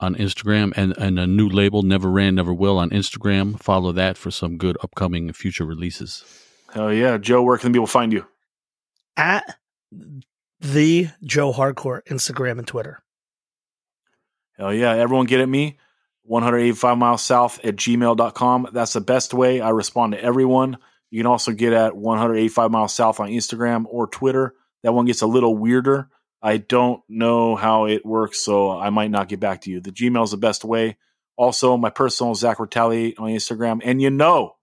on 0.00 0.14
Instagram 0.16 0.72
and 0.76 0.96
and 0.96 1.18
a 1.18 1.26
new 1.26 1.48
label 1.48 1.82
Never 1.82 2.10
Ran 2.10 2.34
Never 2.34 2.52
Will 2.52 2.78
on 2.78 2.90
Instagram. 2.90 3.58
Follow 3.60 3.92
that 3.92 4.16
for 4.16 4.30
some 4.30 4.56
good 4.56 4.76
upcoming 4.82 5.28
and 5.28 5.36
future 5.36 5.64
releases. 5.64 6.24
Hell 6.72 6.92
yeah, 6.92 7.18
Joe, 7.18 7.42
where 7.42 7.58
can 7.58 7.72
people 7.72 7.86
find 7.86 8.12
you? 8.12 8.26
At 9.16 9.58
the 10.60 11.08
Joe 11.22 11.52
Hardcore 11.52 12.02
Instagram 12.04 12.58
and 12.58 12.66
Twitter. 12.66 13.02
Hell 14.56 14.72
yeah, 14.72 14.94
everyone 14.94 15.26
get 15.26 15.40
at 15.40 15.48
me. 15.48 15.78
185 16.24 16.98
miles 16.98 17.22
south 17.22 17.64
at 17.64 17.76
gmail.com. 17.76 18.68
That's 18.72 18.92
the 18.92 19.00
best 19.00 19.34
way. 19.34 19.60
I 19.60 19.70
respond 19.70 20.12
to 20.12 20.22
everyone. 20.22 20.78
You 21.10 21.18
can 21.18 21.26
also 21.26 21.52
get 21.52 21.72
at 21.72 21.96
185 21.96 22.70
miles 22.70 22.94
south 22.94 23.20
on 23.20 23.28
Instagram 23.28 23.84
or 23.88 24.06
Twitter. 24.06 24.54
That 24.82 24.92
one 24.92 25.06
gets 25.06 25.22
a 25.22 25.26
little 25.26 25.56
weirder. 25.56 26.08
I 26.42 26.56
don't 26.56 27.02
know 27.08 27.54
how 27.54 27.86
it 27.86 28.04
works, 28.04 28.40
so 28.40 28.70
I 28.70 28.90
might 28.90 29.10
not 29.10 29.28
get 29.28 29.40
back 29.40 29.62
to 29.62 29.70
you. 29.70 29.80
The 29.80 29.92
Gmail 29.92 30.24
is 30.24 30.32
the 30.32 30.36
best 30.36 30.64
way. 30.64 30.96
Also, 31.36 31.76
my 31.76 31.90
personal 31.90 32.34
Zach 32.34 32.58
Retaliate 32.58 33.18
on 33.18 33.30
Instagram. 33.30 33.80
And 33.84 34.02
you 34.02 34.10
know, 34.10 34.56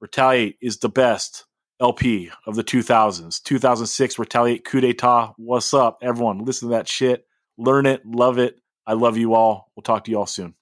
Retaliate 0.00 0.56
is 0.62 0.78
the 0.78 0.88
best 0.88 1.46
LP 1.80 2.30
of 2.46 2.54
the 2.54 2.64
2000s. 2.64 3.42
2006 3.42 4.18
Retaliate 4.18 4.64
Coup 4.64 4.80
d'etat. 4.80 5.34
What's 5.36 5.74
up, 5.74 5.98
everyone? 6.00 6.44
Listen 6.44 6.68
to 6.68 6.76
that 6.76 6.88
shit. 6.88 7.26
Learn 7.58 7.86
it. 7.86 8.06
Love 8.06 8.38
it. 8.38 8.60
I 8.86 8.92
love 8.92 9.16
you 9.16 9.34
all. 9.34 9.72
We'll 9.74 9.82
talk 9.82 10.04
to 10.04 10.10
you 10.10 10.18
all 10.18 10.26
soon. 10.26 10.54